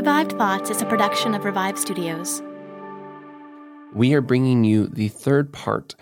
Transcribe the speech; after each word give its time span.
Revived 0.00 0.38
Thoughts 0.38 0.70
is 0.70 0.80
a 0.80 0.86
production 0.86 1.34
of 1.34 1.44
Revive 1.44 1.78
Studios. 1.78 2.42
We 3.92 4.14
are 4.14 4.22
bringing 4.22 4.64
you 4.64 4.86
the 4.86 5.08
third 5.08 5.52
part 5.52 5.94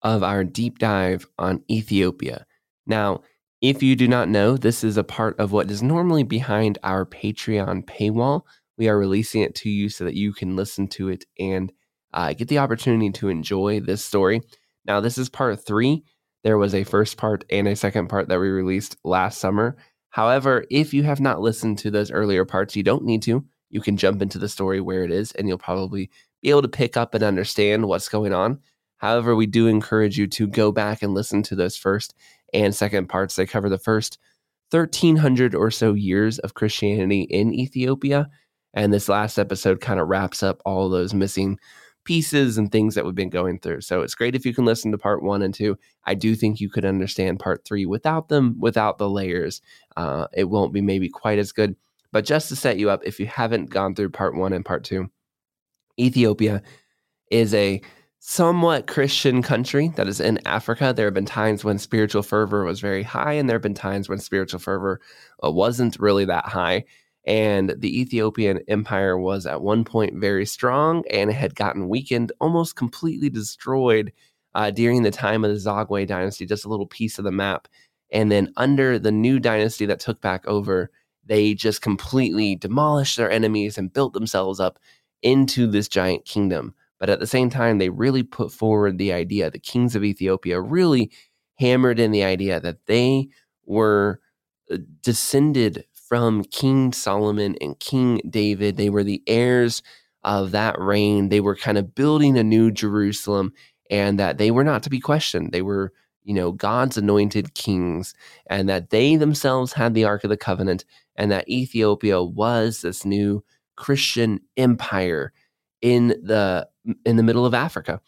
of 0.00 0.22
our 0.22 0.42
deep 0.42 0.78
dive 0.78 1.26
on 1.38 1.62
Ethiopia. 1.70 2.46
Now, 2.86 3.20
if 3.60 3.82
you 3.82 3.94
do 3.94 4.08
not 4.08 4.30
know, 4.30 4.56
this 4.56 4.82
is 4.82 4.96
a 4.96 5.04
part 5.04 5.38
of 5.38 5.52
what 5.52 5.70
is 5.70 5.82
normally 5.82 6.22
behind 6.22 6.78
our 6.82 7.04
Patreon 7.04 7.84
paywall. 7.84 8.44
We 8.78 8.88
are 8.88 8.96
releasing 8.96 9.42
it 9.42 9.54
to 9.56 9.68
you 9.68 9.90
so 9.90 10.04
that 10.04 10.14
you 10.14 10.32
can 10.32 10.56
listen 10.56 10.88
to 10.88 11.10
it 11.10 11.26
and 11.38 11.70
uh, 12.14 12.32
get 12.32 12.48
the 12.48 12.56
opportunity 12.56 13.10
to 13.10 13.28
enjoy 13.28 13.80
this 13.80 14.02
story. 14.02 14.40
Now, 14.86 15.00
this 15.00 15.18
is 15.18 15.28
part 15.28 15.62
three. 15.62 16.04
There 16.42 16.56
was 16.56 16.74
a 16.74 16.84
first 16.84 17.18
part 17.18 17.44
and 17.50 17.68
a 17.68 17.76
second 17.76 18.08
part 18.08 18.28
that 18.28 18.40
we 18.40 18.48
released 18.48 18.96
last 19.04 19.40
summer. 19.40 19.76
However, 20.12 20.64
if 20.70 20.92
you 20.92 21.02
have 21.04 21.20
not 21.20 21.40
listened 21.40 21.78
to 21.78 21.90
those 21.90 22.10
earlier 22.10 22.44
parts, 22.44 22.76
you 22.76 22.82
don't 22.82 23.04
need 23.04 23.22
to. 23.22 23.44
You 23.70 23.80
can 23.80 23.96
jump 23.96 24.20
into 24.20 24.38
the 24.38 24.48
story 24.48 24.78
where 24.78 25.04
it 25.04 25.10
is, 25.10 25.32
and 25.32 25.48
you'll 25.48 25.56
probably 25.56 26.10
be 26.42 26.50
able 26.50 26.60
to 26.60 26.68
pick 26.68 26.98
up 26.98 27.14
and 27.14 27.24
understand 27.24 27.86
what's 27.86 28.10
going 28.10 28.34
on. 28.34 28.60
However, 28.98 29.34
we 29.34 29.46
do 29.46 29.66
encourage 29.66 30.18
you 30.18 30.26
to 30.28 30.46
go 30.46 30.70
back 30.70 31.02
and 31.02 31.14
listen 31.14 31.42
to 31.44 31.56
those 31.56 31.78
first 31.78 32.14
and 32.52 32.74
second 32.74 33.08
parts. 33.08 33.36
They 33.36 33.46
cover 33.46 33.70
the 33.70 33.78
first 33.78 34.18
1300 34.70 35.54
or 35.54 35.70
so 35.70 35.94
years 35.94 36.38
of 36.40 36.54
Christianity 36.54 37.22
in 37.22 37.54
Ethiopia. 37.54 38.28
And 38.74 38.92
this 38.92 39.08
last 39.08 39.38
episode 39.38 39.80
kind 39.80 39.98
of 39.98 40.08
wraps 40.08 40.42
up 40.42 40.60
all 40.66 40.90
those 40.90 41.14
missing 41.14 41.58
pieces 42.04 42.58
and 42.58 42.70
things 42.70 42.94
that 42.94 43.04
we've 43.04 43.14
been 43.14 43.30
going 43.30 43.58
through. 43.58 43.80
So 43.80 44.02
it's 44.02 44.14
great 44.14 44.34
if 44.34 44.44
you 44.44 44.54
can 44.54 44.64
listen 44.64 44.90
to 44.92 44.98
part 44.98 45.22
one 45.22 45.42
and 45.42 45.54
two. 45.54 45.78
I 46.04 46.14
do 46.14 46.34
think 46.34 46.60
you 46.60 46.68
could 46.68 46.84
understand 46.84 47.40
part 47.40 47.64
three 47.64 47.86
without 47.86 48.28
them, 48.28 48.56
without 48.58 48.98
the 48.98 49.08
layers. 49.08 49.62
Uh, 49.96 50.26
it 50.34 50.44
won't 50.44 50.72
be 50.72 50.80
maybe 50.80 51.08
quite 51.08 51.38
as 51.38 51.52
good. 51.52 51.76
But 52.10 52.24
just 52.24 52.48
to 52.48 52.56
set 52.56 52.78
you 52.78 52.90
up, 52.90 53.02
if 53.04 53.18
you 53.18 53.26
haven't 53.26 53.70
gone 53.70 53.94
through 53.94 54.10
part 54.10 54.34
one 54.34 54.52
and 54.52 54.64
part 54.64 54.84
two, 54.84 55.10
Ethiopia 55.98 56.62
is 57.30 57.54
a 57.54 57.80
somewhat 58.18 58.86
Christian 58.86 59.42
country 59.42 59.88
that 59.96 60.06
is 60.06 60.20
in 60.20 60.38
Africa. 60.46 60.92
There 60.94 61.06
have 61.06 61.14
been 61.14 61.24
times 61.26 61.64
when 61.64 61.78
spiritual 61.78 62.22
fervor 62.22 62.64
was 62.64 62.80
very 62.80 63.02
high, 63.02 63.32
and 63.32 63.48
there 63.48 63.56
have 63.56 63.62
been 63.62 63.74
times 63.74 64.08
when 64.08 64.18
spiritual 64.18 64.60
fervor 64.60 65.00
uh, 65.44 65.50
wasn't 65.50 65.98
really 65.98 66.24
that 66.26 66.44
high. 66.46 66.84
And 67.24 67.74
the 67.78 68.00
Ethiopian 68.00 68.60
empire 68.68 69.16
was 69.16 69.46
at 69.46 69.62
one 69.62 69.84
point 69.84 70.20
very 70.20 70.44
strong 70.44 71.04
and 71.10 71.30
it 71.30 71.34
had 71.34 71.54
gotten 71.54 71.88
weakened, 71.88 72.32
almost 72.40 72.76
completely 72.76 73.30
destroyed 73.30 74.12
uh, 74.54 74.70
during 74.70 75.02
the 75.02 75.10
time 75.10 75.44
of 75.44 75.50
the 75.50 75.56
Zagwe 75.56 76.06
dynasty, 76.06 76.46
just 76.46 76.64
a 76.64 76.68
little 76.68 76.86
piece 76.86 77.18
of 77.18 77.24
the 77.24 77.30
map. 77.30 77.68
And 78.10 78.30
then 78.30 78.52
under 78.56 78.98
the 78.98 79.12
new 79.12 79.38
dynasty 79.38 79.86
that 79.86 80.00
took 80.00 80.20
back 80.20 80.46
over, 80.46 80.90
they 81.24 81.54
just 81.54 81.80
completely 81.80 82.56
demolished 82.56 83.16
their 83.16 83.30
enemies 83.30 83.78
and 83.78 83.92
built 83.92 84.12
themselves 84.12 84.60
up 84.60 84.78
into 85.22 85.66
this 85.66 85.88
giant 85.88 86.24
kingdom. 86.24 86.74
But 86.98 87.08
at 87.08 87.20
the 87.20 87.26
same 87.26 87.50
time, 87.50 87.78
they 87.78 87.88
really 87.88 88.22
put 88.22 88.52
forward 88.52 88.98
the 88.98 89.12
idea, 89.12 89.50
the 89.50 89.58
kings 89.58 89.96
of 89.96 90.04
Ethiopia 90.04 90.60
really 90.60 91.10
hammered 91.58 91.98
in 91.98 92.10
the 92.10 92.24
idea 92.24 92.60
that 92.60 92.86
they 92.86 93.28
were 93.64 94.20
uh, 94.70 94.78
descended 95.02 95.84
from 96.12 96.44
King 96.44 96.92
Solomon 96.92 97.56
and 97.62 97.80
King 97.80 98.20
David. 98.28 98.76
They 98.76 98.90
were 98.90 99.02
the 99.02 99.22
heirs 99.26 99.82
of 100.24 100.50
that 100.50 100.78
reign. 100.78 101.30
They 101.30 101.40
were 101.40 101.56
kind 101.56 101.78
of 101.78 101.94
building 101.94 102.36
a 102.36 102.44
new 102.44 102.70
Jerusalem 102.70 103.54
and 103.90 104.18
that 104.18 104.36
they 104.36 104.50
were 104.50 104.62
not 104.62 104.82
to 104.82 104.90
be 104.90 105.00
questioned. 105.00 105.52
They 105.52 105.62
were, 105.62 105.90
you 106.22 106.34
know, 106.34 106.52
God's 106.52 106.98
anointed 106.98 107.54
kings 107.54 108.12
and 108.48 108.68
that 108.68 108.90
they 108.90 109.16
themselves 109.16 109.72
had 109.72 109.94
the 109.94 110.04
Ark 110.04 110.22
of 110.22 110.28
the 110.28 110.36
Covenant 110.36 110.84
and 111.16 111.32
that 111.32 111.48
Ethiopia 111.48 112.22
was 112.22 112.82
this 112.82 113.06
new 113.06 113.42
Christian 113.76 114.38
empire 114.58 115.32
in 115.80 116.08
the 116.08 116.68
in 117.06 117.16
the 117.16 117.22
middle 117.22 117.46
of 117.46 117.54
Africa. 117.54 118.02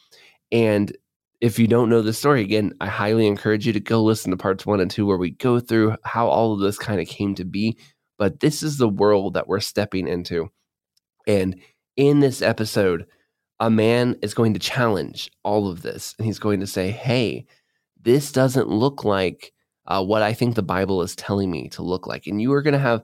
And 0.52 0.94
if 1.40 1.58
you 1.58 1.66
don't 1.66 1.88
know 1.88 2.02
the 2.02 2.12
story, 2.12 2.42
again, 2.42 2.72
I 2.80 2.86
highly 2.86 3.26
encourage 3.26 3.66
you 3.66 3.72
to 3.72 3.80
go 3.80 4.02
listen 4.02 4.30
to 4.30 4.36
parts 4.36 4.64
one 4.64 4.80
and 4.80 4.90
two, 4.90 5.06
where 5.06 5.18
we 5.18 5.30
go 5.30 5.60
through 5.60 5.96
how 6.04 6.26
all 6.26 6.52
of 6.52 6.60
this 6.60 6.78
kind 6.78 7.00
of 7.00 7.06
came 7.06 7.34
to 7.34 7.44
be 7.44 7.76
but 8.18 8.40
this 8.40 8.62
is 8.62 8.78
the 8.78 8.88
world 8.88 9.34
that 9.34 9.48
we're 9.48 9.60
stepping 9.60 10.08
into. 10.08 10.50
And 11.26 11.60
in 11.96 12.20
this 12.20 12.42
episode, 12.42 13.06
a 13.60 13.70
man 13.70 14.16
is 14.22 14.34
going 14.34 14.54
to 14.54 14.60
challenge 14.60 15.30
all 15.42 15.68
of 15.68 15.82
this. 15.82 16.14
And 16.18 16.26
he's 16.26 16.38
going 16.38 16.60
to 16.60 16.66
say, 16.66 16.90
hey, 16.90 17.46
this 18.00 18.32
doesn't 18.32 18.68
look 18.68 19.04
like 19.04 19.52
uh, 19.86 20.04
what 20.04 20.22
I 20.22 20.32
think 20.32 20.54
the 20.54 20.62
Bible 20.62 21.02
is 21.02 21.16
telling 21.16 21.50
me 21.50 21.68
to 21.70 21.82
look 21.82 22.06
like. 22.06 22.26
And 22.26 22.40
you 22.40 22.52
are 22.52 22.62
going 22.62 22.72
to 22.72 22.78
have, 22.78 23.02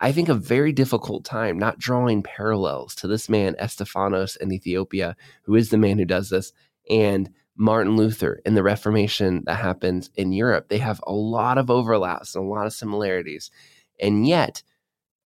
I 0.00 0.12
think, 0.12 0.28
a 0.28 0.34
very 0.34 0.72
difficult 0.72 1.24
time 1.24 1.58
not 1.58 1.78
drawing 1.78 2.22
parallels 2.22 2.94
to 2.96 3.06
this 3.06 3.28
man, 3.28 3.54
Estefanos 3.60 4.36
in 4.36 4.52
Ethiopia, 4.52 5.16
who 5.44 5.54
is 5.54 5.70
the 5.70 5.78
man 5.78 5.98
who 5.98 6.04
does 6.04 6.30
this, 6.30 6.52
and 6.90 7.30
Martin 7.56 7.96
Luther 7.96 8.40
in 8.46 8.54
the 8.54 8.62
Reformation 8.62 9.42
that 9.44 9.56
happens 9.56 10.10
in 10.14 10.32
Europe. 10.32 10.68
They 10.68 10.78
have 10.78 11.00
a 11.06 11.12
lot 11.12 11.58
of 11.58 11.70
overlaps 11.70 12.34
and 12.34 12.44
a 12.44 12.48
lot 12.48 12.66
of 12.66 12.72
similarities. 12.72 13.50
And 14.02 14.26
yet, 14.26 14.62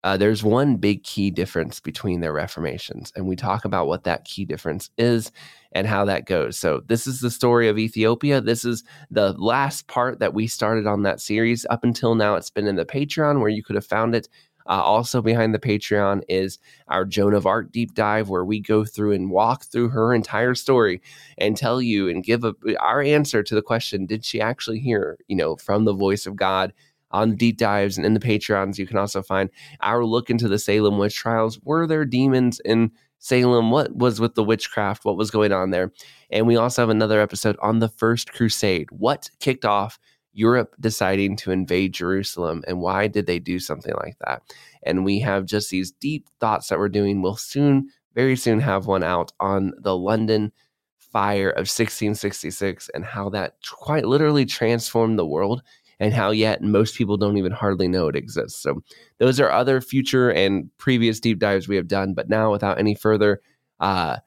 uh, 0.04 0.18
there's 0.18 0.44
one 0.44 0.76
big 0.76 1.02
key 1.02 1.30
difference 1.30 1.80
between 1.80 2.20
their 2.20 2.32
reformations. 2.34 3.10
And 3.16 3.26
we 3.26 3.36
talk 3.36 3.64
about 3.64 3.86
what 3.86 4.04
that 4.04 4.26
key 4.26 4.44
difference 4.44 4.90
is 4.98 5.32
and 5.72 5.86
how 5.86 6.04
that 6.04 6.26
goes. 6.26 6.58
So, 6.58 6.82
this 6.86 7.06
is 7.06 7.20
the 7.20 7.30
story 7.30 7.68
of 7.68 7.78
Ethiopia. 7.78 8.42
This 8.42 8.66
is 8.66 8.84
the 9.10 9.32
last 9.32 9.88
part 9.88 10.18
that 10.18 10.34
we 10.34 10.46
started 10.46 10.86
on 10.86 11.04
that 11.04 11.22
series. 11.22 11.64
Up 11.70 11.84
until 11.84 12.14
now, 12.14 12.34
it's 12.34 12.50
been 12.50 12.66
in 12.66 12.76
the 12.76 12.84
Patreon 12.84 13.40
where 13.40 13.48
you 13.48 13.62
could 13.62 13.76
have 13.76 13.86
found 13.86 14.14
it. 14.14 14.28
Uh, 14.66 14.82
also, 14.82 15.22
behind 15.22 15.54
the 15.54 15.58
Patreon 15.58 16.22
is 16.28 16.58
our 16.88 17.04
Joan 17.06 17.34
of 17.34 17.46
Arc 17.46 17.72
deep 17.72 17.94
dive, 17.94 18.28
where 18.28 18.44
we 18.44 18.60
go 18.60 18.84
through 18.84 19.12
and 19.12 19.30
walk 19.30 19.64
through 19.64 19.90
her 19.90 20.14
entire 20.14 20.54
story 20.54 21.02
and 21.38 21.56
tell 21.56 21.82
you 21.82 22.08
and 22.08 22.24
give 22.24 22.44
a, 22.44 22.54
our 22.78 23.02
answer 23.02 23.42
to 23.42 23.54
the 23.54 23.62
question: 23.62 24.06
Did 24.06 24.24
she 24.24 24.40
actually 24.40 24.80
hear, 24.80 25.18
you 25.28 25.36
know, 25.36 25.56
from 25.56 25.84
the 25.84 25.92
voice 25.94 26.26
of 26.26 26.36
God? 26.36 26.72
On 27.14 27.36
deep 27.36 27.56
dives 27.56 27.96
and 27.96 28.04
in 28.04 28.12
the 28.12 28.20
Patreons, 28.20 28.76
you 28.76 28.86
can 28.86 28.98
also 28.98 29.22
find 29.22 29.48
our 29.80 30.04
look 30.04 30.28
into 30.28 30.48
the 30.48 30.58
Salem 30.58 30.98
witch 30.98 31.14
trials. 31.14 31.60
Were 31.62 31.86
there 31.86 32.04
demons 32.04 32.60
in 32.64 32.90
Salem? 33.20 33.70
What 33.70 33.94
was 33.94 34.20
with 34.20 34.34
the 34.34 34.42
witchcraft? 34.42 35.04
What 35.04 35.16
was 35.16 35.30
going 35.30 35.52
on 35.52 35.70
there? 35.70 35.92
And 36.30 36.46
we 36.46 36.56
also 36.56 36.82
have 36.82 36.90
another 36.90 37.20
episode 37.20 37.56
on 37.62 37.78
the 37.78 37.88
First 37.88 38.32
Crusade. 38.32 38.88
What 38.90 39.30
kicked 39.38 39.64
off 39.64 39.98
Europe 40.32 40.74
deciding 40.80 41.36
to 41.36 41.52
invade 41.52 41.94
Jerusalem 41.94 42.64
and 42.66 42.80
why 42.80 43.06
did 43.06 43.26
they 43.26 43.38
do 43.38 43.60
something 43.60 43.94
like 44.02 44.18
that? 44.26 44.42
And 44.82 45.04
we 45.04 45.20
have 45.20 45.46
just 45.46 45.70
these 45.70 45.92
deep 45.92 46.26
thoughts 46.40 46.68
that 46.68 46.80
we're 46.80 46.88
doing. 46.88 47.22
We'll 47.22 47.36
soon, 47.36 47.90
very 48.14 48.36
soon, 48.36 48.58
have 48.58 48.86
one 48.86 49.04
out 49.04 49.32
on 49.38 49.72
the 49.78 49.96
London 49.96 50.52
fire 50.98 51.50
of 51.50 51.68
1666 51.68 52.90
and 52.92 53.04
how 53.04 53.28
that 53.28 53.54
quite 53.70 54.04
literally 54.04 54.44
transformed 54.44 55.16
the 55.16 55.24
world 55.24 55.62
and 56.00 56.12
how 56.12 56.30
yet 56.30 56.62
most 56.62 56.96
people 56.96 57.16
don't 57.16 57.36
even 57.36 57.52
hardly 57.52 57.88
know 57.88 58.08
it 58.08 58.16
exists. 58.16 58.60
So 58.62 58.82
those 59.18 59.40
are 59.40 59.50
other 59.50 59.80
future 59.80 60.30
and 60.30 60.70
previous 60.78 61.20
deep 61.20 61.38
dives 61.38 61.68
we 61.68 61.76
have 61.76 61.88
done. 61.88 62.14
But 62.14 62.28
now, 62.28 62.50
without 62.50 62.78
any 62.78 62.94
further, 62.94 63.40
uh, 63.80 64.18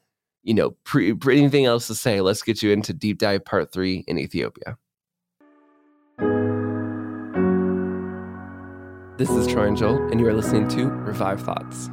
you 0.43 0.53
know, 0.53 0.71
pre, 0.83 1.13
anything 1.27 1.65
else 1.65 1.87
to 1.87 1.95
say, 1.95 2.21
let's 2.21 2.41
get 2.41 2.63
you 2.63 2.71
into 2.71 2.93
deep 2.93 3.19
dive 3.19 3.43
part 3.45 3.71
three 3.71 4.03
in 4.07 4.17
Ethiopia. 4.17 4.77
This 9.17 9.29
is 9.31 9.47
Troy 9.47 9.67
and 9.67 9.75
Joel, 9.75 9.97
and 10.11 10.19
you 10.19 10.27
are 10.27 10.33
listening 10.33 10.67
to 10.69 10.85
Revive 10.85 11.41
Thoughts. 11.41 11.89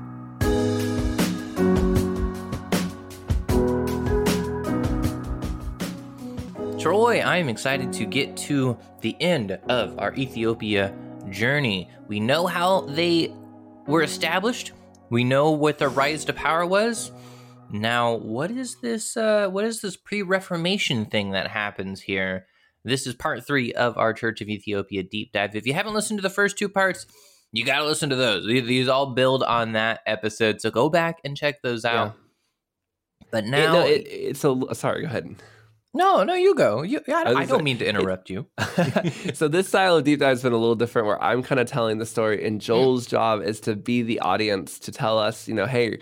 Troy, 6.84 7.20
I 7.20 7.38
am 7.38 7.48
excited 7.48 7.94
to 7.94 8.04
get 8.04 8.36
to 8.36 8.76
the 9.00 9.16
end 9.18 9.52
of 9.70 9.98
our 9.98 10.12
Ethiopia 10.16 10.94
journey. 11.30 11.88
We 12.08 12.20
know 12.20 12.46
how 12.46 12.82
they 12.82 13.32
were 13.86 14.02
established. 14.02 14.72
We 15.08 15.24
know 15.24 15.52
what 15.52 15.78
their 15.78 15.88
rise 15.88 16.26
to 16.26 16.34
power 16.34 16.66
was. 16.66 17.10
Now, 17.70 18.16
what 18.16 18.50
is 18.50 18.76
this? 18.82 19.16
Uh, 19.16 19.48
what 19.48 19.64
is 19.64 19.80
this 19.80 19.96
pre-Reformation 19.96 21.06
thing 21.06 21.30
that 21.30 21.48
happens 21.48 22.02
here? 22.02 22.44
This 22.84 23.06
is 23.06 23.14
part 23.14 23.46
three 23.46 23.72
of 23.72 23.96
our 23.96 24.12
Church 24.12 24.42
of 24.42 24.48
Ethiopia 24.48 25.04
deep 25.04 25.32
dive. 25.32 25.56
If 25.56 25.66
you 25.66 25.72
haven't 25.72 25.94
listened 25.94 26.18
to 26.18 26.22
the 26.22 26.28
first 26.28 26.58
two 26.58 26.68
parts, 26.68 27.06
You 27.50 27.64
got 27.64 27.78
to 27.78 27.86
listen 27.86 28.10
to 28.10 28.16
those. 28.16 28.44
These, 28.44 28.88
all 28.88 29.14
build 29.14 29.42
on 29.42 29.72
that 29.72 30.00
episode. 30.04 30.60
So 30.60 30.70
go 30.70 30.90
back 30.90 31.20
and 31.24 31.34
check 31.34 31.62
those 31.62 31.86
out. 31.86 32.08
Yeah. 32.08 33.26
But 33.30 33.44
It- 33.44 33.50
now, 33.50 33.72
no, 33.72 33.86
it, 33.86 34.06
it's 34.06 34.44
a 34.44 34.74
sorry. 34.74 35.00
Go 35.00 35.06
ahead. 35.06 35.36
No, 35.94 36.24
no, 36.24 36.34
you 36.34 36.54
go. 36.54 36.82
You, 36.82 37.00
I, 37.08 37.24
was 37.24 37.36
I 37.36 37.44
don't 37.46 37.60
say, 37.60 37.64
mean 37.64 37.78
to 37.78 37.88
interrupt 37.88 38.28
you. 38.28 38.46
so 39.34 39.48
this 39.48 39.68
style 39.68 39.96
of 39.96 40.04
deep 40.04 40.20
dive 40.20 40.30
has 40.30 40.42
been 40.42 40.52
a 40.52 40.58
little 40.58 40.74
different 40.74 41.06
where 41.06 41.22
i'm 41.22 41.42
kind 41.42 41.60
of 41.60 41.66
telling 41.66 41.98
the 41.98 42.06
story 42.06 42.46
and 42.46 42.60
joel's 42.60 43.06
job 43.06 43.42
is 43.42 43.60
to 43.60 43.74
be 43.74 44.02
the 44.02 44.20
audience 44.20 44.78
to 44.78 44.92
tell 44.92 45.18
us 45.18 45.48
you 45.48 45.54
know 45.54 45.66
hey 45.66 45.98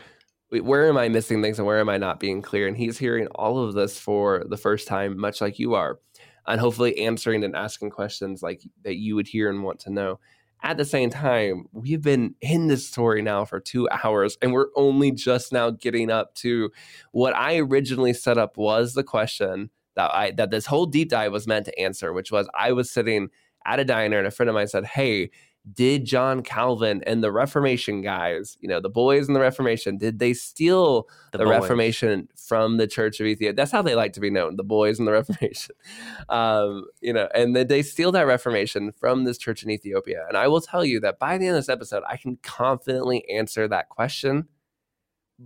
where 0.50 0.88
am 0.88 0.96
i 0.96 1.08
missing 1.08 1.42
things 1.42 1.58
and 1.58 1.66
where 1.66 1.80
am 1.80 1.88
i 1.88 1.96
not 1.96 2.20
being 2.20 2.42
clear 2.42 2.66
and 2.66 2.76
he's 2.76 2.98
hearing 2.98 3.26
all 3.28 3.58
of 3.58 3.74
this 3.74 3.98
for 3.98 4.44
the 4.48 4.56
first 4.56 4.86
time 4.86 5.18
much 5.18 5.40
like 5.40 5.58
you 5.58 5.74
are 5.74 5.98
and 6.46 6.60
hopefully 6.60 6.98
answering 6.98 7.44
and 7.44 7.56
asking 7.56 7.90
questions 7.90 8.42
like 8.42 8.62
that 8.84 8.96
you 8.96 9.14
would 9.14 9.28
hear 9.28 9.48
and 9.48 9.62
want 9.62 9.78
to 9.80 9.90
know 9.90 10.18
at 10.62 10.76
the 10.76 10.84
same 10.84 11.10
time 11.10 11.64
we've 11.72 12.02
been 12.02 12.34
in 12.40 12.68
this 12.68 12.86
story 12.86 13.22
now 13.22 13.44
for 13.44 13.60
two 13.60 13.88
hours 13.90 14.36
and 14.42 14.52
we're 14.52 14.68
only 14.76 15.10
just 15.10 15.52
now 15.52 15.70
getting 15.70 16.10
up 16.10 16.34
to 16.34 16.70
what 17.12 17.34
i 17.34 17.56
originally 17.58 18.12
set 18.12 18.38
up 18.38 18.56
was 18.56 18.94
the 18.94 19.04
question 19.04 19.70
that 19.94 20.10
I 20.14 20.30
that 20.32 20.50
this 20.50 20.66
whole 20.66 20.86
deep 20.86 21.10
dive 21.10 21.32
was 21.32 21.46
meant 21.46 21.66
to 21.66 21.78
answer, 21.78 22.12
which 22.12 22.32
was 22.32 22.48
I 22.58 22.72
was 22.72 22.90
sitting 22.90 23.28
at 23.66 23.80
a 23.80 23.84
diner 23.84 24.18
and 24.18 24.26
a 24.26 24.30
friend 24.30 24.48
of 24.48 24.54
mine 24.54 24.68
said, 24.68 24.84
Hey, 24.84 25.30
did 25.70 26.04
John 26.04 26.42
Calvin 26.42 27.02
and 27.06 27.22
the 27.22 27.30
Reformation 27.30 28.00
guys, 28.02 28.56
you 28.60 28.68
know, 28.68 28.80
the 28.80 28.90
boys 28.90 29.28
in 29.28 29.34
the 29.34 29.40
Reformation, 29.40 29.96
did 29.96 30.18
they 30.18 30.34
steal 30.34 31.08
the, 31.30 31.38
boys. 31.38 31.48
Reformation 31.48 32.28
from 32.36 32.78
the 32.78 32.88
Church 32.88 33.20
of 33.20 33.26
Ethiopia? 33.26 33.54
That's 33.54 33.70
how 33.70 33.82
they 33.82 33.94
like 33.94 34.12
to 34.14 34.20
be 34.20 34.30
known, 34.30 34.56
the 34.56 34.64
boys 34.64 34.98
in 34.98 35.04
the 35.04 35.12
Reformation. 35.22 35.76
Um, 36.28 36.86
you 37.00 37.12
know, 37.12 37.28
and 37.32 37.54
did 37.54 37.68
they 37.68 37.82
steal 37.82 38.10
that 38.12 38.26
Reformation 38.26 38.90
from 38.90 39.22
this 39.22 39.38
church 39.38 39.62
in 39.62 39.70
Ethiopia? 39.70 40.24
And 40.28 40.36
I 40.36 40.48
will 40.48 40.60
tell 40.60 40.84
you 40.84 40.98
that 41.00 41.20
by 41.20 41.38
the 41.38 41.46
end 41.46 41.56
of 41.56 41.62
this 41.62 41.68
episode, 41.68 42.02
I 42.08 42.16
can 42.16 42.38
confidently 42.42 43.28
answer 43.30 43.68
that 43.68 43.88
question 43.88 44.48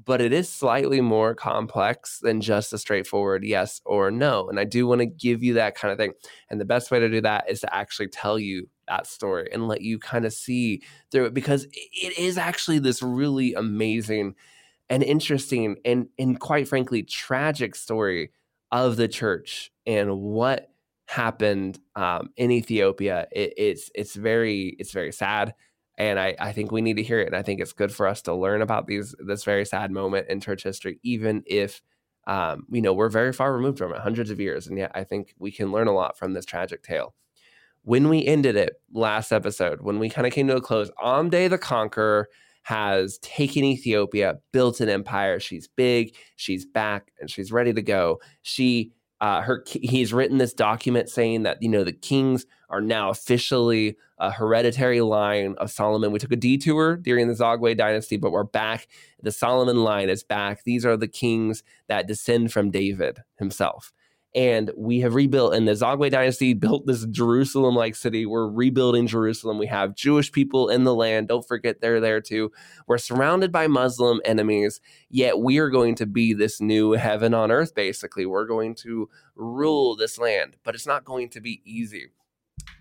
but 0.05 0.21
it 0.21 0.33
is 0.33 0.49
slightly 0.49 1.01
more 1.01 1.35
complex 1.35 2.19
than 2.19 2.41
just 2.41 2.73
a 2.73 2.79
straightforward 2.79 3.45
yes 3.45 3.81
or 3.87 4.11
no. 4.11 4.49
And 4.49 4.61
I 4.61 4.65
do 4.65 4.87
want 4.87 5.01
to 5.01 5.07
give 5.07 5.43
you 5.43 5.55
that 5.55 5.75
kind 5.75 5.91
of 5.91 5.99
thing. 5.99 6.13
And 6.51 6.61
the 6.61 6.67
best 6.67 6.91
way 6.91 7.01
to 7.01 7.09
do 7.09 7.21
that 7.23 7.49
is 7.49 7.61
to 7.61 7.75
actually 7.75 8.09
tell 8.09 8.39
you 8.39 8.69
that 8.89 9.07
story 9.07 9.49
and 9.53 9.69
let 9.69 9.81
you 9.81 9.99
kind 9.99 10.25
of 10.27 10.33
see 10.33 10.83
through 11.11 11.27
it 11.27 11.35
because 11.35 11.65
it 11.73 12.19
is 12.19 12.37
actually 12.37 12.79
this 12.79 13.03
really 13.03 13.55
amazing 13.55 14.35
and 14.89 15.03
interesting 15.03 15.77
and, 15.85 16.09
and 16.19 16.39
quite 16.39 16.69
frankly, 16.69 17.03
tragic 17.03 17.75
story 17.75 18.33
of 18.71 18.97
the 18.97 19.09
church 19.09 19.73
and 19.87 20.21
what 20.21 20.71
happened 21.07 21.79
um, 21.95 22.31
in 22.37 22.51
Ethiopia. 22.51 23.27
It, 23.33 23.55
it's 23.57 23.91
it's 23.95 24.15
very 24.15 24.77
it's 24.79 24.93
very 24.93 25.13
sad 25.13 25.55
and 25.99 26.19
I, 26.19 26.35
I 26.39 26.53
think 26.53 26.71
we 26.71 26.83
need 26.83 26.97
to 26.97 27.03
hear 27.03 27.21
it 27.21 27.27
and 27.27 27.37
i 27.37 27.43
think 27.43 27.61
it's 27.61 27.73
good 27.73 27.93
for 27.93 28.07
us 28.07 28.23
to 28.23 28.35
learn 28.35 28.63
about 28.63 28.87
these 28.87 29.15
this 29.19 29.45
very 29.45 29.65
sad 29.65 29.91
moment 29.91 30.29
in 30.29 30.41
church 30.41 30.63
history 30.63 30.99
even 31.03 31.43
if 31.47 31.83
um, 32.27 32.67
you 32.71 32.83
know 32.83 32.93
we're 32.93 33.09
very 33.09 33.33
far 33.33 33.55
removed 33.55 33.79
from 33.79 33.93
it 33.93 34.01
hundreds 34.01 34.31
of 34.31 34.41
years 34.41 34.67
and 34.67 34.79
yet 34.79 34.91
i 34.95 35.05
think 35.05 35.35
we 35.39 35.51
can 35.51 35.73
learn 35.73 35.87
a 35.87 35.95
lot 35.95 36.19
from 36.19 36.33
this 36.33 36.45
tragic 36.45 36.83
tale. 36.83 37.15
When 37.83 38.09
we 38.09 38.27
ended 38.27 38.57
it 38.57 38.81
last 38.93 39.33
episode 39.33 39.81
when 39.81 39.99
we 39.99 40.11
kind 40.11 40.27
of 40.27 40.33
came 40.33 40.49
to 40.49 40.57
a 40.57 40.61
close 40.61 40.91
amde 41.03 41.51
the 41.51 41.59
conqueror 41.59 42.29
has 42.63 43.19
taken 43.19 43.63
ethiopia 43.63 44.39
built 44.51 44.81
an 44.81 44.89
empire. 44.89 45.39
She's 45.39 45.69
big 45.69 46.17
she's 46.35 46.67
back 46.67 47.13
and 47.21 47.31
she's 47.31 47.53
ready 47.53 47.73
to 47.73 47.83
go. 47.83 48.19
She 48.43 48.91
uh, 49.21 49.41
her 49.43 49.65
he's 49.67 50.13
written 50.13 50.39
this 50.39 50.53
document 50.53 51.09
saying 51.09 51.43
that 51.45 51.63
you 51.63 51.69
know 51.69 51.85
the 51.85 51.93
kings 51.93 52.47
are 52.69 52.81
now 52.81 53.11
officially 53.11 53.97
a 54.19 54.31
hereditary 54.31 55.01
line 55.01 55.55
of 55.59 55.71
Solomon. 55.71 56.11
We 56.11 56.19
took 56.19 56.33
a 56.33 56.37
detour 56.37 56.97
during 56.97 57.29
the 57.29 57.35
Zagwe 57.35 57.77
dynasty, 57.77 58.17
but 58.17 58.33
we're 58.33 58.45
back. 58.45 58.89
The 59.23 59.33
Solomon 59.33 59.85
line 59.85 60.09
is 60.09 60.23
back. 60.23 60.65
These 60.65 60.85
are 60.87 60.97
the 60.97 61.09
kings 61.09 61.63
that 61.89 62.07
descend 62.07 62.53
from 62.53 62.71
David 62.71 63.19
himself. 63.39 63.93
And 64.37 64.71
we 64.77 65.01
have 65.01 65.15
rebuilt, 65.15 65.55
and 65.55 65.67
the 65.67 65.73
Zagwe 65.73 66.11
dynasty 66.11 66.53
built 66.53 66.87
this 66.87 67.07
Jerusalem 67.07 67.75
like 67.75 67.97
city. 67.97 68.27
We're 68.27 68.49
rebuilding 68.49 69.07
Jerusalem. 69.07 69.59
We 69.59 69.67
have 69.67 69.97
Jewish 69.97 70.31
people 70.31 70.69
in 70.69 70.85
the 70.85 70.95
land. 70.95 71.29
Don't 71.29 71.47
forget 71.47 71.81
they're 71.81 72.01
there 72.01 72.21
too. 72.21 72.53
We're 72.87 72.99
surrounded 72.99 73.51
by 73.51 73.67
Muslim 73.67 74.21
enemies, 74.25 74.81
yet 75.09 75.39
we 75.39 75.59
are 75.59 75.71
going 75.71 75.95
to 75.97 76.07
be 76.07 76.35
this 76.35 76.61
new 76.61 76.93
heaven 76.93 77.33
on 77.33 77.51
earth, 77.51 77.75
basically. 77.75 78.27
We're 78.27 78.47
going 78.47 78.75
to 78.77 79.09
rule 79.35 79.97
this 79.97 80.19
land, 80.19 80.57
but 80.63 80.75
it's 80.75 80.87
not 80.87 81.05
going 81.05 81.31
to 81.31 81.41
be 81.41 81.63
easy 81.65 82.11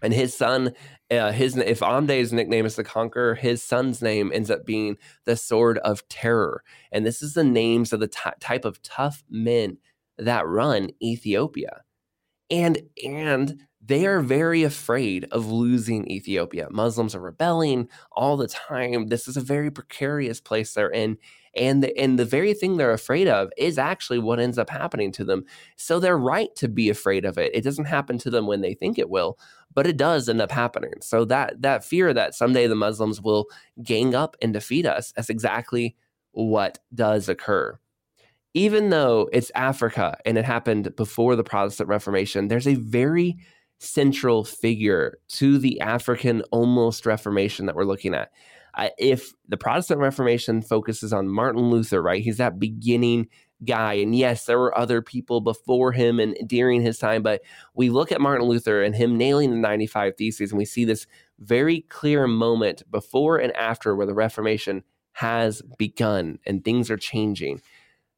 and 0.01 0.13
his 0.13 0.35
son 0.35 0.73
uh, 1.11 1.31
his 1.31 1.57
if 1.57 1.81
Amde's 1.81 2.33
nickname 2.33 2.65
is 2.65 2.75
the 2.75 2.83
conqueror 2.83 3.35
his 3.35 3.61
son's 3.61 4.01
name 4.01 4.31
ends 4.33 4.49
up 4.49 4.65
being 4.65 4.97
the 5.25 5.35
sword 5.35 5.77
of 5.79 6.07
terror 6.07 6.63
and 6.91 7.05
this 7.05 7.21
is 7.21 7.33
the 7.33 7.43
names 7.43 7.93
of 7.93 7.99
the 7.99 8.07
t- 8.07 8.29
type 8.39 8.65
of 8.65 8.81
tough 8.81 9.23
men 9.29 9.77
that 10.17 10.47
run 10.47 10.89
Ethiopia. 11.01 11.81
And 12.49 12.79
and 13.03 13.61
they 13.83 14.07
are 14.07 14.21
very 14.21 14.63
afraid 14.63 15.27
of 15.31 15.51
losing 15.51 16.09
Ethiopia. 16.09 16.67
Muslims 16.71 17.13
are 17.13 17.19
rebelling 17.19 17.87
all 18.11 18.35
the 18.35 18.47
time. 18.47 19.07
This 19.07 19.27
is 19.27 19.37
a 19.37 19.41
very 19.41 19.69
precarious 19.69 20.41
place 20.41 20.73
they're 20.73 20.89
in. 20.89 21.17
And 21.55 21.83
the, 21.83 21.97
and 21.97 22.19
the 22.19 22.25
very 22.25 22.53
thing 22.53 22.75
they're 22.75 22.91
afraid 22.91 23.27
of 23.27 23.49
is 23.57 23.77
actually 23.77 24.19
what 24.19 24.39
ends 24.39 24.57
up 24.57 24.69
happening 24.69 25.11
to 25.13 25.23
them. 25.23 25.45
So 25.77 25.99
they're 25.99 26.17
right 26.17 26.53
to 26.57 26.67
be 26.67 26.89
afraid 26.89 27.25
of 27.25 27.37
it. 27.37 27.55
It 27.55 27.63
doesn't 27.63 27.85
happen 27.85 28.17
to 28.19 28.29
them 28.29 28.47
when 28.47 28.61
they 28.61 28.73
think 28.73 28.97
it 28.97 29.09
will 29.09 29.37
but 29.75 29.85
it 29.85 29.97
does 29.97 30.27
end 30.27 30.41
up 30.41 30.51
happening. 30.51 30.93
So 31.01 31.25
that 31.25 31.61
that 31.61 31.83
fear 31.83 32.13
that 32.13 32.33
someday 32.33 32.65
the 32.65 32.75
muslims 32.75 33.21
will 33.21 33.47
gang 33.83 34.15
up 34.15 34.35
and 34.41 34.53
defeat 34.53 34.85
us 34.85 35.11
that's 35.15 35.29
exactly 35.29 35.95
what 36.31 36.79
does 36.93 37.29
occur 37.29 37.77
even 38.55 38.89
though 38.89 39.29
it's 39.31 39.51
africa 39.53 40.17
and 40.25 40.37
it 40.37 40.45
happened 40.45 40.95
before 40.95 41.35
the 41.35 41.43
protestant 41.43 41.87
reformation 41.87 42.47
there's 42.47 42.67
a 42.67 42.75
very 42.75 43.37
central 43.77 44.43
figure 44.43 45.19
to 45.27 45.59
the 45.59 45.79
african 45.81 46.41
almost 46.51 47.05
reformation 47.05 47.67
that 47.67 47.75
we're 47.75 47.85
looking 47.85 48.15
at 48.15 48.31
uh, 48.75 48.89
if 48.97 49.33
the 49.47 49.57
Protestant 49.57 50.01
Reformation 50.01 50.61
focuses 50.61 51.13
on 51.13 51.29
Martin 51.29 51.69
Luther, 51.69 52.01
right? 52.01 52.21
He's 52.21 52.37
that 52.37 52.59
beginning 52.59 53.27
guy. 53.63 53.93
And 53.93 54.15
yes, 54.15 54.45
there 54.45 54.59
were 54.59 54.77
other 54.77 55.01
people 55.01 55.39
before 55.39 55.91
him 55.93 56.19
and 56.19 56.37
during 56.45 56.81
his 56.81 56.99
time, 56.99 57.23
but 57.23 57.41
we 57.73 57.89
look 57.89 58.11
at 58.11 58.19
Martin 58.19 58.47
Luther 58.47 58.83
and 58.83 58.93
him 58.93 59.17
nailing 59.17 59.51
the 59.51 59.57
95 59.57 60.17
Theses, 60.17 60.51
and 60.51 60.57
we 60.57 60.65
see 60.65 60.83
this 60.83 61.07
very 61.39 61.81
clear 61.89 62.27
moment 62.27 62.83
before 62.91 63.37
and 63.37 63.55
after 63.55 63.95
where 63.95 64.05
the 64.05 64.13
Reformation 64.13 64.83
has 65.13 65.61
begun 65.77 66.39
and 66.45 66.63
things 66.63 66.91
are 66.91 66.97
changing. 66.97 67.61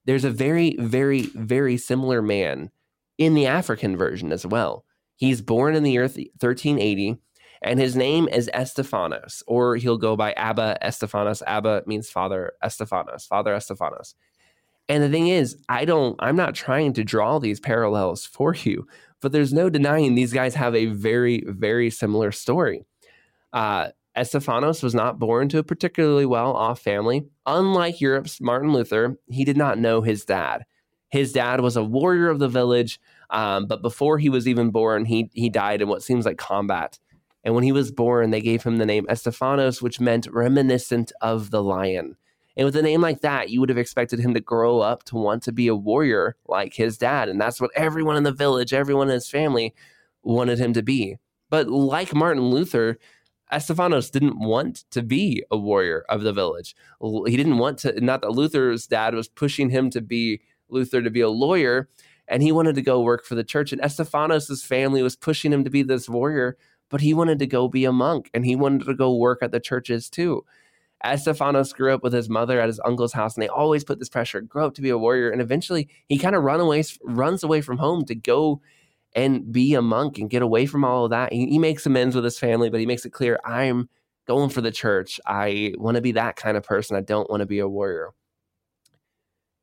There's 0.08 0.26
a 0.26 0.32
very, 0.32 0.76
very, 0.80 1.28
very 1.36 1.78
similar 1.78 2.24
man 2.24 2.72
in 3.20 3.36
the 3.36 3.46
African 3.46 3.96
version 3.96 4.32
as 4.32 4.46
well. 4.46 4.86
He's 5.16 5.42
born 5.42 5.76
in 5.76 5.84
the 5.84 5.92
year 5.92 6.04
1380 6.04 7.18
and 7.62 7.80
his 7.80 7.96
name 7.96 8.28
is 8.28 8.50
Estefanos, 8.54 9.42
or 9.48 9.76
he'll 9.76 9.98
go 9.98 10.16
by 10.16 10.32
Abba 10.34 10.78
Estefanos. 10.84 11.42
Abba 11.46 11.84
means 11.86 12.10
father 12.10 12.54
Estefanos, 12.64 13.28
father 13.28 13.54
Estefanos. 13.54 14.14
And 14.88 15.04
the 15.04 15.10
thing 15.10 15.28
is, 15.28 15.58
I 15.68 15.86
don't, 15.86 16.16
I'm 16.20 16.36
not 16.36 16.56
trying 16.56 16.94
to 16.94 17.04
draw 17.04 17.40
these 17.40 17.60
parallels 17.60 18.26
for 18.26 18.54
you, 18.54 18.88
but 19.22 19.32
there's 19.32 19.54
no 19.54 19.70
denying 19.70 20.16
these 20.16 20.34
guys 20.34 20.56
have 20.56 20.76
a 20.76 20.86
very, 20.86 21.44
very 21.48 21.90
similar 21.90 22.32
story. 22.32 22.86
Uh, 23.52 23.90
Estefanos 24.18 24.82
was 24.82 24.96
not 24.96 25.20
born 25.20 25.48
to 25.50 25.60
a 25.60 25.64
particularly 25.64 26.26
well 26.26 26.54
off 26.54 26.80
family. 26.80 27.26
Unlike 27.46 28.02
Europe's 28.02 28.42
Martin 28.42 28.74
Luther, 28.74 29.18
he 29.30 29.46
did 29.46 29.58
not 29.58 29.78
know 29.78 30.02
his 30.02 30.26
dad. 30.26 30.66
His 31.10 31.32
dad 31.32 31.62
was 31.62 31.78
a 31.78 31.84
warrior 31.84 32.30
of 32.30 32.40
the 32.40 32.50
village, 32.50 33.00
um, 33.30 33.66
but 33.68 33.82
before 33.82 34.18
he 34.18 34.30
was 34.30 34.48
even 34.48 34.72
born, 34.72 35.06
he, 35.06 35.30
he 35.34 35.50
died 35.50 35.82
in 35.82 35.88
what 35.88 36.04
seems 36.04 36.26
like 36.26 36.38
combat. 36.38 37.00
And 37.44 37.56
when 37.56 37.64
he 37.64 37.72
was 37.72 37.92
born, 37.92 38.32
they 38.32 38.42
gave 38.42 38.64
him 38.64 38.78
the 38.78 38.86
name 38.86 39.06
Estefanos, 39.06 39.82
which 39.82 40.02
meant 40.02 40.28
reminiscent 40.30 41.14
of 41.22 41.50
the 41.50 41.64
lion. 41.64 42.18
And 42.58 42.66
with 42.66 42.76
a 42.76 42.82
name 42.82 43.02
like 43.02 43.22
that, 43.22 43.52
you 43.52 43.60
would 43.60 43.70
have 43.70 43.78
expected 43.78 44.20
him 44.20 44.34
to 44.34 44.42
grow 44.42 44.80
up 44.80 45.04
to 45.04 45.16
want 45.16 45.44
to 45.44 45.52
be 45.52 45.68
a 45.68 45.76
warrior 45.76 46.36
like 46.48 46.74
his 46.74 46.98
dad. 46.98 47.30
And 47.30 47.40
that's 47.40 47.62
what 47.62 47.72
everyone 47.76 48.18
in 48.18 48.24
the 48.24 48.32
village, 48.32 48.74
everyone 48.74 49.10
in 49.10 49.14
his 49.14 49.30
family 49.30 49.76
wanted 50.24 50.58
him 50.58 50.74
to 50.74 50.82
be. 50.82 51.18
But 51.50 51.70
like 51.70 52.16
Martin 52.16 52.50
Luther, 52.50 52.98
Uh, 53.52 53.56
Estefanos 53.58 54.12
didn't 54.12 54.40
want 54.40 54.86
to 54.92 55.02
be 55.02 55.44
a 55.52 55.58
warrior 55.58 56.06
of 56.10 56.22
the 56.22 56.34
village. 56.34 56.76
He 57.02 57.38
didn't 57.38 57.58
want 57.58 57.78
to, 57.80 58.00
not 58.02 58.22
that 58.22 58.32
Luther's 58.32 58.88
dad 58.88 59.14
was 59.14 59.28
pushing 59.28 59.70
him 59.70 59.90
to 59.92 60.02
be 60.02 60.42
Luther 60.70 61.02
to 61.02 61.10
be 61.10 61.22
a 61.22 61.30
lawyer, 61.30 61.90
and 62.28 62.44
he 62.44 62.52
wanted 62.52 62.76
to 62.76 62.82
go 62.82 63.02
work 63.02 63.26
for 63.26 63.36
the 63.36 63.44
church. 63.44 63.72
And 63.72 63.82
Estefanos' 63.82 64.66
family 64.66 65.02
was 65.02 65.16
pushing 65.16 65.54
him 65.54 65.64
to 65.64 65.70
be 65.70 65.82
this 65.82 66.10
warrior, 66.10 66.58
but 66.90 67.02
he 67.02 67.14
wanted 67.14 67.40
to 67.40 67.48
go 67.48 67.68
be 67.68 67.86
a 67.86 67.92
monk 67.92 68.30
and 68.34 68.46
he 68.46 68.56
wanted 68.56 68.86
to 68.86 68.94
go 68.94 69.16
work 69.16 69.40
at 69.42 69.52
the 69.52 69.60
churches 69.60 70.10
too. 70.10 70.44
Estefanos 71.06 71.76
grew 71.76 71.94
up 71.94 72.04
with 72.04 72.14
his 72.14 72.28
mother 72.28 72.60
at 72.60 72.68
his 72.68 72.82
uncle's 72.84 73.14
house, 73.14 73.36
and 73.36 73.44
they 73.44 73.48
always 73.48 73.84
put 73.84 74.00
this 74.00 74.10
pressure: 74.10 74.42
grow 74.42 74.66
up 74.66 74.74
to 74.76 74.82
be 74.82 74.90
a 74.90 74.98
warrior. 74.98 75.30
And 75.30 75.42
eventually, 75.42 75.90
he 76.08 76.18
kind 76.18 76.36
of 76.36 76.44
run 76.44 76.60
away, 76.60 76.84
runs 77.04 77.44
away 77.44 77.62
from 77.62 77.78
home 77.78 78.04
to 78.06 78.16
go 78.16 78.62
and 79.18 79.52
be 79.52 79.74
a 79.74 79.82
monk 79.82 80.20
and 80.20 80.30
get 80.30 80.44
away 80.44 80.68
from 80.68 80.86
all 80.86 81.06
of 81.06 81.10
that. 81.10 81.34
He, 81.34 81.48
he 81.48 81.60
makes 81.60 81.88
amends 81.88 82.16
with 82.16 82.24
his 82.24 82.40
family, 82.40 82.70
but 82.70 82.80
he 82.80 82.86
makes 82.86 83.04
it 83.04 83.12
clear: 83.12 83.40
I'm 83.44 83.90
going 84.28 84.50
for 84.50 84.62
the 84.62 84.72
church. 84.72 85.20
I 85.26 85.74
want 85.78 85.96
to 85.96 86.02
be 86.02 86.14
that 86.14 86.36
kind 86.36 86.56
of 86.56 86.64
person. 86.64 86.96
I 86.96 87.02
don't 87.02 87.30
want 87.30 87.42
to 87.42 87.48
be 87.48 87.60
a 87.60 87.68
warrior. 87.68 88.12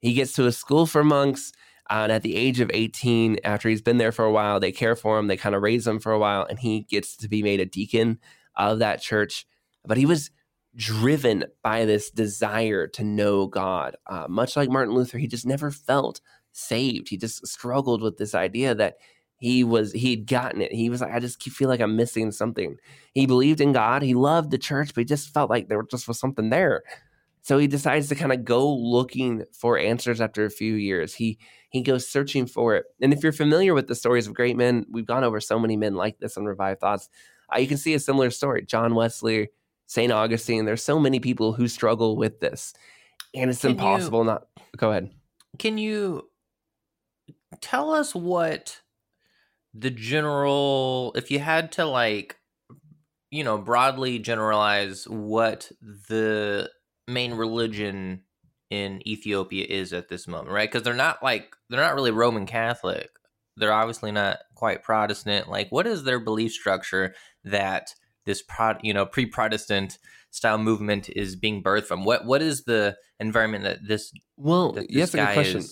He 0.01 0.13
gets 0.13 0.33
to 0.35 0.47
a 0.47 0.53
school 0.53 0.85
for 0.85 1.05
monks. 1.05 1.53
Uh, 1.91 2.05
and 2.05 2.13
at 2.13 2.23
the 2.23 2.35
age 2.35 2.61
of 2.61 2.71
18, 2.73 3.41
after 3.45 3.69
he's 3.69 3.83
been 3.83 3.99
there 3.99 4.13
for 4.13 4.25
a 4.25 4.33
while, 4.33 4.59
they 4.59 4.73
care 4.73 4.97
for 4.97 5.19
him. 5.19 5.27
They 5.27 5.37
kind 5.37 5.55
of 5.55 5.61
raise 5.61 5.87
him 5.87 6.01
for 6.01 6.13
a 6.13 6.19
while, 6.19 6.47
and 6.49 6.59
he 6.59 6.81
gets 6.81 7.15
to 7.19 7.29
be 7.29 7.43
made 7.43 7.61
a 7.61 7.67
deacon 7.67 8.19
of 8.57 8.79
that 8.79 9.03
church. 9.03 9.47
But 9.87 9.99
he 9.99 10.07
was 10.07 10.31
driven 10.75 11.45
by 11.63 11.85
this 11.85 12.11
desire 12.11 12.87
to 12.89 13.05
know 13.05 13.47
God. 13.47 13.97
Uh, 14.07 14.27
much 14.29 14.57
like 14.57 14.71
Martin 14.71 14.95
Luther, 14.95 15.19
he 15.19 15.27
just 15.27 15.47
never 15.47 15.71
felt 15.71 16.23
saved. 16.53 17.11
He 17.11 17.19
just 17.19 17.47
struggled 17.47 18.01
with 18.01 18.17
this 18.17 18.35
idea 18.35 18.75
that 18.75 18.97
he 19.39 19.65
was 19.65 19.93
he'd 19.93 20.27
gotten 20.27 20.63
it. 20.63 20.73
He 20.73 20.91
was 20.91 21.01
like, 21.01 21.13
I 21.13 21.21
just 21.21 21.43
feel 21.43 21.69
like 21.69 21.81
I'm 21.81 21.97
missing 21.97 22.33
something. 22.33 22.77
He 23.13 23.27
believed 23.27 23.61
in 23.61 23.73
God. 23.73 24.03
He 24.03 24.15
loved 24.15 24.51
the 24.51 24.59
church, 24.59 24.95
but 24.95 25.03
he 25.03 25.05
just 25.05 25.33
felt 25.33 25.51
like 25.51 25.69
there 25.69 25.83
just 25.83 26.09
was 26.09 26.19
something 26.19 26.51
there. 26.51 26.83
So 27.43 27.59
he 27.59 27.67
decides 27.67 28.09
to 28.09 28.15
kind 28.15 28.33
of 28.33 28.45
go 28.45 28.75
looking 28.75 29.45
for 29.53 29.79
answers 29.79 30.23
after 30.23 30.47
a 30.47 30.51
few 30.51 30.75
years. 30.75 31.15
He 31.15 31.39
he 31.69 31.83
goes 31.83 32.09
searching 32.09 32.47
for 32.47 32.77
it. 32.77 32.87
And 33.03 33.13
if 33.13 33.23
you're 33.23 33.33
familiar 33.33 33.75
with 33.75 33.87
the 33.87 33.95
stories 33.95 34.27
of 34.27 34.35
great 34.35 34.57
men, 34.57 34.87
we've 34.91 35.07
gone 35.07 35.25
over 35.25 35.41
so 35.41 35.59
many 35.59 35.77
men 35.77 35.95
like 35.95 36.19
this 36.21 36.39
on 36.39 36.47
Revived 36.47 36.81
Thoughts. 36.81 37.11
Uh, 37.53 37.59
you 37.59 37.67
can 37.67 37.77
see 37.77 37.93
a 37.93 37.99
similar 37.99 38.31
story. 38.31 38.65
John 38.65 38.95
Wesley, 38.95 39.51
St. 39.87 40.11
Augustine, 40.11 40.65
there's 40.65 40.83
so 40.83 40.99
many 40.99 41.21
people 41.21 41.53
who 41.53 41.69
struggle 41.69 42.17
with 42.17 42.41
this. 42.41 42.73
And 43.35 43.51
it's 43.51 43.61
can 43.61 43.73
impossible 43.73 44.21
you, 44.21 44.27
not 44.27 44.47
go 44.77 44.91
ahead. 44.91 45.11
Can 45.59 45.77
you 45.77 46.31
tell 47.61 47.91
us 47.91 48.15
what 48.15 48.81
the 49.75 49.91
general 49.91 51.13
if 51.17 51.31
you 51.31 51.41
had 51.41 51.73
to 51.73 51.85
like 51.85 52.37
you 53.31 53.43
know 53.43 53.59
broadly 53.59 54.19
generalize 54.19 55.09
what 55.09 55.71
the 56.09 56.71
main 57.09 57.35
religion 57.35 58.23
in 58.71 59.07
Ethiopia 59.07 59.67
is 59.69 59.93
at 59.93 60.09
this 60.09 60.27
moment, 60.27 60.51
right? 60.51 60.71
Because 60.71 60.83
they're 60.83 60.95
not 60.95 61.23
like 61.23 61.55
they're 61.69 61.81
not 61.81 61.95
really 61.95 62.11
Roman 62.11 62.47
Catholic. 62.47 63.11
They're 63.57 63.73
obviously 63.73 64.11
not 64.11 64.39
quite 64.55 64.83
Protestant. 64.83 65.49
Like, 65.49 65.71
what 65.71 65.87
is 65.87 66.03
their 66.03 66.19
belief 66.19 66.53
structure 66.53 67.15
that 67.45 67.95
this 68.27 68.43
pro, 68.43 68.75
you 68.83 68.93
know, 68.93 69.07
pre-Protestant 69.07 69.99
style 70.31 70.59
movement 70.59 71.09
is 71.11 71.37
being 71.37 71.63
birthed 71.63 71.85
from? 71.85 72.05
What 72.05 72.25
what 72.25 72.43
is 72.43 72.65
the 72.65 72.97
environment 73.21 73.65
that 73.65 73.79
this 73.87 74.13
well? 74.37 74.73
That 74.73 74.89
this 74.89 74.97
yes, 74.97 75.15
a 75.15 75.19
good 75.19 75.33
question. 75.35 75.63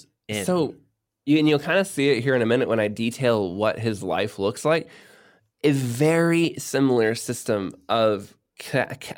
So, 0.45 0.77
you, 1.25 1.39
and 1.39 1.49
you'll 1.49 1.59
kind 1.59 1.79
of 1.79 1.87
see 1.87 2.11
it 2.11 2.23
here 2.23 2.35
in 2.35 2.43
a 2.43 2.47
minute 2.47 2.69
when 2.69 2.81
I 2.81 2.89
detail 2.89 3.55
what 3.55 3.79
his 3.79 4.03
life 4.03 4.39
looks 4.39 4.65
like. 4.65 4.89
A 5.65 5.71
very 5.71 6.55
similar 6.59 7.15
system 7.15 7.73
of 7.89 8.37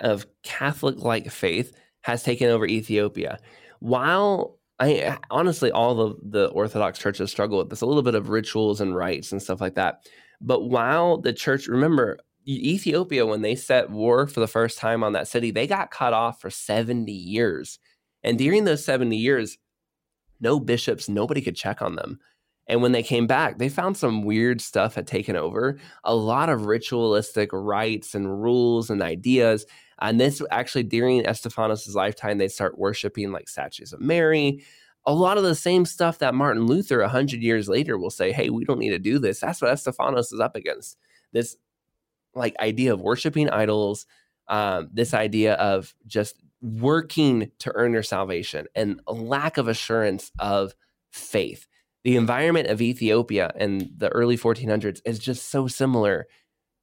of 0.01 0.27
Catholic 0.43 0.99
like 0.99 1.31
faith 1.31 1.77
has 2.03 2.23
taken 2.23 2.49
over 2.49 2.67
Ethiopia. 2.67 3.39
While 3.81 4.59
I 4.81 5.19
honestly, 5.31 5.71
all 5.71 5.95
the, 5.95 6.15
the 6.23 6.47
Orthodox 6.49 6.99
churches 6.99 7.31
struggle 7.31 7.59
with 7.59 7.71
this 7.71 7.81
a 7.81 7.87
little 7.87 8.03
bit 8.03 8.15
of 8.15 8.29
rituals 8.29 8.81
and 8.81 8.95
rites 8.95 9.33
and 9.33 9.43
stuff 9.43 9.61
like 9.61 9.75
that. 9.75 10.07
But 10.41 10.65
while 10.65 11.19
the 11.19 11.33
church, 11.33 11.69
remember, 11.69 12.19
Ethiopia, 12.47 13.25
when 13.25 13.43
they 13.43 13.55
set 13.55 13.91
war 13.91 14.27
for 14.27 14.41
the 14.41 14.49
first 14.49 14.79
time 14.79 15.03
on 15.03 15.13
that 15.13 15.29
city, 15.29 15.51
they 15.51 15.67
got 15.67 15.91
cut 15.91 16.13
off 16.13 16.41
for 16.41 16.51
70 16.51 17.11
years. 17.11 17.79
And 18.23 18.37
during 18.37 18.65
those 18.65 18.85
70 18.85 19.17
years, 19.17 19.57
no 20.41 20.61
bishops, 20.61 21.09
nobody 21.09 21.41
could 21.41 21.57
check 21.57 21.83
on 21.83 21.97
them. 21.97 22.19
And 22.67 22.81
when 22.81 22.93
they 22.93 23.03
came 23.03 23.26
back, 23.26 23.59
they 23.59 23.69
found 23.69 23.97
some 23.97 24.23
weird 24.23 24.61
stuff 24.61 24.95
had 24.95 25.07
taken 25.07 25.37
over, 25.37 25.79
a 26.03 26.14
lot 26.14 26.49
of 26.49 26.64
ritualistic 26.67 27.50
rites 27.53 28.14
and 28.14 28.43
rules 28.43 28.88
and 28.88 29.03
ideas 29.03 29.67
and 30.00 30.21
this 30.21 30.43
actually 30.50 30.83
during 30.85 31.23
Estefanos' 31.23 31.95
lifetime, 31.95 32.38
they 32.38 32.49
start 32.49 32.79
worshiping 32.79 33.33
like 33.33 33.49
statues 33.49 33.93
of 33.93 34.00
Mary. 34.00 34.64
A 35.07 35.14
lot 35.14 35.38
of 35.38 35.45
the 35.45 35.55
same 35.55 35.85
stuff 35.85 36.19
that 36.19 36.35
Martin 36.35 36.67
Luther, 36.67 37.00
a 37.00 37.09
hundred 37.09 37.43
years 37.43 37.69
later, 37.69 37.99
will 37.99 38.11
say, 38.11 38.33
"Hey, 38.33 38.50
we 38.50 38.64
don't 38.64 38.79
need 38.79 38.91
to 38.91 38.99
do 38.99 39.19
this." 39.19 39.41
That's 39.41 39.61
what 39.61 39.73
Estefanos 39.73 40.33
is 40.33 40.41
up 40.41 40.57
against. 40.57 40.99
This 41.33 41.57
like 42.35 42.57
idea 42.61 42.93
of 42.93 43.00
worshiping 43.00 43.50
idols, 43.50 44.07
um, 44.49 44.88
this 44.93 45.14
idea 45.14 45.55
of 45.55 45.95
just 46.07 46.37
working 46.64 47.50
to 47.59 47.71
earn 47.75 47.92
your 47.92 48.02
salvation, 48.02 48.66
and 48.75 49.00
lack 49.06 49.59
of 49.59 49.68
assurance 49.68 50.33
of 50.38 50.75
faith. 51.12 51.66
The 52.04 52.16
environment 52.16 52.68
of 52.68 52.80
Ethiopia 52.80 53.52
in 53.59 53.90
the 53.97 54.09
early 54.09 54.37
1400s 54.37 55.00
is 55.04 55.18
just 55.18 55.50
so 55.50 55.66
similar 55.66 56.26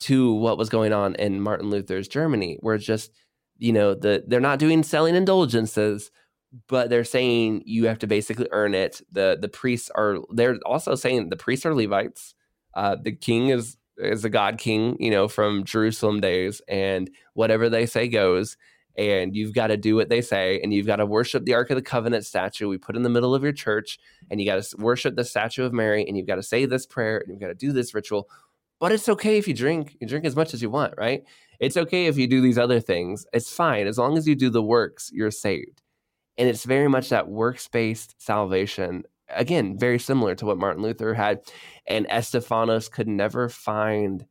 to 0.01 0.33
what 0.33 0.57
was 0.57 0.69
going 0.69 0.93
on 0.93 1.15
in 1.15 1.41
Martin 1.41 1.69
Luther's 1.69 2.07
Germany, 2.07 2.57
where 2.61 2.75
it's 2.75 2.85
just, 2.85 3.11
you 3.57 3.73
know, 3.73 3.93
the 3.93 4.23
they're 4.27 4.39
not 4.39 4.59
doing 4.59 4.83
selling 4.83 5.15
indulgences, 5.15 6.11
but 6.67 6.89
they're 6.89 7.03
saying 7.03 7.63
you 7.65 7.87
have 7.87 7.99
to 7.99 8.07
basically 8.07 8.47
earn 8.51 8.73
it. 8.73 9.01
The 9.11 9.37
the 9.39 9.49
priests 9.49 9.89
are 9.95 10.17
they're 10.31 10.59
also 10.65 10.95
saying 10.95 11.29
the 11.29 11.35
priests 11.35 11.65
are 11.65 11.75
Levites. 11.75 12.35
Uh, 12.75 12.97
the 13.01 13.11
king 13.11 13.49
is 13.49 13.77
is 13.97 14.25
a 14.25 14.29
god 14.29 14.57
king, 14.57 14.97
you 14.99 15.11
know, 15.11 15.27
from 15.27 15.63
Jerusalem 15.63 16.19
days, 16.19 16.61
and 16.67 17.09
whatever 17.33 17.69
they 17.69 17.85
say 17.85 18.07
goes. 18.07 18.57
And 18.97 19.35
you've 19.35 19.53
got 19.53 19.67
to 19.67 19.77
do 19.77 19.95
what 19.95 20.09
they 20.09 20.21
say, 20.21 20.59
and 20.61 20.73
you've 20.73 20.85
got 20.85 20.97
to 20.97 21.05
worship 21.05 21.45
the 21.45 21.53
Ark 21.53 21.69
of 21.69 21.75
the 21.75 21.81
Covenant 21.81 22.25
statue 22.25 22.67
we 22.67 22.77
put 22.77 22.95
in 22.95 23.03
the 23.03 23.09
middle 23.09 23.33
of 23.33 23.43
your 23.43 23.53
church, 23.53 23.99
and 24.29 24.39
you 24.41 24.45
got 24.45 24.61
to 24.61 24.77
worship 24.77 25.15
the 25.15 25.23
statue 25.23 25.63
of 25.63 25.73
Mary, 25.73 26.05
and 26.05 26.17
you've 26.17 26.27
got 26.27 26.35
to 26.35 26.43
say 26.43 26.65
this 26.65 26.85
prayer, 26.85 27.19
and 27.19 27.29
you've 27.29 27.39
got 27.39 27.47
to 27.47 27.53
do 27.53 27.71
this 27.71 27.93
ritual 27.93 28.27
but 28.81 28.91
it's 28.91 29.07
okay 29.07 29.37
if 29.37 29.47
you 29.47 29.53
drink. 29.53 29.95
You 30.01 30.07
drink 30.07 30.25
as 30.25 30.35
much 30.35 30.55
as 30.55 30.61
you 30.63 30.71
want, 30.71 30.95
right? 30.97 31.23
It's 31.59 31.77
okay 31.77 32.07
if 32.07 32.17
you 32.17 32.25
do 32.25 32.41
these 32.41 32.57
other 32.57 32.79
things. 32.79 33.27
It's 33.31 33.53
fine. 33.53 33.85
As 33.85 33.99
long 33.99 34.17
as 34.17 34.27
you 34.27 34.35
do 34.35 34.49
the 34.49 34.63
works, 34.63 35.11
you're 35.13 35.29
saved. 35.29 35.83
And 36.35 36.49
it's 36.49 36.65
very 36.65 36.87
much 36.87 37.09
that 37.09 37.29
works 37.29 37.67
based 37.67 38.15
salvation. 38.17 39.03
Again, 39.29 39.77
very 39.77 39.99
similar 39.99 40.33
to 40.33 40.47
what 40.47 40.57
Martin 40.57 40.81
Luther 40.81 41.13
had. 41.13 41.41
And 41.85 42.07
Estefanos 42.07 42.89
could 42.89 43.07
never 43.07 43.49
find 43.49 44.25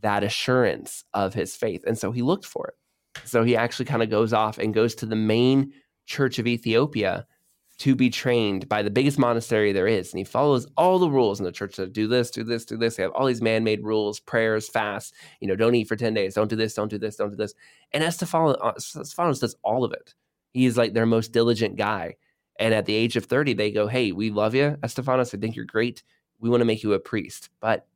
that 0.00 0.22
assurance 0.22 1.02
of 1.12 1.34
his 1.34 1.56
faith. 1.56 1.82
And 1.84 1.98
so 1.98 2.12
he 2.12 2.22
looked 2.22 2.46
for 2.46 2.68
it. 2.68 2.74
So 3.24 3.44
he 3.44 3.56
actually 3.56 3.86
kind 3.86 4.02
of 4.02 4.10
goes 4.10 4.32
off 4.32 4.58
and 4.58 4.74
goes 4.74 4.94
to 4.96 5.06
the 5.06 5.16
main 5.16 5.72
church 6.06 6.38
of 6.38 6.46
Ethiopia 6.46 7.26
to 7.78 7.96
be 7.96 8.10
trained 8.10 8.68
by 8.68 8.82
the 8.82 8.90
biggest 8.90 9.18
monastery 9.18 9.72
there 9.72 9.88
is. 9.88 10.12
And 10.12 10.18
he 10.18 10.24
follows 10.24 10.66
all 10.76 10.98
the 10.98 11.10
rules 11.10 11.40
in 11.40 11.44
the 11.44 11.52
church 11.52 11.74
to 11.76 11.86
do 11.88 12.06
this, 12.06 12.30
do 12.30 12.44
this, 12.44 12.64
do 12.64 12.76
this. 12.76 12.96
They 12.96 13.02
have 13.02 13.12
all 13.12 13.26
these 13.26 13.42
man 13.42 13.64
made 13.64 13.82
rules, 13.82 14.20
prayers, 14.20 14.68
fasts, 14.68 15.12
you 15.40 15.48
know, 15.48 15.56
don't 15.56 15.74
eat 15.74 15.88
for 15.88 15.96
10 15.96 16.14
days, 16.14 16.34
don't 16.34 16.48
do 16.48 16.56
this, 16.56 16.74
don't 16.74 16.90
do 16.90 16.98
this, 16.98 17.16
don't 17.16 17.30
do 17.30 17.36
this. 17.36 17.54
And 17.92 18.04
Estefanos, 18.04 18.56
uh, 18.62 19.40
does 19.40 19.56
all 19.62 19.84
of 19.84 19.92
it. 19.92 20.14
He 20.52 20.66
is 20.66 20.76
like 20.76 20.92
their 20.92 21.06
most 21.06 21.32
diligent 21.32 21.76
guy. 21.76 22.16
And 22.60 22.74
at 22.74 22.86
the 22.86 22.94
age 22.94 23.16
of 23.16 23.24
30, 23.24 23.54
they 23.54 23.72
go, 23.72 23.88
Hey, 23.88 24.12
we 24.12 24.30
love 24.30 24.54
you, 24.54 24.76
Estefanos. 24.82 25.34
I 25.34 25.40
think 25.40 25.56
you're 25.56 25.64
great. 25.64 26.02
We 26.38 26.50
want 26.50 26.60
to 26.60 26.66
make 26.66 26.82
you 26.82 26.92
a 26.92 27.00
priest. 27.00 27.48
But 27.60 27.86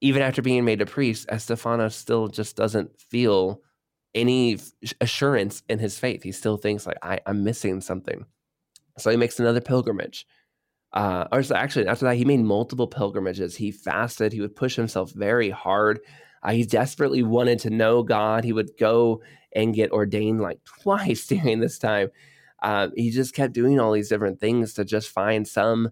even 0.00 0.22
after 0.22 0.42
being 0.42 0.64
made 0.64 0.80
a 0.80 0.86
priest, 0.86 1.28
Estefanos 1.28 1.92
still 1.92 2.28
just 2.28 2.56
doesn't 2.56 2.98
feel 3.00 3.60
any 4.14 4.58
assurance 5.00 5.62
in 5.68 5.78
his 5.78 5.98
faith. 5.98 6.22
He 6.22 6.32
still 6.32 6.56
thinks 6.56 6.86
like 6.86 6.98
I, 7.02 7.20
I'm 7.26 7.44
missing 7.44 7.80
something. 7.80 8.24
So 8.98 9.10
he 9.10 9.16
makes 9.16 9.38
another 9.38 9.60
pilgrimage. 9.60 10.26
Uh, 10.92 11.26
or 11.30 11.42
so 11.42 11.54
actually, 11.54 11.86
after 11.86 12.06
that, 12.06 12.16
he 12.16 12.24
made 12.24 12.40
multiple 12.40 12.86
pilgrimages. 12.86 13.54
He 13.56 13.70
fasted. 13.70 14.32
He 14.32 14.40
would 14.40 14.56
push 14.56 14.74
himself 14.74 15.12
very 15.12 15.50
hard. 15.50 16.00
Uh, 16.42 16.52
he 16.52 16.64
desperately 16.64 17.22
wanted 17.22 17.58
to 17.60 17.70
know 17.70 18.02
God. 18.02 18.44
He 18.44 18.52
would 18.52 18.70
go 18.78 19.22
and 19.54 19.74
get 19.74 19.92
ordained 19.92 20.40
like 20.40 20.62
twice 20.64 21.26
during 21.28 21.60
this 21.60 21.78
time. 21.78 22.10
Uh, 22.62 22.88
he 22.96 23.10
just 23.10 23.34
kept 23.34 23.52
doing 23.52 23.78
all 23.78 23.92
these 23.92 24.08
different 24.08 24.40
things 24.40 24.74
to 24.74 24.84
just 24.84 25.08
find 25.10 25.46
some 25.46 25.90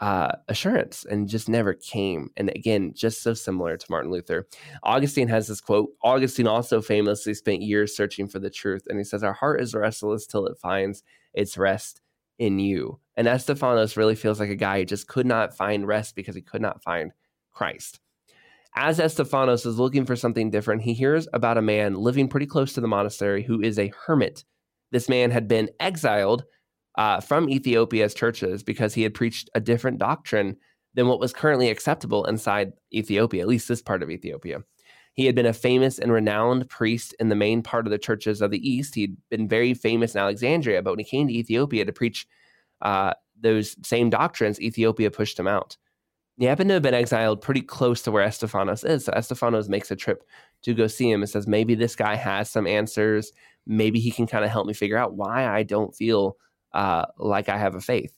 uh, 0.00 0.32
assurance 0.48 1.04
and 1.04 1.28
just 1.28 1.48
never 1.48 1.74
came. 1.74 2.30
And 2.36 2.50
again, 2.50 2.92
just 2.94 3.22
so 3.22 3.34
similar 3.34 3.76
to 3.76 3.86
Martin 3.90 4.10
Luther. 4.10 4.46
Augustine 4.82 5.28
has 5.28 5.46
this 5.46 5.60
quote. 5.60 5.90
Augustine 6.02 6.46
also 6.46 6.80
famously 6.80 7.34
spent 7.34 7.62
years 7.62 7.94
searching 7.94 8.26
for 8.26 8.38
the 8.38 8.50
truth. 8.50 8.86
And 8.88 8.98
he 8.98 9.04
says, 9.04 9.22
Our 9.22 9.34
heart 9.34 9.60
is 9.60 9.74
restless 9.74 10.26
till 10.26 10.46
it 10.46 10.58
finds 10.58 11.02
its 11.34 11.58
rest 11.58 12.00
in 12.38 12.58
you. 12.58 12.98
And 13.16 13.28
Estefanos 13.28 13.96
really 13.96 14.14
feels 14.14 14.40
like 14.40 14.48
a 14.48 14.56
guy 14.56 14.78
who 14.78 14.86
just 14.86 15.06
could 15.06 15.26
not 15.26 15.54
find 15.54 15.86
rest 15.86 16.16
because 16.16 16.34
he 16.34 16.40
could 16.40 16.62
not 16.62 16.82
find 16.82 17.12
Christ. 17.52 18.00
As 18.74 18.98
Estefanos 18.98 19.66
is 19.66 19.78
looking 19.78 20.06
for 20.06 20.16
something 20.16 20.50
different, 20.50 20.82
he 20.82 20.94
hears 20.94 21.28
about 21.34 21.58
a 21.58 21.62
man 21.62 21.94
living 21.94 22.28
pretty 22.28 22.46
close 22.46 22.72
to 22.72 22.80
the 22.80 22.88
monastery 22.88 23.42
who 23.42 23.60
is 23.60 23.78
a 23.78 23.92
hermit. 24.06 24.44
This 24.92 25.08
man 25.08 25.30
had 25.30 25.48
been 25.48 25.68
exiled 25.78 26.44
uh, 26.96 27.20
from 27.20 27.48
Ethiopia's 27.48 28.14
churches 28.14 28.62
because 28.62 28.94
he 28.94 29.02
had 29.02 29.14
preached 29.14 29.48
a 29.54 29.60
different 29.60 29.98
doctrine 29.98 30.56
than 30.94 31.06
what 31.06 31.20
was 31.20 31.32
currently 31.32 31.70
acceptable 31.70 32.24
inside 32.24 32.72
Ethiopia, 32.92 33.42
at 33.42 33.48
least 33.48 33.68
this 33.68 33.82
part 33.82 34.02
of 34.02 34.10
Ethiopia. 34.10 34.60
He 35.14 35.26
had 35.26 35.34
been 35.34 35.46
a 35.46 35.52
famous 35.52 35.98
and 35.98 36.12
renowned 36.12 36.68
priest 36.68 37.14
in 37.20 37.28
the 37.28 37.36
main 37.36 37.62
part 37.62 37.86
of 37.86 37.90
the 37.90 37.98
churches 37.98 38.40
of 38.40 38.50
the 38.50 38.68
East. 38.68 38.94
He'd 38.94 39.16
been 39.28 39.48
very 39.48 39.74
famous 39.74 40.14
in 40.14 40.20
Alexandria, 40.20 40.82
but 40.82 40.92
when 40.92 40.98
he 40.98 41.04
came 41.04 41.28
to 41.28 41.34
Ethiopia 41.34 41.84
to 41.84 41.92
preach 41.92 42.26
uh, 42.82 43.14
those 43.38 43.76
same 43.86 44.10
doctrines, 44.10 44.60
Ethiopia 44.60 45.10
pushed 45.10 45.38
him 45.38 45.46
out. 45.46 45.76
he 46.38 46.46
happened 46.46 46.68
to 46.70 46.74
have 46.74 46.82
been 46.82 46.94
exiled 46.94 47.42
pretty 47.42 47.60
close 47.60 48.02
to 48.02 48.10
where 48.10 48.26
Estephanos 48.26 48.88
is. 48.88 49.04
So 49.04 49.12
Estephanos 49.12 49.68
makes 49.68 49.90
a 49.90 49.96
trip 49.96 50.24
to 50.62 50.74
go 50.74 50.86
see 50.86 51.10
him 51.10 51.22
and 51.22 51.30
says, 51.30 51.46
maybe 51.46 51.74
this 51.74 51.96
guy 51.96 52.14
has 52.14 52.50
some 52.50 52.66
answers. 52.66 53.32
Maybe 53.66 54.00
he 54.00 54.10
can 54.10 54.26
kind 54.26 54.44
of 54.44 54.50
help 54.50 54.66
me 54.66 54.72
figure 54.72 54.96
out 54.96 55.14
why 55.14 55.46
I 55.46 55.64
don't 55.64 55.94
feel 55.94 56.36
uh, 56.72 57.06
like 57.18 57.48
I 57.48 57.56
have 57.58 57.74
a 57.74 57.80
faith. 57.80 58.12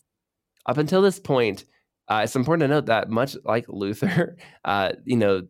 Up 0.67 0.79
until 0.79 1.03
this 1.03 1.19
point, 1.19 1.65
uh, 2.09 2.23
it's 2.25 2.37
important 2.37 2.63
to 2.63 2.75
note 2.75 2.87
that 2.87 3.09
much 3.09 3.37
like 3.45 3.67
Luther, 3.69 4.37
uh, 4.65 4.93
you 5.05 5.17
know, 5.17 5.43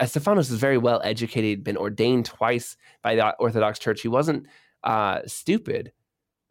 Estephanos 0.00 0.50
is 0.50 0.58
very 0.58 0.78
well 0.78 1.00
educated, 1.04 1.64
been 1.64 1.76
ordained 1.76 2.26
twice 2.26 2.76
by 3.02 3.14
the 3.14 3.34
Orthodox 3.36 3.78
Church. 3.78 4.00
He 4.00 4.08
wasn't 4.08 4.46
uh, 4.84 5.20
stupid. 5.26 5.92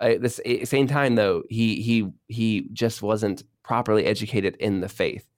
At 0.02 0.22
the 0.22 0.30
same 0.66 0.88
time, 0.88 1.16
though, 1.16 1.44
he 1.50 1.82
he 1.82 2.08
he 2.28 2.70
just 2.72 3.02
wasn't 3.02 3.44
properly 3.64 4.06
educated 4.06 4.56
in 4.58 4.80
the 4.80 4.88
faith 4.88 5.30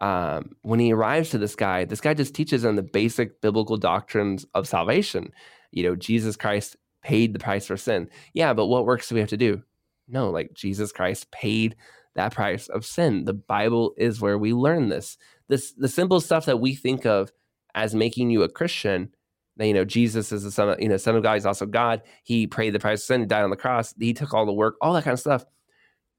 um, 0.00 0.56
when 0.62 0.80
he 0.80 0.92
arrives 0.92 1.30
to 1.30 1.38
this 1.38 1.56
guy, 1.56 1.84
this 1.84 2.00
guy 2.00 2.12
just 2.14 2.34
teaches 2.34 2.64
him 2.64 2.76
the 2.76 2.82
basic 2.82 3.40
biblical 3.40 3.76
doctrines 3.76 4.44
of 4.54 4.68
salvation. 4.68 5.32
You 5.70 5.84
know, 5.84 5.96
Jesus 5.96 6.36
Christ 6.36 6.76
paid 7.04 7.32
the 7.32 7.38
price 7.38 7.66
for 7.66 7.76
sin. 7.76 8.08
Yeah, 8.32 8.52
but 8.54 8.66
what 8.66 8.86
works 8.86 9.08
do 9.08 9.14
we 9.14 9.20
have 9.20 9.30
to 9.30 9.36
do? 9.36 9.62
No, 10.08 10.30
like 10.30 10.52
Jesus 10.54 10.90
Christ 10.90 11.30
paid 11.30 11.76
that 12.16 12.34
price 12.34 12.68
of 12.68 12.84
sin. 12.84 13.24
The 13.24 13.34
Bible 13.34 13.94
is 13.96 14.20
where 14.20 14.38
we 14.38 14.52
learn 14.52 14.88
this. 14.88 15.16
This 15.48 15.72
the 15.72 15.88
simple 15.88 16.20
stuff 16.20 16.46
that 16.46 16.60
we 16.60 16.74
think 16.74 17.06
of 17.06 17.32
as 17.74 17.94
making 17.94 18.30
you 18.30 18.42
a 18.42 18.48
Christian. 18.48 19.10
That, 19.56 19.68
you 19.68 19.74
know, 19.74 19.84
Jesus 19.84 20.32
is 20.32 20.42
the 20.42 20.50
son 20.50 20.70
of, 20.70 20.80
you 20.80 20.88
know, 20.88 20.96
son 20.96 21.14
of 21.14 21.22
God. 21.22 21.34
He's 21.34 21.46
also 21.46 21.66
God. 21.66 22.02
He 22.24 22.48
paid 22.48 22.70
the 22.70 22.80
price 22.80 23.02
of 23.02 23.06
sin. 23.06 23.28
Died 23.28 23.44
on 23.44 23.50
the 23.50 23.56
cross. 23.56 23.94
He 23.96 24.12
took 24.12 24.34
all 24.34 24.46
the 24.46 24.52
work, 24.52 24.74
all 24.80 24.94
that 24.94 25.04
kind 25.04 25.12
of 25.14 25.20
stuff. 25.20 25.44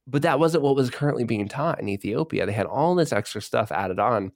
But 0.08 0.22
that 0.22 0.39
wasn't 0.39 0.63
what 0.63 0.75
was 0.75 0.89
currently 0.89 1.25
being 1.25 1.50
taught 1.50 1.82
in 1.82 1.89
Ethiopia. 1.89 2.46
They 2.46 2.54
had 2.54 2.68
all 2.68 2.96
this 2.96 3.12
extra 3.12 3.42
stuff 3.42 3.72
added 3.72 4.00
on. 4.00 4.32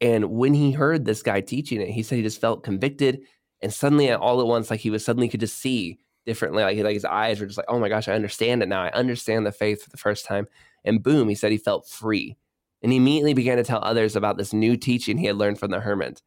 And 0.00 0.30
when 0.30 0.52
he 0.52 0.72
heard 0.72 1.04
this 1.04 1.22
guy 1.22 1.40
teaching 1.40 1.80
it, 1.80 1.88
he 1.90 2.02
said 2.02 2.16
he 2.16 2.22
just 2.22 2.40
felt 2.40 2.62
convicted. 2.62 3.20
And 3.60 3.72
suddenly, 3.72 4.10
all 4.12 4.40
at 4.40 4.46
once, 4.46 4.70
like 4.70 4.80
he 4.80 4.90
was 4.90 5.04
suddenly 5.04 5.28
could 5.28 5.40
just 5.40 5.58
see 5.58 5.98
differently. 6.26 6.62
Like, 6.62 6.78
like 6.78 6.94
his 6.94 7.04
eyes 7.04 7.40
were 7.40 7.46
just 7.46 7.58
like, 7.58 7.66
oh 7.68 7.78
my 7.78 7.88
gosh, 7.88 8.06
I 8.06 8.12
understand 8.12 8.62
it 8.62 8.68
now. 8.68 8.82
I 8.82 8.90
understand 8.90 9.46
the 9.46 9.52
faith 9.52 9.82
for 9.82 9.90
the 9.90 9.96
first 9.96 10.26
time. 10.26 10.46
And 10.84 11.02
boom, 11.02 11.28
he 11.28 11.34
said 11.34 11.52
he 11.52 11.58
felt 11.58 11.88
free. 11.88 12.36
And 12.82 12.92
he 12.92 12.98
immediately 12.98 13.34
began 13.34 13.56
to 13.56 13.64
tell 13.64 13.80
others 13.82 14.14
about 14.14 14.36
this 14.36 14.52
new 14.52 14.76
teaching 14.76 15.18
he 15.18 15.26
had 15.26 15.36
learned 15.36 15.58
from 15.58 15.70
the 15.70 15.80
hermit. 15.80 16.22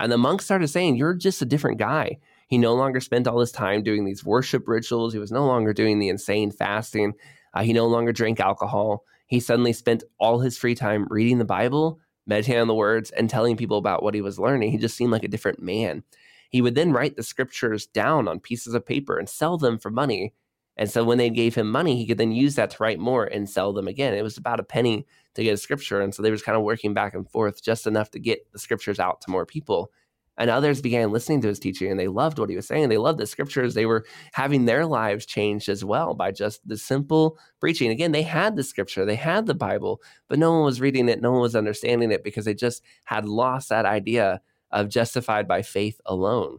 And 0.00 0.10
the 0.10 0.18
monk 0.18 0.42
started 0.42 0.68
saying, 0.68 0.96
You're 0.96 1.14
just 1.14 1.42
a 1.42 1.46
different 1.46 1.78
guy. 1.78 2.18
He 2.48 2.58
no 2.58 2.74
longer 2.74 3.00
spent 3.00 3.28
all 3.28 3.40
his 3.40 3.52
time 3.52 3.82
doing 3.82 4.04
these 4.04 4.24
worship 4.24 4.66
rituals. 4.66 5.12
He 5.12 5.18
was 5.18 5.32
no 5.32 5.46
longer 5.46 5.72
doing 5.72 5.98
the 5.98 6.08
insane 6.08 6.50
fasting. 6.50 7.14
Uh, 7.54 7.62
he 7.62 7.72
no 7.72 7.86
longer 7.86 8.12
drank 8.12 8.40
alcohol. 8.40 9.04
He 9.26 9.38
suddenly 9.40 9.72
spent 9.72 10.04
all 10.18 10.40
his 10.40 10.58
free 10.58 10.74
time 10.74 11.06
reading 11.08 11.38
the 11.38 11.44
Bible, 11.44 12.00
meditating 12.26 12.60
on 12.60 12.68
the 12.68 12.74
words, 12.74 13.10
and 13.10 13.30
telling 13.30 13.56
people 13.56 13.78
about 13.78 14.02
what 14.02 14.14
he 14.14 14.20
was 14.20 14.38
learning. 14.38 14.72
He 14.72 14.78
just 14.78 14.96
seemed 14.96 15.12
like 15.12 15.24
a 15.24 15.28
different 15.28 15.62
man. 15.62 16.02
He 16.52 16.60
would 16.60 16.74
then 16.74 16.92
write 16.92 17.16
the 17.16 17.22
scriptures 17.22 17.86
down 17.86 18.28
on 18.28 18.38
pieces 18.38 18.74
of 18.74 18.84
paper 18.84 19.18
and 19.18 19.28
sell 19.28 19.56
them 19.56 19.78
for 19.78 19.90
money. 19.90 20.34
And 20.76 20.90
so 20.90 21.02
when 21.02 21.16
they 21.16 21.30
gave 21.30 21.54
him 21.54 21.70
money, 21.70 21.96
he 21.96 22.06
could 22.06 22.18
then 22.18 22.30
use 22.30 22.56
that 22.56 22.70
to 22.70 22.76
write 22.82 22.98
more 22.98 23.24
and 23.24 23.48
sell 23.48 23.72
them 23.72 23.88
again. 23.88 24.12
It 24.12 24.22
was 24.22 24.36
about 24.36 24.60
a 24.60 24.64
penny 24.64 25.06
to 25.34 25.42
get 25.42 25.54
a 25.54 25.56
scripture. 25.56 26.02
And 26.02 26.14
so 26.14 26.22
they 26.22 26.30
were 26.30 26.36
kind 26.36 26.56
of 26.56 26.62
working 26.62 26.92
back 26.92 27.14
and 27.14 27.28
forth 27.28 27.62
just 27.62 27.86
enough 27.86 28.10
to 28.10 28.20
get 28.20 28.52
the 28.52 28.58
scriptures 28.58 29.00
out 29.00 29.22
to 29.22 29.30
more 29.30 29.46
people. 29.46 29.90
And 30.36 30.50
others 30.50 30.82
began 30.82 31.10
listening 31.10 31.40
to 31.42 31.48
his 31.48 31.58
teaching 31.58 31.90
and 31.90 31.98
they 31.98 32.08
loved 32.08 32.38
what 32.38 32.50
he 32.50 32.56
was 32.56 32.66
saying. 32.66 32.90
They 32.90 32.98
loved 32.98 33.18
the 33.18 33.26
scriptures. 33.26 33.72
They 33.72 33.86
were 33.86 34.04
having 34.34 34.66
their 34.66 34.84
lives 34.84 35.24
changed 35.24 35.70
as 35.70 35.84
well 35.84 36.14
by 36.14 36.32
just 36.32 36.66
the 36.68 36.76
simple 36.76 37.38
preaching. 37.60 37.90
Again, 37.90 38.12
they 38.12 38.22
had 38.22 38.56
the 38.56 38.62
scripture, 38.62 39.04
they 39.04 39.14
had 39.14 39.46
the 39.46 39.54
Bible, 39.54 40.02
but 40.28 40.38
no 40.38 40.52
one 40.52 40.64
was 40.64 40.80
reading 40.80 41.08
it, 41.08 41.20
no 41.22 41.32
one 41.32 41.42
was 41.42 41.56
understanding 41.56 42.10
it 42.10 42.24
because 42.24 42.46
they 42.46 42.54
just 42.54 42.82
had 43.04 43.26
lost 43.26 43.68
that 43.68 43.84
idea 43.84 44.40
of 44.72 44.88
justified 44.88 45.46
by 45.46 45.62
faith 45.62 46.00
alone. 46.06 46.58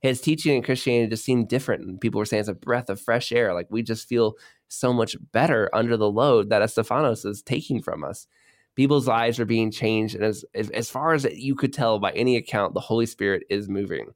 His 0.00 0.20
teaching 0.20 0.56
in 0.56 0.62
Christianity 0.62 1.10
just 1.10 1.24
seemed 1.24 1.48
different. 1.48 1.84
And 1.84 2.00
people 2.00 2.18
were 2.18 2.24
saying 2.24 2.40
it's 2.40 2.48
a 2.48 2.54
breath 2.54 2.88
of 2.88 3.00
fresh 3.00 3.32
air. 3.32 3.52
Like 3.52 3.66
we 3.70 3.82
just 3.82 4.08
feel 4.08 4.34
so 4.68 4.92
much 4.92 5.16
better 5.32 5.68
under 5.72 5.96
the 5.96 6.10
load 6.10 6.50
that 6.50 6.62
Estephanos 6.62 7.24
is 7.24 7.42
taking 7.42 7.82
from 7.82 8.04
us 8.04 8.26
people's 8.78 9.08
lives 9.08 9.40
are 9.40 9.44
being 9.44 9.72
changed. 9.72 10.14
And 10.14 10.22
as, 10.22 10.44
as, 10.54 10.70
as 10.70 10.88
far 10.88 11.12
as 11.12 11.24
you 11.24 11.56
could 11.56 11.72
tell 11.72 11.98
by 11.98 12.12
any 12.12 12.36
account, 12.36 12.74
the 12.74 12.80
Holy 12.80 13.06
Spirit 13.06 13.42
is 13.50 13.68
moving. 13.68 14.12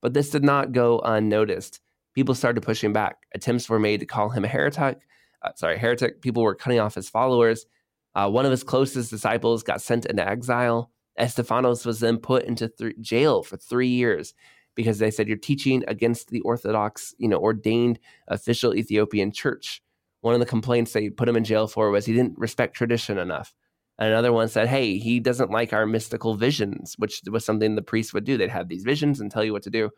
But 0.00 0.14
this 0.14 0.30
did 0.30 0.44
not 0.44 0.70
go 0.70 1.00
unnoticed. 1.00 1.80
People 2.14 2.36
started 2.36 2.60
pushing 2.60 2.92
back. 2.92 3.16
Attempts 3.34 3.68
were 3.68 3.80
made 3.80 3.98
to 3.98 4.06
call 4.06 4.28
him 4.28 4.44
a 4.44 4.48
heretic. 4.48 5.00
Uh, 5.42 5.50
sorry, 5.56 5.78
heretic. 5.78 6.22
People 6.22 6.44
were 6.44 6.54
cutting 6.54 6.78
off 6.78 6.94
his 6.94 7.10
followers. 7.10 7.66
Uh, 8.14 8.30
one 8.30 8.44
of 8.44 8.52
his 8.52 8.62
closest 8.62 9.10
disciples 9.10 9.64
got 9.64 9.82
sent 9.82 10.06
into 10.06 10.24
exile. 10.24 10.92
Estephanos 11.18 11.84
was 11.84 12.00
then 12.00 12.18
put 12.18 12.44
into 12.44 12.68
th- 12.68 12.94
jail 13.00 13.42
for 13.42 13.56
three 13.56 13.88
years 13.88 14.34
because 14.74 14.98
they 14.98 15.10
said 15.10 15.26
you're 15.26 15.36
teaching 15.36 15.82
against 15.88 16.30
the 16.30 16.40
Orthodox, 16.42 17.14
you 17.18 17.28
know, 17.28 17.38
ordained 17.38 17.98
official 18.28 18.74
Ethiopian 18.74 19.32
church. 19.32 19.82
One 20.20 20.34
of 20.34 20.40
the 20.40 20.46
complaints 20.46 20.92
they 20.92 21.10
put 21.10 21.28
him 21.28 21.36
in 21.36 21.44
jail 21.44 21.66
for 21.66 21.90
was 21.90 22.06
he 22.06 22.12
didn't 22.12 22.38
respect 22.38 22.76
tradition 22.76 23.18
enough. 23.18 23.54
And 23.98 24.10
another 24.10 24.32
one 24.32 24.48
said, 24.48 24.68
hey, 24.68 24.98
he 24.98 25.18
doesn't 25.18 25.50
like 25.50 25.72
our 25.72 25.84
mystical 25.84 26.36
visions, 26.36 26.94
which 26.98 27.22
was 27.28 27.44
something 27.44 27.74
the 27.74 27.82
priests 27.82 28.14
would 28.14 28.24
do. 28.24 28.36
They'd 28.36 28.50
have 28.50 28.68
these 28.68 28.84
visions 28.84 29.20
and 29.20 29.30
tell 29.30 29.42
you 29.42 29.52
what 29.52 29.64
to 29.64 29.70
do. 29.70 29.90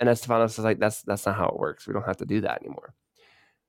And 0.00 0.08
Estefanos 0.08 0.56
was 0.56 0.60
like, 0.60 0.78
that's, 0.78 1.02
that's 1.02 1.26
not 1.26 1.36
how 1.36 1.48
it 1.48 1.58
works. 1.58 1.86
We 1.86 1.92
don't 1.92 2.06
have 2.06 2.16
to 2.18 2.26
do 2.26 2.40
that 2.40 2.62
anymore. 2.62 2.94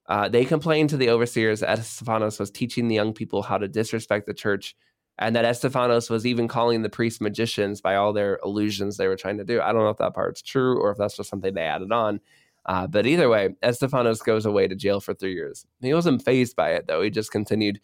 Uh, 0.07 0.29
they 0.29 0.45
complained 0.45 0.89
to 0.91 0.97
the 0.97 1.09
overseers 1.09 1.59
that 1.59 1.79
Estephanos 1.79 2.39
was 2.39 2.49
teaching 2.49 2.87
the 2.87 2.95
young 2.95 3.13
people 3.13 3.41
how 3.41 3.57
to 3.57 3.67
disrespect 3.67 4.25
the 4.25 4.33
church 4.33 4.75
and 5.19 5.35
that 5.35 5.45
Estefanos 5.45 6.09
was 6.09 6.25
even 6.25 6.47
calling 6.47 6.81
the 6.81 6.89
priests 6.89 7.21
magicians 7.21 7.81
by 7.81 7.95
all 7.95 8.13
their 8.13 8.39
illusions 8.43 8.97
they 8.97 9.07
were 9.07 9.15
trying 9.15 9.37
to 9.37 9.43
do. 9.43 9.61
I 9.61 9.71
don't 9.71 9.83
know 9.83 9.89
if 9.89 9.97
that 9.97 10.13
part's 10.13 10.41
true 10.41 10.79
or 10.79 10.91
if 10.91 10.97
that's 10.97 11.17
just 11.17 11.29
something 11.29 11.53
they 11.53 11.63
added 11.63 11.91
on. 11.91 12.19
Uh, 12.67 12.85
but 12.85 13.07
either 13.07 13.29
way, 13.29 13.55
Estefanos 13.63 14.23
goes 14.23 14.45
away 14.45 14.67
to 14.67 14.75
jail 14.75 14.99
for 14.99 15.13
three 15.13 15.33
years. 15.33 15.65
He 15.81 15.93
wasn't 15.93 16.23
phased 16.23 16.55
by 16.55 16.71
it, 16.71 16.85
though. 16.87 17.01
He 17.01 17.09
just 17.09 17.31
continued 17.31 17.79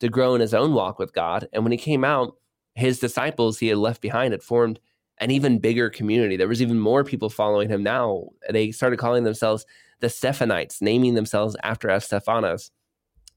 to 0.00 0.08
grow 0.08 0.34
in 0.34 0.40
his 0.40 0.52
own 0.52 0.74
walk 0.74 0.98
with 0.98 1.14
God. 1.14 1.48
And 1.52 1.62
when 1.62 1.72
he 1.72 1.78
came 1.78 2.04
out, 2.04 2.36
his 2.74 2.98
disciples 2.98 3.58
he 3.58 3.68
had 3.68 3.78
left 3.78 4.02
behind 4.02 4.32
had 4.32 4.42
formed 4.42 4.80
an 5.18 5.30
even 5.30 5.60
bigger 5.60 5.88
community. 5.88 6.36
There 6.36 6.48
was 6.48 6.60
even 6.60 6.80
more 6.80 7.04
people 7.04 7.30
following 7.30 7.68
him 7.68 7.84
now. 7.84 8.30
They 8.50 8.72
started 8.72 8.98
calling 8.98 9.22
themselves 9.22 9.64
the 10.00 10.10
Stephanites, 10.10 10.82
naming 10.82 11.14
themselves 11.14 11.56
after 11.62 11.88
Estefanos. 11.88 12.70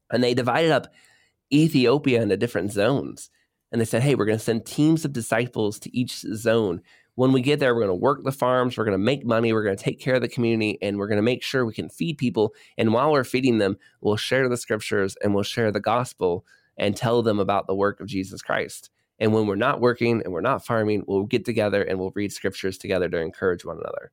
And 0.10 0.24
they 0.24 0.34
divided 0.34 0.72
up 0.72 0.88
Ethiopia 1.54 2.24
into 2.24 2.36
different 2.38 2.72
zones. 2.72 3.30
And 3.72 3.82
they 3.82 3.86
said, 3.86 4.04
hey, 4.04 4.16
we're 4.16 4.26
going 4.26 4.38
to 4.38 4.44
send 4.44 4.66
teams 4.66 5.06
of 5.06 5.14
disciples 5.14 5.80
to 5.80 5.98
each 5.98 6.20
zone. 6.20 6.82
When 7.16 7.32
we 7.32 7.42
get 7.42 7.60
there, 7.60 7.74
we're 7.74 7.82
going 7.82 7.98
to 7.98 8.04
work 8.04 8.24
the 8.24 8.32
farms, 8.32 8.78
we're 8.78 8.86
going 8.86 8.94
to 8.94 9.04
make 9.04 9.26
money, 9.26 9.52
we're 9.52 9.64
going 9.64 9.76
to 9.76 9.84
take 9.84 10.00
care 10.00 10.16
of 10.16 10.22
the 10.22 10.28
community, 10.28 10.78
and 10.82 10.98
we're 10.98 11.08
going 11.08 11.18
to 11.18 11.24
make 11.24 11.42
sure 11.42 11.66
we 11.66 11.74
can 11.74 11.90
feed 11.90 12.18
people. 12.18 12.54
And 12.78 12.94
while 12.94 13.12
we're 13.12 13.24
feeding 13.24 13.58
them, 13.58 13.78
we'll 14.02 14.18
share 14.18 14.48
the 14.48 14.56
scriptures 14.56 15.18
and 15.24 15.34
we'll 15.34 15.44
share 15.44 15.72
the 15.72 15.80
gospel 15.80 16.46
and 16.78 16.96
tell 16.96 17.24
them 17.24 17.40
about 17.40 17.66
the 17.66 17.76
work 17.76 18.00
of 18.00 18.08
Jesus 18.08 18.42
Christ. 18.44 18.92
And 19.20 19.34
when 19.34 19.48
we're 19.48 19.56
not 19.56 19.82
working 19.82 20.22
and 20.24 20.32
we're 20.32 20.42
not 20.42 20.64
farming, 20.66 21.04
we'll 21.08 21.24
get 21.24 21.44
together 21.44 21.82
and 21.82 22.00
we'll 22.00 22.12
read 22.14 22.32
scriptures 22.32 22.78
together 22.78 23.10
to 23.10 23.18
encourage 23.18 23.66
one 23.66 23.78
another. 23.78 24.12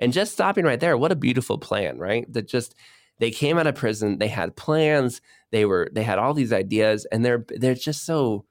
And 0.00 0.12
just 0.12 0.32
stopping 0.32 0.64
right 0.64 0.80
there, 0.80 0.98
what 0.98 1.12
a 1.12 1.16
beautiful 1.16 1.58
plan, 1.58 1.98
right? 1.98 2.30
That 2.32 2.48
just 2.48 2.74
they 3.20 3.30
came 3.30 3.56
out 3.56 3.68
of 3.68 3.76
prison, 3.76 4.18
they 4.18 4.26
had 4.26 4.56
plans, 4.56 5.20
they 5.52 5.64
were 5.64 5.88
they 5.92 6.02
had 6.02 6.18
all 6.18 6.34
these 6.34 6.52
ideas, 6.52 7.06
and 7.12 7.24
they're 7.24 7.46
they're 7.50 7.76
just 7.76 8.04
so 8.04 8.44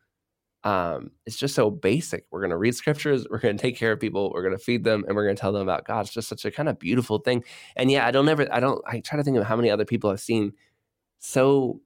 um, 0.64 1.12
it's 1.26 1.38
just 1.38 1.56
so 1.56 1.72
basic. 1.72 2.26
We're 2.32 2.42
going 2.42 2.52
to 2.52 2.58
read 2.58 2.76
scriptures, 2.76 3.26
we're 3.32 3.40
going 3.40 3.58
to 3.58 3.62
take 3.62 3.78
care 3.78 3.92
of 3.92 4.00
people, 4.00 4.32
we're 4.34 4.44
going 4.44 4.58
to 4.58 4.64
feed 4.64 4.84
them, 4.84 5.04
and 5.08 5.16
we're 5.16 5.26
going 5.26 5.36
to 5.36 5.40
tell 5.42 5.52
them 5.52 5.64
about 5.64 5.86
God. 5.86 6.02
It's 6.02 6.14
just 6.14 6.30
such 6.30 6.46
a 6.46 6.52
kind 6.52 6.70
of 6.70 6.80
beautiful 6.80 7.20
thing. 7.20 7.44
And 7.76 7.92
yeah, 7.92 8.06
I 8.06 8.12
don't 8.12 8.30
ever, 8.30 8.48
I 8.54 8.60
don't, 8.60 8.82
I 8.88 9.00
try 9.00 9.18
to 9.18 9.24
think 9.24 9.38
of 9.38 9.46
how 9.46 9.56
many 9.56 9.70
other 9.70 9.86
people 9.86 10.10
I've 10.10 10.20
seen 10.20 10.54
so 11.20 11.82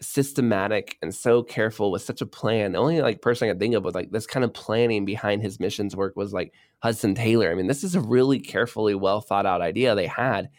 systematic 0.00 0.96
and 1.02 1.14
so 1.14 1.42
careful 1.42 1.90
with 1.90 2.02
such 2.02 2.20
a 2.20 2.26
plan. 2.26 2.72
The 2.72 2.78
only 2.78 3.00
like 3.00 3.22
person 3.22 3.48
I 3.48 3.52
can 3.52 3.58
think 3.58 3.74
of 3.74 3.84
with 3.84 3.94
like 3.94 4.10
this 4.10 4.26
kind 4.26 4.44
of 4.44 4.54
planning 4.54 5.04
behind 5.04 5.42
his 5.42 5.58
missions 5.58 5.96
work 5.96 6.16
was 6.16 6.32
like 6.32 6.52
Hudson 6.82 7.14
Taylor. 7.14 7.50
I 7.50 7.54
mean, 7.54 7.66
this 7.66 7.84
is 7.84 7.94
a 7.94 8.00
really 8.00 8.38
carefully 8.38 8.94
well 8.94 9.20
thought 9.20 9.46
out 9.46 9.60
idea 9.60 9.94
they 9.94 10.06
had. 10.06 10.50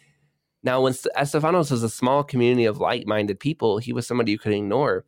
Now, 0.62 0.82
when 0.82 0.94
Estephanos 0.94 1.72
was 1.72 1.84
a 1.84 1.90
small 1.90 2.24
community 2.24 2.66
of 2.66 2.80
like 2.80 3.08
minded 3.08 3.40
people, 3.40 3.78
he 3.78 3.94
was 3.94 4.06
somebody 4.06 4.32
you 4.32 4.40
could 4.40 4.52
ignore. 4.52 5.06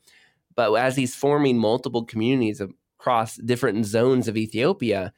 But 0.55 0.73
as 0.73 0.95
he's 0.95 1.15
forming 1.15 1.57
multiple 1.57 2.03
communities 2.03 2.61
across 2.99 3.37
different 3.37 3.85
zones 3.85 4.27
of 4.27 4.37
Ethiopia, 4.37 5.13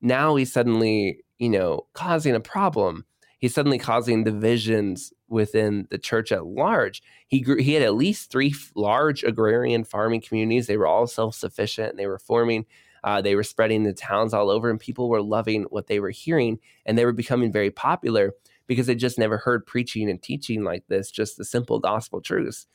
now 0.00 0.36
he's 0.36 0.52
suddenly, 0.52 1.24
you 1.38 1.48
know, 1.48 1.86
causing 1.92 2.34
a 2.34 2.40
problem. 2.40 3.04
He's 3.38 3.54
suddenly 3.54 3.78
causing 3.78 4.24
divisions 4.24 5.12
within 5.28 5.86
the 5.90 5.98
church 5.98 6.32
at 6.32 6.46
large. 6.46 7.02
He 7.28 7.40
grew, 7.40 7.58
he 7.58 7.74
had 7.74 7.82
at 7.82 7.94
least 7.94 8.30
three 8.30 8.54
large 8.74 9.22
agrarian 9.22 9.84
farming 9.84 10.22
communities. 10.22 10.66
They 10.66 10.76
were 10.76 10.86
all 10.86 11.06
self 11.06 11.34
sufficient. 11.34 11.96
They 11.96 12.06
were 12.06 12.18
forming. 12.18 12.66
Uh, 13.04 13.22
they 13.22 13.36
were 13.36 13.44
spreading 13.44 13.84
the 13.84 13.92
towns 13.92 14.34
all 14.34 14.50
over, 14.50 14.68
and 14.68 14.80
people 14.80 15.08
were 15.08 15.22
loving 15.22 15.62
what 15.70 15.86
they 15.86 16.00
were 16.00 16.10
hearing, 16.10 16.58
and 16.84 16.98
they 16.98 17.04
were 17.04 17.12
becoming 17.12 17.52
very 17.52 17.70
popular 17.70 18.32
because 18.66 18.88
they 18.88 18.94
just 18.96 19.18
never 19.18 19.38
heard 19.38 19.66
preaching 19.66 20.10
and 20.10 20.20
teaching 20.20 20.64
like 20.64 20.84
this, 20.88 21.10
just 21.10 21.36
the 21.36 21.44
simple 21.44 21.78
gospel 21.78 22.20
truths 22.20 22.66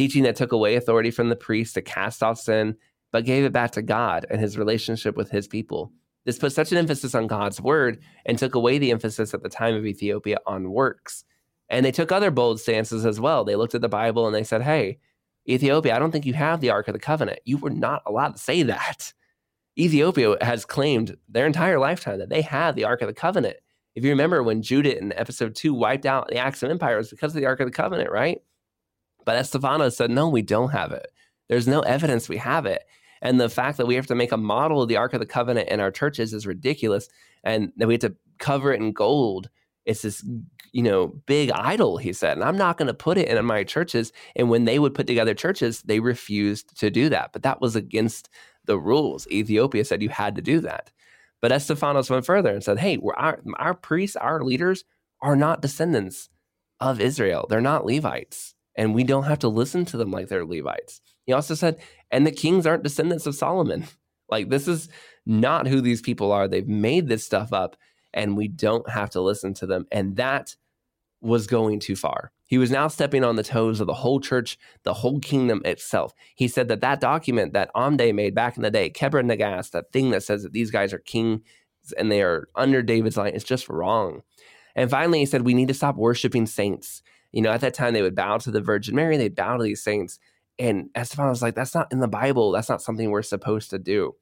teaching 0.00 0.22
that 0.22 0.34
took 0.34 0.50
away 0.50 0.76
authority 0.76 1.10
from 1.10 1.28
the 1.28 1.36
priest 1.36 1.74
to 1.74 1.82
cast 1.82 2.22
off 2.22 2.38
sin, 2.38 2.74
but 3.12 3.26
gave 3.26 3.44
it 3.44 3.52
back 3.52 3.70
to 3.72 3.82
God 3.82 4.24
and 4.30 4.40
his 4.40 4.56
relationship 4.56 5.14
with 5.14 5.30
his 5.30 5.46
people. 5.46 5.92
This 6.24 6.38
put 6.38 6.54
such 6.54 6.72
an 6.72 6.78
emphasis 6.78 7.14
on 7.14 7.26
God's 7.26 7.60
word 7.60 8.02
and 8.24 8.38
took 8.38 8.54
away 8.54 8.78
the 8.78 8.92
emphasis 8.92 9.34
at 9.34 9.42
the 9.42 9.50
time 9.50 9.74
of 9.74 9.84
Ethiopia 9.84 10.38
on 10.46 10.70
works. 10.70 11.22
And 11.68 11.84
they 11.84 11.92
took 11.92 12.10
other 12.10 12.30
bold 12.30 12.60
stances 12.60 13.04
as 13.04 13.20
well. 13.20 13.44
They 13.44 13.56
looked 13.56 13.74
at 13.74 13.82
the 13.82 13.90
Bible 13.90 14.24
and 14.26 14.34
they 14.34 14.42
said, 14.42 14.62
hey, 14.62 15.00
Ethiopia, 15.46 15.94
I 15.94 15.98
don't 15.98 16.12
think 16.12 16.24
you 16.24 16.32
have 16.32 16.62
the 16.62 16.70
Ark 16.70 16.88
of 16.88 16.94
the 16.94 16.98
Covenant. 16.98 17.40
You 17.44 17.58
were 17.58 17.68
not 17.68 18.00
allowed 18.06 18.30
to 18.30 18.38
say 18.38 18.62
that. 18.62 19.12
Ethiopia 19.78 20.36
has 20.40 20.64
claimed 20.64 21.14
their 21.28 21.46
entire 21.46 21.78
lifetime 21.78 22.20
that 22.20 22.30
they 22.30 22.40
have 22.40 22.74
the 22.74 22.84
Ark 22.84 23.02
of 23.02 23.08
the 23.08 23.12
Covenant. 23.12 23.58
If 23.94 24.04
you 24.04 24.08
remember 24.08 24.42
when 24.42 24.62
Judah 24.62 24.96
in 24.96 25.12
episode 25.12 25.54
two 25.54 25.74
wiped 25.74 26.06
out 26.06 26.28
the 26.28 26.36
Axian 26.36 26.70
Empire, 26.70 26.94
it 26.94 26.98
was 26.98 27.10
because 27.10 27.34
of 27.34 27.40
the 27.42 27.46
Ark 27.46 27.60
of 27.60 27.66
the 27.66 27.72
Covenant, 27.72 28.10
right? 28.10 28.40
But 29.24 29.36
Estephanos 29.36 29.94
said, 29.94 30.10
no, 30.10 30.28
we 30.28 30.42
don't 30.42 30.70
have 30.70 30.92
it. 30.92 31.12
There's 31.48 31.68
no 31.68 31.80
evidence 31.80 32.28
we 32.28 32.38
have 32.38 32.66
it. 32.66 32.84
And 33.22 33.40
the 33.40 33.48
fact 33.48 33.76
that 33.78 33.86
we 33.86 33.96
have 33.96 34.06
to 34.06 34.14
make 34.14 34.32
a 34.32 34.36
model 34.36 34.82
of 34.82 34.88
the 34.88 34.96
Ark 34.96 35.12
of 35.12 35.20
the 35.20 35.26
Covenant 35.26 35.68
in 35.68 35.80
our 35.80 35.90
churches 35.90 36.32
is 36.32 36.46
ridiculous. 36.46 37.08
And 37.44 37.72
that 37.76 37.88
we 37.88 37.94
have 37.94 38.00
to 38.02 38.16
cover 38.38 38.72
it 38.72 38.80
in 38.80 38.92
gold. 38.92 39.50
It's 39.84 40.02
this, 40.02 40.24
you 40.72 40.82
know, 40.82 41.08
big 41.26 41.50
idol, 41.50 41.96
he 41.96 42.12
said. 42.12 42.36
And 42.36 42.44
I'm 42.44 42.56
not 42.56 42.78
going 42.78 42.86
to 42.86 42.94
put 42.94 43.18
it 43.18 43.28
in 43.28 43.44
my 43.44 43.64
churches. 43.64 44.12
And 44.36 44.48
when 44.48 44.64
they 44.64 44.78
would 44.78 44.94
put 44.94 45.06
together 45.06 45.34
churches, 45.34 45.82
they 45.82 46.00
refused 46.00 46.78
to 46.78 46.90
do 46.90 47.08
that. 47.08 47.32
But 47.32 47.42
that 47.42 47.60
was 47.60 47.76
against 47.76 48.28
the 48.64 48.78
rules. 48.78 49.26
Ethiopia 49.28 49.84
said 49.84 50.02
you 50.02 50.08
had 50.10 50.36
to 50.36 50.42
do 50.42 50.60
that. 50.60 50.90
But 51.40 51.52
Estephanos 51.52 52.10
went 52.10 52.26
further 52.26 52.52
and 52.52 52.62
said, 52.62 52.78
hey, 52.78 52.98
our, 53.16 53.40
our 53.58 53.74
priests, 53.74 54.16
our 54.16 54.42
leaders 54.42 54.84
are 55.22 55.36
not 55.36 55.62
descendants 55.62 56.28
of 56.78 57.00
Israel. 57.00 57.46
They're 57.48 57.60
not 57.60 57.86
Levites. 57.86 58.54
And 58.76 58.94
we 58.94 59.04
don't 59.04 59.24
have 59.24 59.40
to 59.40 59.48
listen 59.48 59.84
to 59.86 59.96
them 59.96 60.10
like 60.10 60.28
they're 60.28 60.44
Levites. 60.44 61.00
He 61.24 61.32
also 61.32 61.54
said, 61.54 61.78
and 62.10 62.26
the 62.26 62.32
kings 62.32 62.66
aren't 62.66 62.84
descendants 62.84 63.26
of 63.26 63.34
Solomon. 63.34 63.86
Like, 64.30 64.48
this 64.48 64.68
is 64.68 64.88
not 65.26 65.66
who 65.66 65.80
these 65.80 66.00
people 66.00 66.30
are. 66.30 66.46
They've 66.46 66.64
made 66.64 67.08
this 67.08 67.24
stuff 67.24 67.52
up, 67.52 67.74
and 68.14 68.36
we 68.36 68.46
don't 68.46 68.88
have 68.88 69.10
to 69.10 69.20
listen 69.20 69.54
to 69.54 69.66
them. 69.66 69.86
And 69.90 70.14
that 70.18 70.54
was 71.20 71.48
going 71.48 71.80
too 71.80 71.96
far. 71.96 72.30
He 72.46 72.58
was 72.58 72.70
now 72.70 72.88
stepping 72.88 73.22
on 73.22 73.36
the 73.36 73.42
toes 73.42 73.80
of 73.80 73.86
the 73.86 73.94
whole 73.94 74.20
church, 74.20 74.58
the 74.82 74.94
whole 74.94 75.20
kingdom 75.20 75.62
itself. 75.64 76.14
He 76.34 76.48
said 76.48 76.68
that 76.68 76.80
that 76.80 77.00
document 77.00 77.52
that 77.52 77.70
Amde 77.76 78.14
made 78.14 78.34
back 78.34 78.56
in 78.56 78.62
the 78.62 78.70
day, 78.70 78.90
Kebra 78.90 79.24
Nagast, 79.24 79.70
that 79.70 79.92
thing 79.92 80.10
that 80.10 80.22
says 80.22 80.42
that 80.42 80.52
these 80.52 80.70
guys 80.70 80.92
are 80.92 80.98
kings 80.98 81.42
and 81.96 82.10
they 82.10 82.22
are 82.22 82.48
under 82.56 82.82
David's 82.82 83.16
line, 83.16 83.34
is 83.34 83.44
just 83.44 83.68
wrong. 83.68 84.22
And 84.74 84.90
finally, 84.90 85.20
he 85.20 85.26
said, 85.26 85.42
we 85.42 85.54
need 85.54 85.68
to 85.68 85.74
stop 85.74 85.96
worshiping 85.96 86.46
saints. 86.46 87.02
You 87.32 87.42
know, 87.42 87.50
at 87.50 87.60
that 87.60 87.74
time, 87.74 87.94
they 87.94 88.02
would 88.02 88.14
bow 88.14 88.38
to 88.38 88.50
the 88.50 88.60
Virgin 88.60 88.94
Mary, 88.94 89.16
they'd 89.16 89.34
bow 89.34 89.56
to 89.56 89.64
these 89.64 89.82
saints. 89.82 90.18
And 90.58 90.90
Esteban 90.94 91.28
was 91.28 91.42
like, 91.42 91.54
that's 91.54 91.74
not 91.74 91.90
in 91.90 92.00
the 92.00 92.08
Bible. 92.08 92.52
That's 92.52 92.68
not 92.68 92.82
something 92.82 93.10
we're 93.10 93.22
supposed 93.22 93.70
to 93.70 93.78
do. 93.78 94.14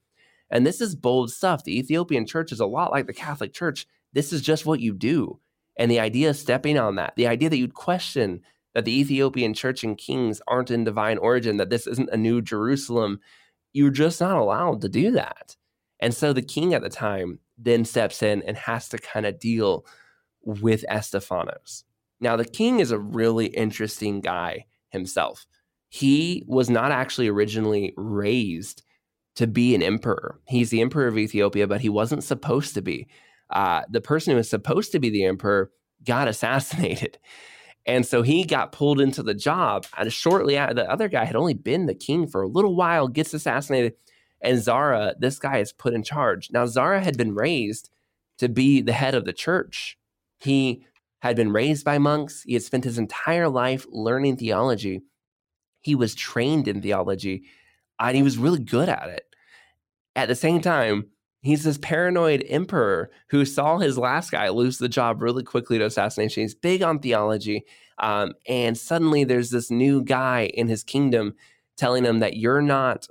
And 0.51 0.66
this 0.66 0.81
is 0.81 0.94
bold 0.94 1.31
stuff. 1.31 1.64
The 1.64 1.79
Ethiopian 1.79 2.27
church 2.27 2.53
is 2.53 2.61
a 2.61 2.66
lot 2.66 2.92
like 2.92 3.07
the 3.07 3.12
Catholic 3.12 3.53
Church. 3.53 3.87
This 4.12 4.33
is 4.33 4.40
just 4.40 4.64
what 4.64 4.81
you 4.81 4.94
do. 4.94 5.40
And 5.77 5.90
the 5.90 6.01
idea 6.01 6.31
of 6.31 6.37
stepping 6.37 6.79
on 6.79 6.97
that, 6.97 7.14
the 7.16 7.27
idea 7.27 7.51
that 7.51 7.59
you'd 7.59 7.75
question 7.75 8.42
that 8.75 8.85
the 8.85 9.01
Ethiopian 9.01 9.55
church 9.55 9.83
and 9.83 9.99
kings 9.99 10.40
aren't 10.47 10.71
in 10.71 10.85
divine 10.85 11.18
origin, 11.18 11.57
that 11.57 11.71
this 11.71 11.87
isn't 11.87 12.11
a 12.11 12.16
new 12.16 12.40
Jerusalem, 12.40 13.21
you're 13.73 13.90
just 13.90 14.21
not 14.21 14.37
allowed 14.37 14.81
to 14.83 14.88
do 14.88 15.11
that. 15.12 15.57
And 16.01 16.14
so 16.14 16.33
the 16.33 16.42
king 16.42 16.75
at 16.75 16.83
the 16.83 16.88
time 16.88 17.40
then 17.57 17.85
steps 17.85 18.23
in 18.23 18.42
and 18.42 18.57
has 18.57 18.88
to 18.90 18.99
kind 18.99 19.27
of 19.27 19.40
deal 19.40 19.85
with 20.42 20.85
Estephanos. 20.88 21.85
Now, 22.20 22.37
the 22.37 22.44
king 22.44 22.81
is 22.81 22.90
a 22.90 22.98
really 22.98 23.46
interesting 23.46 24.20
guy 24.20 24.66
himself 24.90 25.46
he 25.88 26.44
was 26.46 26.68
not 26.68 26.92
actually 26.92 27.28
originally 27.28 27.94
raised 27.96 28.83
to 29.37 29.46
be 29.46 29.74
an 29.74 29.83
emperor. 29.83 30.40
He's 30.46 30.70
the 30.70 30.81
emperor 30.81 31.07
of 31.07 31.18
Ethiopia, 31.18 31.66
but 31.66 31.81
he 31.81 31.88
wasn't 31.88 32.24
supposed 32.24 32.74
to 32.74 32.83
be. 32.83 33.09
Uh, 33.50 33.83
the 33.88 34.00
person 34.00 34.33
who 34.33 34.37
was 34.37 34.50
supposed 34.50 34.92
to 34.92 34.98
be 34.98 35.11
the 35.11 35.24
emperor 35.24 35.70
got 36.04 36.28
assassinated. 36.28 37.18
And 37.87 38.04
so 38.04 38.20
he 38.20 38.44
got 38.44 38.72
pulled 38.72 39.00
into 39.00 39.22
the 39.22 39.33
job. 39.33 39.87
And 39.96 40.12
shortly 40.12 40.59
after, 40.59 40.74
the 40.74 40.90
other 40.90 41.09
guy 41.09 41.24
had 41.24 41.37
only 41.37 41.54
been 41.54 41.87
the 41.87 41.94
king 41.94 42.26
for 42.26 42.42
a 42.42 42.46
little 42.46 42.76
while, 42.76 43.09
gets 43.09 43.33
assassinated. 43.33 43.94
And 44.42 44.62
Zara, 44.62 45.14
this 45.18 45.38
guy 45.38 45.57
is 45.61 45.72
put 45.72 45.94
in 45.94 46.02
charge. 46.02 46.50
Now, 46.52 46.66
Zara 46.66 47.00
had 47.02 47.16
been 47.16 47.35
raised 47.35 47.88
to 48.40 48.50
be 48.50 48.83
the 48.83 48.92
head 48.92 49.14
of 49.14 49.24
the 49.24 49.33
church. 49.33 49.96
He 50.38 50.85
had 51.20 51.37
been 51.37 51.52
raised 51.52 51.85
by 51.85 51.98
monks. 51.98 52.42
He 52.42 52.54
had 52.54 52.62
spent 52.62 52.85
his 52.85 52.98
entire 52.98 53.48
life 53.48 53.87
learning 53.90 54.37
theology. 54.37 55.02
He 55.81 55.94
was 55.94 56.14
trained 56.14 56.68
in 56.68 56.83
theology 56.83 57.44
and 57.98 58.16
he 58.16 58.22
was 58.22 58.38
really 58.38 58.61
good 58.61 58.88
at 58.88 59.09
it. 59.09 59.24
At 60.14 60.28
the 60.28 60.35
same 60.35 60.61
time, 60.61 61.07
he's 61.42 61.64
this 61.64 61.78
paranoid 61.78 62.44
emperor 62.48 63.11
who 63.31 63.44
saw 63.44 63.78
his 63.78 63.98
last 63.98 64.31
guy 64.31 64.48
lose 64.48 64.78
the 64.78 64.88
job 64.88 65.22
really 65.22 65.42
quickly 65.42 65.78
to 65.78 65.87
assassination. 65.87 66.42
He's 66.42 66.54
big 66.54 66.83
on 66.83 66.98
theology. 66.98 67.64
Um, 67.98 68.35
and 68.46 68.76
suddenly 68.76 69.24
there's 69.24 69.50
this 69.50 69.70
new 69.70 70.02
guy 70.02 70.50
in 70.54 70.68
his 70.68 70.85
kingdom 70.85 71.35
telling 71.76 72.04
him 72.04 72.20
that 72.20 72.37
you're 72.37 72.62
not 72.62 73.07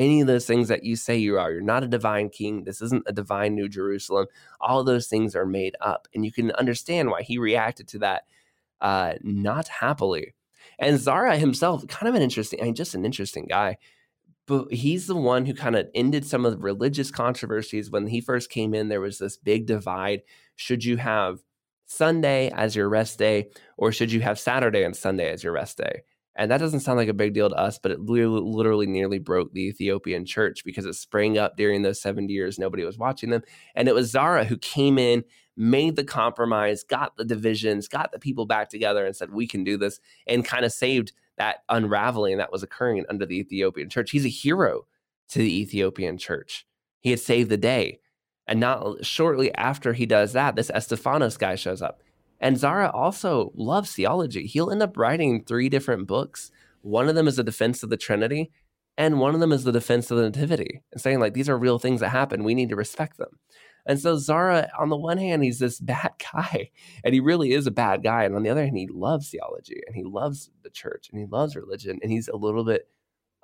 any 0.00 0.22
of 0.22 0.26
those 0.26 0.46
things 0.46 0.68
that 0.68 0.82
you 0.82 0.96
say 0.96 1.16
you 1.16 1.38
are. 1.38 1.52
You're 1.52 1.60
not 1.60 1.84
a 1.84 1.88
divine 1.88 2.30
king. 2.30 2.64
This 2.64 2.80
isn't 2.80 3.04
a 3.06 3.12
divine 3.12 3.54
New 3.54 3.68
Jerusalem. 3.68 4.26
All 4.58 4.82
those 4.82 5.06
things 5.06 5.36
are 5.36 5.44
made 5.44 5.76
up. 5.80 6.08
And 6.14 6.24
you 6.24 6.32
can 6.32 6.50
understand 6.52 7.10
why 7.10 7.22
he 7.22 7.36
reacted 7.36 7.86
to 7.88 7.98
that 7.98 8.22
uh, 8.80 9.14
not 9.22 9.68
happily. 9.68 10.34
And 10.78 10.98
Zara 10.98 11.36
himself, 11.36 11.86
kind 11.86 12.08
of 12.08 12.14
an 12.14 12.22
interesting, 12.22 12.60
I 12.60 12.64
mean, 12.64 12.74
just 12.74 12.94
an 12.94 13.04
interesting 13.04 13.46
guy. 13.46 13.76
But 14.46 14.72
he's 14.72 15.06
the 15.06 15.14
one 15.14 15.44
who 15.44 15.52
kind 15.52 15.76
of 15.76 15.88
ended 15.94 16.24
some 16.24 16.46
of 16.46 16.52
the 16.52 16.58
religious 16.58 17.10
controversies. 17.10 17.90
When 17.90 18.06
he 18.06 18.22
first 18.22 18.48
came 18.48 18.72
in, 18.72 18.88
there 18.88 19.02
was 19.02 19.18
this 19.18 19.36
big 19.36 19.66
divide. 19.66 20.22
Should 20.56 20.82
you 20.82 20.96
have 20.96 21.40
Sunday 21.84 22.50
as 22.54 22.74
your 22.74 22.88
rest 22.88 23.18
day, 23.18 23.50
or 23.76 23.92
should 23.92 24.10
you 24.10 24.20
have 24.22 24.40
Saturday 24.40 24.82
and 24.82 24.96
Sunday 24.96 25.30
as 25.30 25.44
your 25.44 25.52
rest 25.52 25.76
day? 25.76 26.04
And 26.40 26.50
that 26.50 26.58
doesn't 26.58 26.80
sound 26.80 26.96
like 26.96 27.08
a 27.08 27.12
big 27.12 27.34
deal 27.34 27.50
to 27.50 27.54
us, 27.54 27.78
but 27.78 27.92
it 27.92 28.00
literally 28.00 28.86
nearly 28.86 29.18
broke 29.18 29.52
the 29.52 29.68
Ethiopian 29.68 30.24
church 30.24 30.64
because 30.64 30.86
it 30.86 30.94
sprang 30.94 31.36
up 31.36 31.58
during 31.58 31.82
those 31.82 32.00
70 32.00 32.32
years. 32.32 32.58
Nobody 32.58 32.82
was 32.82 32.96
watching 32.96 33.28
them. 33.28 33.42
And 33.74 33.88
it 33.88 33.94
was 33.94 34.10
Zara 34.10 34.46
who 34.46 34.56
came 34.56 34.98
in 34.98 35.22
made 35.54 35.96
the 35.96 36.04
compromise, 36.04 36.82
got 36.82 37.18
the 37.18 37.26
divisions, 37.26 37.88
got 37.88 38.10
the 38.10 38.18
people 38.18 38.46
back 38.46 38.70
together 38.70 39.04
and 39.04 39.14
said, 39.14 39.34
we 39.34 39.46
can 39.46 39.64
do 39.64 39.76
this, 39.76 40.00
and 40.26 40.42
kind 40.42 40.64
of 40.64 40.72
saved 40.72 41.12
that 41.36 41.58
unraveling 41.68 42.38
that 42.38 42.50
was 42.50 42.62
occurring 42.62 43.04
under 43.10 43.26
the 43.26 43.38
Ethiopian 43.38 43.90
church. 43.90 44.10
He's 44.10 44.24
a 44.24 44.30
hero 44.30 44.86
to 45.28 45.40
the 45.40 45.60
Ethiopian 45.60 46.16
church. 46.16 46.66
He 47.00 47.10
had 47.10 47.20
saved 47.20 47.50
the 47.50 47.58
day. 47.58 48.00
And 48.46 48.60
not 48.60 49.04
shortly 49.04 49.54
after 49.56 49.92
he 49.92 50.06
does 50.06 50.32
that, 50.32 50.56
this 50.56 50.70
Estefanos 50.70 51.38
guy 51.38 51.56
shows 51.56 51.82
up. 51.82 52.02
And 52.40 52.58
Zara 52.58 52.90
also 52.90 53.52
loves 53.54 53.92
theology. 53.92 54.46
He'll 54.46 54.70
end 54.70 54.82
up 54.82 54.96
writing 54.96 55.44
three 55.44 55.68
different 55.68 56.06
books. 56.06 56.50
One 56.82 57.08
of 57.08 57.14
them 57.14 57.28
is 57.28 57.38
a 57.38 57.44
defense 57.44 57.82
of 57.82 57.90
the 57.90 57.96
Trinity, 57.96 58.50
and 58.96 59.20
one 59.20 59.34
of 59.34 59.40
them 59.40 59.52
is 59.52 59.64
the 59.64 59.72
defense 59.72 60.10
of 60.10 60.16
the 60.16 60.24
Nativity, 60.24 60.82
and 60.92 61.00
saying, 61.00 61.20
like, 61.20 61.34
these 61.34 61.48
are 61.48 61.58
real 61.58 61.78
things 61.78 62.00
that 62.00 62.08
happen. 62.08 62.44
We 62.44 62.54
need 62.54 62.70
to 62.70 62.76
respect 62.76 63.18
them. 63.18 63.38
And 63.86 63.98
so 63.98 64.16
Zara, 64.16 64.70
on 64.78 64.88
the 64.88 64.96
one 64.96 65.18
hand, 65.18 65.42
he's 65.42 65.58
this 65.58 65.80
bad 65.80 66.12
guy, 66.32 66.70
and 67.04 67.12
he 67.12 67.20
really 67.20 67.52
is 67.52 67.66
a 67.66 67.70
bad 67.70 68.02
guy. 68.02 68.24
And 68.24 68.34
on 68.34 68.42
the 68.42 68.50
other 68.50 68.64
hand, 68.64 68.76
he 68.76 68.88
loves 68.88 69.30
theology 69.30 69.80
and 69.86 69.94
he 69.94 70.04
loves 70.04 70.50
the 70.62 70.70
church 70.70 71.08
and 71.10 71.20
he 71.20 71.26
loves 71.26 71.56
religion, 71.56 71.98
and 72.02 72.10
he's 72.10 72.28
a 72.28 72.36
little 72.36 72.64
bit 72.64 72.88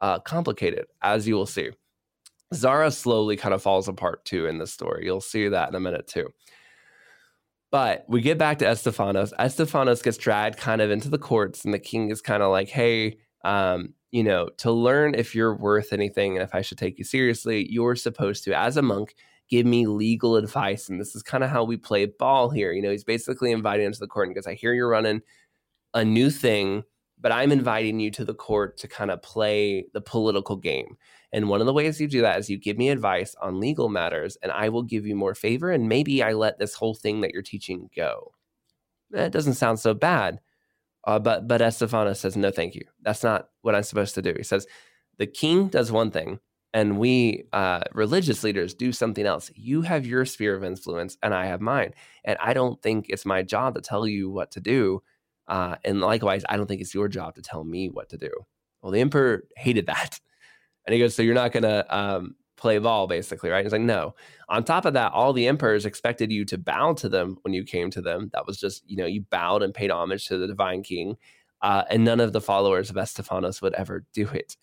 uh, 0.00 0.20
complicated, 0.20 0.86
as 1.02 1.26
you 1.26 1.34
will 1.34 1.46
see. 1.46 1.70
Zara 2.54 2.90
slowly 2.90 3.36
kind 3.36 3.54
of 3.54 3.62
falls 3.62 3.88
apart 3.88 4.24
too 4.24 4.46
in 4.46 4.58
this 4.58 4.72
story. 4.72 5.04
You'll 5.04 5.20
see 5.20 5.48
that 5.48 5.68
in 5.68 5.74
a 5.74 5.80
minute 5.80 6.06
too. 6.06 6.28
But 7.70 8.04
we 8.08 8.20
get 8.20 8.38
back 8.38 8.58
to 8.60 8.64
Estefanos. 8.64 9.32
Estefanos 9.38 10.02
gets 10.02 10.16
dragged 10.16 10.58
kind 10.58 10.80
of 10.80 10.90
into 10.90 11.08
the 11.08 11.18
courts, 11.18 11.64
and 11.64 11.74
the 11.74 11.78
king 11.78 12.10
is 12.10 12.22
kind 12.22 12.42
of 12.42 12.50
like, 12.50 12.68
hey, 12.68 13.18
um, 13.44 13.94
you 14.12 14.22
know, 14.22 14.48
to 14.58 14.70
learn 14.70 15.14
if 15.14 15.34
you're 15.34 15.54
worth 15.54 15.92
anything 15.92 16.36
and 16.36 16.42
if 16.42 16.54
I 16.54 16.62
should 16.62 16.78
take 16.78 16.98
you 16.98 17.04
seriously, 17.04 17.66
you're 17.70 17.96
supposed 17.96 18.44
to, 18.44 18.56
as 18.56 18.76
a 18.76 18.82
monk, 18.82 19.14
give 19.48 19.66
me 19.66 19.86
legal 19.86 20.36
advice. 20.36 20.88
And 20.88 21.00
this 21.00 21.14
is 21.14 21.22
kind 21.22 21.44
of 21.44 21.50
how 21.50 21.64
we 21.64 21.76
play 21.76 22.06
ball 22.06 22.50
here. 22.50 22.72
You 22.72 22.82
know, 22.82 22.90
he's 22.90 23.04
basically 23.04 23.52
inviting 23.52 23.86
him 23.86 23.92
to 23.92 24.00
the 24.00 24.06
court 24.06 24.28
and 24.28 24.34
goes, 24.34 24.46
I 24.46 24.54
hear 24.54 24.72
you're 24.72 24.88
running 24.88 25.22
a 25.94 26.04
new 26.04 26.30
thing, 26.30 26.84
but 27.20 27.32
I'm 27.32 27.52
inviting 27.52 28.00
you 28.00 28.10
to 28.12 28.24
the 28.24 28.34
court 28.34 28.78
to 28.78 28.88
kind 28.88 29.10
of 29.10 29.22
play 29.22 29.86
the 29.92 30.00
political 30.00 30.56
game. 30.56 30.96
And 31.36 31.50
one 31.50 31.60
of 31.60 31.66
the 31.66 31.74
ways 31.74 32.00
you 32.00 32.08
do 32.08 32.22
that 32.22 32.38
is 32.38 32.48
you 32.48 32.56
give 32.56 32.78
me 32.78 32.88
advice 32.88 33.34
on 33.42 33.60
legal 33.60 33.90
matters, 33.90 34.38
and 34.42 34.50
I 34.50 34.70
will 34.70 34.82
give 34.82 35.06
you 35.06 35.14
more 35.14 35.34
favor. 35.34 35.70
And 35.70 35.86
maybe 35.86 36.22
I 36.22 36.32
let 36.32 36.58
this 36.58 36.72
whole 36.72 36.94
thing 36.94 37.20
that 37.20 37.32
you're 37.32 37.42
teaching 37.42 37.90
go. 37.94 38.32
That 39.10 39.32
doesn't 39.32 39.52
sound 39.54 39.78
so 39.78 39.92
bad. 39.92 40.40
Uh, 41.04 41.18
but 41.18 41.46
but 41.46 41.60
Estefano 41.60 42.14
says, 42.14 42.38
no, 42.38 42.50
thank 42.50 42.74
you. 42.74 42.86
That's 43.02 43.22
not 43.22 43.50
what 43.60 43.74
I'm 43.74 43.82
supposed 43.82 44.14
to 44.14 44.22
do. 44.22 44.32
He 44.34 44.44
says, 44.44 44.66
the 45.18 45.26
king 45.26 45.68
does 45.68 45.92
one 45.92 46.10
thing, 46.10 46.40
and 46.72 46.98
we 46.98 47.44
uh, 47.52 47.82
religious 47.92 48.42
leaders 48.42 48.72
do 48.72 48.90
something 48.90 49.26
else. 49.26 49.50
You 49.54 49.82
have 49.82 50.06
your 50.06 50.24
sphere 50.24 50.56
of 50.56 50.64
influence, 50.64 51.18
and 51.22 51.34
I 51.34 51.44
have 51.44 51.60
mine. 51.60 51.92
And 52.24 52.38
I 52.40 52.54
don't 52.54 52.80
think 52.80 53.10
it's 53.10 53.26
my 53.26 53.42
job 53.42 53.74
to 53.74 53.82
tell 53.82 54.08
you 54.08 54.30
what 54.30 54.52
to 54.52 54.60
do. 54.60 55.02
Uh, 55.46 55.76
and 55.84 56.00
likewise, 56.00 56.46
I 56.48 56.56
don't 56.56 56.66
think 56.66 56.80
it's 56.80 56.94
your 56.94 57.08
job 57.08 57.34
to 57.34 57.42
tell 57.42 57.62
me 57.62 57.90
what 57.90 58.08
to 58.08 58.16
do. 58.16 58.30
Well, 58.80 58.90
the 58.90 59.00
emperor 59.00 59.44
hated 59.58 59.86
that. 59.88 60.18
And 60.86 60.94
he 60.94 61.00
goes, 61.00 61.14
So 61.14 61.22
you're 61.22 61.34
not 61.34 61.52
going 61.52 61.64
to 61.64 61.96
um, 61.96 62.36
play 62.56 62.78
ball, 62.78 63.06
basically, 63.06 63.50
right? 63.50 63.64
He's 63.64 63.72
like, 63.72 63.80
No. 63.80 64.14
On 64.48 64.64
top 64.64 64.84
of 64.84 64.94
that, 64.94 65.12
all 65.12 65.32
the 65.32 65.46
emperors 65.48 65.84
expected 65.84 66.32
you 66.32 66.44
to 66.46 66.58
bow 66.58 66.94
to 66.94 67.08
them 67.08 67.38
when 67.42 67.52
you 67.54 67.64
came 67.64 67.90
to 67.90 68.00
them. 68.00 68.30
That 68.32 68.46
was 68.46 68.58
just, 68.58 68.88
you 68.88 68.96
know, 68.96 69.06
you 69.06 69.22
bowed 69.30 69.62
and 69.62 69.74
paid 69.74 69.90
homage 69.90 70.26
to 70.26 70.38
the 70.38 70.46
divine 70.46 70.82
king. 70.82 71.16
Uh, 71.62 71.84
and 71.90 72.04
none 72.04 72.20
of 72.20 72.32
the 72.32 72.40
followers 72.40 72.90
of 72.90 72.96
Estefanos 72.96 73.62
would 73.62 73.74
ever 73.74 74.04
do 74.12 74.28
it. 74.28 74.56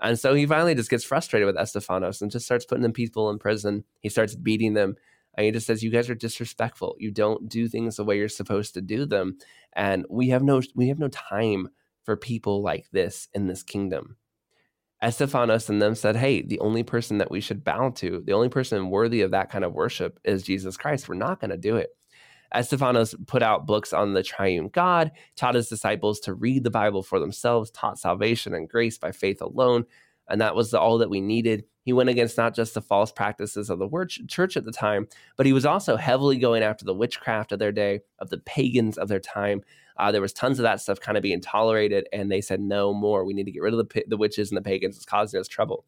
And 0.00 0.18
so 0.18 0.34
he 0.34 0.46
finally 0.46 0.74
just 0.74 0.90
gets 0.90 1.04
frustrated 1.04 1.46
with 1.46 1.56
Estefanos 1.56 2.22
and 2.22 2.30
just 2.30 2.44
starts 2.44 2.64
putting 2.64 2.82
them 2.82 2.92
people 2.92 3.30
in 3.30 3.38
prison. 3.38 3.84
He 4.00 4.08
starts 4.08 4.34
beating 4.34 4.74
them. 4.74 4.96
And 5.34 5.44
he 5.44 5.52
just 5.52 5.66
says, 5.66 5.82
"You 5.82 5.90
guys 5.90 6.10
are 6.10 6.14
disrespectful. 6.14 6.96
You 6.98 7.10
don't 7.12 7.48
do 7.48 7.68
things 7.68 7.96
the 7.96 8.04
way 8.04 8.18
you're 8.18 8.28
supposed 8.28 8.74
to 8.74 8.80
do 8.80 9.06
them, 9.06 9.38
and 9.74 10.04
we 10.10 10.30
have 10.30 10.42
no 10.42 10.60
we 10.74 10.88
have 10.88 10.98
no 10.98 11.08
time 11.08 11.68
for 12.02 12.16
people 12.16 12.62
like 12.62 12.86
this 12.90 13.28
in 13.32 13.46
this 13.46 13.62
kingdom." 13.62 14.16
Estephanos 15.02 15.68
and 15.68 15.80
them 15.80 15.94
said, 15.94 16.16
"Hey, 16.16 16.42
the 16.42 16.58
only 16.60 16.82
person 16.82 17.18
that 17.18 17.30
we 17.30 17.40
should 17.40 17.64
bow 17.64 17.90
to, 17.96 18.22
the 18.24 18.34
only 18.34 18.48
person 18.48 18.90
worthy 18.90 19.22
of 19.22 19.30
that 19.30 19.50
kind 19.50 19.64
of 19.64 19.72
worship, 19.72 20.18
is 20.24 20.42
Jesus 20.42 20.76
Christ. 20.76 21.08
We're 21.08 21.14
not 21.14 21.40
going 21.40 21.50
to 21.50 21.56
do 21.56 21.76
it." 21.76 21.90
Estefanos 22.54 23.14
put 23.26 23.42
out 23.42 23.66
books 23.66 23.92
on 23.92 24.12
the 24.12 24.22
triune 24.22 24.68
God, 24.68 25.12
taught 25.36 25.54
his 25.54 25.68
disciples 25.68 26.20
to 26.20 26.34
read 26.34 26.64
the 26.64 26.70
Bible 26.70 27.02
for 27.02 27.20
themselves, 27.20 27.70
taught 27.70 27.98
salvation 27.98 28.54
and 28.54 28.68
grace 28.68 28.98
by 28.98 29.12
faith 29.12 29.40
alone, 29.40 29.86
and 30.28 30.40
that 30.40 30.56
was 30.56 30.74
all 30.74 30.98
that 30.98 31.10
we 31.10 31.20
needed. 31.20 31.64
He 31.82 31.92
went 31.92 32.10
against 32.10 32.36
not 32.36 32.54
just 32.54 32.74
the 32.74 32.82
false 32.82 33.10
practices 33.10 33.70
of 33.70 33.78
the 33.78 34.06
church 34.28 34.56
at 34.56 34.64
the 34.64 34.72
time, 34.72 35.08
but 35.36 35.46
he 35.46 35.52
was 35.52 35.64
also 35.64 35.96
heavily 35.96 36.36
going 36.36 36.62
after 36.62 36.84
the 36.84 36.94
witchcraft 36.94 37.52
of 37.52 37.58
their 37.58 37.72
day, 37.72 38.00
of 38.18 38.28
the 38.30 38.38
pagans 38.38 38.98
of 38.98 39.08
their 39.08 39.20
time. 39.20 39.62
Uh, 39.96 40.12
there 40.12 40.20
was 40.20 40.32
tons 40.32 40.58
of 40.58 40.62
that 40.64 40.80
stuff 40.80 41.00
kind 41.00 41.16
of 41.16 41.22
being 41.22 41.40
tolerated, 41.40 42.06
and 42.12 42.30
they 42.30 42.40
said 42.40 42.60
no 42.60 42.92
more. 42.92 43.24
We 43.24 43.34
need 43.34 43.44
to 43.44 43.52
get 43.52 43.62
rid 43.62 43.74
of 43.74 43.88
the 43.88 44.04
the 44.08 44.16
witches 44.16 44.50
and 44.50 44.56
the 44.56 44.62
pagans. 44.62 44.96
It's 44.96 45.04
causing 45.04 45.40
us 45.40 45.48
trouble. 45.48 45.84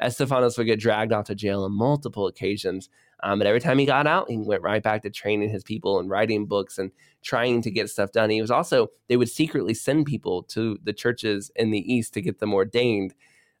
Estephanos 0.00 0.58
would 0.58 0.66
get 0.66 0.80
dragged 0.80 1.12
off 1.12 1.26
to 1.26 1.34
jail 1.34 1.62
on 1.62 1.72
multiple 1.72 2.26
occasions, 2.26 2.88
um, 3.22 3.38
but 3.38 3.46
every 3.46 3.60
time 3.60 3.78
he 3.78 3.86
got 3.86 4.06
out, 4.06 4.28
he 4.28 4.36
went 4.36 4.62
right 4.62 4.82
back 4.82 5.02
to 5.02 5.10
training 5.10 5.50
his 5.50 5.62
people 5.62 6.00
and 6.00 6.10
writing 6.10 6.46
books 6.46 6.78
and 6.78 6.90
trying 7.22 7.62
to 7.62 7.70
get 7.70 7.88
stuff 7.88 8.10
done. 8.10 8.30
He 8.30 8.40
was 8.40 8.50
also 8.50 8.88
they 9.08 9.16
would 9.16 9.28
secretly 9.28 9.74
send 9.74 10.06
people 10.06 10.42
to 10.44 10.78
the 10.82 10.92
churches 10.92 11.50
in 11.54 11.70
the 11.70 11.92
east 11.92 12.14
to 12.14 12.20
get 12.20 12.38
them 12.40 12.54
ordained 12.54 13.14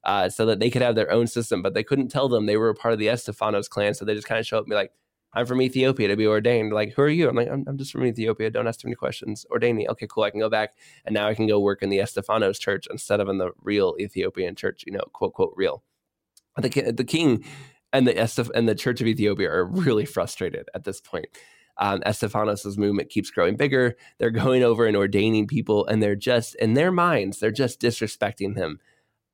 uh, 0.04 0.28
so 0.28 0.46
that 0.46 0.60
they 0.60 0.70
could 0.70 0.82
have 0.82 0.94
their 0.94 1.12
own 1.12 1.26
system, 1.26 1.62
but 1.62 1.74
they 1.74 1.84
couldn't 1.84 2.08
tell 2.08 2.28
them 2.28 2.46
they 2.46 2.56
were 2.56 2.70
a 2.70 2.74
part 2.74 2.92
of 2.92 2.98
the 2.98 3.06
Estefanos 3.06 3.68
clan. 3.68 3.94
So 3.94 4.04
they 4.04 4.14
just 4.14 4.26
kind 4.26 4.40
of 4.40 4.46
show 4.46 4.58
up 4.58 4.64
and 4.64 4.70
be 4.70 4.76
like, 4.76 4.92
I'm 5.34 5.46
from 5.46 5.62
Ethiopia 5.62 6.08
to 6.08 6.16
be 6.16 6.26
ordained. 6.26 6.72
Like, 6.72 6.92
who 6.92 7.02
are 7.02 7.08
you? 7.08 7.28
I'm 7.28 7.36
like, 7.36 7.48
I'm, 7.48 7.64
I'm, 7.66 7.78
just 7.78 7.92
from 7.92 8.04
Ethiopia. 8.04 8.50
Don't 8.50 8.66
ask 8.66 8.80
too 8.80 8.88
many 8.88 8.96
questions. 8.96 9.46
Ordain 9.50 9.76
me. 9.76 9.88
Okay, 9.88 10.06
cool. 10.06 10.24
I 10.24 10.30
can 10.30 10.40
go 10.40 10.50
back 10.50 10.74
and 11.06 11.14
now 11.14 11.26
I 11.26 11.34
can 11.34 11.46
go 11.46 11.58
work 11.58 11.82
in 11.82 11.88
the 11.88 11.98
Estefanos 11.98 12.60
church 12.60 12.86
instead 12.90 13.18
of 13.18 13.28
in 13.28 13.38
the 13.38 13.52
real 13.62 13.94
Ethiopian 13.98 14.54
church, 14.54 14.84
you 14.86 14.92
know, 14.92 15.04
quote, 15.12 15.32
quote, 15.32 15.54
real. 15.56 15.82
The, 16.58 16.92
the 16.94 17.04
king 17.04 17.44
and 17.94 18.06
the 18.06 18.12
Estef- 18.12 18.50
and 18.54 18.68
the 18.68 18.74
Church 18.74 19.00
of 19.00 19.06
Ethiopia 19.06 19.50
are 19.50 19.64
really 19.64 20.04
frustrated 20.04 20.68
at 20.74 20.84
this 20.84 21.00
point. 21.00 21.26
Um, 21.78 22.00
Estephanos' 22.02 22.76
movement 22.76 23.08
keeps 23.08 23.30
growing 23.30 23.56
bigger. 23.56 23.96
They're 24.18 24.30
going 24.30 24.62
over 24.62 24.86
and 24.86 24.96
ordaining 24.96 25.46
people, 25.46 25.86
and 25.86 26.02
they're 26.02 26.14
just, 26.14 26.54
in 26.56 26.74
their 26.74 26.92
minds, 26.92 27.38
they're 27.38 27.50
just 27.50 27.80
disrespecting 27.80 28.56
him 28.56 28.80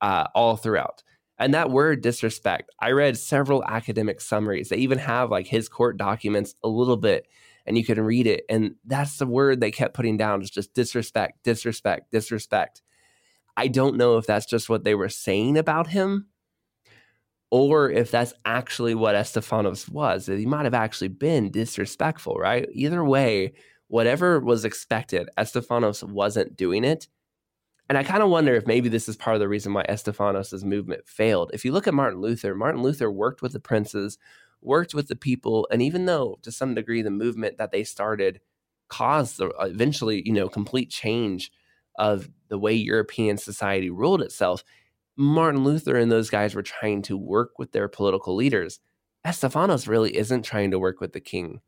uh, 0.00 0.26
all 0.34 0.56
throughout. 0.56 1.02
And 1.38 1.54
that 1.54 1.70
word 1.70 2.02
disrespect, 2.02 2.70
I 2.80 2.90
read 2.90 3.16
several 3.16 3.64
academic 3.64 4.20
summaries. 4.20 4.70
They 4.70 4.78
even 4.78 4.98
have 4.98 5.30
like 5.30 5.46
his 5.46 5.68
court 5.68 5.96
documents 5.96 6.54
a 6.64 6.68
little 6.68 6.96
bit, 6.96 7.26
and 7.64 7.78
you 7.78 7.84
can 7.84 8.00
read 8.00 8.26
it. 8.26 8.44
And 8.48 8.74
that's 8.84 9.18
the 9.18 9.26
word 9.26 9.60
they 9.60 9.70
kept 9.70 9.94
putting 9.94 10.16
down 10.16 10.42
is 10.42 10.50
just 10.50 10.74
disrespect, 10.74 11.44
disrespect, 11.44 12.10
disrespect. 12.10 12.82
I 13.56 13.68
don't 13.68 13.96
know 13.96 14.18
if 14.18 14.26
that's 14.26 14.46
just 14.46 14.68
what 14.68 14.84
they 14.84 14.94
were 14.94 15.08
saying 15.08 15.58
about 15.58 15.88
him 15.88 16.28
or 17.50 17.90
if 17.90 18.10
that's 18.10 18.34
actually 18.44 18.94
what 18.94 19.14
Estephanos 19.14 19.88
was, 19.88 20.26
that 20.26 20.38
he 20.38 20.46
might 20.46 20.64
have 20.64 20.74
actually 20.74 21.08
been 21.08 21.50
disrespectful, 21.50 22.34
right? 22.34 22.68
Either 22.72 23.04
way, 23.04 23.54
whatever 23.88 24.40
was 24.40 24.64
expected, 24.64 25.30
Estephanos 25.38 26.02
wasn't 26.02 26.56
doing 26.56 26.84
it. 26.84 27.08
And 27.88 27.96
I 27.96 28.04
kind 28.04 28.22
of 28.22 28.28
wonder 28.28 28.54
if 28.54 28.66
maybe 28.66 28.88
this 28.88 29.08
is 29.08 29.16
part 29.16 29.34
of 29.34 29.40
the 29.40 29.48
reason 29.48 29.72
why 29.72 29.84
Estefanos' 29.88 30.62
movement 30.62 31.08
failed. 31.08 31.50
If 31.54 31.64
you 31.64 31.72
look 31.72 31.86
at 31.86 31.94
Martin 31.94 32.20
Luther, 32.20 32.54
Martin 32.54 32.82
Luther 32.82 33.10
worked 33.10 33.40
with 33.40 33.52
the 33.52 33.60
princes, 33.60 34.18
worked 34.60 34.92
with 34.92 35.08
the 35.08 35.16
people, 35.16 35.66
and 35.70 35.80
even 35.80 36.04
though 36.04 36.38
to 36.42 36.52
some 36.52 36.74
degree 36.74 37.00
the 37.00 37.10
movement 37.10 37.56
that 37.56 37.70
they 37.72 37.84
started 37.84 38.40
caused 38.88 39.38
the 39.38 39.48
uh, 39.58 39.64
eventually, 39.64 40.22
you 40.26 40.32
know, 40.32 40.48
complete 40.48 40.90
change 40.90 41.50
of 41.98 42.28
the 42.48 42.58
way 42.58 42.74
European 42.74 43.38
society 43.38 43.88
ruled 43.88 44.20
itself, 44.20 44.62
Martin 45.16 45.64
Luther 45.64 45.96
and 45.96 46.12
those 46.12 46.30
guys 46.30 46.54
were 46.54 46.62
trying 46.62 47.02
to 47.02 47.16
work 47.16 47.58
with 47.58 47.72
their 47.72 47.88
political 47.88 48.34
leaders. 48.36 48.80
Estefanos 49.26 49.88
really 49.88 50.16
isn't 50.16 50.42
trying 50.42 50.70
to 50.70 50.78
work 50.78 51.00
with 51.00 51.12
the 51.12 51.20
king. 51.20 51.60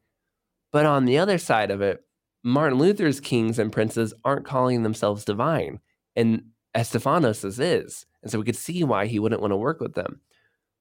But 0.71 0.87
on 0.87 1.05
the 1.05 1.19
other 1.19 1.39
side 1.39 1.71
of 1.71 1.81
it, 1.81 2.05
Martin 2.45 2.79
Luther's 2.79 3.21
kings 3.21 3.59
and 3.59 3.73
princes 3.73 4.15
aren't 4.25 4.47
calling 4.47 4.83
themselves 4.83 5.25
divine 5.25 5.81
and 6.17 6.45
Estephanos 6.75 7.45
is. 7.45 8.07
And 8.23 8.31
so 8.31 8.39
we 8.39 8.45
could 8.45 8.57
see 8.57 8.85
why 8.85 9.07
he 9.07 9.19
wouldn't 9.19 9.41
want 9.41 9.53
to 9.53 9.57
work 9.57 9.81
with 9.81 9.95
them. 9.95 10.21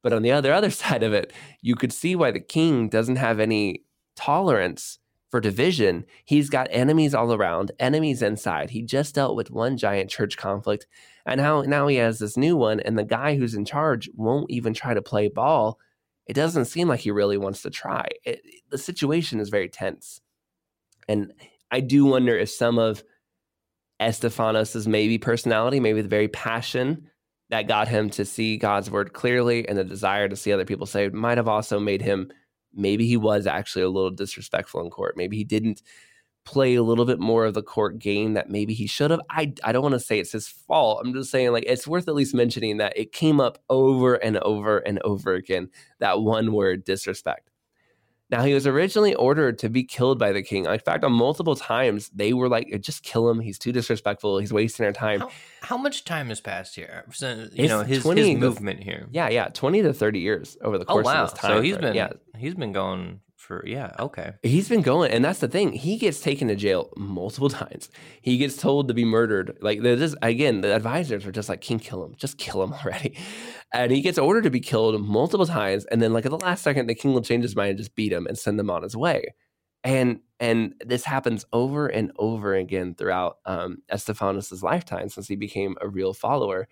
But 0.01 0.13
on 0.13 0.21
the 0.21 0.31
other 0.31 0.53
other 0.59 0.69
side 0.69 1.03
of 1.03 1.13
it, 1.13 1.33
you 1.61 1.75
could 1.75 1.93
see 1.93 2.15
why 2.15 2.31
the 2.31 2.39
king 2.39 2.89
doesn't 2.89 3.17
have 3.17 3.39
any 3.39 3.83
tolerance 4.15 4.99
for 5.29 5.39
division. 5.39 6.05
He's 6.25 6.49
got 6.49 6.67
enemies 6.71 7.13
all 7.13 7.33
around, 7.33 7.71
enemies 7.79 8.21
inside. 8.21 8.71
He 8.71 8.81
just 8.81 9.15
dealt 9.15 9.35
with 9.35 9.51
one 9.51 9.77
giant 9.77 10.09
church 10.09 10.37
conflict, 10.37 10.87
and 11.25 11.39
now 11.39 11.61
now 11.61 11.87
he 11.87 11.97
has 11.97 12.19
this 12.19 12.37
new 12.37 12.55
one, 12.55 12.79
and 12.79 12.97
the 12.97 13.03
guy 13.03 13.35
who's 13.35 13.55
in 13.55 13.65
charge 13.65 14.09
won't 14.15 14.49
even 14.49 14.73
try 14.73 14.93
to 14.93 15.01
play 15.01 15.27
ball. 15.27 15.79
It 16.25 16.33
doesn't 16.33 16.65
seem 16.65 16.87
like 16.87 16.99
he 16.99 17.11
really 17.11 17.37
wants 17.37 17.63
to 17.63 17.69
try. 17.69 18.07
It, 18.23 18.41
the 18.69 18.77
situation 18.77 19.39
is 19.39 19.49
very 19.49 19.69
tense, 19.69 20.21
and 21.07 21.33
I 21.71 21.81
do 21.81 22.05
wonder 22.05 22.35
if 22.37 22.49
some 22.49 22.79
of 22.79 23.03
Estephanos' 23.99 24.88
maybe 24.88 25.17
personality, 25.17 25.79
maybe 25.79 26.01
the 26.01 26.07
very 26.07 26.27
passion 26.27 27.09
that 27.49 27.67
got 27.67 27.88
him 27.88 28.09
to 28.12 28.25
see 28.25 28.57
God's 28.57 28.91
word 28.91 29.13
clearly 29.13 29.67
and 29.67 29.77
the 29.77 29.83
desire 29.83 30.29
to 30.29 30.35
see 30.35 30.53
other 30.53 30.65
people 30.65 30.85
saved 30.85 31.13
might 31.13 31.38
have 31.38 31.47
also 31.47 31.79
made 31.79 32.01
him 32.01 32.31
maybe 32.73 33.07
he 33.07 33.17
was 33.17 33.47
actually 33.47 33.81
a 33.81 33.89
little 33.89 34.12
disrespectful 34.12 34.81
in 34.81 34.89
court. 34.89 35.17
Maybe 35.17 35.38
he 35.38 35.43
didn't 35.43 35.81
play 36.45 36.75
a 36.75 36.83
little 36.83 37.05
bit 37.05 37.19
more 37.19 37.45
of 37.45 37.53
the 37.53 37.62
court 37.62 37.99
game 37.99 38.33
that 38.33 38.49
maybe 38.49 38.73
he 38.73 38.88
should 38.88 39.12
have. 39.12 39.21
I, 39.29 39.53
I 39.63 39.71
don't 39.71 39.83
want 39.83 39.93
to 39.93 39.99
say 39.99 40.19
it's 40.19 40.31
his 40.31 40.47
fault. 40.47 41.01
I'm 41.03 41.13
just 41.13 41.31
saying 41.31 41.51
like 41.51 41.65
it's 41.67 41.88
worth 41.88 42.07
at 42.07 42.15
least 42.15 42.33
mentioning 42.33 42.77
that 42.77 42.97
it 42.97 43.12
came 43.12 43.39
up 43.39 43.59
over 43.69 44.15
and 44.15 44.38
over 44.38 44.79
and 44.79 44.99
over 45.03 45.33
again 45.33 45.69
that 45.99 46.21
one 46.21 46.53
word 46.53 46.83
disrespect. 46.85 47.48
Now, 48.31 48.43
he 48.43 48.53
was 48.53 48.67
originally 48.67 49.15
ordered 49.15 49.57
to 49.59 49.69
be 49.69 49.83
killed 49.83 50.19
by 50.19 50.31
the 50.31 50.43
king. 50.43 50.65
In 50.65 50.79
fact, 50.79 51.03
on 51.03 51.11
multiple 51.11 51.55
times, 51.55 52.09
they 52.09 52.33
were 52.33 52.47
like, 52.47 52.79
just 52.81 53.01
kill 53.01 53.27
him. 53.27 53.39
He's 53.39 53.57
too 53.57 53.71
disrespectful. 53.71 54.37
He's 54.37 54.53
wasting 54.53 54.85
our 54.85 54.93
time. 54.93 55.21
How, 55.21 55.31
how 55.61 55.77
much 55.77 56.05
time 56.05 56.29
has 56.29 56.39
passed 56.39 56.75
here? 56.75 57.05
So, 57.11 57.33
you 57.33 57.49
it's 57.53 57.69
know, 57.69 57.81
his, 57.81 58.03
20, 58.03 58.33
his 58.33 58.39
movement 58.39 58.83
here. 58.83 59.07
Yeah, 59.11 59.29
yeah. 59.29 59.47
20 59.47 59.81
to 59.81 59.93
30 59.93 60.19
years 60.19 60.57
over 60.61 60.77
the 60.77 60.85
oh, 60.85 60.93
course 60.93 61.07
oh, 61.07 61.09
wow. 61.09 61.23
of 61.23 61.31
this 61.31 61.39
time. 61.39 61.57
So 61.57 61.61
he's 61.61 61.77
been, 61.77 61.95
yeah. 61.95 62.09
he's 62.37 62.53
been 62.53 62.71
going 62.71 63.19
for 63.49 63.63
yeah 63.65 63.91
okay. 63.97 64.33
He's 64.43 64.69
been 64.69 64.83
going 64.83 65.12
and 65.12 65.25
that's 65.25 65.39
the 65.39 65.47
thing 65.47 65.73
he 65.73 65.97
gets 65.97 66.21
taken 66.21 66.47
to 66.49 66.55
jail 66.55 66.93
multiple 66.95 67.49
times. 67.63 67.89
He 68.21 68.38
gets 68.38 68.55
told 68.55 68.88
to 68.88 68.93
be 68.93 69.03
murdered 69.03 69.57
like 69.59 69.81
this 69.81 70.15
again 70.21 70.62
the 70.62 70.75
advisors 70.75 71.25
are 71.25 71.31
just 71.31 71.49
like 71.49 71.59
king 71.59 71.79
kill 71.79 72.05
him 72.05 72.13
just 72.15 72.38
kill 72.38 72.62
him 72.62 72.73
already. 72.85 73.17
And 73.73 73.91
he 73.91 74.01
gets 74.01 74.19
ordered 74.19 74.43
to 74.43 74.51
be 74.51 74.59
killed 74.59 75.01
multiple 75.01 75.47
times 75.47 75.85
and 75.85 75.99
then 75.99 76.13
like 76.13 76.25
at 76.25 76.31
the 76.31 76.38
last 76.38 76.63
second 76.63 76.85
the 76.85 76.93
king 76.93 77.12
will 77.12 77.23
change 77.23 77.43
his 77.43 77.55
mind 77.55 77.71
and 77.71 77.79
just 77.79 77.95
beat 77.95 78.13
him 78.13 78.27
and 78.27 78.38
send 78.38 78.59
him 78.59 78.69
on 78.69 78.83
his 78.83 78.95
way. 78.95 79.33
And 79.83 80.19
and 80.39 80.75
this 80.85 81.03
happens 81.03 81.43
over 81.51 81.88
and 81.88 82.12
over 82.19 82.53
again 82.53 82.93
throughout 82.93 83.38
um, 83.45 83.79
Estephanos' 83.91 84.62
lifetime 84.62 85.09
since 85.09 85.27
he 85.27 85.35
became 85.35 85.75
a 85.81 85.88
real 85.89 86.13
follower. 86.13 86.67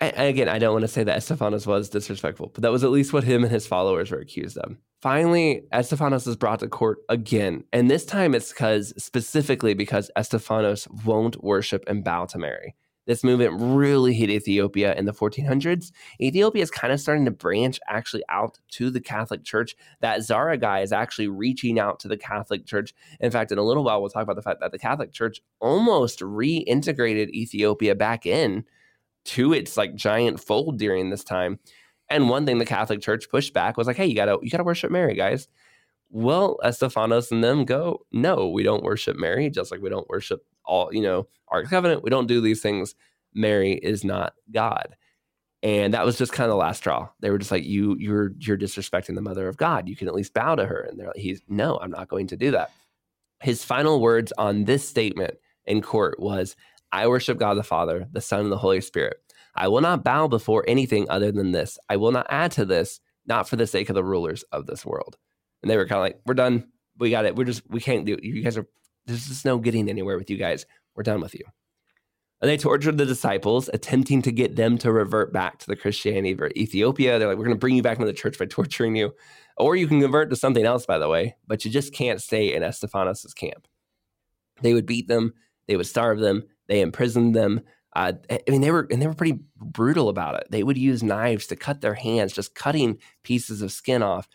And 0.00 0.14
again, 0.16 0.48
I 0.48 0.58
don't 0.58 0.74
want 0.74 0.82
to 0.82 0.88
say 0.88 1.04
that 1.04 1.18
Estephanos 1.18 1.66
was 1.66 1.88
disrespectful, 1.88 2.50
but 2.52 2.62
that 2.62 2.72
was 2.72 2.84
at 2.84 2.90
least 2.90 3.14
what 3.14 3.24
him 3.24 3.44
and 3.44 3.52
his 3.52 3.66
followers 3.66 4.10
were 4.10 4.18
accused 4.18 4.58
of. 4.58 4.76
Finally, 5.06 5.62
Estefanos 5.72 6.26
is 6.26 6.34
brought 6.34 6.58
to 6.58 6.66
court 6.66 6.98
again, 7.08 7.62
and 7.72 7.88
this 7.88 8.04
time 8.04 8.34
it's 8.34 8.48
because 8.48 8.92
specifically 9.00 9.72
because 9.72 10.10
Estefanos 10.18 10.88
won't 11.04 11.44
worship 11.44 11.84
and 11.86 12.02
bow 12.02 12.24
to 12.24 12.38
Mary. 12.38 12.74
This 13.06 13.22
movement 13.22 13.54
really 13.56 14.14
hit 14.14 14.30
Ethiopia 14.30 14.96
in 14.96 15.04
the 15.04 15.12
1400s. 15.12 15.92
Ethiopia 16.20 16.60
is 16.60 16.72
kind 16.72 16.92
of 16.92 16.98
starting 16.98 17.24
to 17.24 17.30
branch 17.30 17.78
actually 17.86 18.24
out 18.28 18.58
to 18.72 18.90
the 18.90 19.00
Catholic 19.00 19.44
Church. 19.44 19.76
That 20.00 20.24
Zara 20.24 20.58
guy 20.58 20.80
is 20.80 20.90
actually 20.90 21.28
reaching 21.28 21.78
out 21.78 22.00
to 22.00 22.08
the 22.08 22.16
Catholic 22.16 22.66
Church. 22.66 22.92
In 23.20 23.30
fact, 23.30 23.52
in 23.52 23.58
a 23.58 23.62
little 23.62 23.84
while, 23.84 24.00
we'll 24.00 24.10
talk 24.10 24.24
about 24.24 24.34
the 24.34 24.42
fact 24.42 24.58
that 24.58 24.72
the 24.72 24.78
Catholic 24.80 25.12
Church 25.12 25.40
almost 25.60 26.18
reintegrated 26.18 27.30
Ethiopia 27.30 27.94
back 27.94 28.26
in 28.26 28.64
to 29.26 29.52
its 29.52 29.76
like 29.76 29.94
giant 29.94 30.40
fold 30.40 30.80
during 30.80 31.10
this 31.10 31.22
time. 31.22 31.60
And 32.08 32.28
one 32.28 32.46
thing 32.46 32.58
the 32.58 32.64
Catholic 32.64 33.00
Church 33.00 33.28
pushed 33.28 33.52
back 33.52 33.76
was 33.76 33.86
like, 33.86 33.96
hey, 33.96 34.06
you 34.06 34.14
gotta 34.14 34.38
you 34.42 34.50
gotta 34.50 34.64
worship 34.64 34.90
Mary, 34.90 35.14
guys. 35.14 35.48
Well, 36.10 36.58
Estefanos 36.64 37.32
and 37.32 37.42
them 37.42 37.64
go, 37.64 38.06
no, 38.12 38.48
we 38.48 38.62
don't 38.62 38.84
worship 38.84 39.16
Mary, 39.16 39.50
just 39.50 39.70
like 39.72 39.80
we 39.80 39.90
don't 39.90 40.08
worship 40.08 40.44
all, 40.64 40.92
you 40.92 41.02
know, 41.02 41.26
our 41.48 41.64
covenant. 41.64 42.02
We 42.02 42.10
don't 42.10 42.28
do 42.28 42.40
these 42.40 42.62
things. 42.62 42.94
Mary 43.34 43.72
is 43.72 44.04
not 44.04 44.34
God. 44.52 44.96
And 45.62 45.94
that 45.94 46.04
was 46.04 46.16
just 46.16 46.32
kind 46.32 46.46
of 46.46 46.52
the 46.52 46.56
last 46.56 46.78
straw. 46.78 47.08
They 47.20 47.30
were 47.30 47.38
just 47.38 47.50
like, 47.50 47.64
you, 47.64 47.96
you're, 47.98 48.32
you're 48.38 48.58
disrespecting 48.58 49.14
the 49.14 49.22
mother 49.22 49.48
of 49.48 49.56
God. 49.56 49.88
You 49.88 49.96
can 49.96 50.06
at 50.06 50.14
least 50.14 50.34
bow 50.34 50.54
to 50.54 50.64
her. 50.64 50.80
And 50.82 50.98
they're 50.98 51.08
like, 51.08 51.16
he's 51.16 51.42
no, 51.48 51.78
I'm 51.78 51.90
not 51.90 52.08
going 52.08 52.28
to 52.28 52.36
do 52.36 52.52
that. 52.52 52.70
His 53.40 53.64
final 53.64 54.00
words 54.00 54.32
on 54.38 54.64
this 54.64 54.88
statement 54.88 55.38
in 55.64 55.82
court 55.82 56.20
was, 56.20 56.56
I 56.92 57.08
worship 57.08 57.38
God 57.38 57.54
the 57.54 57.64
Father, 57.64 58.06
the 58.12 58.20
Son, 58.20 58.40
and 58.40 58.52
the 58.52 58.58
Holy 58.58 58.80
Spirit. 58.80 59.16
I 59.56 59.68
will 59.68 59.80
not 59.80 60.04
bow 60.04 60.28
before 60.28 60.64
anything 60.68 61.08
other 61.08 61.32
than 61.32 61.52
this. 61.52 61.78
I 61.88 61.96
will 61.96 62.12
not 62.12 62.26
add 62.30 62.52
to 62.52 62.64
this, 62.64 63.00
not 63.26 63.48
for 63.48 63.56
the 63.56 63.66
sake 63.66 63.88
of 63.88 63.94
the 63.94 64.04
rulers 64.04 64.42
of 64.52 64.66
this 64.66 64.84
world. 64.84 65.16
And 65.62 65.70
they 65.70 65.76
were 65.76 65.86
kind 65.86 65.98
of 65.98 66.02
like, 66.02 66.20
we're 66.26 66.34
done. 66.34 66.68
We 66.98 67.10
got 67.10 67.24
it. 67.24 67.36
We're 67.36 67.44
just, 67.44 67.68
we 67.68 67.80
can't 67.80 68.06
do 68.06 68.14
it. 68.14 68.24
You 68.24 68.42
guys 68.42 68.56
are, 68.56 68.66
there's 69.06 69.26
just 69.26 69.44
no 69.44 69.58
getting 69.58 69.88
anywhere 69.88 70.18
with 70.18 70.30
you 70.30 70.36
guys. 70.36 70.66
We're 70.94 71.02
done 71.02 71.20
with 71.20 71.34
you. 71.34 71.44
And 72.40 72.50
they 72.50 72.58
tortured 72.58 72.98
the 72.98 73.06
disciples, 73.06 73.70
attempting 73.72 74.20
to 74.22 74.30
get 74.30 74.56
them 74.56 74.76
to 74.78 74.92
revert 74.92 75.32
back 75.32 75.58
to 75.58 75.66
the 75.66 75.76
Christianity 75.76 76.32
of 76.32 76.52
Ethiopia. 76.54 77.18
They're 77.18 77.28
like, 77.28 77.38
we're 77.38 77.44
going 77.44 77.56
to 77.56 77.60
bring 77.60 77.76
you 77.76 77.82
back 77.82 77.96
into 77.96 78.06
the 78.06 78.12
church 78.12 78.38
by 78.38 78.44
torturing 78.44 78.94
you. 78.94 79.14
Or 79.56 79.74
you 79.74 79.86
can 79.86 80.02
convert 80.02 80.28
to 80.30 80.36
something 80.36 80.66
else, 80.66 80.84
by 80.84 80.98
the 80.98 81.08
way, 81.08 81.36
but 81.46 81.64
you 81.64 81.70
just 81.70 81.94
can't 81.94 82.20
stay 82.20 82.54
in 82.54 82.62
Estefanos' 82.62 83.34
camp. 83.34 83.66
They 84.60 84.74
would 84.74 84.84
beat 84.84 85.08
them, 85.08 85.32
they 85.66 85.76
would 85.76 85.86
starve 85.86 86.18
them, 86.18 86.44
they 86.68 86.82
imprisoned 86.82 87.34
them. 87.34 87.62
Uh, 87.96 88.12
I 88.30 88.50
mean, 88.50 88.60
they 88.60 88.70
were 88.70 88.86
and 88.90 89.00
they 89.00 89.06
were 89.06 89.14
pretty 89.14 89.40
brutal 89.56 90.08
about 90.08 90.36
it. 90.36 90.46
They 90.50 90.62
would 90.62 90.78
use 90.78 91.02
knives 91.02 91.46
to 91.48 91.56
cut 91.56 91.80
their 91.80 91.94
hands, 91.94 92.32
just 92.32 92.54
cutting 92.54 92.98
pieces 93.22 93.62
of 93.62 93.72
skin 93.72 94.02
off, 94.02 94.28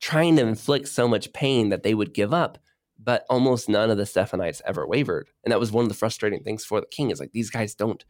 trying 0.00 0.36
to 0.36 0.46
inflict 0.46 0.88
so 0.88 1.08
much 1.08 1.32
pain 1.32 1.70
that 1.70 1.82
they 1.82 1.94
would 1.94 2.14
give 2.14 2.34
up 2.34 2.58
but 2.98 3.24
almost 3.28 3.68
none 3.68 3.90
of 3.90 3.98
the 3.98 4.06
Stephanites 4.06 4.62
ever 4.64 4.86
wavered. 4.86 5.28
And 5.44 5.52
that 5.52 5.60
was 5.60 5.72
one 5.72 5.84
of 5.84 5.88
the 5.88 5.94
frustrating 5.94 6.42
things 6.42 6.64
for 6.64 6.80
the 6.80 6.86
king 6.86 7.10
is 7.10 7.20
like 7.20 7.32
these 7.32 7.50
guys 7.50 7.74
don't 7.74 8.04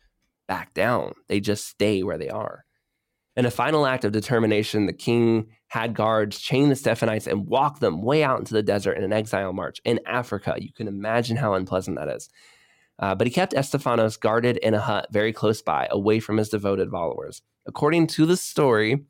back 0.46 0.74
down. 0.74 1.12
They 1.28 1.40
just 1.40 1.66
stay 1.66 2.02
where 2.02 2.18
they 2.18 2.28
are. 2.28 2.64
In 3.36 3.44
a 3.44 3.50
final 3.50 3.84
act 3.84 4.04
of 4.04 4.12
determination, 4.12 4.86
the 4.86 4.94
king 4.94 5.48
had 5.68 5.94
guards 5.94 6.38
chain 6.38 6.70
the 6.70 6.76
Stephanites 6.76 7.26
and 7.26 7.46
walk 7.46 7.80
them 7.80 8.02
way 8.02 8.24
out 8.24 8.38
into 8.38 8.54
the 8.54 8.62
desert 8.62 8.96
in 8.96 9.04
an 9.04 9.12
exile 9.12 9.52
march 9.52 9.80
in 9.84 10.00
Africa. 10.06 10.54
You 10.58 10.72
can 10.72 10.88
imagine 10.88 11.36
how 11.36 11.52
unpleasant 11.52 11.98
that 11.98 12.08
is. 12.08 12.30
Uh, 12.98 13.14
but 13.14 13.26
he 13.26 13.32
kept 13.32 13.52
Estefanos 13.52 14.18
guarded 14.18 14.56
in 14.58 14.74
a 14.74 14.80
hut 14.80 15.08
very 15.10 15.32
close 15.32 15.60
by, 15.60 15.86
away 15.90 16.18
from 16.18 16.38
his 16.38 16.48
devoted 16.48 16.90
followers. 16.90 17.42
According 17.66 18.06
to 18.08 18.26
the 18.26 18.36
story, 18.36 19.04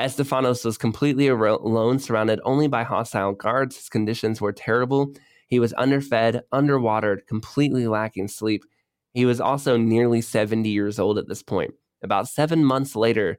Estefanos 0.00 0.64
was 0.64 0.76
completely 0.76 1.28
alone, 1.28 1.98
surrounded 1.98 2.40
only 2.44 2.66
by 2.66 2.82
hostile 2.82 3.32
guards. 3.32 3.76
His 3.76 3.88
conditions 3.88 4.40
were 4.40 4.52
terrible. 4.52 5.12
He 5.46 5.60
was 5.60 5.72
underfed, 5.74 6.40
underwatered, 6.52 7.26
completely 7.28 7.86
lacking 7.86 8.28
sleep. 8.28 8.64
He 9.12 9.24
was 9.24 9.40
also 9.40 9.76
nearly 9.76 10.20
70 10.20 10.68
years 10.68 10.98
old 10.98 11.18
at 11.18 11.28
this 11.28 11.42
point. 11.42 11.74
About 12.02 12.28
seven 12.28 12.64
months 12.64 12.96
later, 12.96 13.38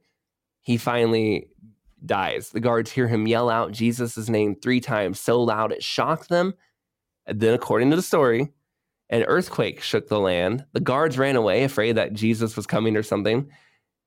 he 0.62 0.78
finally 0.78 1.50
dies. 2.06 2.52
The 2.52 2.62
guards 2.62 2.92
hear 2.92 3.08
him 3.08 3.28
yell 3.28 3.50
out 3.50 3.74
Jesus' 3.74 4.30
name 4.30 4.56
three 4.56 4.80
times 4.80 5.20
so 5.20 5.42
loud 5.42 5.72
it 5.72 5.84
shocked 5.84 6.30
them. 6.30 6.54
And 7.26 7.40
then, 7.40 7.54
according 7.54 7.90
to 7.90 7.96
the 7.96 8.02
story, 8.02 8.50
an 9.10 9.24
earthquake 9.24 9.82
shook 9.82 10.08
the 10.08 10.20
land. 10.20 10.66
The 10.74 10.80
guards 10.80 11.18
ran 11.18 11.36
away, 11.36 11.64
afraid 11.64 11.98
that 11.98 12.14
Jesus 12.14 12.56
was 12.56 12.68
coming 12.68 12.98
or 12.98 13.04
something. 13.04 13.50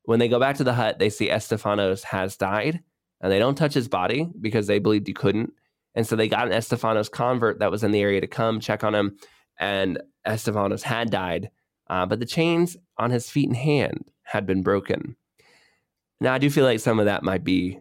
When 0.04 0.18
they 0.18 0.28
go 0.28 0.40
back 0.40 0.56
to 0.56 0.64
the 0.64 0.74
hut, 0.74 0.98
they 0.98 1.11
see 1.11 1.28
Estefanos 1.28 2.02
has 2.04 2.37
died 2.37 2.80
and 3.20 3.30
they 3.30 3.38
don't 3.38 3.56
touch 3.56 3.74
his 3.74 3.88
body 3.88 4.28
because 4.40 4.66
they 4.66 4.78
believed 4.78 5.06
he 5.06 5.12
couldn't. 5.12 5.52
And 5.94 6.06
so 6.06 6.16
they 6.16 6.28
got 6.28 6.46
an 6.46 6.52
Estefanos 6.52 7.11
convert 7.11 7.58
that 7.58 7.70
was 7.70 7.82
in 7.82 7.90
the 7.90 8.00
area 8.00 8.20
to 8.20 8.26
come 8.26 8.61
check 8.61 8.84
on 8.84 8.94
him. 8.94 9.16
And 9.58 10.00
Estefanos 10.26 10.82
had 10.82 11.11
died, 11.11 11.50
uh, 11.90 12.06
but 12.06 12.20
the 12.20 12.26
chains 12.26 12.76
on 12.96 13.11
his 13.11 13.28
feet 13.30 13.48
and 13.48 13.56
hand 13.56 14.11
had 14.22 14.46
been 14.46 14.62
broken. 14.62 15.16
Now, 16.20 16.34
I 16.34 16.38
do 16.38 16.50
feel 16.50 16.64
like 16.64 16.80
some 16.80 16.98
of 16.98 17.06
that 17.06 17.22
might 17.22 17.44
be, 17.44 17.80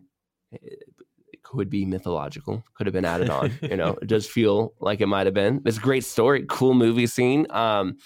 could 1.51 1.69
be 1.69 1.85
mythological, 1.85 2.63
could 2.73 2.87
have 2.87 2.93
been 2.93 3.05
added 3.05 3.29
on. 3.29 3.57
you 3.61 3.77
know, 3.77 3.97
it 4.01 4.07
does 4.07 4.27
feel 4.27 4.73
like 4.79 4.99
it 5.01 5.07
might 5.07 5.27
have 5.27 5.33
been. 5.33 5.61
It's 5.65 5.77
a 5.77 5.81
great 5.81 6.03
story, 6.03 6.45
cool 6.47 6.73
movie 6.73 7.07
scene. 7.07 7.47
Um, 7.49 7.97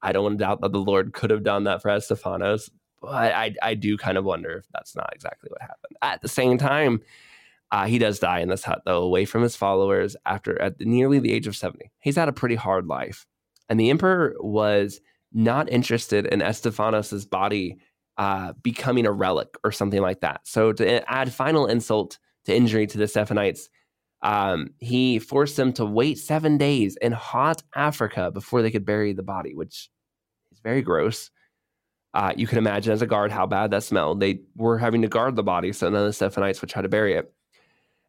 I 0.00 0.12
don't 0.12 0.22
want 0.22 0.38
to 0.38 0.44
doubt 0.44 0.60
that 0.60 0.72
the 0.72 0.78
Lord 0.78 1.12
could 1.12 1.30
have 1.30 1.42
done 1.42 1.64
that 1.64 1.82
for 1.82 1.90
Estefanos, 1.90 2.70
but 3.02 3.32
I, 3.34 3.54
I 3.62 3.74
do 3.74 3.96
kind 3.96 4.16
of 4.16 4.24
wonder 4.24 4.58
if 4.58 4.66
that's 4.72 4.94
not 4.94 5.10
exactly 5.12 5.48
what 5.50 5.60
happened. 5.60 5.96
At 6.02 6.22
the 6.22 6.28
same 6.28 6.56
time, 6.56 7.00
uh, 7.72 7.86
he 7.86 7.98
does 7.98 8.20
die 8.20 8.38
in 8.40 8.48
this 8.48 8.64
hut, 8.64 8.82
though, 8.84 9.02
away 9.02 9.24
from 9.24 9.42
his 9.42 9.56
followers 9.56 10.16
after 10.24 10.60
at 10.62 10.80
nearly 10.80 11.18
the 11.18 11.32
age 11.32 11.46
of 11.46 11.56
70. 11.56 11.90
He's 11.98 12.16
had 12.16 12.28
a 12.28 12.32
pretty 12.32 12.54
hard 12.54 12.86
life. 12.86 13.26
And 13.68 13.78
the 13.78 13.90
emperor 13.90 14.36
was 14.38 15.00
not 15.32 15.68
interested 15.68 16.26
in 16.26 16.40
Estefanos' 16.40 17.28
body 17.28 17.78
uh, 18.16 18.52
becoming 18.62 19.06
a 19.06 19.12
relic 19.12 19.56
or 19.64 19.72
something 19.72 20.00
like 20.00 20.20
that. 20.20 20.40
So, 20.44 20.72
to 20.72 21.12
add 21.12 21.32
final 21.32 21.66
insult 21.66 22.18
to 22.48 22.56
injury 22.56 22.86
to 22.86 22.98
the 22.98 23.06
Stephanites, 23.06 23.68
um, 24.22 24.70
he 24.78 25.18
forced 25.18 25.56
them 25.56 25.72
to 25.74 25.84
wait 25.84 26.18
seven 26.18 26.58
days 26.58 26.96
in 27.00 27.12
hot 27.12 27.62
Africa 27.76 28.30
before 28.32 28.62
they 28.62 28.70
could 28.70 28.84
bury 28.84 29.12
the 29.12 29.22
body, 29.22 29.54
which 29.54 29.90
is 30.50 30.58
very 30.64 30.82
gross. 30.82 31.30
Uh, 32.14 32.32
you 32.36 32.46
can 32.46 32.58
imagine 32.58 32.92
as 32.92 33.02
a 33.02 33.06
guard 33.06 33.30
how 33.30 33.46
bad 33.46 33.70
that 33.70 33.84
smelled. 33.84 34.18
They 34.18 34.40
were 34.56 34.78
having 34.78 35.02
to 35.02 35.08
guard 35.08 35.36
the 35.36 35.42
body, 35.42 35.72
so 35.72 35.88
none 35.88 36.00
of 36.00 36.06
the 36.06 36.12
Stephanites 36.12 36.60
would 36.60 36.70
try 36.70 36.82
to 36.82 36.88
bury 36.88 37.14
it. 37.14 37.32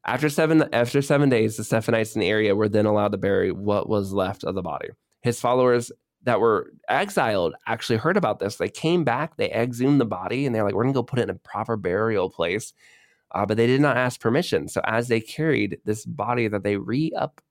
After 0.05 0.29
seven 0.29 0.63
after 0.73 1.01
seven 1.01 1.29
days, 1.29 1.57
the 1.57 1.63
Stephanites 1.63 2.15
in 2.15 2.21
the 2.21 2.29
area 2.29 2.55
were 2.55 2.69
then 2.69 2.85
allowed 2.85 3.11
to 3.11 3.17
bury 3.17 3.51
what 3.51 3.89
was 3.89 4.13
left 4.13 4.45
of 4.45 4.55
the 4.55 4.61
body. 4.61 4.89
His 5.21 5.41
followers 5.41 5.91
that 6.23 6.39
were 6.39 6.71
exiled 6.87 7.55
actually 7.67 7.97
heard 7.97 8.17
about 8.17 8.39
this. 8.39 8.55
They 8.55 8.69
came 8.69 9.03
back, 9.03 9.35
they 9.35 9.51
exhumed 9.51 9.99
the 9.99 10.05
body, 10.05 10.45
and 10.45 10.55
they're 10.55 10.63
like, 10.63 10.73
"We're 10.73 10.83
gonna 10.83 10.93
go 10.93 11.03
put 11.03 11.19
it 11.19 11.23
in 11.23 11.29
a 11.29 11.35
proper 11.35 11.75
burial 11.75 12.29
place." 12.29 12.73
Uh, 13.31 13.45
but 13.45 13.57
they 13.57 13.67
did 13.67 13.81
not 13.81 13.97
ask 13.97 14.19
permission. 14.19 14.67
So 14.67 14.81
as 14.85 15.07
they 15.07 15.21
carried 15.21 15.79
this 15.85 16.05
body 16.05 16.47
that 16.47 16.63
they 16.63 16.77
re 16.77 17.11
up, 17.15 17.41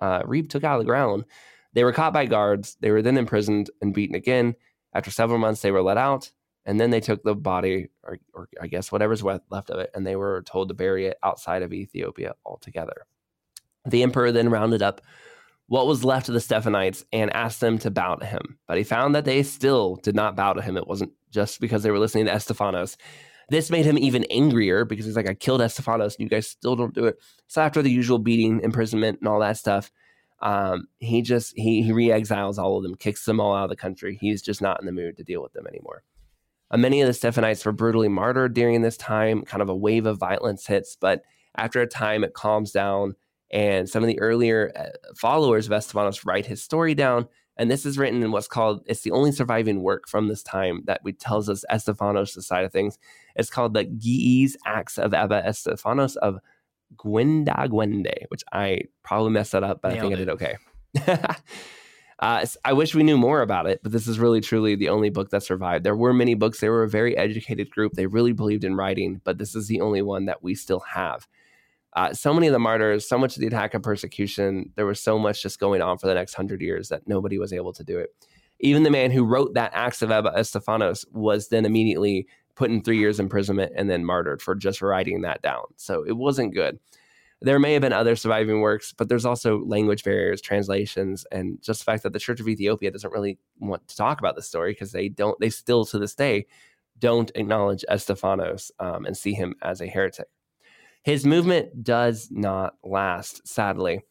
uh, 0.00 0.22
re 0.24 0.42
took 0.42 0.64
out 0.64 0.78
of 0.78 0.80
the 0.80 0.90
ground, 0.90 1.24
they 1.72 1.84
were 1.84 1.92
caught 1.92 2.12
by 2.12 2.26
guards. 2.26 2.76
They 2.80 2.90
were 2.90 3.02
then 3.02 3.16
imprisoned 3.16 3.70
and 3.80 3.94
beaten 3.94 4.16
again. 4.16 4.54
After 4.92 5.10
several 5.10 5.38
months, 5.38 5.62
they 5.62 5.70
were 5.70 5.82
let 5.82 5.98
out, 5.98 6.30
and 6.64 6.80
then 6.80 6.90
they 6.90 7.00
took 7.00 7.22
the 7.22 7.34
body, 7.34 7.88
or, 8.02 8.18
or 8.34 8.48
I 8.60 8.66
guess 8.66 8.90
whatever's 8.90 9.22
left 9.22 9.70
of 9.70 9.78
it, 9.78 9.90
and 9.94 10.04
they 10.06 10.16
were 10.16 10.42
told 10.42 10.68
to 10.68 10.74
bury 10.74 11.06
it 11.06 11.16
outside 11.22 11.62
of 11.62 11.72
Ethiopia 11.72 12.34
altogether. 12.44 13.06
The 13.86 14.02
emperor 14.02 14.32
then 14.32 14.50
rounded 14.50 14.82
up 14.82 15.00
what 15.70 15.86
was 15.86 16.04
left 16.04 16.28
of 16.28 16.34
the 16.34 16.40
Stephanites 16.40 17.04
and 17.12 17.32
asked 17.32 17.60
them 17.60 17.78
to 17.78 17.92
bow 17.92 18.16
to 18.16 18.26
him. 18.26 18.58
But 18.66 18.76
he 18.76 18.82
found 18.82 19.14
that 19.14 19.24
they 19.24 19.44
still 19.44 19.96
did 19.96 20.16
not 20.16 20.34
bow 20.34 20.54
to 20.54 20.62
him. 20.62 20.76
It 20.76 20.88
wasn't 20.88 21.12
just 21.30 21.60
because 21.60 21.84
they 21.84 21.92
were 21.92 22.00
listening 22.00 22.26
to 22.26 22.32
Estefanos. 22.32 22.96
This 23.50 23.70
made 23.70 23.84
him 23.84 23.98
even 23.98 24.24
angrier 24.30 24.84
because 24.84 25.04
he's 25.04 25.16
like, 25.16 25.28
I 25.28 25.34
killed 25.34 25.60
Estefanos 25.60 26.14
and 26.14 26.20
you 26.20 26.28
guys 26.28 26.46
still 26.46 26.76
don't 26.76 26.94
do 26.94 27.06
it. 27.06 27.18
So 27.48 27.60
after 27.60 27.82
the 27.82 27.90
usual 27.90 28.18
beating, 28.18 28.60
imprisonment, 28.60 29.18
and 29.18 29.28
all 29.28 29.40
that 29.40 29.56
stuff, 29.56 29.90
um, 30.40 30.86
he 31.00 31.20
just 31.20 31.52
he, 31.56 31.82
he 31.82 31.92
re-exiles 31.92 32.58
all 32.58 32.76
of 32.76 32.84
them, 32.84 32.94
kicks 32.94 33.24
them 33.24 33.40
all 33.40 33.54
out 33.54 33.64
of 33.64 33.70
the 33.70 33.76
country. 33.76 34.16
He's 34.20 34.40
just 34.40 34.62
not 34.62 34.80
in 34.80 34.86
the 34.86 34.92
mood 34.92 35.16
to 35.16 35.24
deal 35.24 35.42
with 35.42 35.52
them 35.52 35.66
anymore. 35.66 36.04
Uh, 36.70 36.76
many 36.76 37.00
of 37.00 37.08
the 37.08 37.12
Stephanites 37.12 37.64
were 37.64 37.72
brutally 37.72 38.08
martyred 38.08 38.54
during 38.54 38.82
this 38.82 38.96
time. 38.96 39.42
Kind 39.42 39.62
of 39.62 39.68
a 39.68 39.76
wave 39.76 40.06
of 40.06 40.18
violence 40.18 40.66
hits, 40.66 40.96
but 40.96 41.22
after 41.56 41.82
a 41.82 41.86
time, 41.86 42.24
it 42.24 42.34
calms 42.34 42.70
down. 42.70 43.16
And 43.50 43.88
some 43.88 44.04
of 44.04 44.06
the 44.06 44.20
earlier 44.20 44.72
uh, 44.76 45.12
followers 45.16 45.66
of 45.66 45.72
Estefanos 45.72 46.24
write 46.24 46.46
his 46.46 46.62
story 46.62 46.94
down. 46.94 47.26
And 47.56 47.70
this 47.70 47.84
is 47.84 47.98
written 47.98 48.22
in 48.22 48.32
what's 48.32 48.48
called, 48.48 48.82
it's 48.86 49.02
the 49.02 49.10
only 49.10 49.32
surviving 49.32 49.82
work 49.82 50.08
from 50.08 50.28
this 50.28 50.42
time 50.42 50.82
that 50.86 51.00
we 51.04 51.12
tells 51.12 51.48
us 51.48 51.64
Estefanos' 51.70 52.42
side 52.42 52.64
of 52.64 52.72
things. 52.72 52.98
It's 53.36 53.50
called 53.50 53.74
the 53.74 53.84
Ge'ez 53.84 54.56
Acts 54.66 54.98
of 54.98 55.12
Abba 55.12 55.42
Estefanos 55.42 56.16
of 56.16 56.38
Gwenda 56.96 58.26
which 58.28 58.42
I 58.52 58.82
probably 59.02 59.30
messed 59.30 59.52
that 59.52 59.62
up, 59.62 59.80
but 59.82 59.94
Nailed 59.94 59.98
I 59.98 60.00
think 60.00 60.12
it. 60.12 60.16
I 60.16 60.18
did 60.18 60.28
okay. 60.30 60.56
uh, 62.18 62.46
I 62.64 62.72
wish 62.72 62.94
we 62.94 63.02
knew 63.02 63.16
more 63.16 63.42
about 63.42 63.66
it, 63.66 63.80
but 63.82 63.92
this 63.92 64.08
is 64.08 64.18
really 64.18 64.40
truly 64.40 64.74
the 64.74 64.88
only 64.88 65.10
book 65.10 65.30
that 65.30 65.42
survived. 65.42 65.84
There 65.84 65.96
were 65.96 66.12
many 66.12 66.34
books. 66.34 66.60
They 66.60 66.68
were 66.68 66.82
a 66.82 66.88
very 66.88 67.16
educated 67.16 67.70
group. 67.70 67.92
They 67.92 68.06
really 68.06 68.32
believed 68.32 68.64
in 68.64 68.74
writing, 68.74 69.20
but 69.24 69.38
this 69.38 69.54
is 69.54 69.68
the 69.68 69.80
only 69.80 70.02
one 70.02 70.26
that 70.26 70.42
we 70.42 70.54
still 70.54 70.80
have. 70.80 71.28
Uh, 71.94 72.12
so 72.12 72.32
many 72.32 72.46
of 72.46 72.52
the 72.52 72.58
martyrs, 72.58 73.08
so 73.08 73.18
much 73.18 73.36
of 73.36 73.40
the 73.40 73.46
attack 73.46 73.74
and 73.74 73.82
persecution, 73.82 74.70
there 74.76 74.86
was 74.86 75.00
so 75.00 75.18
much 75.18 75.42
just 75.42 75.58
going 75.58 75.82
on 75.82 75.98
for 75.98 76.06
the 76.06 76.14
next 76.14 76.34
hundred 76.34 76.60
years 76.60 76.88
that 76.88 77.06
nobody 77.08 77.38
was 77.38 77.52
able 77.52 77.72
to 77.72 77.84
do 77.84 77.98
it. 77.98 78.14
Even 78.60 78.82
the 78.82 78.90
man 78.90 79.10
who 79.10 79.24
wrote 79.24 79.54
that 79.54 79.72
Acts 79.74 80.02
of 80.02 80.10
Abba 80.10 80.32
Estefanos 80.36 81.04
was 81.12 81.48
then 81.48 81.64
immediately 81.64 82.26
put 82.54 82.70
in 82.70 82.82
three 82.82 82.98
years 82.98 83.18
imprisonment 83.18 83.72
and 83.74 83.88
then 83.88 84.04
martyred 84.04 84.42
for 84.42 84.54
just 84.54 84.82
writing 84.82 85.22
that 85.22 85.42
down. 85.42 85.64
So 85.76 86.04
it 86.06 86.16
wasn't 86.16 86.54
good. 86.54 86.78
There 87.42 87.58
may 87.58 87.72
have 87.72 87.80
been 87.80 87.94
other 87.94 88.16
surviving 88.16 88.60
works, 88.60 88.92
but 88.92 89.08
there's 89.08 89.24
also 89.24 89.64
language 89.64 90.04
barriers, 90.04 90.42
translations, 90.42 91.24
and 91.32 91.60
just 91.62 91.80
the 91.80 91.84
fact 91.84 92.02
that 92.02 92.12
the 92.12 92.18
Church 92.18 92.38
of 92.38 92.48
Ethiopia 92.48 92.90
doesn't 92.90 93.12
really 93.14 93.38
want 93.58 93.88
to 93.88 93.96
talk 93.96 94.18
about 94.18 94.36
this 94.36 94.46
story 94.46 94.72
because 94.72 94.92
they 94.92 95.08
don't, 95.08 95.40
they 95.40 95.48
still 95.48 95.86
to 95.86 95.98
this 95.98 96.14
day 96.14 96.46
don't 96.98 97.32
acknowledge 97.34 97.82
Estefanos 97.90 98.70
um, 98.78 99.06
and 99.06 99.16
see 99.16 99.32
him 99.32 99.54
as 99.62 99.80
a 99.80 99.86
heretic. 99.86 100.28
His 101.02 101.24
movement 101.24 101.82
does 101.82 102.28
not 102.30 102.74
last, 102.84 103.46
sadly. 103.46 104.02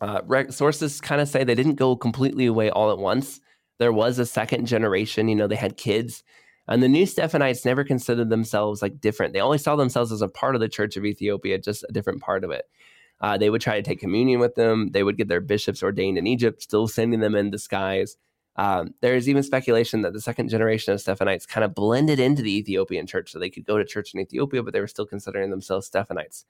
Uh, 0.00 0.20
sources 0.50 1.00
kind 1.00 1.20
of 1.20 1.28
say 1.28 1.44
they 1.44 1.54
didn't 1.54 1.76
go 1.76 1.96
completely 1.96 2.46
away 2.46 2.70
all 2.70 2.90
at 2.90 2.98
once. 2.98 3.40
There 3.78 3.92
was 3.92 4.18
a 4.18 4.26
second 4.26 4.66
generation, 4.66 5.28
you 5.28 5.34
know, 5.34 5.46
they 5.46 5.56
had 5.56 5.76
kids. 5.76 6.22
And 6.68 6.82
the 6.82 6.88
new 6.88 7.06
Stephanites 7.06 7.64
never 7.64 7.82
considered 7.82 8.30
themselves 8.30 8.82
like 8.82 9.00
different. 9.00 9.32
They 9.32 9.40
always 9.40 9.62
saw 9.62 9.74
themselves 9.74 10.12
as 10.12 10.22
a 10.22 10.28
part 10.28 10.54
of 10.54 10.60
the 10.60 10.68
Church 10.68 10.96
of 10.96 11.04
Ethiopia, 11.04 11.58
just 11.58 11.84
a 11.88 11.92
different 11.92 12.20
part 12.20 12.44
of 12.44 12.50
it. 12.50 12.64
Uh, 13.20 13.38
they 13.38 13.50
would 13.50 13.60
try 13.60 13.76
to 13.76 13.82
take 13.82 14.00
communion 14.00 14.40
with 14.40 14.54
them. 14.54 14.90
They 14.92 15.02
would 15.02 15.16
get 15.16 15.28
their 15.28 15.40
bishops 15.40 15.82
ordained 15.82 16.18
in 16.18 16.26
Egypt, 16.26 16.62
still 16.62 16.88
sending 16.88 17.20
them 17.20 17.34
in 17.34 17.50
disguise. 17.50 18.16
Um, 18.56 18.94
there's 19.00 19.28
even 19.28 19.42
speculation 19.42 20.02
that 20.02 20.12
the 20.12 20.20
second 20.20 20.48
generation 20.48 20.92
of 20.92 21.00
Stephanites 21.00 21.46
kind 21.46 21.64
of 21.64 21.74
blended 21.74 22.20
into 22.20 22.42
the 22.42 22.56
Ethiopian 22.58 23.06
church, 23.06 23.32
so 23.32 23.38
they 23.38 23.50
could 23.50 23.64
go 23.64 23.78
to 23.78 23.84
church 23.84 24.12
in 24.12 24.20
Ethiopia, 24.20 24.62
but 24.62 24.72
they 24.72 24.80
were 24.80 24.86
still 24.86 25.06
considering 25.06 25.50
themselves 25.50 25.86
Stephanites. 25.86 26.44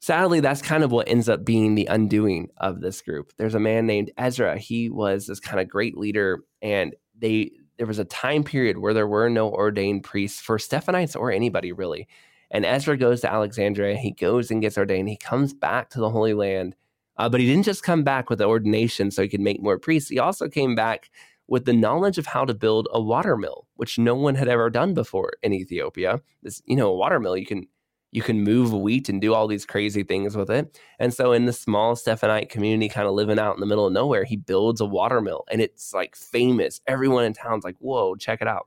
Sadly, 0.00 0.40
that's 0.40 0.62
kind 0.62 0.84
of 0.84 0.92
what 0.92 1.08
ends 1.08 1.28
up 1.28 1.44
being 1.44 1.74
the 1.74 1.86
undoing 1.86 2.48
of 2.58 2.80
this 2.80 3.02
group. 3.02 3.32
There's 3.36 3.56
a 3.56 3.60
man 3.60 3.86
named 3.86 4.12
Ezra. 4.16 4.56
He 4.56 4.88
was 4.88 5.26
this 5.26 5.40
kind 5.40 5.60
of 5.60 5.68
great 5.68 5.98
leader, 5.98 6.44
and 6.62 6.94
they 7.18 7.50
there 7.78 7.86
was 7.86 7.98
a 7.98 8.04
time 8.04 8.42
period 8.42 8.78
where 8.78 8.94
there 8.94 9.06
were 9.06 9.28
no 9.28 9.50
ordained 9.50 10.04
priests 10.04 10.40
for 10.40 10.58
Stephanites 10.58 11.14
or 11.14 11.30
anybody 11.30 11.72
really. 11.72 12.08
And 12.50 12.64
Ezra 12.64 12.96
goes 12.96 13.20
to 13.20 13.32
Alexandria. 13.32 13.96
He 13.96 14.10
goes 14.10 14.50
and 14.50 14.60
gets 14.60 14.78
ordained. 14.78 15.08
He 15.08 15.16
comes 15.16 15.52
back 15.52 15.90
to 15.90 16.00
the 16.00 16.10
Holy 16.10 16.34
Land 16.34 16.74
uh, 17.18 17.28
but 17.28 17.40
he 17.40 17.46
didn't 17.46 17.64
just 17.64 17.82
come 17.82 18.02
back 18.02 18.30
with 18.30 18.38
the 18.38 18.46
ordination 18.46 19.10
so 19.10 19.22
he 19.22 19.28
could 19.28 19.40
make 19.40 19.60
more 19.60 19.78
priests. 19.78 20.08
He 20.08 20.18
also 20.18 20.48
came 20.48 20.74
back 20.74 21.10
with 21.48 21.64
the 21.64 21.72
knowledge 21.72 22.18
of 22.18 22.26
how 22.26 22.44
to 22.44 22.54
build 22.54 22.88
a 22.92 23.00
water 23.00 23.36
mill, 23.36 23.66
which 23.76 23.98
no 23.98 24.14
one 24.14 24.34
had 24.34 24.48
ever 24.48 24.70
done 24.70 24.94
before 24.94 25.32
in 25.42 25.52
Ethiopia. 25.52 26.20
This, 26.42 26.62
you 26.66 26.76
know, 26.76 26.88
a 26.88 26.96
water 26.96 27.18
mill, 27.18 27.36
you 27.36 27.46
can 27.46 27.66
you 28.10 28.22
can 28.22 28.42
move 28.42 28.72
wheat 28.72 29.10
and 29.10 29.20
do 29.20 29.34
all 29.34 29.46
these 29.46 29.66
crazy 29.66 30.02
things 30.02 30.34
with 30.34 30.48
it. 30.48 30.80
And 30.98 31.12
so 31.12 31.32
in 31.32 31.44
the 31.44 31.52
small 31.52 31.94
Stephanite 31.94 32.48
community, 32.48 32.88
kind 32.88 33.06
of 33.06 33.12
living 33.12 33.38
out 33.38 33.54
in 33.54 33.60
the 33.60 33.66
middle 33.66 33.86
of 33.86 33.92
nowhere, 33.92 34.24
he 34.24 34.36
builds 34.36 34.80
a 34.80 34.86
water 34.86 35.20
mill 35.20 35.44
and 35.50 35.60
it's 35.60 35.92
like 35.92 36.16
famous. 36.16 36.80
Everyone 36.86 37.24
in 37.24 37.34
town's 37.34 37.64
like, 37.64 37.76
whoa, 37.80 38.16
check 38.16 38.40
it 38.40 38.48
out. 38.48 38.66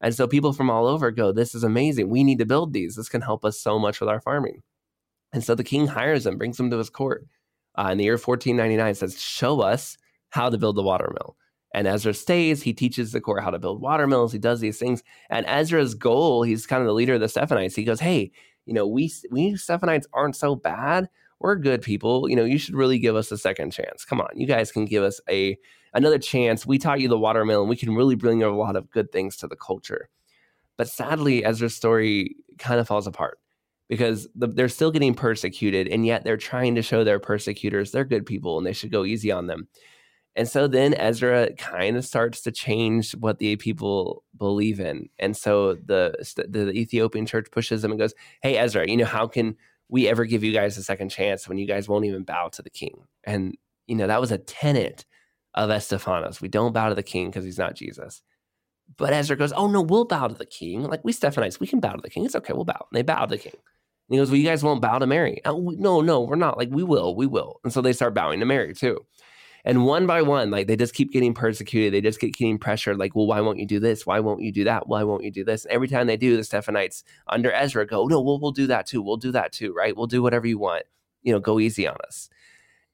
And 0.00 0.14
so 0.14 0.26
people 0.26 0.52
from 0.52 0.68
all 0.68 0.86
over 0.86 1.12
go, 1.12 1.30
this 1.30 1.54
is 1.54 1.62
amazing. 1.62 2.10
We 2.10 2.24
need 2.24 2.38
to 2.38 2.44
build 2.44 2.72
these. 2.72 2.96
This 2.96 3.08
can 3.08 3.22
help 3.22 3.44
us 3.44 3.58
so 3.58 3.78
much 3.78 4.00
with 4.00 4.08
our 4.08 4.20
farming. 4.20 4.62
And 5.32 5.44
so 5.44 5.54
the 5.54 5.64
king 5.64 5.86
hires 5.86 6.26
him, 6.26 6.36
brings 6.36 6.58
him 6.58 6.70
to 6.70 6.78
his 6.78 6.90
court 6.90 7.24
uh, 7.78 7.88
in 7.90 7.98
the 7.98 8.04
year 8.04 8.14
1499 8.14 8.94
says, 8.94 9.20
Show 9.20 9.60
us 9.60 9.96
how 10.30 10.48
to 10.50 10.58
build 10.58 10.76
the 10.76 10.82
water 10.82 11.12
mill. 11.14 11.36
And 11.74 11.86
Ezra 11.86 12.14
stays, 12.14 12.62
he 12.62 12.72
teaches 12.72 13.12
the 13.12 13.20
court 13.20 13.42
how 13.42 13.50
to 13.50 13.58
build 13.58 13.82
water 13.82 14.06
mills, 14.06 14.32
he 14.32 14.38
does 14.38 14.60
these 14.60 14.78
things. 14.78 15.02
And 15.30 15.44
Ezra's 15.46 15.94
goal, 15.94 16.42
he's 16.42 16.66
kind 16.66 16.80
of 16.80 16.86
the 16.86 16.94
leader 16.94 17.14
of 17.14 17.20
the 17.20 17.28
Stephanites. 17.28 17.74
He 17.74 17.84
goes, 17.84 18.00
Hey, 18.00 18.32
you 18.64 18.74
know, 18.74 18.86
we, 18.86 19.12
we 19.30 19.56
Stephanites 19.56 20.06
aren't 20.12 20.36
so 20.36 20.54
bad. 20.56 21.08
We're 21.38 21.56
good 21.56 21.82
people. 21.82 22.28
You 22.30 22.36
know, 22.36 22.44
you 22.44 22.58
should 22.58 22.74
really 22.74 22.98
give 22.98 23.14
us 23.14 23.30
a 23.30 23.38
second 23.38 23.72
chance. 23.72 24.04
Come 24.04 24.20
on, 24.20 24.30
you 24.34 24.46
guys 24.46 24.72
can 24.72 24.86
give 24.86 25.02
us 25.02 25.20
a 25.28 25.58
another 25.92 26.18
chance. 26.18 26.66
We 26.66 26.78
taught 26.78 27.00
you 27.00 27.08
the 27.08 27.18
water 27.18 27.44
mill, 27.44 27.60
and 27.60 27.68
we 27.68 27.76
can 27.76 27.94
really 27.94 28.14
bring 28.14 28.42
a 28.42 28.56
lot 28.56 28.76
of 28.76 28.90
good 28.90 29.12
things 29.12 29.36
to 29.38 29.46
the 29.46 29.56
culture. 29.56 30.08
But 30.78 30.88
sadly, 30.88 31.44
Ezra's 31.44 31.76
story 31.76 32.36
kind 32.58 32.80
of 32.80 32.88
falls 32.88 33.06
apart 33.06 33.38
because 33.88 34.28
the, 34.34 34.48
they're 34.48 34.68
still 34.68 34.90
getting 34.90 35.14
persecuted 35.14 35.88
and 35.88 36.06
yet 36.06 36.24
they're 36.24 36.36
trying 36.36 36.74
to 36.74 36.82
show 36.82 37.04
their 37.04 37.20
persecutors 37.20 37.92
they're 37.92 38.04
good 38.04 38.26
people 38.26 38.58
and 38.58 38.66
they 38.66 38.72
should 38.72 38.90
go 38.90 39.04
easy 39.04 39.30
on 39.30 39.46
them. 39.46 39.68
And 40.36 40.46
so 40.46 40.68
then 40.68 40.92
Ezra 40.94 41.54
kind 41.54 41.96
of 41.96 42.04
starts 42.04 42.42
to 42.42 42.52
change 42.52 43.12
what 43.12 43.38
the 43.38 43.56
people 43.56 44.22
believe 44.36 44.80
in. 44.80 45.08
And 45.18 45.34
so 45.34 45.74
the, 45.74 46.14
the 46.46 46.70
Ethiopian 46.72 47.24
church 47.24 47.46
pushes 47.50 47.80
them 47.80 47.90
and 47.90 47.98
goes, 47.98 48.14
Hey, 48.42 48.58
Ezra, 48.58 48.88
you 48.88 48.98
know, 48.98 49.06
how 49.06 49.26
can 49.26 49.56
we 49.88 50.06
ever 50.08 50.26
give 50.26 50.44
you 50.44 50.52
guys 50.52 50.76
a 50.76 50.82
second 50.82 51.08
chance 51.08 51.48
when 51.48 51.56
you 51.56 51.66
guys 51.66 51.88
won't 51.88 52.04
even 52.04 52.22
bow 52.22 52.48
to 52.48 52.60
the 52.60 52.70
king? 52.70 53.04
And, 53.24 53.56
you 53.86 53.96
know, 53.96 54.06
that 54.06 54.20
was 54.20 54.30
a 54.30 54.36
tenet 54.36 55.06
of 55.54 55.70
Estephanos. 55.70 56.42
We 56.42 56.48
don't 56.48 56.74
bow 56.74 56.90
to 56.90 56.94
the 56.94 57.02
king 57.02 57.28
because 57.30 57.44
he's 57.44 57.58
not 57.58 57.74
Jesus. 57.74 58.22
But 58.98 59.14
Ezra 59.14 59.36
goes, 59.36 59.54
Oh, 59.54 59.68
no, 59.68 59.80
we'll 59.80 60.04
bow 60.04 60.28
to 60.28 60.34
the 60.34 60.44
king. 60.44 60.82
Like 60.82 61.02
we 61.02 61.12
Stephanites, 61.12 61.60
we 61.60 61.66
can 61.66 61.80
bow 61.80 61.92
to 61.92 62.02
the 62.02 62.10
king. 62.10 62.26
It's 62.26 62.36
okay. 62.36 62.52
We'll 62.52 62.66
bow. 62.66 62.86
And 62.90 62.96
they 62.98 63.02
bow 63.02 63.24
to 63.24 63.36
the 63.36 63.42
king. 63.42 63.54
And 64.08 64.14
he 64.14 64.18
goes, 64.18 64.30
Well, 64.30 64.38
you 64.38 64.46
guys 64.46 64.62
won't 64.62 64.82
bow 64.82 64.98
to 64.98 65.06
Mary. 65.06 65.40
Oh, 65.44 65.74
no, 65.76 66.00
no, 66.00 66.20
we're 66.22 66.36
not. 66.36 66.58
Like, 66.58 66.68
we 66.70 66.82
will, 66.82 67.14
we 67.16 67.26
will. 67.26 67.60
And 67.64 67.72
so 67.72 67.80
they 67.80 67.92
start 67.92 68.14
bowing 68.14 68.40
to 68.40 68.46
Mary 68.46 68.74
too. 68.74 69.04
And 69.66 69.84
one 69.84 70.06
by 70.06 70.22
one, 70.22 70.52
like 70.52 70.68
they 70.68 70.76
just 70.76 70.94
keep 70.94 71.12
getting 71.12 71.34
persecuted. 71.34 71.92
They 71.92 72.00
just 72.00 72.20
get 72.20 72.32
getting 72.34 72.56
pressured. 72.56 72.98
Like, 72.98 73.16
well, 73.16 73.26
why 73.26 73.40
won't 73.40 73.58
you 73.58 73.66
do 73.66 73.80
this? 73.80 74.06
Why 74.06 74.20
won't 74.20 74.40
you 74.40 74.52
do 74.52 74.62
that? 74.62 74.86
Why 74.86 75.02
won't 75.02 75.24
you 75.24 75.32
do 75.32 75.44
this? 75.44 75.64
And 75.64 75.74
every 75.74 75.88
time 75.88 76.06
they 76.06 76.16
do, 76.16 76.36
the 76.36 76.44
Stephanites 76.44 77.02
under 77.26 77.50
Ezra 77.50 77.84
go, 77.84 78.06
no, 78.06 78.20
we'll, 78.20 78.38
we'll 78.38 78.52
do 78.52 78.68
that 78.68 78.86
too. 78.86 79.02
We'll 79.02 79.16
do 79.16 79.32
that 79.32 79.50
too, 79.50 79.74
right? 79.74 79.96
We'll 79.96 80.06
do 80.06 80.22
whatever 80.22 80.46
you 80.46 80.58
want. 80.58 80.84
You 81.24 81.32
know, 81.32 81.40
go 81.40 81.58
easy 81.58 81.88
on 81.88 81.96
us. 82.06 82.30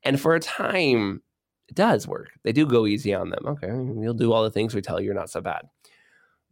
And 0.03 0.19
for 0.19 0.35
a 0.35 0.41
time, 0.41 1.23
it 1.69 1.75
does 1.75 2.09
work. 2.09 2.31
They 2.43 2.53
do 2.53 2.65
go 2.65 2.87
easy 2.87 3.13
on 3.13 3.29
them. 3.29 3.45
Okay, 3.47 3.69
we'll 3.71 4.15
do 4.15 4.33
all 4.33 4.43
the 4.43 4.51
things 4.51 4.75
we 4.75 4.81
tell 4.81 4.99
you. 4.99 5.07
You're 5.07 5.15
not 5.15 5.31
so 5.31 5.43
bad. 5.43 5.69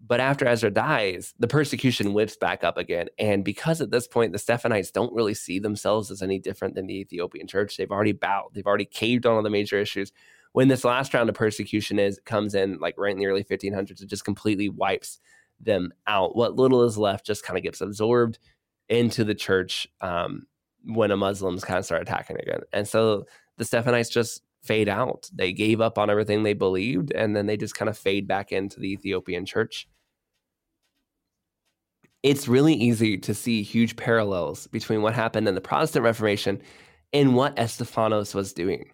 But 0.07 0.21
after 0.21 0.47
Ezra 0.47 0.71
dies, 0.71 1.35
the 1.39 1.47
persecution 1.47 2.15
whips 2.15 2.37
back 2.37 2.65
up 2.65 2.79
again. 2.79 3.09
And 3.19 3.45
because 3.45 3.81
at 3.81 3.91
this 3.91 4.09
point, 4.09 4.33
the 4.33 4.39
Stephanites 4.39 4.91
don't 4.91 5.13
really 5.13 5.35
see 5.35 5.59
themselves 5.59 6.11
as 6.11 6.23
any 6.23 6.39
different 6.39 6.75
than 6.75 6.87
the 6.87 6.99
Ethiopian 6.99 7.47
church, 7.47 7.77
they've 7.77 7.91
already 7.91 8.13
bowed, 8.13 8.51
they've 8.55 8.67
already 8.67 8.87
caved 8.87 9.27
on 9.27 9.37
all 9.37 9.43
the 9.43 9.51
major 9.51 9.79
issues. 9.79 10.11
When 10.53 10.69
this 10.69 10.85
last 10.85 11.13
round 11.13 11.29
of 11.29 11.35
persecution 11.35 11.99
is 11.99 12.19
comes 12.25 12.55
in, 12.55 12.79
like 12.79 12.95
right 12.99 13.13
in 13.13 13.19
the 13.19 13.27
early 13.27 13.45
1500s, 13.45 14.03
it 14.03 14.09
just 14.09 14.25
completely 14.25 14.69
wipes 14.69 15.21
them 15.61 15.93
out. 16.07 16.35
What 16.35 16.57
little 16.57 16.83
is 16.85 16.97
left 16.97 17.27
just 17.27 17.45
kind 17.45 17.59
of 17.59 17.63
gets 17.63 17.81
absorbed 17.81 18.39
into 18.89 19.23
the 19.23 19.35
church 19.35 19.87
um, 20.01 20.47
when 20.85 21.11
a 21.11 21.17
Muslims 21.17 21.65
kind 21.65 21.79
of 21.79 21.85
start 21.85 22.03
attacking 22.03 22.39
again. 22.41 22.61
And 22.73 22.89
so 22.89 23.27
the 23.59 23.65
Stephanites 23.65 24.09
just 24.09 24.43
fade 24.63 24.89
out. 24.89 25.31
They 25.33 25.53
gave 25.53 25.81
up 25.81 25.99
on 25.99 26.11
everything 26.11 26.43
they 26.43 26.53
believed, 26.53 27.13
and 27.13 27.35
then 27.35 27.47
they 27.47 27.57
just 27.57 27.75
kind 27.75 27.89
of 27.89 27.99
fade 27.99 28.29
back 28.29 28.53
into 28.53 28.81
the 28.81 28.93
Ethiopian 28.93 29.47
church. 29.47 29.89
It's 32.23 32.49
really 32.49 32.75
easy 32.75 33.17
to 33.19 33.35
see 33.35 33.63
huge 33.63 33.97
parallels 33.97 34.67
between 34.67 35.01
what 35.01 35.15
happened 35.15 35.49
in 35.49 35.55
the 35.55 35.61
Protestant 35.61 36.05
Reformation 36.05 36.61
and 37.13 37.35
what 37.35 37.57
Estephanos 37.57 38.35
was 38.35 38.53
doing. 38.53 38.91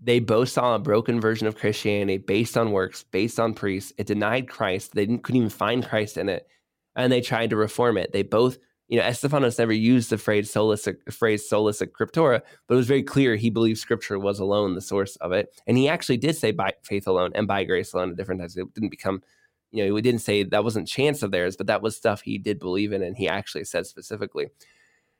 They 0.00 0.20
both 0.20 0.48
saw 0.50 0.76
a 0.76 0.78
broken 0.78 1.20
version 1.20 1.48
of 1.48 1.56
Christianity 1.56 2.18
based 2.18 2.56
on 2.56 2.70
works, 2.70 3.02
based 3.02 3.40
on 3.40 3.54
priests. 3.54 3.92
It 3.98 4.06
denied 4.06 4.48
Christ. 4.48 4.94
They 4.94 5.06
couldn't 5.06 5.36
even 5.36 5.48
find 5.48 5.84
Christ 5.84 6.16
in 6.16 6.28
it, 6.28 6.46
and 6.94 7.10
they 7.10 7.20
tried 7.20 7.50
to 7.50 7.56
reform 7.56 7.98
it. 7.98 8.12
They 8.12 8.22
both 8.22 8.58
you 8.88 8.98
know, 8.98 9.04
Estephanos 9.04 9.58
never 9.58 9.72
used 9.72 10.08
the 10.08 10.16
phrase 10.16 10.50
solus, 10.50 10.88
phrase 11.10 11.46
solus 11.46 11.82
scriptura, 11.82 12.40
but 12.66 12.74
it 12.74 12.76
was 12.76 12.86
very 12.86 13.02
clear 13.02 13.36
he 13.36 13.50
believed 13.50 13.78
scripture 13.78 14.18
was 14.18 14.40
alone 14.40 14.74
the 14.74 14.80
source 14.80 15.16
of 15.16 15.30
it. 15.32 15.54
And 15.66 15.76
he 15.76 15.88
actually 15.88 16.16
did 16.16 16.36
say 16.36 16.52
by 16.52 16.72
faith 16.82 17.06
alone 17.06 17.32
and 17.34 17.46
by 17.46 17.64
grace 17.64 17.92
alone 17.92 18.10
at 18.10 18.16
different 18.16 18.40
times. 18.40 18.56
It 18.56 18.72
didn't 18.72 18.88
become, 18.88 19.22
you 19.70 19.86
know, 19.86 19.94
he 19.94 20.02
didn't 20.02 20.22
say 20.22 20.42
that 20.42 20.64
wasn't 20.64 20.88
chance 20.88 21.22
of 21.22 21.32
theirs, 21.32 21.54
but 21.54 21.66
that 21.66 21.82
was 21.82 21.96
stuff 21.96 22.22
he 22.22 22.38
did 22.38 22.58
believe 22.58 22.92
in 22.92 23.02
and 23.02 23.16
he 23.16 23.28
actually 23.28 23.64
said 23.64 23.86
specifically. 23.86 24.48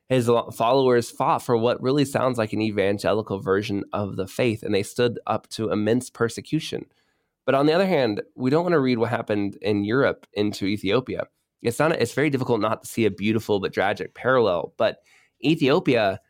His 0.08 0.30
followers 0.54 1.10
fought 1.10 1.42
for 1.42 1.54
what 1.54 1.82
really 1.82 2.06
sounds 2.06 2.38
like 2.38 2.54
an 2.54 2.62
evangelical 2.62 3.40
version 3.40 3.84
of 3.92 4.16
the 4.16 4.26
faith, 4.26 4.62
and 4.62 4.74
they 4.74 4.82
stood 4.82 5.20
up 5.26 5.46
to 5.50 5.70
immense 5.70 6.08
persecution. 6.08 6.86
But 7.44 7.54
on 7.54 7.66
the 7.66 7.74
other 7.74 7.86
hand, 7.86 8.22
we 8.34 8.48
don't 8.48 8.62
want 8.62 8.72
to 8.72 8.80
read 8.80 8.96
what 8.96 9.10
happened 9.10 9.58
in 9.60 9.84
Europe 9.84 10.26
into 10.32 10.64
Ethiopia 10.64 11.26
it's 11.62 11.78
not 11.78 11.92
it's 11.92 12.14
very 12.14 12.30
difficult 12.30 12.60
not 12.60 12.82
to 12.82 12.88
see 12.88 13.04
a 13.04 13.10
beautiful 13.10 13.60
but 13.60 13.72
tragic 13.72 14.14
parallel 14.14 14.72
but 14.76 14.98
ethiopia 15.44 16.20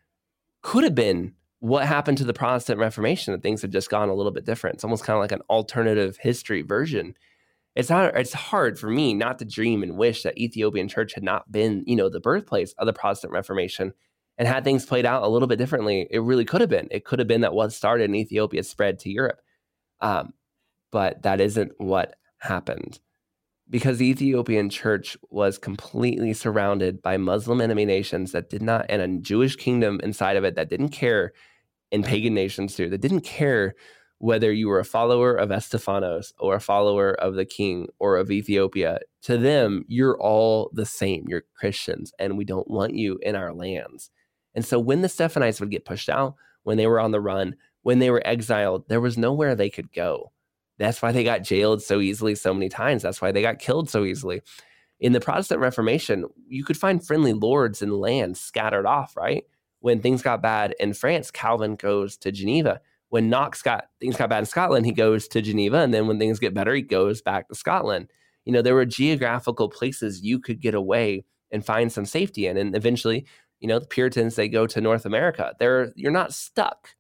could 0.62 0.84
have 0.84 0.94
been 0.94 1.34
what 1.60 1.86
happened 1.86 2.18
to 2.18 2.24
the 2.24 2.32
protestant 2.32 2.78
reformation 2.78 3.32
that 3.32 3.42
things 3.42 3.62
had 3.62 3.72
just 3.72 3.90
gone 3.90 4.08
a 4.08 4.14
little 4.14 4.32
bit 4.32 4.44
different. 4.44 4.74
It's 4.74 4.84
almost 4.84 5.04
kind 5.04 5.16
of 5.16 5.20
like 5.20 5.32
an 5.32 5.42
alternative 5.50 6.16
history 6.20 6.62
version. 6.62 7.14
It's 7.74 7.90
not 7.90 8.16
it's 8.16 8.32
hard 8.32 8.78
for 8.78 8.90
me 8.90 9.14
not 9.14 9.38
to 9.38 9.44
dream 9.44 9.82
and 9.82 9.96
wish 9.96 10.22
that 10.22 10.38
ethiopian 10.38 10.88
church 10.88 11.14
had 11.14 11.22
not 11.22 11.50
been 11.50 11.84
you 11.86 11.96
know 11.96 12.08
the 12.08 12.20
birthplace 12.20 12.72
of 12.78 12.86
the 12.86 12.92
protestant 12.92 13.32
reformation 13.32 13.92
and 14.36 14.48
had 14.48 14.64
things 14.64 14.86
played 14.86 15.06
out 15.06 15.22
a 15.22 15.28
little 15.28 15.48
bit 15.48 15.58
differently 15.58 16.06
it 16.10 16.20
really 16.20 16.44
could 16.44 16.60
have 16.60 16.70
been. 16.70 16.88
It 16.90 17.04
could 17.04 17.18
have 17.18 17.28
been 17.28 17.42
that 17.42 17.54
what 17.54 17.72
started 17.72 18.04
in 18.04 18.14
ethiopia 18.14 18.62
spread 18.62 18.98
to 19.00 19.10
europe. 19.10 19.40
Um, 20.00 20.32
but 20.90 21.22
that 21.22 21.40
isn't 21.40 21.72
what 21.78 22.16
happened 22.38 23.00
because 23.70 23.98
the 23.98 24.06
Ethiopian 24.06 24.70
church 24.70 25.16
was 25.30 25.58
completely 25.58 26.32
surrounded 26.32 27.02
by 27.02 27.16
Muslim 27.16 27.60
enemy 27.60 27.84
nations 27.84 28.32
that 28.32 28.50
did 28.50 28.62
not, 28.62 28.86
and 28.88 29.02
a 29.02 29.20
Jewish 29.20 29.56
kingdom 29.56 30.00
inside 30.02 30.36
of 30.36 30.44
it 30.44 30.54
that 30.54 30.70
didn't 30.70 30.90
care, 30.90 31.32
and 31.92 32.04
pagan 32.04 32.34
nations 32.34 32.74
too, 32.74 32.88
that 32.90 33.00
didn't 33.00 33.22
care 33.22 33.74
whether 34.18 34.52
you 34.52 34.68
were 34.68 34.80
a 34.80 34.84
follower 34.84 35.34
of 35.34 35.50
Estephanos 35.50 36.32
or 36.38 36.56
a 36.56 36.60
follower 36.60 37.12
of 37.12 37.34
the 37.34 37.44
king 37.44 37.86
or 37.98 38.16
of 38.16 38.30
Ethiopia. 38.30 38.98
To 39.22 39.38
them, 39.38 39.84
you're 39.86 40.20
all 40.20 40.70
the 40.72 40.86
same. 40.86 41.26
You're 41.28 41.44
Christians, 41.56 42.12
and 42.18 42.36
we 42.36 42.44
don't 42.44 42.68
want 42.68 42.94
you 42.94 43.18
in 43.22 43.36
our 43.36 43.52
lands. 43.52 44.10
And 44.54 44.64
so 44.64 44.80
when 44.80 45.02
the 45.02 45.08
Stephanites 45.08 45.60
would 45.60 45.70
get 45.70 45.84
pushed 45.84 46.08
out, 46.08 46.34
when 46.64 46.78
they 46.78 46.86
were 46.86 47.00
on 47.00 47.12
the 47.12 47.20
run, 47.20 47.54
when 47.82 48.00
they 48.00 48.10
were 48.10 48.26
exiled, 48.26 48.88
there 48.88 49.00
was 49.00 49.16
nowhere 49.16 49.54
they 49.54 49.70
could 49.70 49.92
go 49.92 50.32
that's 50.78 51.02
why 51.02 51.12
they 51.12 51.24
got 51.24 51.42
jailed 51.42 51.82
so 51.82 52.00
easily 52.00 52.34
so 52.34 52.54
many 52.54 52.68
times. 52.68 53.02
That's 53.02 53.20
why 53.20 53.32
they 53.32 53.42
got 53.42 53.58
killed 53.58 53.90
so 53.90 54.04
easily. 54.04 54.42
In 55.00 55.12
the 55.12 55.20
Protestant 55.20 55.60
Reformation, 55.60 56.24
you 56.48 56.64
could 56.64 56.76
find 56.76 57.04
friendly 57.04 57.32
lords 57.32 57.82
and 57.82 57.92
lands 57.92 58.40
scattered 58.40 58.86
off, 58.86 59.16
right? 59.16 59.44
When 59.80 60.00
things 60.00 60.22
got 60.22 60.42
bad 60.42 60.74
in 60.80 60.92
France, 60.92 61.30
Calvin 61.30 61.76
goes 61.76 62.16
to 62.18 62.32
Geneva. 62.32 62.80
When 63.10 63.30
Knox 63.30 63.62
got 63.62 63.86
things 64.00 64.16
got 64.16 64.28
bad 64.28 64.40
in 64.40 64.46
Scotland, 64.46 64.86
he 64.86 64.92
goes 64.92 65.28
to 65.28 65.40
Geneva, 65.40 65.78
and 65.78 65.94
then 65.94 66.06
when 66.06 66.18
things 66.18 66.38
get 66.38 66.54
better, 66.54 66.74
he 66.74 66.82
goes 66.82 67.22
back 67.22 67.48
to 67.48 67.54
Scotland. 67.54 68.10
You 68.44 68.52
know, 68.52 68.62
there 68.62 68.74
were 68.74 68.84
geographical 68.84 69.68
places 69.68 70.22
you 70.22 70.40
could 70.40 70.60
get 70.60 70.74
away 70.74 71.24
and 71.50 71.64
find 71.64 71.90
some 71.90 72.04
safety 72.04 72.46
in, 72.46 72.56
and 72.56 72.76
eventually, 72.76 73.26
you 73.60 73.68
know, 73.68 73.78
the 73.78 73.86
Puritans 73.86 74.36
they 74.36 74.48
go 74.48 74.66
to 74.66 74.80
North 74.80 75.06
America. 75.06 75.54
They're 75.58 75.92
you're 75.96 76.12
not 76.12 76.34
stuck. 76.34 76.96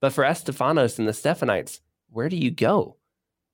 But 0.00 0.12
for 0.12 0.24
Estephanos 0.24 0.98
and 0.98 1.08
the 1.08 1.12
Stephanites, 1.12 1.80
where 2.08 2.28
do 2.28 2.36
you 2.36 2.50
go? 2.50 2.96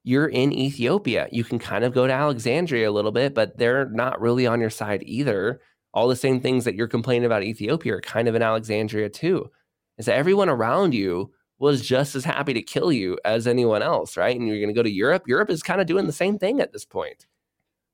You're 0.06 0.28
in 0.28 0.52
Ethiopia. 0.52 1.26
You 1.32 1.42
can 1.42 1.58
kind 1.58 1.82
of 1.82 1.92
go 1.92 2.06
to 2.06 2.12
Alexandria 2.12 2.88
a 2.88 2.92
little 2.92 3.10
bit, 3.10 3.34
but 3.34 3.58
they're 3.58 3.90
not 3.90 4.20
really 4.20 4.46
on 4.46 4.60
your 4.60 4.70
side 4.70 5.02
either. 5.04 5.60
All 5.92 6.06
the 6.06 6.14
same 6.14 6.40
things 6.40 6.64
that 6.64 6.76
you're 6.76 6.86
complaining 6.86 7.26
about 7.26 7.42
Ethiopia 7.42 7.96
are 7.96 8.00
kind 8.00 8.28
of 8.28 8.36
in 8.36 8.40
Alexandria 8.40 9.08
too. 9.08 9.50
Is 9.98 10.06
that 10.06 10.14
everyone 10.14 10.48
around 10.48 10.94
you 10.94 11.32
was 11.58 11.84
just 11.84 12.14
as 12.14 12.24
happy 12.24 12.54
to 12.54 12.62
kill 12.62 12.92
you 12.92 13.18
as 13.24 13.48
anyone 13.48 13.82
else, 13.82 14.16
right? 14.16 14.38
And 14.38 14.46
you're 14.46 14.60
going 14.60 14.68
to 14.68 14.74
go 14.74 14.84
to 14.84 14.88
Europe. 14.88 15.24
Europe 15.26 15.50
is 15.50 15.64
kind 15.64 15.80
of 15.80 15.88
doing 15.88 16.06
the 16.06 16.12
same 16.12 16.38
thing 16.38 16.60
at 16.60 16.72
this 16.72 16.84
point. 16.84 17.26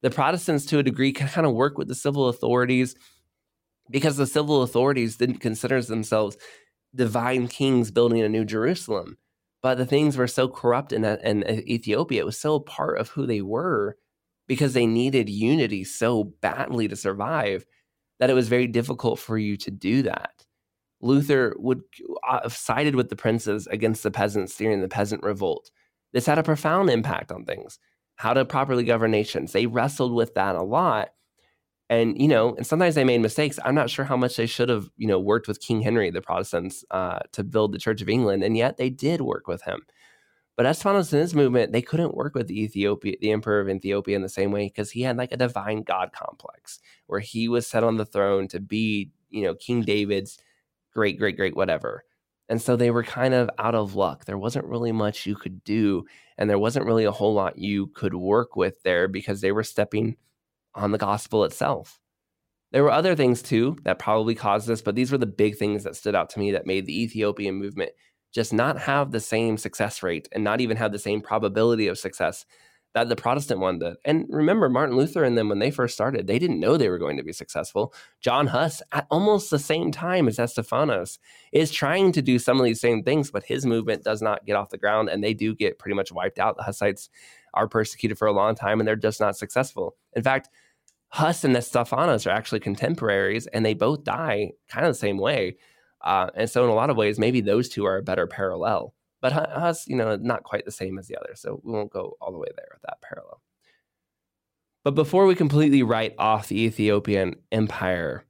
The 0.03 0.11
Protestants, 0.11 0.67
to 0.67 0.81
a 0.81 0.83
degree, 0.83 1.13
can 1.15 1.29
kind 1.29 1.47
of 1.47 1.55
work 1.55 1.79
with 1.79 1.89
the 1.89 1.95
civil 1.95 2.29
authorities 2.29 2.95
because 3.89 4.19
the 4.19 4.27
civil 4.27 4.61
authorities 4.61 5.17
didn't 5.17 5.39
consider 5.39 5.81
themselves 5.81 6.37
divine 6.95 7.49
kings 7.49 7.91
building 7.91 8.21
a 8.21 8.29
new 8.29 8.45
Jerusalem. 8.45 9.17
But 9.63 9.79
the 9.79 9.87
things 9.87 10.17
were 10.17 10.27
so 10.27 10.49
corrupt 10.49 10.93
in, 10.93 11.05
in 11.05 11.45
Ethiopia. 11.69 12.23
It 12.23 12.27
was 12.27 12.39
so 12.39 12.59
part 12.59 12.99
of 12.99 13.09
who 13.11 13.27
they 13.27 13.41
were 13.41 13.97
because 14.49 14.73
they 14.73 14.87
needed 14.87 15.29
unity 15.29 15.85
so 15.85 16.25
badly 16.25 16.89
to 16.89 16.97
survive 16.97 17.65
that 18.19 18.31
it 18.31 18.35
was 18.35 18.49
very 18.49 18.67
difficult 18.67 19.19
for 19.19 19.39
you 19.39 19.57
to 19.59 19.71
do 19.71 20.03
that. 20.03 20.45
Luther 21.01 21.55
would 21.59 21.83
uh, 22.29 22.43
have 22.43 22.57
sided 22.57 22.95
with 22.95 23.09
the 23.09 23.17
princes 23.17 23.67
against 23.67 24.03
the 24.03 24.11
peasants 24.11 24.57
during 24.57 24.81
the 24.81 24.89
peasant 24.89 25.23
revolt. 25.23 25.71
This 26.13 26.27
had 26.27 26.39
a 26.39 26.43
profound 26.43 26.91
impact 26.91 27.33
on 27.33 27.45
things, 27.45 27.79
how 28.17 28.35
to 28.35 28.45
properly 28.45 28.85
govern 28.85 29.11
nations. 29.11 29.53
They 29.53 29.67
wrestled 29.67 30.13
with 30.13 30.35
that 30.35 30.55
a 30.55 30.63
lot. 30.63 31.11
And, 31.91 32.21
you 32.21 32.29
know, 32.29 32.55
and 32.55 32.67
sometimes 32.67 32.95
they 32.95 33.05
made 33.05 33.21
mistakes. 33.21 33.59
I'm 33.65 33.75
not 33.75 33.91
sure 33.91 34.05
how 34.05 34.17
much 34.17 34.37
they 34.37 34.47
should 34.47 34.71
have, 34.71 34.89
you 34.97 35.07
know, 35.07 35.19
worked 35.21 35.47
with 35.47 35.61
King 35.61 35.83
Henry, 35.83 36.11
the 36.11 36.23
Protestants, 36.23 36.85
uh, 36.91 37.19
to 37.33 37.45
build 37.45 37.73
the 37.73 37.79
Church 37.79 38.01
of 38.01 38.09
England. 38.09 38.43
And 38.43 38.57
yet 38.57 38.79
they 38.79 38.89
did 38.89 39.21
work 39.21 39.47
with 39.47 39.63
him. 39.63 39.83
But 40.57 40.67
Estephanos 40.67 41.13
and 41.13 41.23
his 41.23 41.35
movement, 41.35 41.73
they 41.73 41.83
couldn't 41.83 42.15
work 42.15 42.35
with 42.35 42.47
the 42.47 42.61
Ethiopia, 42.63 43.17
the 43.21 43.33
emperor 43.33 43.61
of 43.61 43.69
Ethiopia 43.69 44.17
in 44.17 44.23
the 44.23 44.29
same 44.29 44.53
way 44.53 44.67
because 44.67 44.91
he 44.91 45.03
had 45.03 45.17
like 45.17 45.33
a 45.33 45.37
divine 45.37 45.83
God 45.83 46.13
complex 46.13 46.79
where 47.07 47.21
he 47.21 47.49
was 47.49 47.67
set 47.67 47.85
on 47.85 47.97
the 47.97 48.05
throne 48.05 48.49
to 48.49 48.61
be, 48.61 49.11
you 49.31 49.43
know, 49.43 49.55
King 49.55 49.83
David's 49.83 50.39
great, 50.93 51.19
great, 51.19 51.37
great, 51.37 51.57
whatever. 51.57 52.05
And 52.49 52.61
so 52.61 52.77
they 52.77 52.91
were 52.91 53.03
kind 53.03 53.33
of 53.33 53.49
out 53.59 53.75
of 53.75 53.95
luck. 53.95 54.27
There 54.27 54.37
wasn't 54.37 54.67
really 54.67 54.93
much 54.93 55.25
you 55.25 55.37
could 55.37 55.65
do, 55.65 56.05
and 56.37 56.51
there 56.51 56.59
wasn't 56.59 56.85
really 56.85 57.05
a 57.05 57.13
whole 57.13 57.33
lot 57.33 57.59
you 57.59 57.87
could 57.89 58.15
work 58.15 58.57
with 58.57 58.83
there 58.83 59.09
because 59.09 59.41
they 59.41 59.53
were 59.53 59.65
stepping 59.65 60.17
on 60.75 60.93
the 60.93 60.99
gospel 60.99 61.45
itself. 61.45 62.01
There 62.73 62.83
were 62.83 62.91
other 62.91 63.15
things 63.15 63.43
too 63.43 63.77
that 63.85 63.99
probably 63.99 64.35
caused 64.35 64.67
this, 64.67 64.83
but 64.83 64.95
these 64.95 65.13
were 65.13 65.19
the 65.19 65.27
big 65.27 65.57
things 65.57 65.85
that 65.85 65.97
stood 65.97 66.15
out 66.15 66.31
to 66.31 66.39
me 66.39 66.53
that 66.53 66.67
made 66.67 66.87
the 66.87 67.03
Ethiopian 67.03 67.57
movement 67.57 67.93
just 68.33 68.53
not 68.53 68.79
have 68.79 69.11
the 69.11 69.21
same 69.21 69.59
success 69.59 70.03
rate 70.03 70.29
and 70.33 70.43
not 70.43 70.61
even 70.61 70.79
have 70.79 70.93
the 70.93 70.99
same 70.99 71.21
probability 71.21 71.87
of 71.87 71.99
success 71.99 72.47
that 72.95 73.09
the 73.09 73.17
Protestant 73.17 73.61
one 73.61 73.79
did. 73.79 73.97
And 74.05 74.27
remember, 74.29 74.69
Martin 74.69 74.97
Luther 74.97 75.25
and 75.25 75.37
them, 75.37 75.49
when 75.49 75.59
they 75.59 75.71
first 75.71 75.95
started, 75.95 76.27
they 76.27 76.39
didn't 76.39 76.61
know 76.61 76.77
they 76.77 76.91
were 76.91 76.99
going 76.99 77.17
to 77.17 77.23
be 77.23 77.33
successful. 77.33 77.95
John 78.21 78.49
Huss, 78.49 78.83
at 78.93 79.07
almost 79.11 79.51
the 79.51 79.59
same 79.59 79.91
time 79.91 80.29
as 80.29 80.39
Estephanos, 80.39 81.19
is 81.53 81.71
trying 81.71 82.13
to 82.13 82.23
do 82.23 82.39
some 82.39 82.59
of 82.59 82.65
these 82.65 82.81
same 82.81 83.03
things, 83.03 83.31
but 83.31 83.45
his 83.45 83.65
movement 83.65 84.05
does 84.05 84.21
not 84.21 84.45
get 84.45 84.57
off 84.57 84.71
the 84.71 84.79
ground 84.79 85.09
and 85.09 85.25
they 85.25 85.33
do 85.33 85.55
get 85.55 85.79
pretty 85.79 85.95
much 85.95 86.13
wiped 86.13 86.39
out. 86.39 86.57
The 86.57 86.65
Hussites 86.65 87.09
are 87.55 87.69
persecuted 87.69 88.19
for 88.19 88.27
a 88.27 88.33
long 88.33 88.55
time 88.55 88.81
and 88.81 88.87
they're 88.87 88.97
just 88.97 89.21
not 89.21 89.37
successful. 89.37 89.97
In 90.15 90.23
fact, 90.23 90.49
Huss 91.09 91.45
and 91.45 91.55
Estephanos 91.55 92.27
are 92.27 92.31
actually 92.31 92.61
contemporaries 92.61 93.47
and 93.49 93.65
they 93.65 93.75
both 93.75 94.05
die 94.05 94.53
kind 94.69 94.87
of 94.87 94.93
the 94.93 94.99
same 94.99 95.19
way. 95.19 95.57
Uh, 96.01 96.29
and 96.35 96.51
so, 96.51 96.65
in 96.65 96.71
a 96.71 96.75
lot 96.75 96.91
of 96.91 96.97
ways, 96.97 97.19
maybe 97.19 97.41
those 97.41 97.69
two 97.69 97.85
are 97.85 97.99
a 97.99 98.03
better 98.03 98.27
parallel. 98.27 98.95
But 99.21 99.33
Huss, 99.33 99.87
you 99.87 99.95
know, 99.95 100.17
not 100.17 100.43
quite 100.43 100.65
the 100.65 100.73
same 100.73 100.99
as 100.99 101.07
the 101.07 101.17
other. 101.17 101.35
So 101.35 101.61
we 101.63 101.73
won't 101.73 101.93
go 101.93 102.17
all 102.21 102.33
the 102.33 102.39
way 102.39 102.49
there 102.57 102.67
with 102.73 102.83
that 102.83 103.01
parallel. 103.03 103.41
But 104.85 104.97
before 104.97 105.27
we 105.27 105.37
completely 105.37 105.85
write 105.85 106.15
off 106.19 106.49
the 106.49 106.61
Ethiopian 106.61 107.37
empire, 107.53 108.25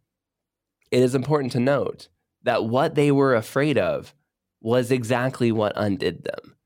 it 0.90 1.02
is 1.02 1.14
important 1.14 1.52
to 1.52 1.60
note 1.60 2.08
that 2.42 2.66
what 2.66 2.94
they 2.94 3.10
were 3.10 3.34
afraid 3.34 3.78
of 3.78 4.14
was 4.60 4.90
exactly 4.90 5.50
what 5.50 5.72
undid 5.76 6.24
them. 6.24 6.56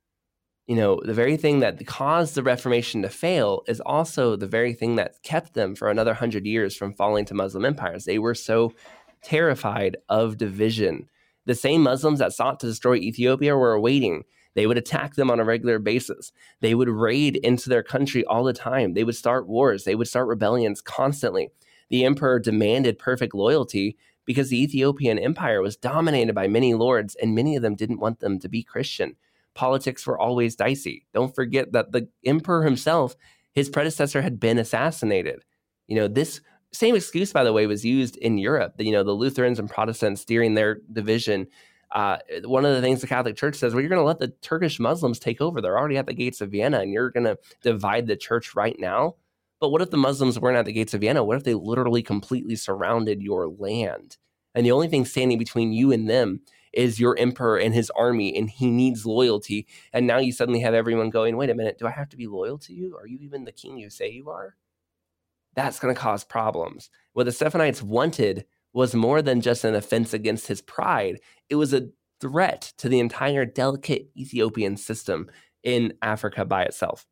You 0.66 0.76
know, 0.76 1.00
the 1.04 1.14
very 1.14 1.36
thing 1.36 1.60
that 1.60 1.86
caused 1.86 2.34
the 2.34 2.42
Reformation 2.42 3.02
to 3.02 3.08
fail 3.08 3.62
is 3.68 3.80
also 3.80 4.34
the 4.34 4.48
very 4.48 4.74
thing 4.74 4.96
that 4.96 5.22
kept 5.22 5.54
them 5.54 5.76
for 5.76 5.90
another 5.90 6.14
hundred 6.14 6.44
years 6.44 6.76
from 6.76 6.92
falling 6.92 7.24
to 7.26 7.34
Muslim 7.34 7.64
empires. 7.64 8.04
They 8.04 8.18
were 8.18 8.34
so 8.34 8.72
terrified 9.22 9.96
of 10.08 10.38
division 10.38 11.08
the 11.46 11.54
same 11.54 11.82
Muslims 11.82 12.18
that 12.18 12.32
sought 12.32 12.60
to 12.60 12.66
destroy 12.66 12.96
Ethiopia 12.96 13.56
were 13.56 13.72
awaiting. 13.72 14.24
They 14.54 14.66
would 14.66 14.78
attack 14.78 15.14
them 15.14 15.30
on 15.30 15.38
a 15.40 15.44
regular 15.44 15.78
basis. 15.78 16.32
They 16.60 16.74
would 16.74 16.88
raid 16.88 17.36
into 17.36 17.68
their 17.68 17.82
country 17.82 18.24
all 18.24 18.44
the 18.44 18.52
time. 18.52 18.94
They 18.94 19.04
would 19.04 19.14
start 19.14 19.46
wars. 19.46 19.84
They 19.84 19.94
would 19.94 20.08
start 20.08 20.26
rebellions 20.26 20.80
constantly. 20.80 21.50
The 21.88 22.04
emperor 22.04 22.40
demanded 22.40 22.98
perfect 22.98 23.34
loyalty 23.34 23.96
because 24.24 24.50
the 24.50 24.60
Ethiopian 24.60 25.20
empire 25.20 25.62
was 25.62 25.76
dominated 25.76 26.34
by 26.34 26.48
many 26.48 26.74
lords, 26.74 27.14
and 27.14 27.34
many 27.34 27.54
of 27.54 27.62
them 27.62 27.76
didn't 27.76 28.00
want 28.00 28.18
them 28.18 28.40
to 28.40 28.48
be 28.48 28.64
Christian. 28.64 29.14
Politics 29.56 30.06
were 30.06 30.18
always 30.18 30.54
dicey. 30.54 31.06
Don't 31.14 31.34
forget 31.34 31.72
that 31.72 31.90
the 31.90 32.08
emperor 32.24 32.62
himself, 32.62 33.16
his 33.52 33.68
predecessor, 33.70 34.22
had 34.22 34.38
been 34.38 34.58
assassinated. 34.58 35.42
You 35.88 35.96
know, 35.96 36.08
this 36.08 36.40
same 36.72 36.94
excuse, 36.94 37.32
by 37.32 37.42
the 37.42 37.52
way, 37.52 37.66
was 37.66 37.84
used 37.84 38.16
in 38.18 38.36
Europe. 38.38 38.74
You 38.78 38.92
know, 38.92 39.02
the 39.02 39.12
Lutherans 39.12 39.58
and 39.58 39.68
Protestants 39.68 40.24
during 40.24 40.54
their 40.54 40.80
division. 40.92 41.46
Uh, 41.90 42.18
one 42.44 42.66
of 42.66 42.74
the 42.74 42.82
things 42.82 43.00
the 43.00 43.06
Catholic 43.06 43.36
Church 43.36 43.56
says, 43.56 43.72
well, 43.72 43.80
you're 43.80 43.88
going 43.88 44.00
to 44.00 44.04
let 44.04 44.18
the 44.18 44.34
Turkish 44.42 44.78
Muslims 44.78 45.18
take 45.18 45.40
over. 45.40 45.60
They're 45.60 45.78
already 45.78 45.96
at 45.96 46.06
the 46.06 46.12
gates 46.12 46.40
of 46.42 46.50
Vienna, 46.50 46.80
and 46.80 46.92
you're 46.92 47.10
going 47.10 47.24
to 47.24 47.38
divide 47.62 48.06
the 48.06 48.16
church 48.16 48.54
right 48.54 48.78
now. 48.78 49.14
But 49.58 49.70
what 49.70 49.80
if 49.80 49.90
the 49.90 49.96
Muslims 49.96 50.38
weren't 50.38 50.58
at 50.58 50.66
the 50.66 50.72
gates 50.72 50.92
of 50.92 51.00
Vienna? 51.00 51.24
What 51.24 51.38
if 51.38 51.44
they 51.44 51.54
literally 51.54 52.02
completely 52.02 52.56
surrounded 52.56 53.22
your 53.22 53.48
land? 53.48 54.18
And 54.54 54.66
the 54.66 54.72
only 54.72 54.88
thing 54.88 55.06
standing 55.06 55.38
between 55.38 55.72
you 55.72 55.92
and 55.92 56.10
them 56.10 56.40
is 56.76 57.00
your 57.00 57.18
emperor 57.18 57.58
and 57.58 57.74
his 57.74 57.90
army, 57.90 58.36
and 58.36 58.48
he 58.48 58.70
needs 58.70 59.04
loyalty. 59.04 59.66
And 59.92 60.06
now 60.06 60.18
you 60.18 60.30
suddenly 60.30 60.60
have 60.60 60.74
everyone 60.74 61.10
going, 61.10 61.36
wait 61.36 61.50
a 61.50 61.54
minute, 61.54 61.78
do 61.78 61.86
I 61.86 61.90
have 61.90 62.08
to 62.10 62.16
be 62.16 62.28
loyal 62.28 62.58
to 62.58 62.72
you? 62.72 62.96
Are 62.96 63.06
you 63.06 63.18
even 63.20 63.44
the 63.44 63.52
king 63.52 63.78
you 63.78 63.90
say 63.90 64.10
you 64.10 64.30
are? 64.30 64.54
that's 65.56 65.80
going 65.80 65.92
to 65.92 66.00
cause 66.00 66.22
problems. 66.22 66.90
What 67.14 67.24
the 67.24 67.32
Stephanites 67.32 67.82
wanted 67.82 68.44
was 68.72 68.94
more 68.94 69.22
than 69.22 69.40
just 69.40 69.64
an 69.64 69.74
offense 69.74 70.12
against 70.12 70.46
his 70.46 70.60
pride, 70.60 71.18
it 71.48 71.56
was 71.56 71.72
a 71.72 71.88
threat 72.20 72.72
to 72.78 72.88
the 72.88 73.00
entire 73.00 73.44
delicate 73.44 74.10
Ethiopian 74.16 74.76
system 74.76 75.28
in 75.62 75.94
Africa 76.02 76.44
by 76.44 76.62
itself. 76.62 77.06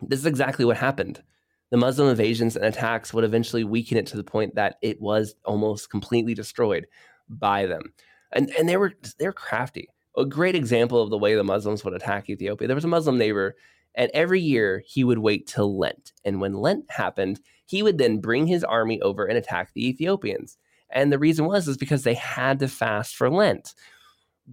This 0.00 0.20
is 0.20 0.26
exactly 0.26 0.64
what 0.64 0.76
happened. 0.76 1.22
The 1.70 1.76
Muslim 1.76 2.08
invasions 2.08 2.54
and 2.54 2.64
attacks 2.64 3.12
would 3.12 3.24
eventually 3.24 3.64
weaken 3.64 3.98
it 3.98 4.06
to 4.06 4.16
the 4.16 4.24
point 4.24 4.54
that 4.54 4.76
it 4.80 5.00
was 5.00 5.34
almost 5.44 5.90
completely 5.90 6.34
destroyed 6.34 6.86
by 7.28 7.66
them. 7.66 7.92
And, 8.32 8.50
and 8.58 8.68
they 8.68 8.76
were 8.76 8.92
they're 9.18 9.32
crafty. 9.32 9.88
A 10.16 10.24
great 10.24 10.54
example 10.54 11.02
of 11.02 11.10
the 11.10 11.18
way 11.18 11.34
the 11.34 11.44
Muslims 11.44 11.84
would 11.84 11.94
attack 11.94 12.28
Ethiopia. 12.30 12.66
There 12.66 12.74
was 12.74 12.84
a 12.84 12.88
Muslim 12.88 13.18
neighbor 13.18 13.54
and 13.96 14.10
every 14.12 14.40
year 14.40 14.82
he 14.86 15.02
would 15.04 15.18
wait 15.18 15.46
till 15.46 15.78
Lent. 15.78 16.12
And 16.24 16.40
when 16.40 16.54
Lent 16.54 16.84
happened, 16.90 17.40
he 17.64 17.82
would 17.82 17.98
then 17.98 18.18
bring 18.18 18.46
his 18.46 18.62
army 18.62 19.00
over 19.00 19.24
and 19.24 19.38
attack 19.38 19.72
the 19.72 19.88
Ethiopians. 19.88 20.58
And 20.90 21.12
the 21.12 21.18
reason 21.18 21.46
was 21.46 21.66
is 21.66 21.78
because 21.78 22.04
they 22.04 22.14
had 22.14 22.58
to 22.60 22.68
fast 22.68 23.16
for 23.16 23.30
Lent. 23.30 23.74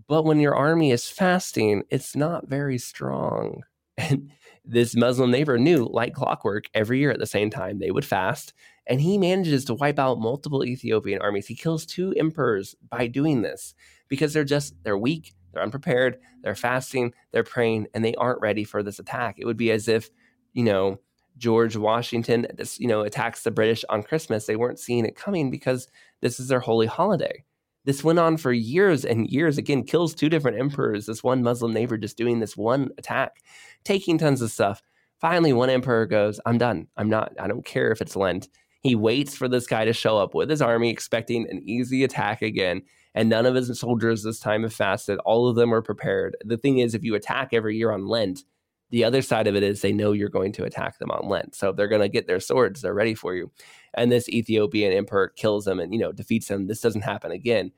But 0.08 0.24
when 0.24 0.40
your 0.40 0.56
army 0.56 0.92
is 0.92 1.10
fasting, 1.10 1.84
it's 1.90 2.16
not 2.16 2.48
very 2.48 2.78
strong. 2.78 3.64
And 3.96 4.32
this 4.66 4.96
Muslim 4.96 5.30
neighbor 5.30 5.60
knew, 5.60 5.86
like 5.86 6.16
clockwork, 6.16 6.66
every 6.74 6.98
year 6.98 7.12
at 7.12 7.20
the 7.20 7.28
same 7.28 7.52
time 7.52 7.78
they 7.78 7.92
would 7.92 8.06
fast. 8.06 8.54
And 8.88 9.00
he 9.00 9.18
manages 9.18 9.66
to 9.66 9.74
wipe 9.74 10.00
out 10.00 10.20
multiple 10.20 10.64
Ethiopian 10.64 11.22
armies. 11.22 11.48
He 11.48 11.56
kills 11.56 11.86
two 11.86 12.14
emperors 12.18 12.76
by 12.90 13.08
doing 13.08 13.42
this 13.42 13.74
because 14.10 14.34
they're 14.34 14.44
just, 14.44 14.76
they're 14.84 14.98
weak, 14.98 15.34
they're 15.54 15.64
unprepared, 15.64 16.20
they're 16.42 16.56
fasting, 16.56 17.14
they're 17.32 17.44
praying, 17.44 17.88
and 17.94 18.04
they 18.04 18.16
aren't 18.16 18.42
ready 18.42 18.64
for 18.64 18.84
this 18.84 19.00
attack. 19.00 19.36
It 19.38 19.46
would 19.46 19.58
be 19.58 19.72
as 19.72 19.88
if, 19.88 20.10
you 20.54 20.64
know, 20.64 21.00
George 21.38 21.76
Washington, 21.76 22.46
this, 22.56 22.80
you 22.80 22.88
know, 22.88 23.02
attacks 23.02 23.44
the 23.44 23.52
British 23.52 23.84
on 23.90 24.04
Christmas. 24.04 24.46
They 24.46 24.56
weren't 24.56 24.80
seeing 24.80 25.06
it 25.06 25.16
coming 25.16 25.50
because 25.50 25.88
this 26.22 26.40
is 26.40 26.48
their 26.48 26.60
holy 26.60 26.86
holiday. 26.86 27.44
This 27.86 28.04
went 28.04 28.20
on 28.20 28.38
for 28.38 28.54
years 28.54 29.04
and 29.04 29.28
years. 29.28 29.58
Again, 29.58 29.84
kills 29.84 30.14
two 30.14 30.30
different 30.30 30.60
emperors. 30.60 31.06
This 31.06 31.24
one 31.24 31.44
Muslim 31.44 31.74
neighbor 31.74 31.98
just 31.98 32.18
doing 32.18 32.40
this 32.40 32.56
one 32.56 32.92
attack, 32.98 33.44
taking 33.84 34.18
tons 34.18 34.42
of 34.42 34.52
stuff. 34.52 34.82
Finally, 35.20 35.54
one 35.54 35.70
emperor 35.70 36.06
goes, 36.06 36.40
I'm 36.46 36.58
done. 36.58 36.88
I'm 36.98 37.10
not, 37.10 37.34
I 37.40 37.48
don't 37.48 37.66
care 37.66 37.92
if 37.92 38.02
it's 38.02 38.16
Lent. 38.16 38.50
He 38.84 38.96
waits 38.96 39.36
for 39.36 39.48
this 39.48 39.66
guy 39.66 39.86
to 39.86 39.94
show 39.94 40.18
up 40.18 40.36
with 40.36 40.50
his 40.50 40.62
army, 40.62 40.90
expecting 40.90 41.50
an 41.50 41.62
easy 41.66 42.04
attack 42.04 42.42
again. 42.42 42.82
And 43.16 43.30
none 43.30 43.46
of 43.46 43.56
his 43.56 43.80
soldiers 43.80 44.24
this 44.24 44.40
time 44.40 44.64
have 44.64 44.74
fasted. 44.74 45.20
All 45.20 45.48
of 45.48 45.56
them 45.56 45.74
are 45.74 45.82
prepared. 45.82 46.36
The 46.44 46.58
thing 46.58 46.80
is, 46.80 46.94
if 46.94 47.04
you 47.04 47.16
attack 47.16 47.50
every 47.54 47.78
year 47.78 47.92
on 47.92 48.08
Lent, 48.08 48.44
the 48.90 49.04
other 49.04 49.22
side 49.22 49.48
of 49.48 49.56
it 49.56 49.64
is 49.64 49.82
they 49.82 49.94
know 49.94 50.12
you're 50.12 50.30
going 50.30 50.52
to 50.54 50.66
attack 50.66 51.00
them 51.00 51.12
on 51.12 51.30
Lent. 51.30 51.56
So 51.56 51.72
they're 51.72 51.88
going 51.88 52.02
to 52.02 52.10
get 52.10 52.28
their 52.28 52.40
swords, 52.40 52.82
they're 52.82 52.94
ready 52.94 53.16
for 53.16 53.34
you. 53.34 53.52
And 53.94 54.12
this 54.12 54.30
Ethiopian 54.30 54.94
emperor 54.94 55.30
kills 55.30 55.66
them 55.66 55.80
and, 55.80 55.94
you 55.94 56.00
know, 56.00 56.12
defeats 56.12 56.48
them. 56.48 56.68
This 56.68 56.82
doesn't 56.82 57.02
happen 57.02 57.32
again. 57.32 57.72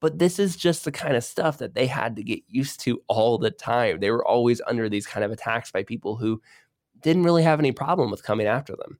But 0.00 0.18
this 0.18 0.38
is 0.38 0.56
just 0.56 0.84
the 0.84 0.92
kind 0.92 1.16
of 1.16 1.24
stuff 1.24 1.58
that 1.58 1.74
they 1.74 1.86
had 1.86 2.16
to 2.16 2.24
get 2.24 2.42
used 2.48 2.80
to 2.80 3.00
all 3.06 3.38
the 3.38 3.52
time. 3.52 4.00
They 4.00 4.10
were 4.10 4.26
always 4.26 4.60
under 4.66 4.88
these 4.88 5.06
kind 5.06 5.24
of 5.24 5.30
attacks 5.30 5.70
by 5.70 5.84
people 5.84 6.16
who 6.16 6.42
didn't 7.02 7.22
really 7.22 7.44
have 7.44 7.58
any 7.60 7.72
problem 7.72 8.10
with 8.10 8.24
coming 8.24 8.46
after 8.46 8.76
them. 8.76 8.98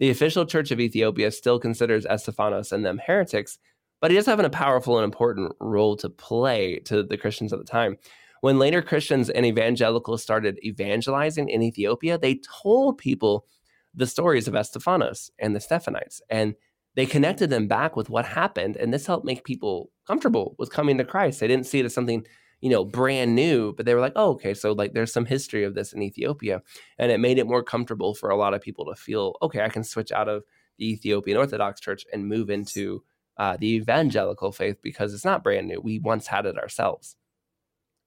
The 0.00 0.10
official 0.10 0.44
church 0.44 0.70
of 0.72 0.80
Ethiopia 0.80 1.30
still 1.30 1.60
considers 1.60 2.06
Estephanos 2.06 2.72
and 2.72 2.84
them 2.84 3.00
heretics, 3.06 3.58
but 4.00 4.10
he 4.10 4.16
does 4.16 4.26
have 4.26 4.40
a 4.40 4.50
powerful 4.50 4.98
and 4.98 5.04
important 5.04 5.52
role 5.60 5.94
to 5.98 6.08
play 6.08 6.80
to 6.86 7.02
the 7.04 7.16
Christians 7.16 7.52
at 7.52 7.58
the 7.58 7.64
time. 7.64 7.96
When 8.40 8.58
later 8.58 8.82
Christians 8.82 9.30
and 9.30 9.46
evangelicals 9.46 10.22
started 10.22 10.58
evangelizing 10.64 11.50
in 11.50 11.62
Ethiopia, 11.62 12.18
they 12.18 12.40
told 12.62 12.98
people 12.98 13.46
the 13.94 14.06
stories 14.06 14.48
of 14.48 14.54
Estephanos 14.54 15.30
and 15.38 15.54
the 15.54 15.60
Stephanites. 15.60 16.22
And 16.30 16.54
they 16.94 17.06
connected 17.06 17.50
them 17.50 17.68
back 17.68 17.96
with 17.96 18.10
what 18.10 18.24
happened 18.24 18.76
and 18.76 18.92
this 18.92 19.06
helped 19.06 19.24
make 19.24 19.44
people 19.44 19.90
comfortable 20.06 20.54
with 20.58 20.72
coming 20.72 20.98
to 20.98 21.04
christ 21.04 21.40
they 21.40 21.48
didn't 21.48 21.66
see 21.66 21.78
it 21.78 21.84
as 21.84 21.94
something 21.94 22.24
you 22.60 22.70
know 22.70 22.84
brand 22.84 23.34
new 23.34 23.72
but 23.74 23.86
they 23.86 23.94
were 23.94 24.00
like 24.00 24.12
oh 24.16 24.30
okay 24.32 24.54
so 24.54 24.72
like 24.72 24.92
there's 24.92 25.12
some 25.12 25.24
history 25.24 25.64
of 25.64 25.74
this 25.74 25.92
in 25.92 26.02
ethiopia 26.02 26.62
and 26.98 27.10
it 27.10 27.18
made 27.18 27.38
it 27.38 27.46
more 27.46 27.62
comfortable 27.62 28.14
for 28.14 28.30
a 28.30 28.36
lot 28.36 28.54
of 28.54 28.60
people 28.60 28.84
to 28.84 28.94
feel 28.94 29.34
okay 29.42 29.62
i 29.62 29.68
can 29.68 29.84
switch 29.84 30.12
out 30.12 30.28
of 30.28 30.42
the 30.78 30.92
ethiopian 30.92 31.36
orthodox 31.36 31.80
church 31.80 32.04
and 32.12 32.28
move 32.28 32.50
into 32.50 33.02
uh, 33.40 33.56
the 33.58 33.68
evangelical 33.68 34.52
faith 34.52 34.76
because 34.82 35.14
it's 35.14 35.24
not 35.24 35.42
brand 35.42 35.66
new. 35.66 35.80
We 35.80 35.98
once 35.98 36.26
had 36.26 36.44
it 36.44 36.58
ourselves. 36.58 37.16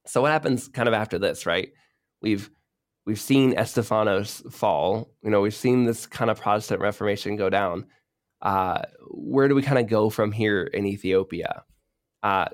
So 0.05 0.21
what 0.21 0.31
happens 0.31 0.67
kind 0.67 0.87
of 0.87 0.93
after 0.93 1.17
this 1.17 1.47
right? 1.47 1.69
We've 2.21 2.51
we've 3.07 3.19
seen 3.19 3.55
Estefanos 3.55 4.51
fall 4.53 5.11
you 5.23 5.31
know 5.31 5.41
we've 5.41 5.55
seen 5.55 5.85
this 5.85 6.05
kind 6.05 6.29
of 6.29 6.39
protestant 6.39 6.81
reformation 6.81 7.35
go 7.35 7.49
down. 7.49 7.87
Uh, 8.43 8.83
where 9.09 9.47
do 9.47 9.55
we 9.55 9.63
kind 9.63 9.79
of 9.79 9.87
go 9.87 10.11
from 10.11 10.31
here 10.31 10.63
in 10.65 10.85
Ethiopia? 10.85 11.63
Uh, 12.21 12.49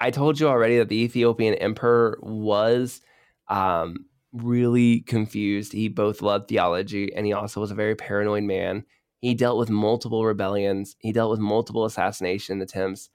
I 0.00 0.10
told 0.10 0.40
you 0.40 0.48
already 0.48 0.78
that 0.78 0.88
the 0.88 1.02
Ethiopian 1.02 1.54
emperor 1.54 2.18
was 2.22 3.02
um, 3.48 4.06
really 4.32 5.00
confused. 5.00 5.72
He 5.72 5.88
both 5.88 6.22
loved 6.22 6.48
theology 6.48 7.14
and 7.14 7.26
he 7.26 7.32
also 7.32 7.60
was 7.60 7.70
a 7.70 7.74
very 7.74 7.94
paranoid 7.94 8.44
man. 8.44 8.84
He 9.20 9.34
dealt 9.34 9.58
with 9.58 9.68
multiple 9.68 10.24
rebellions, 10.24 10.96
he 11.00 11.12
dealt 11.12 11.30
with 11.30 11.40
multiple 11.40 11.84
assassination 11.84 12.62
attempts. 12.62 13.10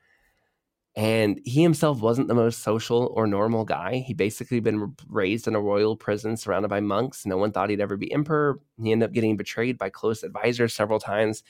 And 0.98 1.42
he 1.44 1.62
himself 1.62 2.00
wasn't 2.00 2.30
the 2.30 2.36
most 2.36 2.60
social 2.60 3.12
or 3.14 3.28
normal 3.28 3.66
guy. 3.66 3.98
He 4.08 4.14
basically 4.14 4.62
been 4.62 4.96
raised 5.10 5.46
in 5.46 5.56
a 5.56 5.60
royal 5.60 5.98
prison 5.98 6.38
surrounded 6.38 6.70
by 6.70 6.80
monks. 6.80 7.26
No 7.26 7.36
one 7.36 7.52
thought 7.52 7.70
he'd 7.70 7.82
ever 7.82 7.98
be 7.98 8.14
emperor. 8.14 8.60
He 8.82 8.94
ended 8.94 9.10
up 9.10 9.14
getting 9.14 9.36
betrayed 9.36 9.78
by 9.78 9.90
close 9.90 10.24
advisors 10.24 10.74
several 10.74 11.00
times 11.00 11.44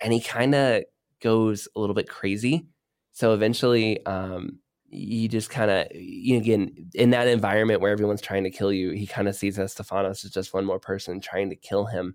and 0.00 0.12
he 0.12 0.20
kind 0.20 0.54
of 0.54 0.84
goes 1.20 1.66
a 1.74 1.80
little 1.80 1.94
bit 1.94 2.08
crazy. 2.08 2.66
So 3.12 3.32
eventually, 3.32 4.04
um, 4.06 4.58
you 4.94 5.28
just 5.28 5.50
kind 5.50 5.70
of, 5.70 5.86
again, 5.90 6.88
in 6.94 7.10
that 7.10 7.28
environment 7.28 7.80
where 7.80 7.92
everyone's 7.92 8.20
trying 8.20 8.44
to 8.44 8.50
kill 8.50 8.72
you, 8.72 8.90
he 8.92 9.06
kind 9.06 9.28
of 9.28 9.34
sees 9.34 9.58
Estephanos 9.58 10.24
as 10.24 10.30
just 10.30 10.54
one 10.54 10.64
more 10.64 10.78
person 10.78 11.20
trying 11.20 11.50
to 11.50 11.56
kill 11.56 11.86
him. 11.86 12.14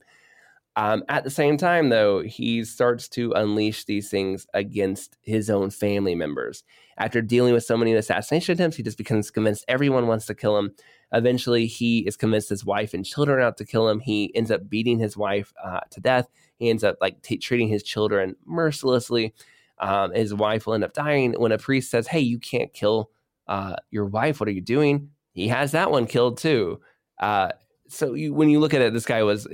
Um, 0.75 1.03
at 1.09 1.23
the 1.23 1.30
same 1.30 1.57
time, 1.57 1.89
though, 1.89 2.21
he 2.21 2.63
starts 2.63 3.09
to 3.09 3.34
unleash 3.34 3.84
these 3.84 4.09
things 4.09 4.47
against 4.53 5.17
his 5.21 5.49
own 5.49 5.71
family 5.71 6.15
members. 6.15 6.63
After 6.97 7.21
dealing 7.21 7.53
with 7.53 7.65
so 7.65 7.75
many 7.75 7.93
assassination 7.93 8.53
attempts, 8.53 8.77
he 8.77 8.84
just 8.84 8.97
becomes 8.97 9.30
convinced 9.32 9.65
everyone 9.67 10.07
wants 10.07 10.25
to 10.27 10.36
kill 10.36 10.57
him. 10.57 10.71
Eventually, 11.11 11.65
he 11.65 11.99
is 11.99 12.15
convinced 12.15 12.49
his 12.49 12.63
wife 12.63 12.93
and 12.93 13.05
children 13.05 13.39
are 13.39 13.41
out 13.41 13.57
to 13.57 13.65
kill 13.65 13.89
him. 13.89 13.99
He 13.99 14.34
ends 14.36 14.51
up 14.51 14.69
beating 14.69 14.99
his 14.99 15.17
wife 15.17 15.51
uh, 15.61 15.82
to 15.91 15.99
death. 15.99 16.30
He 16.57 16.69
ends 16.69 16.84
up 16.84 16.97
like 17.01 17.21
t- 17.23 17.38
treating 17.38 17.67
his 17.67 17.84
children 17.84 18.36
mercilessly. 18.45 19.34
Um, 19.80 20.13
his 20.13 20.34
wife 20.34 20.65
will 20.65 20.73
end 20.73 20.84
up 20.84 20.93
dying. 20.93 21.34
When 21.34 21.51
a 21.51 21.57
priest 21.57 21.91
says, 21.91 22.07
"Hey, 22.07 22.19
you 22.19 22.39
can't 22.39 22.73
kill 22.73 23.11
uh, 23.47 23.75
your 23.91 24.05
wife. 24.05 24.39
What 24.39 24.49
are 24.49 24.53
you 24.53 24.61
doing?" 24.61 25.09
He 25.34 25.47
has 25.47 25.71
that 25.71 25.91
one 25.91 26.05
killed 26.05 26.38
too. 26.38 26.82
Uh, 27.19 27.49
so 27.88 28.13
you, 28.13 28.34
when 28.34 28.49
you 28.49 28.59
look 28.59 28.73
at 28.73 28.82
it, 28.82 28.93
this 28.93 29.05
guy 29.05 29.23
was 29.23 29.47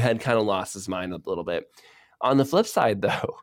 had 0.00 0.20
kind 0.20 0.38
of 0.38 0.46
lost 0.46 0.74
his 0.74 0.88
mind 0.88 1.12
a 1.12 1.20
little 1.24 1.44
bit. 1.44 1.66
On 2.20 2.36
the 2.36 2.44
flip 2.44 2.66
side, 2.66 3.02
though, 3.02 3.36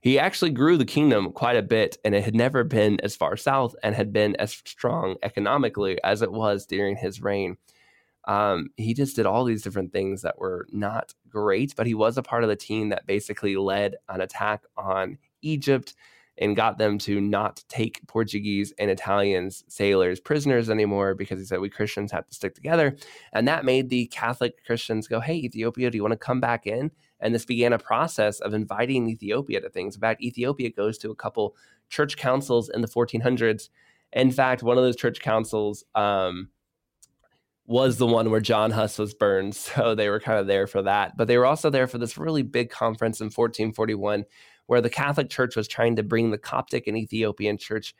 he 0.00 0.18
actually 0.18 0.50
grew 0.50 0.76
the 0.76 0.84
kingdom 0.84 1.32
quite 1.32 1.56
a 1.56 1.62
bit, 1.62 1.98
and 2.04 2.14
it 2.14 2.24
had 2.24 2.34
never 2.34 2.64
been 2.64 3.00
as 3.02 3.16
far 3.16 3.36
south 3.36 3.74
and 3.82 3.94
had 3.94 4.12
been 4.12 4.36
as 4.36 4.52
strong 4.52 5.16
economically 5.22 6.02
as 6.04 6.22
it 6.22 6.32
was 6.32 6.66
during 6.66 6.96
his 6.96 7.20
reign. 7.20 7.56
Um, 8.26 8.68
he 8.76 8.92
just 8.92 9.16
did 9.16 9.26
all 9.26 9.44
these 9.44 9.62
different 9.62 9.92
things 9.92 10.22
that 10.22 10.38
were 10.38 10.66
not 10.70 11.14
great, 11.30 11.74
but 11.74 11.86
he 11.86 11.94
was 11.94 12.18
a 12.18 12.22
part 12.22 12.42
of 12.42 12.50
the 12.50 12.56
team 12.56 12.90
that 12.90 13.06
basically 13.06 13.56
led 13.56 13.96
an 14.08 14.20
attack 14.20 14.64
on 14.76 15.16
Egypt 15.42 15.94
and 16.40 16.56
got 16.56 16.78
them 16.78 16.98
to 16.98 17.20
not 17.20 17.62
take 17.68 18.06
Portuguese 18.06 18.72
and 18.78 18.90
Italians 18.90 19.64
sailors 19.68 20.20
prisoners 20.20 20.70
anymore 20.70 21.14
because 21.14 21.38
he 21.40 21.44
said 21.44 21.60
we 21.60 21.68
Christians 21.68 22.12
have 22.12 22.26
to 22.26 22.34
stick 22.34 22.54
together. 22.54 22.96
And 23.32 23.46
that 23.48 23.64
made 23.64 23.88
the 23.88 24.06
Catholic 24.06 24.64
Christians 24.64 25.08
go, 25.08 25.20
Hey, 25.20 25.34
Ethiopia, 25.34 25.90
do 25.90 25.96
you 25.98 26.02
want 26.02 26.12
to 26.12 26.18
come 26.18 26.40
back 26.40 26.66
in? 26.66 26.90
And 27.20 27.34
this 27.34 27.44
began 27.44 27.72
a 27.72 27.78
process 27.78 28.40
of 28.40 28.54
inviting 28.54 29.08
Ethiopia 29.08 29.60
to 29.60 29.68
things. 29.68 29.96
In 29.96 30.00
fact, 30.00 30.22
Ethiopia 30.22 30.70
goes 30.70 30.98
to 30.98 31.10
a 31.10 31.16
couple 31.16 31.56
church 31.88 32.16
councils 32.16 32.68
in 32.68 32.80
the 32.80 32.88
1400s. 32.88 33.68
In 34.12 34.30
fact, 34.30 34.62
one 34.62 34.78
of 34.78 34.84
those 34.84 34.96
church 34.96 35.20
councils 35.20 35.84
um, 35.94 36.48
was 37.66 37.98
the 37.98 38.06
one 38.06 38.30
where 38.30 38.40
John 38.40 38.70
Huss 38.70 38.98
was 38.98 39.14
burned. 39.14 39.54
So 39.56 39.94
they 39.94 40.08
were 40.08 40.20
kind 40.20 40.38
of 40.38 40.46
there 40.46 40.66
for 40.66 40.82
that. 40.82 41.16
But 41.16 41.28
they 41.28 41.36
were 41.36 41.46
also 41.46 41.70
there 41.70 41.86
for 41.86 41.98
this 41.98 42.16
really 42.16 42.42
big 42.42 42.70
conference 42.70 43.20
in 43.20 43.26
1441 43.26 44.24
where 44.68 44.82
the 44.82 44.90
Catholic 44.90 45.30
Church 45.30 45.56
was 45.56 45.66
trying 45.66 45.96
to 45.96 46.02
bring 46.02 46.30
the 46.30 46.38
Coptic 46.38 46.86
and 46.86 46.96
Ethiopian 46.96 47.56
church 47.56 47.94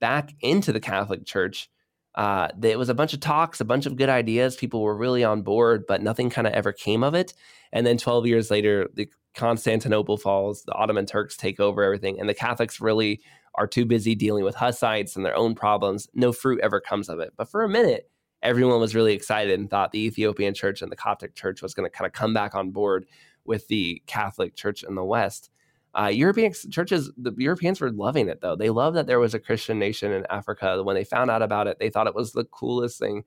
back 0.00 0.34
into 0.40 0.72
the 0.72 0.80
Catholic 0.80 1.26
Church. 1.26 1.70
Uh, 2.14 2.48
it 2.62 2.78
was 2.78 2.88
a 2.88 2.94
bunch 2.94 3.12
of 3.12 3.20
talks, 3.20 3.60
a 3.60 3.64
bunch 3.64 3.84
of 3.84 3.96
good 3.96 4.08
ideas. 4.08 4.56
People 4.56 4.80
were 4.80 4.96
really 4.96 5.22
on 5.22 5.42
board, 5.42 5.84
but 5.86 6.02
nothing 6.02 6.30
kind 6.30 6.46
of 6.46 6.54
ever 6.54 6.72
came 6.72 7.04
of 7.04 7.14
it. 7.14 7.34
And 7.72 7.86
then 7.86 7.98
12 7.98 8.26
years 8.26 8.50
later, 8.50 8.88
the 8.94 9.08
Constantinople 9.34 10.16
falls, 10.16 10.62
the 10.62 10.72
Ottoman 10.72 11.04
Turks 11.04 11.36
take 11.36 11.60
over 11.60 11.82
everything, 11.82 12.18
and 12.18 12.28
the 12.28 12.34
Catholics 12.34 12.80
really 12.80 13.20
are 13.56 13.66
too 13.66 13.84
busy 13.84 14.14
dealing 14.14 14.44
with 14.44 14.54
Hussites 14.54 15.16
and 15.16 15.26
their 15.26 15.36
own 15.36 15.54
problems. 15.54 16.08
No 16.14 16.32
fruit 16.32 16.60
ever 16.62 16.80
comes 16.80 17.10
of 17.10 17.20
it. 17.20 17.34
But 17.36 17.50
for 17.50 17.64
a 17.64 17.68
minute, 17.68 18.10
everyone 18.42 18.80
was 18.80 18.94
really 18.94 19.12
excited 19.12 19.58
and 19.58 19.68
thought 19.68 19.92
the 19.92 20.06
Ethiopian 20.06 20.54
church 20.54 20.80
and 20.80 20.90
the 20.90 20.96
Coptic 20.96 21.34
church 21.34 21.60
was 21.60 21.74
going 21.74 21.88
to 21.88 21.94
kind 21.94 22.06
of 22.06 22.14
come 22.14 22.32
back 22.32 22.54
on 22.54 22.70
board 22.70 23.04
with 23.44 23.68
the 23.68 24.02
Catholic 24.06 24.54
church 24.54 24.82
in 24.82 24.94
the 24.94 25.04
West. 25.04 25.50
Uh, 25.98 26.06
European 26.06 26.52
churches, 26.70 27.10
the 27.16 27.32
Europeans 27.36 27.80
were 27.80 27.90
loving 27.90 28.28
it 28.28 28.40
though. 28.40 28.56
They 28.56 28.70
loved 28.70 28.96
that 28.96 29.06
there 29.06 29.20
was 29.20 29.34
a 29.34 29.38
Christian 29.38 29.78
nation 29.78 30.12
in 30.12 30.26
Africa. 30.28 30.82
When 30.82 30.96
they 30.96 31.04
found 31.04 31.30
out 31.30 31.42
about 31.42 31.66
it, 31.68 31.78
they 31.78 31.90
thought 31.90 32.08
it 32.08 32.14
was 32.14 32.32
the 32.32 32.44
coolest 32.44 32.98
thing. 32.98 33.24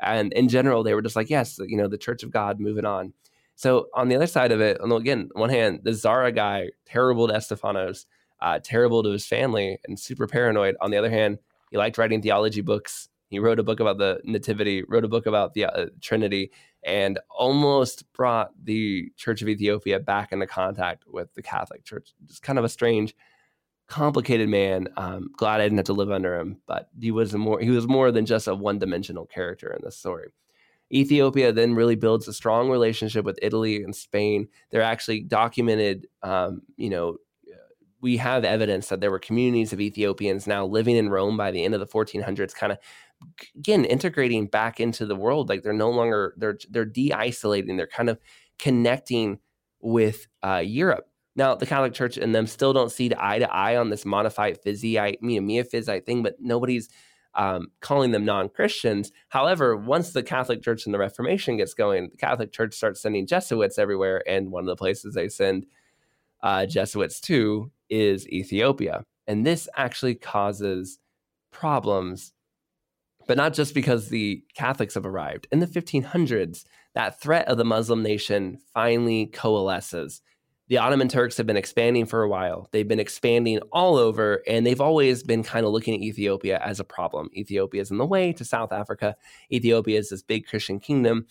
And 0.00 0.32
in 0.32 0.48
general, 0.48 0.82
they 0.82 0.94
were 0.94 1.02
just 1.02 1.16
like, 1.16 1.30
yes, 1.30 1.58
you 1.64 1.76
know, 1.76 1.88
the 1.88 1.98
Church 1.98 2.22
of 2.22 2.30
God, 2.30 2.60
moving 2.60 2.84
on. 2.84 3.12
So 3.56 3.88
on 3.94 4.08
the 4.08 4.16
other 4.16 4.28
side 4.28 4.52
of 4.52 4.60
it, 4.60 4.78
again, 4.80 5.30
one 5.32 5.50
hand, 5.50 5.80
the 5.82 5.92
Zara 5.92 6.30
guy, 6.30 6.68
terrible 6.86 7.26
to 7.26 7.34
Estephanos, 7.34 8.06
uh, 8.40 8.60
terrible 8.62 9.02
to 9.02 9.10
his 9.10 9.26
family, 9.26 9.78
and 9.86 9.98
super 9.98 10.28
paranoid. 10.28 10.76
On 10.80 10.92
the 10.92 10.96
other 10.96 11.10
hand, 11.10 11.38
he 11.70 11.76
liked 11.76 11.98
writing 11.98 12.22
theology 12.22 12.60
books. 12.60 13.08
He 13.30 13.40
wrote 13.40 13.58
a 13.58 13.64
book 13.64 13.80
about 13.80 13.98
the 13.98 14.20
Nativity, 14.24 14.84
wrote 14.84 15.04
a 15.04 15.08
book 15.08 15.26
about 15.26 15.54
the 15.54 15.64
uh, 15.66 15.86
Trinity, 16.00 16.52
and 16.82 17.18
almost 17.30 18.10
brought 18.12 18.52
the 18.62 19.10
Church 19.16 19.42
of 19.42 19.48
Ethiopia 19.48 20.00
back 20.00 20.32
into 20.32 20.46
contact 20.46 21.04
with 21.06 21.34
the 21.34 21.42
Catholic 21.42 21.84
Church. 21.84 22.12
Just 22.26 22.42
kind 22.42 22.58
of 22.58 22.64
a 22.64 22.68
strange, 22.68 23.14
complicated 23.86 24.48
man. 24.48 24.88
Um, 24.96 25.30
glad 25.36 25.60
I 25.60 25.64
didn't 25.64 25.78
have 25.78 25.86
to 25.86 25.92
live 25.92 26.10
under 26.10 26.38
him, 26.38 26.58
but 26.66 26.88
he 26.98 27.10
was 27.10 27.34
more 27.34 27.60
he 27.60 27.70
was 27.70 27.86
more 27.86 28.12
than 28.12 28.26
just 28.26 28.48
a 28.48 28.54
one 28.54 28.78
dimensional 28.78 29.26
character 29.26 29.72
in 29.72 29.80
this 29.82 29.96
story. 29.96 30.32
Ethiopia 30.92 31.52
then 31.52 31.74
really 31.74 31.96
builds 31.96 32.28
a 32.28 32.32
strong 32.32 32.70
relationship 32.70 33.24
with 33.24 33.38
Italy 33.42 33.82
and 33.82 33.94
Spain. 33.94 34.48
They're 34.70 34.80
actually 34.80 35.20
documented, 35.20 36.06
um, 36.22 36.62
you 36.76 36.88
know, 36.88 37.18
we 38.00 38.16
have 38.18 38.44
evidence 38.44 38.88
that 38.88 39.00
there 39.00 39.10
were 39.10 39.18
communities 39.18 39.72
of 39.72 39.80
Ethiopians 39.80 40.46
now 40.46 40.64
living 40.64 40.96
in 40.96 41.08
Rome 41.08 41.36
by 41.36 41.50
the 41.50 41.64
end 41.64 41.74
of 41.74 41.80
the 41.80 41.86
1400s, 41.86 42.54
kind 42.54 42.72
of 42.72 42.78
again 43.56 43.84
integrating 43.84 44.46
back 44.46 44.80
into 44.80 45.06
the 45.06 45.16
world 45.16 45.48
like 45.48 45.62
they're 45.62 45.72
no 45.72 45.90
longer 45.90 46.34
they're 46.36 46.58
they're 46.70 46.84
de-isolating 46.84 47.76
they're 47.76 47.86
kind 47.86 48.08
of 48.08 48.18
connecting 48.58 49.38
with 49.80 50.26
uh, 50.42 50.62
europe 50.64 51.08
now 51.36 51.54
the 51.54 51.66
catholic 51.66 51.92
church 51.92 52.16
and 52.16 52.34
them 52.34 52.46
still 52.46 52.72
don't 52.72 52.92
see 52.92 53.12
eye 53.18 53.38
to 53.38 53.52
eye 53.52 53.76
on 53.76 53.90
this 53.90 54.04
monophysite 54.04 54.58
you 54.64 55.40
know, 55.40 55.46
miaphysite 55.46 56.04
thing 56.04 56.22
but 56.22 56.36
nobody's 56.40 56.88
um, 57.34 57.68
calling 57.80 58.10
them 58.10 58.24
non-christians 58.24 59.12
however 59.28 59.76
once 59.76 60.12
the 60.12 60.22
catholic 60.22 60.62
church 60.62 60.86
and 60.86 60.94
the 60.94 60.98
reformation 60.98 61.56
gets 61.56 61.74
going 61.74 62.08
the 62.10 62.16
catholic 62.16 62.52
church 62.52 62.74
starts 62.74 63.00
sending 63.00 63.26
jesuits 63.26 63.78
everywhere 63.78 64.22
and 64.26 64.50
one 64.50 64.62
of 64.64 64.68
the 64.68 64.76
places 64.76 65.14
they 65.14 65.28
send 65.28 65.66
uh, 66.42 66.66
Jesuits 66.66 67.20
to 67.22 67.70
is 67.90 68.28
Ethiopia. 68.28 69.04
And 69.26 69.46
this 69.46 69.68
actually 69.76 70.14
causes 70.14 70.98
problems, 71.50 72.32
but 73.28 73.36
not 73.36 73.52
just 73.52 73.74
because 73.74 74.08
the 74.08 74.42
Catholics 74.54 74.94
have 74.94 75.06
arrived. 75.06 75.46
In 75.52 75.60
the 75.60 75.66
1500s, 75.66 76.64
that 76.94 77.20
threat 77.20 77.46
of 77.46 77.58
the 77.58 77.64
Muslim 77.64 78.02
nation 78.02 78.58
finally 78.74 79.26
coalesces. 79.26 80.22
The 80.68 80.78
Ottoman 80.78 81.08
Turks 81.08 81.36
have 81.36 81.46
been 81.46 81.56
expanding 81.56 82.06
for 82.06 82.22
a 82.22 82.28
while. 82.28 82.68
They've 82.72 82.88
been 82.88 82.98
expanding 82.98 83.60
all 83.70 83.96
over, 83.96 84.42
and 84.48 84.66
they've 84.66 84.80
always 84.80 85.22
been 85.22 85.42
kind 85.42 85.64
of 85.64 85.72
looking 85.72 85.94
at 85.94 86.00
Ethiopia 86.00 86.58
as 86.64 86.80
a 86.80 86.84
problem. 86.84 87.28
Ethiopia 87.34 87.82
is 87.82 87.90
in 87.90 87.98
the 87.98 88.06
way 88.06 88.32
to 88.32 88.44
South 88.44 88.72
Africa. 88.72 89.14
Ethiopia 89.52 89.98
is 89.98 90.08
this 90.08 90.22
big 90.22 90.46
Christian 90.46 90.80
kingdom. 90.80 91.26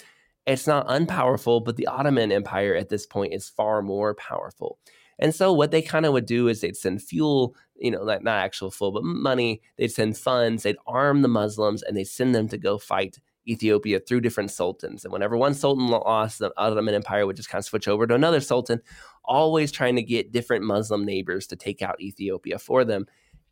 It's 0.46 0.68
not 0.68 0.88
unpowerful, 0.88 1.64
but 1.64 1.78
the 1.78 1.88
Ottoman 1.88 2.32
Empire 2.32 2.76
at 2.76 2.90
this 2.90 3.06
point 3.06 3.34
is 3.34 3.50
far 3.50 3.82
more 3.82 4.16
powerful. 4.16 4.80
And 5.20 5.34
so 5.34 5.52
what 5.52 5.72
they 5.72 5.82
kind 5.82 6.06
of 6.06 6.14
would 6.14 6.28
do 6.28 6.48
is 6.48 6.62
they'd 6.62 6.78
send 6.78 7.02
fuel, 7.02 7.56
you 7.80 7.92
know, 7.92 8.04
not, 8.04 8.24
not 8.24 8.44
actual 8.44 8.72
fuel, 8.72 8.92
but 8.92 9.04
money. 9.04 9.62
They'd 9.78 9.90
send 9.90 10.18
funds. 10.18 10.64
They'd 10.64 10.78
arm 10.86 11.22
the 11.22 11.28
Muslims 11.28 11.84
and 11.84 11.96
they'd 11.96 12.06
send 12.06 12.36
them 12.36 12.48
to 12.50 12.58
go 12.58 12.78
fight 12.78 13.20
Ethiopia 13.48 14.00
through 14.00 14.22
different 14.22 14.52
sultans. 14.52 15.04
And 15.04 15.14
whenever 15.14 15.38
one 15.38 15.54
sultan 15.54 15.88
lost, 15.88 16.40
the 16.40 16.52
Ottoman 16.58 16.96
Empire 16.96 17.26
would 17.26 17.38
just 17.38 17.50
kind 17.50 17.62
of 17.62 17.66
switch 17.66 17.88
over 17.88 18.06
to 18.06 18.14
another 18.14 18.42
sultan, 18.42 18.82
always 19.24 19.72
trying 19.72 19.96
to 19.96 20.04
get 20.04 20.32
different 20.32 20.66
Muslim 20.66 21.06
neighbors 21.06 21.48
to 21.48 21.56
take 21.56 21.82
out 21.82 22.02
Ethiopia 22.02 22.60
for 22.60 22.84
them. 22.84 23.06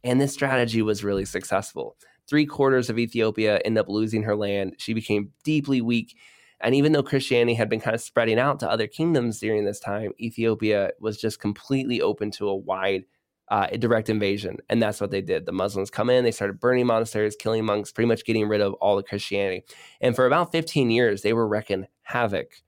And 0.03 0.19
this 0.19 0.33
strategy 0.33 0.81
was 0.81 1.03
really 1.03 1.25
successful. 1.25 1.95
Three 2.27 2.45
quarters 2.45 2.89
of 2.89 2.99
Ethiopia 2.99 3.59
ended 3.63 3.81
up 3.81 3.89
losing 3.89 4.23
her 4.23 4.35
land. 4.35 4.75
She 4.77 4.93
became 4.93 5.31
deeply 5.43 5.81
weak 5.81 6.15
and 6.61 6.73
even 6.73 6.93
though 6.93 7.03
Christianity 7.03 7.53
had 7.53 7.69
been 7.69 7.81
kind 7.81 7.95
of 7.95 8.01
spreading 8.01 8.39
out 8.39 8.59
to 8.61 8.69
other 8.69 8.87
kingdoms 8.87 9.39
during 9.39 9.65
this 9.65 9.79
time, 9.79 10.13
Ethiopia 10.19 10.91
was 10.99 11.17
just 11.19 11.39
completely 11.39 12.01
open 12.01 12.31
to 12.31 12.47
a 12.47 12.55
wide 12.55 13.05
uh, 13.49 13.67
direct 13.67 14.09
invasion. 14.09 14.57
And 14.69 14.81
that's 14.81 14.99
what 14.99 15.11
they 15.11 15.21
did. 15.21 15.45
The 15.45 15.51
Muslims 15.51 15.89
come 15.89 16.09
in, 16.09 16.23
they 16.23 16.31
started 16.31 16.59
burning 16.59 16.87
monasteries, 16.87 17.35
killing 17.35 17.65
monks, 17.65 17.91
pretty 17.91 18.07
much 18.07 18.25
getting 18.25 18.47
rid 18.47 18.61
of 18.61 18.73
all 18.75 18.95
the 18.95 19.03
Christianity. 19.03 19.63
And 20.01 20.15
for 20.15 20.25
about 20.25 20.51
15 20.51 20.89
years, 20.89 21.21
they 21.21 21.33
were 21.33 21.47
wreaking 21.47 21.87
havoc. 22.03 22.61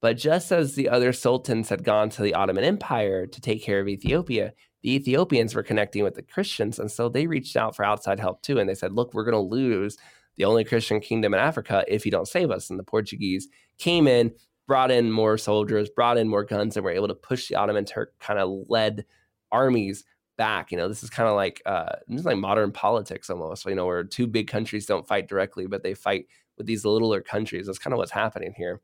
But 0.00 0.16
just 0.16 0.50
as 0.50 0.74
the 0.74 0.88
other 0.88 1.12
sultans 1.12 1.68
had 1.68 1.84
gone 1.84 2.08
to 2.10 2.22
the 2.22 2.34
Ottoman 2.34 2.64
Empire 2.64 3.26
to 3.26 3.40
take 3.40 3.62
care 3.62 3.80
of 3.80 3.88
Ethiopia, 3.88 4.54
the 4.82 4.94
Ethiopians 4.94 5.54
were 5.54 5.62
connecting 5.62 6.02
with 6.02 6.14
the 6.14 6.22
Christians. 6.22 6.78
And 6.78 6.90
so 6.90 7.08
they 7.08 7.26
reached 7.26 7.56
out 7.56 7.76
for 7.76 7.84
outside 7.84 8.18
help 8.18 8.42
too. 8.42 8.58
And 8.58 8.68
they 8.68 8.74
said, 8.74 8.92
look, 8.92 9.12
we're 9.12 9.24
going 9.24 9.34
to 9.34 9.54
lose 9.54 9.98
the 10.36 10.46
only 10.46 10.64
Christian 10.64 11.00
kingdom 11.00 11.34
in 11.34 11.40
Africa 11.40 11.84
if 11.86 12.06
you 12.06 12.10
don't 12.10 12.26
save 12.26 12.50
us. 12.50 12.70
And 12.70 12.78
the 12.78 12.84
Portuguese 12.84 13.48
came 13.78 14.06
in, 14.06 14.32
brought 14.66 14.90
in 14.90 15.12
more 15.12 15.36
soldiers, 15.36 15.90
brought 15.90 16.16
in 16.16 16.28
more 16.28 16.44
guns, 16.44 16.76
and 16.76 16.84
were 16.84 16.90
able 16.90 17.08
to 17.08 17.14
push 17.14 17.48
the 17.48 17.56
Ottoman 17.56 17.84
Turk 17.84 18.14
kind 18.20 18.38
of 18.38 18.50
led 18.68 19.04
armies 19.52 20.04
back. 20.36 20.72
You 20.72 20.78
know, 20.78 20.88
this 20.88 21.02
is 21.02 21.10
kind 21.10 21.28
of 21.28 21.36
like 21.36 21.62
uh, 21.66 21.96
this 22.08 22.20
is 22.20 22.26
like 22.26 22.38
modern 22.38 22.72
politics 22.72 23.30
almost. 23.30 23.66
You 23.66 23.74
know, 23.74 23.86
where 23.86 24.04
two 24.04 24.26
big 24.26 24.48
countries 24.48 24.86
don't 24.86 25.06
fight 25.06 25.28
directly, 25.28 25.66
but 25.66 25.82
they 25.82 25.94
fight 25.94 26.26
with 26.56 26.66
these 26.66 26.84
littler 26.84 27.20
countries. 27.20 27.66
That's 27.66 27.78
kind 27.78 27.92
of 27.92 27.98
what's 27.98 28.10
happening 28.10 28.54
here. 28.56 28.80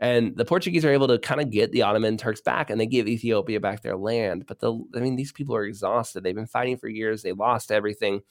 And 0.00 0.36
the 0.36 0.44
Portuguese 0.44 0.84
are 0.84 0.90
able 0.90 1.06
to 1.08 1.18
kind 1.18 1.40
of 1.40 1.50
get 1.50 1.70
the 1.70 1.82
Ottoman 1.82 2.16
Turks 2.16 2.40
back, 2.40 2.68
and 2.68 2.80
they 2.80 2.86
give 2.86 3.06
Ethiopia 3.06 3.60
back 3.60 3.82
their 3.82 3.96
land. 3.96 4.44
But 4.46 4.58
the, 4.58 4.74
I 4.94 4.98
mean, 4.98 5.16
these 5.16 5.32
people 5.32 5.54
are 5.54 5.64
exhausted. 5.64 6.22
They've 6.22 6.34
been 6.34 6.46
fighting 6.46 6.76
for 6.76 6.88
years. 6.88 7.22
They 7.22 7.32
lost 7.32 7.70
everything, 7.70 8.22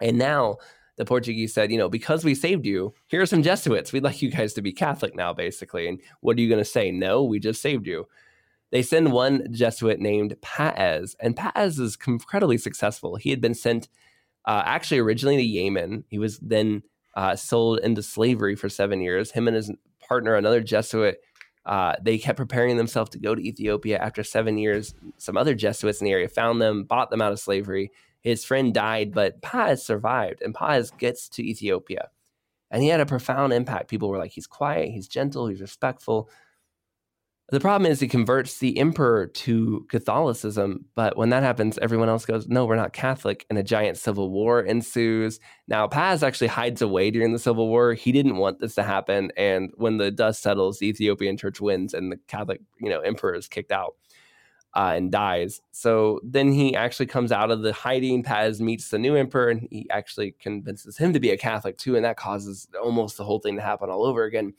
and 0.00 0.18
now 0.18 0.56
the 0.96 1.04
Portuguese 1.04 1.52
said, 1.52 1.70
you 1.70 1.78
know, 1.78 1.88
because 1.88 2.24
we 2.24 2.34
saved 2.34 2.64
you, 2.64 2.94
here 3.06 3.20
are 3.20 3.26
some 3.26 3.42
Jesuits. 3.42 3.92
We'd 3.92 4.02
like 4.02 4.22
you 4.22 4.30
guys 4.30 4.54
to 4.54 4.62
be 4.62 4.72
Catholic 4.72 5.14
now, 5.14 5.32
basically. 5.32 5.88
And 5.88 6.00
what 6.20 6.36
are 6.36 6.40
you 6.40 6.48
going 6.48 6.62
to 6.62 6.64
say? 6.64 6.90
No, 6.90 7.22
we 7.22 7.38
just 7.38 7.60
saved 7.60 7.86
you. 7.86 8.08
They 8.76 8.82
send 8.82 9.10
one 9.10 9.50
Jesuit 9.54 10.00
named 10.00 10.36
Paez, 10.42 11.16
and 11.18 11.34
Paez 11.34 11.78
is 11.78 11.96
incredibly 12.06 12.58
successful. 12.58 13.16
He 13.16 13.30
had 13.30 13.40
been 13.40 13.54
sent 13.54 13.88
uh, 14.44 14.64
actually 14.66 14.98
originally 14.98 15.38
to 15.38 15.42
Yemen. 15.42 16.04
He 16.10 16.18
was 16.18 16.38
then 16.40 16.82
uh, 17.14 17.36
sold 17.36 17.78
into 17.78 18.02
slavery 18.02 18.54
for 18.54 18.68
seven 18.68 19.00
years. 19.00 19.30
Him 19.30 19.48
and 19.48 19.56
his 19.56 19.72
partner, 20.06 20.34
another 20.34 20.60
Jesuit, 20.60 21.22
uh, 21.64 21.94
they 22.02 22.18
kept 22.18 22.36
preparing 22.36 22.76
themselves 22.76 23.08
to 23.12 23.18
go 23.18 23.34
to 23.34 23.40
Ethiopia. 23.40 23.96
After 23.96 24.22
seven 24.22 24.58
years, 24.58 24.94
some 25.16 25.38
other 25.38 25.54
Jesuits 25.54 26.02
in 26.02 26.04
the 26.04 26.12
area 26.12 26.28
found 26.28 26.60
them, 26.60 26.84
bought 26.84 27.08
them 27.08 27.22
out 27.22 27.32
of 27.32 27.40
slavery, 27.40 27.92
his 28.20 28.44
friend 28.44 28.74
died, 28.74 29.14
but 29.14 29.40
Paez 29.40 29.86
survived, 29.86 30.42
and 30.42 30.54
Paez 30.54 30.90
gets 30.90 31.30
to 31.30 31.42
Ethiopia. 31.42 32.10
And 32.70 32.82
he 32.82 32.90
had 32.90 33.00
a 33.00 33.06
profound 33.06 33.54
impact. 33.54 33.88
People 33.88 34.10
were 34.10 34.18
like, 34.18 34.32
he's 34.32 34.46
quiet, 34.46 34.90
he's 34.90 35.08
gentle, 35.08 35.46
he's 35.46 35.62
respectful. 35.62 36.28
The 37.50 37.60
problem 37.60 37.90
is 37.90 38.00
he 38.00 38.08
converts 38.08 38.58
the 38.58 38.76
emperor 38.76 39.28
to 39.28 39.86
Catholicism, 39.88 40.84
but 40.96 41.16
when 41.16 41.28
that 41.30 41.44
happens, 41.44 41.78
everyone 41.78 42.08
else 42.08 42.26
goes, 42.26 42.48
"No, 42.48 42.66
we're 42.66 42.74
not 42.74 42.92
Catholic," 42.92 43.46
and 43.48 43.56
a 43.56 43.62
giant 43.62 43.98
civil 43.98 44.30
war 44.30 44.60
ensues. 44.60 45.38
Now, 45.68 45.86
Paez 45.86 46.24
actually 46.24 46.48
hides 46.48 46.82
away 46.82 47.12
during 47.12 47.32
the 47.32 47.38
civil 47.38 47.68
war. 47.68 47.94
He 47.94 48.10
didn't 48.10 48.38
want 48.38 48.58
this 48.58 48.74
to 48.74 48.82
happen, 48.82 49.30
and 49.36 49.70
when 49.76 49.98
the 49.98 50.10
dust 50.10 50.42
settles, 50.42 50.80
the 50.80 50.88
Ethiopian 50.88 51.36
Church 51.36 51.60
wins, 51.60 51.94
and 51.94 52.10
the 52.10 52.16
Catholic, 52.26 52.62
you 52.80 52.90
know, 52.90 52.98
emperor 53.00 53.36
is 53.36 53.46
kicked 53.46 53.70
out 53.70 53.94
uh, 54.74 54.92
and 54.96 55.12
dies. 55.12 55.62
So 55.70 56.20
then 56.24 56.50
he 56.52 56.74
actually 56.74 57.06
comes 57.06 57.30
out 57.30 57.52
of 57.52 57.62
the 57.62 57.72
hiding. 57.72 58.24
Paez 58.24 58.60
meets 58.60 58.90
the 58.90 58.98
new 58.98 59.14
emperor, 59.14 59.50
and 59.50 59.68
he 59.70 59.88
actually 59.90 60.32
convinces 60.40 60.98
him 60.98 61.12
to 61.12 61.20
be 61.20 61.30
a 61.30 61.38
Catholic 61.38 61.78
too, 61.78 61.94
and 61.94 62.04
that 62.04 62.16
causes 62.16 62.66
almost 62.82 63.16
the 63.16 63.24
whole 63.24 63.38
thing 63.38 63.54
to 63.56 63.62
happen 63.62 63.88
all 63.88 64.04
over 64.04 64.24
again. 64.24 64.52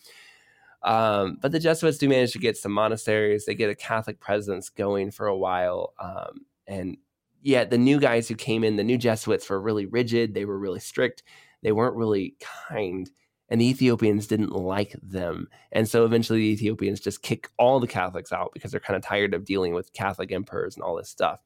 Um, 0.84 1.38
but 1.42 1.52
the 1.52 1.60
Jesuits 1.60 1.98
do 1.98 2.08
manage 2.08 2.34
to 2.34 2.40
get 2.40 2.58
some 2.58 2.72
monasteries. 2.72 3.46
They 3.46 3.56
get 3.56 3.70
a 3.70 3.76
Catholic 3.76 4.20
presence 4.20 4.70
going 4.70 5.12
for 5.12 5.28
a 5.28 5.38
while, 5.38 5.94
um, 6.00 6.46
and 6.68 6.98
yet 7.42 7.70
the 7.70 7.78
new 7.78 8.00
guys 8.00 8.28
who 8.28 8.36
came 8.36 8.64
in, 8.64 8.76
the 8.76 8.84
new 8.84 8.98
Jesuits, 8.98 9.50
were 9.50 9.62
really 9.62 9.86
rigid. 9.86 10.34
They 10.34 10.46
were 10.46 10.60
really 10.60 10.80
strict. 10.80 11.24
They 11.64 11.72
weren't 11.72 11.96
really 11.96 12.36
kind 12.70 13.10
and 13.50 13.62
the 13.62 13.70
Ethiopians 13.70 14.28
didn't 14.28 14.52
like 14.52 14.96
them. 15.02 15.48
And 15.72 15.88
so 15.88 16.06
eventually 16.06 16.40
the 16.40 16.52
Ethiopians 16.52 17.00
just 17.00 17.22
kick 17.22 17.50
all 17.58 17.80
the 17.80 17.88
Catholics 17.88 18.32
out 18.32 18.52
because 18.54 18.72
they're 18.72 18.80
kind 18.80 18.98
of 18.98 19.04
tired 19.04 19.34
of 19.34 19.46
dealing 19.46 19.74
with 19.74 19.94
Catholic 19.94 20.32
emperors 20.32 20.76
and 20.76 20.84
all 20.84 20.96
this 20.96 21.10
stuff. 21.10 21.40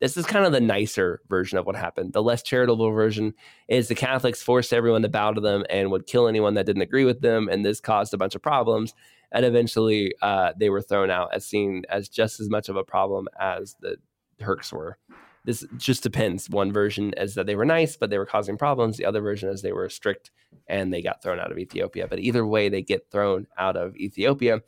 This 0.00 0.16
is 0.16 0.26
kind 0.26 0.46
of 0.46 0.52
the 0.52 0.60
nicer 0.60 1.20
version 1.28 1.58
of 1.58 1.66
what 1.66 1.74
happened. 1.74 2.12
The 2.12 2.22
less 2.22 2.42
charitable 2.42 2.90
version 2.90 3.34
is 3.66 3.88
the 3.88 3.94
Catholics 3.96 4.42
forced 4.42 4.72
everyone 4.72 5.02
to 5.02 5.08
bow 5.08 5.32
to 5.32 5.40
them 5.40 5.64
and 5.68 5.90
would 5.90 6.06
kill 6.06 6.28
anyone 6.28 6.54
that 6.54 6.66
didn't 6.66 6.82
agree 6.82 7.04
with 7.04 7.20
them. 7.20 7.48
And 7.48 7.64
this 7.64 7.80
caused 7.80 8.14
a 8.14 8.18
bunch 8.18 8.36
of 8.36 8.42
problems. 8.42 8.94
And 9.32 9.44
eventually 9.44 10.14
uh, 10.22 10.52
they 10.58 10.70
were 10.70 10.82
thrown 10.82 11.10
out 11.10 11.30
as 11.34 11.44
seen 11.46 11.82
as 11.88 12.08
just 12.08 12.38
as 12.38 12.48
much 12.48 12.68
of 12.68 12.76
a 12.76 12.84
problem 12.84 13.26
as 13.40 13.76
the 13.80 13.96
Turks 14.38 14.72
were. 14.72 14.98
This 15.44 15.66
just 15.76 16.02
depends. 16.02 16.48
One 16.48 16.72
version 16.72 17.12
is 17.16 17.34
that 17.34 17.46
they 17.46 17.56
were 17.56 17.64
nice, 17.64 17.96
but 17.96 18.10
they 18.10 18.18
were 18.18 18.26
causing 18.26 18.56
problems. 18.56 18.98
The 18.98 19.04
other 19.04 19.20
version 19.20 19.48
is 19.48 19.62
they 19.62 19.72
were 19.72 19.88
strict 19.88 20.30
and 20.68 20.92
they 20.92 21.02
got 21.02 21.22
thrown 21.22 21.40
out 21.40 21.50
of 21.50 21.58
Ethiopia. 21.58 22.06
But 22.06 22.20
either 22.20 22.46
way, 22.46 22.68
they 22.68 22.82
get 22.82 23.10
thrown 23.10 23.46
out 23.56 23.76
of 23.76 23.96
Ethiopia. 23.96 24.60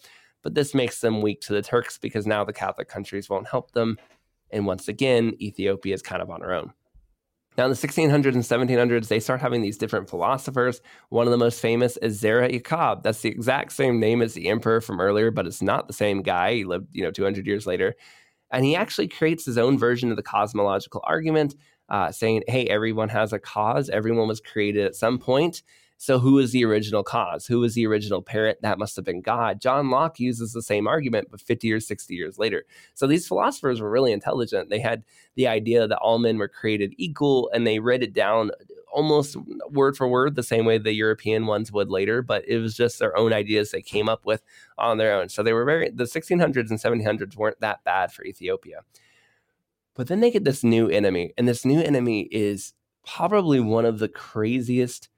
But 0.42 0.54
this 0.54 0.74
makes 0.74 1.00
them 1.00 1.22
weak 1.22 1.40
to 1.42 1.52
the 1.52 1.62
Turks 1.62 1.98
because 1.98 2.26
now 2.26 2.44
the 2.44 2.52
Catholic 2.52 2.88
countries 2.88 3.28
won't 3.28 3.48
help 3.48 3.72
them. 3.72 3.98
And 4.52 4.66
once 4.66 4.88
again, 4.88 5.34
Ethiopia 5.40 5.94
is 5.94 6.02
kind 6.02 6.22
of 6.22 6.30
on 6.30 6.40
her 6.40 6.52
own. 6.52 6.72
Now, 7.58 7.64
in 7.64 7.70
the 7.70 7.76
1600s 7.76 8.34
and 8.34 8.70
1700s, 8.70 9.08
they 9.08 9.20
start 9.20 9.40
having 9.40 9.60
these 9.60 9.76
different 9.76 10.08
philosophers. 10.08 10.80
One 11.08 11.26
of 11.26 11.30
the 11.32 11.36
most 11.36 11.60
famous 11.60 11.96
is 11.98 12.18
Zara 12.18 12.48
Yaqub. 12.48 13.02
That's 13.02 13.20
the 13.20 13.28
exact 13.28 13.72
same 13.72 13.98
name 13.98 14.22
as 14.22 14.34
the 14.34 14.48
emperor 14.48 14.80
from 14.80 15.00
earlier, 15.00 15.30
but 15.30 15.46
it's 15.46 15.60
not 15.60 15.86
the 15.86 15.92
same 15.92 16.22
guy. 16.22 16.54
He 16.54 16.64
lived, 16.64 16.88
you 16.92 17.02
know, 17.02 17.10
200 17.10 17.46
years 17.46 17.66
later. 17.66 17.96
And 18.52 18.64
he 18.64 18.76
actually 18.76 19.08
creates 19.08 19.44
his 19.44 19.58
own 19.58 19.78
version 19.78 20.10
of 20.10 20.16
the 20.16 20.22
cosmological 20.22 21.02
argument, 21.04 21.54
uh, 21.88 22.12
saying, 22.12 22.44
hey, 22.46 22.66
everyone 22.66 23.08
has 23.08 23.32
a 23.32 23.38
cause, 23.38 23.90
everyone 23.90 24.28
was 24.28 24.40
created 24.40 24.86
at 24.86 24.94
some 24.94 25.18
point. 25.18 25.62
So, 26.02 26.18
who 26.18 26.38
is 26.38 26.52
the 26.52 26.64
original 26.64 27.02
cause? 27.02 27.46
Who 27.46 27.60
was 27.60 27.74
the 27.74 27.86
original 27.86 28.22
parent? 28.22 28.62
That 28.62 28.78
must 28.78 28.96
have 28.96 29.04
been 29.04 29.20
God. 29.20 29.60
John 29.60 29.90
Locke 29.90 30.18
uses 30.18 30.54
the 30.54 30.62
same 30.62 30.88
argument, 30.88 31.28
but 31.30 31.42
50 31.42 31.70
or 31.70 31.78
60 31.78 32.14
years 32.14 32.38
later. 32.38 32.64
So, 32.94 33.06
these 33.06 33.28
philosophers 33.28 33.82
were 33.82 33.90
really 33.90 34.10
intelligent. 34.10 34.70
They 34.70 34.80
had 34.80 35.04
the 35.34 35.46
idea 35.46 35.86
that 35.86 35.98
all 35.98 36.18
men 36.18 36.38
were 36.38 36.48
created 36.48 36.94
equal, 36.96 37.50
and 37.52 37.66
they 37.66 37.80
read 37.80 38.02
it 38.02 38.14
down 38.14 38.50
almost 38.90 39.36
word 39.72 39.94
for 39.94 40.08
word 40.08 40.36
the 40.36 40.42
same 40.42 40.64
way 40.64 40.78
the 40.78 40.94
European 40.94 41.44
ones 41.44 41.70
would 41.70 41.90
later, 41.90 42.22
but 42.22 42.48
it 42.48 42.56
was 42.56 42.74
just 42.74 42.98
their 42.98 43.14
own 43.14 43.34
ideas 43.34 43.70
they 43.70 43.82
came 43.82 44.08
up 44.08 44.24
with 44.24 44.42
on 44.78 44.96
their 44.96 45.12
own. 45.12 45.28
So 45.28 45.42
they 45.42 45.52
were 45.52 45.66
very, 45.66 45.90
the 45.90 46.04
1600s 46.04 46.70
and 46.70 46.80
1700s 46.80 47.36
weren't 47.36 47.60
that 47.60 47.84
bad 47.84 48.10
for 48.10 48.24
Ethiopia. 48.24 48.80
But 49.94 50.06
then 50.06 50.20
they 50.20 50.30
get 50.30 50.44
this 50.44 50.64
new 50.64 50.88
enemy, 50.88 51.34
and 51.36 51.46
this 51.46 51.66
new 51.66 51.82
enemy 51.82 52.22
is 52.32 52.72
probably 53.06 53.60
one 53.60 53.84
of 53.84 53.98
the 53.98 54.08
craziest 54.08 55.09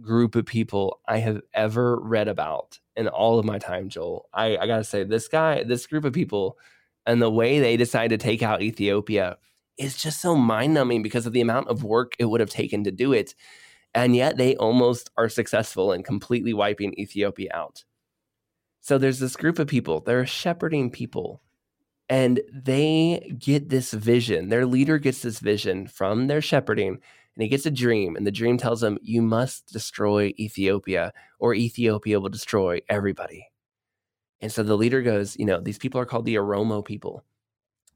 group 0.00 0.34
of 0.34 0.46
people 0.46 1.00
I 1.06 1.18
have 1.18 1.40
ever 1.54 1.98
read 2.00 2.28
about 2.28 2.80
in 2.96 3.08
all 3.08 3.38
of 3.38 3.44
my 3.44 3.58
time, 3.58 3.88
Joel. 3.88 4.28
I, 4.32 4.56
I 4.56 4.66
gotta 4.66 4.84
say, 4.84 5.04
this 5.04 5.28
guy, 5.28 5.64
this 5.64 5.86
group 5.86 6.04
of 6.04 6.12
people, 6.12 6.58
and 7.06 7.20
the 7.22 7.30
way 7.30 7.60
they 7.60 7.76
decide 7.76 8.08
to 8.10 8.18
take 8.18 8.42
out 8.42 8.62
Ethiopia 8.62 9.36
is 9.78 9.96
just 9.96 10.20
so 10.20 10.36
mind 10.36 10.74
numbing 10.74 11.02
because 11.02 11.26
of 11.26 11.32
the 11.32 11.40
amount 11.40 11.68
of 11.68 11.84
work 11.84 12.14
it 12.18 12.26
would 12.26 12.40
have 12.40 12.50
taken 12.50 12.84
to 12.84 12.90
do 12.92 13.12
it. 13.12 13.34
And 13.94 14.16
yet 14.16 14.36
they 14.38 14.56
almost 14.56 15.10
are 15.16 15.28
successful 15.28 15.92
in 15.92 16.02
completely 16.02 16.54
wiping 16.54 16.98
Ethiopia 16.98 17.50
out. 17.54 17.84
So 18.80 18.98
there's 18.98 19.20
this 19.20 19.36
group 19.36 19.58
of 19.58 19.68
people, 19.68 20.00
they're 20.00 20.26
shepherding 20.26 20.90
people, 20.90 21.40
And 22.08 22.40
they 22.52 23.34
get 23.38 23.70
this 23.70 23.92
vision. 23.92 24.48
Their 24.50 24.66
leader 24.66 24.98
gets 24.98 25.22
this 25.22 25.40
vision 25.40 25.86
from 25.88 26.28
their 26.28 26.42
shepherding, 26.42 27.00
and 27.34 27.42
he 27.42 27.48
gets 27.48 27.66
a 27.66 27.70
dream. 27.70 28.16
And 28.16 28.26
the 28.26 28.30
dream 28.30 28.58
tells 28.58 28.82
him, 28.82 28.98
You 29.02 29.22
must 29.22 29.72
destroy 29.72 30.32
Ethiopia, 30.38 31.12
or 31.38 31.54
Ethiopia 31.54 32.20
will 32.20 32.28
destroy 32.28 32.80
everybody. 32.88 33.48
And 34.40 34.50
so 34.52 34.62
the 34.62 34.76
leader 34.76 35.02
goes, 35.02 35.36
You 35.38 35.46
know, 35.46 35.60
these 35.60 35.78
people 35.78 36.00
are 36.00 36.06
called 36.06 36.26
the 36.26 36.36
Oromo 36.36 36.84
people. 36.84 37.24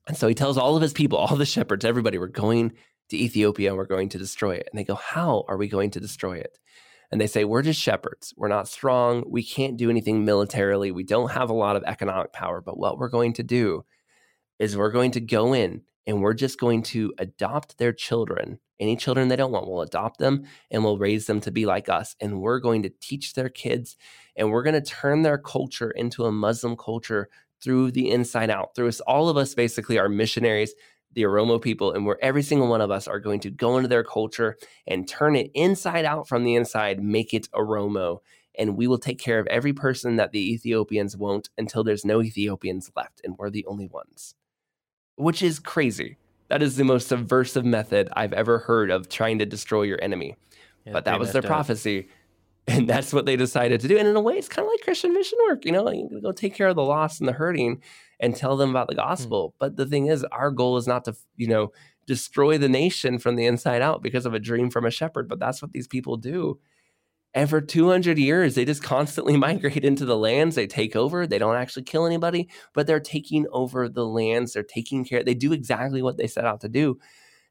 And 0.06 0.16
so 0.16 0.28
he 0.28 0.34
tells 0.34 0.56
all 0.56 0.76
of 0.76 0.82
his 0.82 0.92
people, 0.92 1.18
all 1.18 1.36
the 1.36 1.44
shepherds, 1.44 1.84
everybody, 1.84 2.18
we're 2.18 2.28
going 2.28 2.72
to 3.08 3.16
Ethiopia 3.16 3.70
and 3.70 3.76
we're 3.76 3.86
going 3.86 4.08
to 4.10 4.18
destroy 4.18 4.54
it. 4.54 4.68
And 4.70 4.78
they 4.78 4.84
go, 4.84 4.94
How 4.94 5.44
are 5.48 5.56
we 5.56 5.68
going 5.68 5.90
to 5.90 6.00
destroy 6.00 6.38
it? 6.38 6.58
And 7.10 7.20
they 7.20 7.26
say, 7.26 7.44
We're 7.44 7.62
just 7.62 7.80
shepherds. 7.80 8.32
We're 8.36 8.48
not 8.48 8.68
strong. 8.68 9.24
We 9.28 9.42
can't 9.42 9.76
do 9.76 9.90
anything 9.90 10.24
militarily. 10.24 10.90
We 10.90 11.04
don't 11.04 11.32
have 11.32 11.50
a 11.50 11.54
lot 11.54 11.76
of 11.76 11.84
economic 11.84 12.32
power. 12.32 12.60
But 12.60 12.78
what 12.78 12.98
we're 12.98 13.08
going 13.08 13.34
to 13.34 13.42
do 13.42 13.84
is 14.58 14.76
we're 14.76 14.90
going 14.90 15.12
to 15.12 15.20
go 15.20 15.52
in 15.52 15.82
and 16.06 16.22
we're 16.22 16.34
just 16.34 16.58
going 16.58 16.82
to 16.82 17.12
adopt 17.18 17.78
their 17.78 17.92
children. 17.92 18.58
Any 18.78 18.96
children 18.96 19.28
they 19.28 19.36
don't 19.36 19.52
want, 19.52 19.66
we'll 19.66 19.80
adopt 19.82 20.18
them 20.18 20.44
and 20.70 20.84
we'll 20.84 20.98
raise 20.98 21.26
them 21.26 21.40
to 21.40 21.50
be 21.50 21.66
like 21.66 21.88
us. 21.88 22.14
And 22.20 22.40
we're 22.40 22.60
going 22.60 22.82
to 22.82 22.92
teach 23.00 23.34
their 23.34 23.48
kids 23.48 23.96
and 24.36 24.50
we're 24.50 24.62
going 24.62 24.74
to 24.74 24.90
turn 24.90 25.22
their 25.22 25.38
culture 25.38 25.90
into 25.90 26.24
a 26.24 26.32
Muslim 26.32 26.76
culture 26.76 27.28
through 27.62 27.90
the 27.90 28.10
inside 28.10 28.50
out. 28.50 28.74
Through 28.74 28.88
us, 28.88 29.00
all 29.00 29.28
of 29.28 29.36
us 29.36 29.54
basically 29.54 29.98
are 29.98 30.08
missionaries, 30.08 30.74
the 31.12 31.22
Oromo 31.22 31.60
people, 31.60 31.92
and 31.92 32.04
where 32.04 32.22
every 32.22 32.42
single 32.42 32.68
one 32.68 32.82
of 32.82 32.90
us 32.90 33.08
are 33.08 33.18
going 33.18 33.40
to 33.40 33.50
go 33.50 33.76
into 33.76 33.88
their 33.88 34.04
culture 34.04 34.56
and 34.86 35.08
turn 35.08 35.36
it 35.36 35.50
inside 35.54 36.04
out 36.04 36.28
from 36.28 36.44
the 36.44 36.54
inside, 36.54 37.02
make 37.02 37.32
it 37.32 37.50
Oromo. 37.52 38.18
And 38.58 38.76
we 38.76 38.86
will 38.86 38.98
take 38.98 39.18
care 39.18 39.38
of 39.38 39.46
every 39.48 39.72
person 39.72 40.16
that 40.16 40.32
the 40.32 40.52
Ethiopians 40.52 41.16
won't 41.16 41.48
until 41.58 41.84
there's 41.84 42.04
no 42.04 42.22
Ethiopians 42.22 42.90
left, 42.94 43.20
and 43.24 43.36
we're 43.38 43.50
the 43.50 43.66
only 43.66 43.86
ones. 43.86 44.34
Which 45.16 45.42
is 45.42 45.58
crazy. 45.58 46.18
That 46.48 46.62
is 46.62 46.76
the 46.76 46.84
most 46.84 47.08
subversive 47.08 47.64
method 47.64 48.08
I've 48.14 48.32
ever 48.32 48.58
heard 48.58 48.90
of 48.90 49.08
trying 49.08 49.38
to 49.40 49.46
destroy 49.46 49.82
your 49.82 50.02
enemy. 50.02 50.36
Yeah, 50.84 50.92
but 50.92 51.04
that 51.06 51.18
was 51.18 51.32
their 51.32 51.42
prophecy. 51.42 52.08
And 52.68 52.88
that's 52.88 53.12
what 53.12 53.26
they 53.26 53.36
decided 53.36 53.80
to 53.82 53.86
do. 53.86 53.96
And 53.96 54.08
in 54.08 54.16
a 54.16 54.20
way, 54.20 54.34
it's 54.34 54.48
kind 54.48 54.66
of 54.66 54.72
like 54.72 54.80
Christian 54.80 55.12
mission 55.12 55.38
work. 55.46 55.64
You 55.64 55.70
know, 55.70 55.88
you 55.88 56.20
go 56.20 56.32
take 56.32 56.52
care 56.52 56.66
of 56.66 56.74
the 56.74 56.82
lost 56.82 57.20
and 57.20 57.28
the 57.28 57.32
hurting 57.32 57.80
and 58.18 58.34
tell 58.34 58.56
them 58.56 58.70
about 58.70 58.88
the 58.88 58.94
hmm. 58.94 59.02
gospel. 59.02 59.50
Mm. 59.50 59.52
But 59.60 59.76
the 59.76 59.86
thing 59.86 60.06
is, 60.06 60.24
our 60.24 60.50
goal 60.50 60.76
is 60.76 60.88
not 60.88 61.04
to, 61.04 61.14
you 61.36 61.46
know, 61.46 61.70
destroy 62.08 62.58
the 62.58 62.68
nation 62.68 63.20
from 63.20 63.36
the 63.36 63.46
inside 63.46 63.82
out 63.82 64.02
because 64.02 64.26
of 64.26 64.34
a 64.34 64.40
dream 64.40 64.68
from 64.70 64.84
a 64.84 64.90
shepherd. 64.90 65.28
But 65.28 65.38
that's 65.38 65.62
what 65.62 65.70
these 65.70 65.86
people 65.86 66.16
do. 66.16 66.58
And 67.36 67.50
for 67.50 67.60
200 67.60 68.16
years, 68.16 68.54
they 68.54 68.64
just 68.64 68.82
constantly 68.82 69.36
migrate 69.36 69.84
into 69.84 70.06
the 70.06 70.16
lands. 70.16 70.56
They 70.56 70.66
take 70.66 70.96
over. 70.96 71.26
They 71.26 71.38
don't 71.38 71.54
actually 71.54 71.82
kill 71.82 72.06
anybody, 72.06 72.48
but 72.72 72.86
they're 72.86 72.98
taking 72.98 73.46
over 73.52 73.90
the 73.90 74.06
lands. 74.06 74.54
They're 74.54 74.62
taking 74.62 75.04
care. 75.04 75.22
They 75.22 75.34
do 75.34 75.52
exactly 75.52 76.00
what 76.00 76.16
they 76.16 76.26
set 76.28 76.46
out 76.46 76.62
to 76.62 76.68
do. 76.70 76.98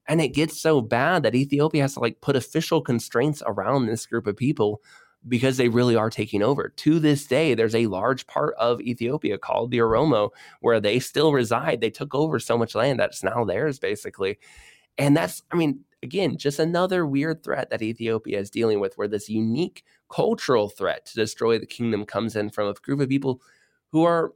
And 0.07 0.19
it 0.21 0.29
gets 0.29 0.59
so 0.59 0.81
bad 0.81 1.21
that 1.21 1.35
Ethiopia 1.35 1.83
has 1.83 1.93
to 1.93 1.99
like 1.99 2.19
put 2.19 2.35
official 2.35 2.81
constraints 2.81 3.43
around 3.45 3.85
this 3.85 4.07
group 4.07 4.25
of 4.25 4.35
people 4.35 4.81
because 5.27 5.57
they 5.57 5.69
really 5.69 5.95
are 5.95 6.09
taking 6.09 6.41
over. 6.41 6.69
To 6.77 6.99
this 6.99 7.27
day, 7.27 7.53
there's 7.53 7.75
a 7.75 7.87
large 7.87 8.25
part 8.25 8.55
of 8.59 8.81
Ethiopia 8.81 9.37
called 9.37 9.69
the 9.69 9.79
Oromo 9.79 10.31
where 10.61 10.79
they 10.79 10.97
still 10.97 11.31
reside. 11.31 11.81
They 11.81 11.91
took 11.91 12.15
over 12.15 12.39
so 12.39 12.57
much 12.57 12.73
land 12.73 12.99
that's 12.99 13.23
now 13.23 13.45
theirs, 13.45 13.77
basically. 13.77 14.39
And 14.97 15.15
that's, 15.15 15.43
I 15.51 15.57
mean, 15.57 15.84
again, 16.03 16.37
just 16.37 16.59
another 16.59 17.05
weird 17.05 17.43
threat 17.43 17.69
that 17.69 17.81
Ethiopia 17.81 18.39
is 18.39 18.49
dealing 18.49 18.79
with, 18.79 18.97
where 18.97 19.07
this 19.07 19.29
unique 19.29 19.83
cultural 20.09 20.69
threat 20.69 21.05
to 21.07 21.15
destroy 21.15 21.57
the 21.57 21.65
kingdom 21.65 22.05
comes 22.05 22.35
in 22.35 22.49
from 22.49 22.67
a 22.67 22.73
group 22.73 22.99
of 22.99 23.09
people 23.09 23.41
who 23.91 24.03
are 24.03 24.33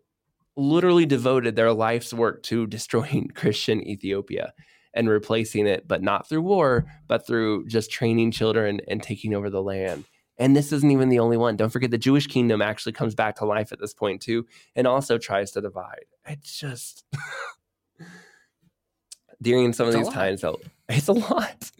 literally 0.55 1.05
devoted 1.05 1.55
their 1.55 1.74
life's 1.74 2.14
work 2.14 2.43
to 2.43 2.68
destroying 2.78 3.30
Christian 3.34 3.86
Ethiopia 3.88 4.53
and 4.93 5.07
replacing 5.07 5.68
it, 5.68 5.88
but 5.88 6.01
not 6.01 6.28
through 6.28 6.41
war, 6.41 6.86
but 7.07 7.26
through 7.26 7.66
just 7.68 7.91
training 7.91 8.32
children 8.32 8.82
and 8.88 9.03
taking 9.03 9.34
over 9.36 9.49
the 9.49 9.62
land. 9.62 10.05
And 10.38 10.55
this 10.55 10.72
isn't 10.72 10.91
even 10.91 11.10
the 11.10 11.20
only 11.20 11.38
one. 11.38 11.57
Don't 11.57 11.70
forget 11.70 11.91
the 11.91 11.97
Jewish 11.97 12.26
kingdom 12.26 12.62
actually 12.62 12.93
comes 12.93 13.14
back 13.14 13.36
to 13.36 13.45
life 13.45 13.72
at 13.72 13.80
this 13.80 13.93
point 13.93 14.22
too, 14.22 14.47
and 14.76 14.88
also 14.88 15.18
tries 15.18 15.51
to 15.51 15.62
divide. 15.62 16.05
It's 16.26 16.57
just 16.57 17.05
during 19.41 19.74
some 19.74 19.88
of 19.88 19.95
it's 19.95 20.07
these 20.07 20.14
times, 20.14 20.41
though, 20.41 20.60
it's 20.90 21.08
a 21.08 21.14
lot. 21.14 21.72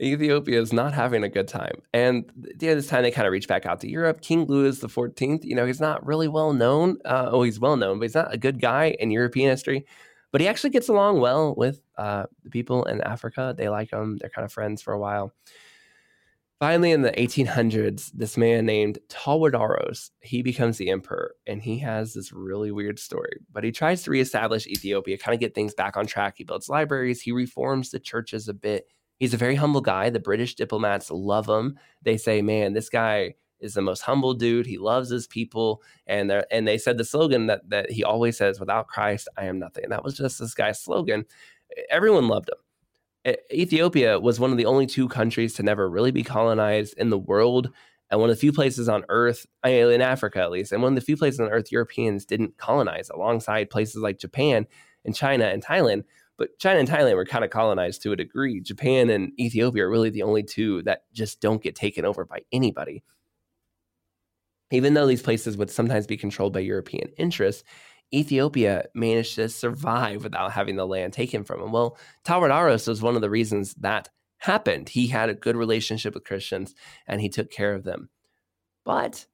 Ethiopia 0.00 0.60
is 0.60 0.72
not 0.72 0.92
having 0.92 1.22
a 1.22 1.28
good 1.28 1.48
time, 1.48 1.82
and 1.92 2.30
during 2.56 2.76
this 2.76 2.88
time 2.88 3.02
they 3.02 3.10
kind 3.10 3.26
of 3.26 3.32
reach 3.32 3.48
back 3.48 3.66
out 3.66 3.80
to 3.80 3.90
Europe. 3.90 4.20
King 4.20 4.44
Louis 4.46 4.78
the 4.78 4.88
Fourteenth, 4.88 5.44
you 5.44 5.54
know, 5.54 5.66
he's 5.66 5.80
not 5.80 6.04
really 6.04 6.28
well 6.28 6.52
known. 6.52 6.98
Uh, 7.04 7.28
oh, 7.30 7.42
he's 7.42 7.60
well 7.60 7.76
known, 7.76 7.98
but 7.98 8.04
he's 8.04 8.14
not 8.14 8.34
a 8.34 8.38
good 8.38 8.60
guy 8.60 8.96
in 8.98 9.10
European 9.10 9.48
history. 9.50 9.86
But 10.32 10.40
he 10.40 10.48
actually 10.48 10.70
gets 10.70 10.88
along 10.88 11.20
well 11.20 11.54
with 11.54 11.80
uh, 11.96 12.26
the 12.42 12.50
people 12.50 12.84
in 12.84 13.00
Africa. 13.00 13.54
They 13.56 13.68
like 13.68 13.90
him. 13.92 14.18
They're 14.18 14.28
kind 14.28 14.44
of 14.44 14.52
friends 14.52 14.82
for 14.82 14.92
a 14.92 14.98
while. 14.98 15.32
Finally, 16.58 16.90
in 16.90 17.02
the 17.02 17.12
1800s, 17.12 18.10
this 18.14 18.38
man 18.38 18.64
named 18.64 18.98
Tawadaros, 19.08 20.10
he 20.20 20.42
becomes 20.42 20.78
the 20.78 20.88
emperor, 20.88 21.34
and 21.46 21.60
he 21.60 21.78
has 21.78 22.14
this 22.14 22.32
really 22.32 22.72
weird 22.72 22.98
story. 22.98 23.40
But 23.52 23.62
he 23.62 23.72
tries 23.72 24.02
to 24.04 24.10
reestablish 24.10 24.66
Ethiopia, 24.66 25.18
kind 25.18 25.34
of 25.34 25.40
get 25.40 25.54
things 25.54 25.74
back 25.74 25.98
on 25.98 26.06
track. 26.06 26.36
He 26.38 26.44
builds 26.44 26.70
libraries, 26.70 27.20
he 27.20 27.30
reforms 27.30 27.90
the 27.90 28.00
churches 28.00 28.48
a 28.48 28.54
bit. 28.54 28.86
He's 29.18 29.34
a 29.34 29.38
very 29.38 29.54
humble 29.54 29.82
guy. 29.82 30.08
The 30.08 30.18
British 30.18 30.54
diplomats 30.54 31.10
love 31.10 31.46
him. 31.46 31.78
They 32.02 32.16
say, 32.16 32.40
"Man, 32.42 32.72
this 32.72 32.88
guy 32.88 33.34
is 33.60 33.74
the 33.74 33.82
most 33.82 34.02
humble 34.02 34.34
dude. 34.34 34.66
He 34.66 34.78
loves 34.78 35.10
his 35.10 35.26
people." 35.26 35.82
And 36.06 36.30
they 36.30 36.42
and 36.50 36.66
they 36.68 36.78
said 36.78 36.98
the 36.98 37.04
slogan 37.04 37.46
that 37.46 37.68
that 37.70 37.90
he 37.90 38.04
always 38.04 38.36
says, 38.38 38.60
"Without 38.60 38.88
Christ, 38.88 39.28
I 39.36 39.46
am 39.46 39.58
nothing." 39.58 39.84
And 39.84 39.92
that 39.92 40.04
was 40.04 40.16
just 40.16 40.38
this 40.38 40.54
guy's 40.54 40.80
slogan. 40.80 41.24
Everyone 41.90 42.28
loved 42.28 42.48
him. 42.50 42.58
Ethiopia 43.52 44.20
was 44.20 44.38
one 44.38 44.52
of 44.52 44.56
the 44.56 44.66
only 44.66 44.86
two 44.86 45.08
countries 45.08 45.54
to 45.54 45.62
never 45.62 45.88
really 45.88 46.10
be 46.10 46.22
colonized 46.22 46.94
in 46.96 47.10
the 47.10 47.18
world, 47.18 47.70
and 48.10 48.20
one 48.20 48.30
of 48.30 48.36
the 48.36 48.40
few 48.40 48.52
places 48.52 48.88
on 48.88 49.04
Earth, 49.08 49.46
in 49.64 50.00
Africa 50.00 50.40
at 50.40 50.50
least, 50.50 50.72
and 50.72 50.82
one 50.82 50.92
of 50.92 50.96
the 50.96 51.04
few 51.04 51.16
places 51.16 51.40
on 51.40 51.48
Earth 51.48 51.72
Europeans 51.72 52.24
didn't 52.24 52.56
colonize, 52.56 53.10
alongside 53.10 53.70
places 53.70 54.02
like 54.02 54.18
Japan 54.18 54.66
and 55.04 55.14
China 55.14 55.46
and 55.46 55.64
Thailand. 55.64 56.04
But 56.38 56.58
China 56.58 56.78
and 56.78 56.88
Thailand 56.88 57.16
were 57.16 57.24
kind 57.24 57.44
of 57.44 57.50
colonized 57.50 58.02
to 58.02 58.12
a 58.12 58.16
degree. 58.16 58.60
Japan 58.60 59.08
and 59.08 59.32
Ethiopia 59.40 59.86
are 59.86 59.90
really 59.90 60.10
the 60.10 60.22
only 60.22 60.42
two 60.42 60.82
that 60.82 61.04
just 61.12 61.40
don't 61.40 61.62
get 61.62 61.74
taken 61.74 62.04
over 62.04 62.26
by 62.26 62.40
anybody. 62.52 63.02
Even 64.70 64.94
though 64.94 65.06
these 65.06 65.22
places 65.22 65.56
would 65.56 65.70
sometimes 65.70 66.06
be 66.06 66.16
controlled 66.16 66.52
by 66.52 66.60
European 66.60 67.08
interests, 67.16 67.64
Ethiopia 68.14 68.84
managed 68.94 69.34
to 69.36 69.48
survive 69.48 70.22
without 70.22 70.52
having 70.52 70.76
the 70.76 70.86
land 70.86 71.12
taken 71.12 71.44
from 71.44 71.60
him. 71.60 71.72
Well, 71.72 71.98
Tawadaros 72.24 72.88
was 72.88 73.02
one 73.02 73.16
of 73.16 73.22
the 73.22 73.30
reasons 73.30 73.74
that 73.74 74.08
happened. 74.38 74.88
He 74.88 75.08
had 75.08 75.28
a 75.28 75.34
good 75.34 75.56
relationship 75.56 76.14
with 76.14 76.24
Christians 76.24 76.74
and 77.06 77.20
he 77.20 77.28
took 77.28 77.50
care 77.50 77.74
of 77.74 77.84
them. 77.84 78.10
But 78.84 79.26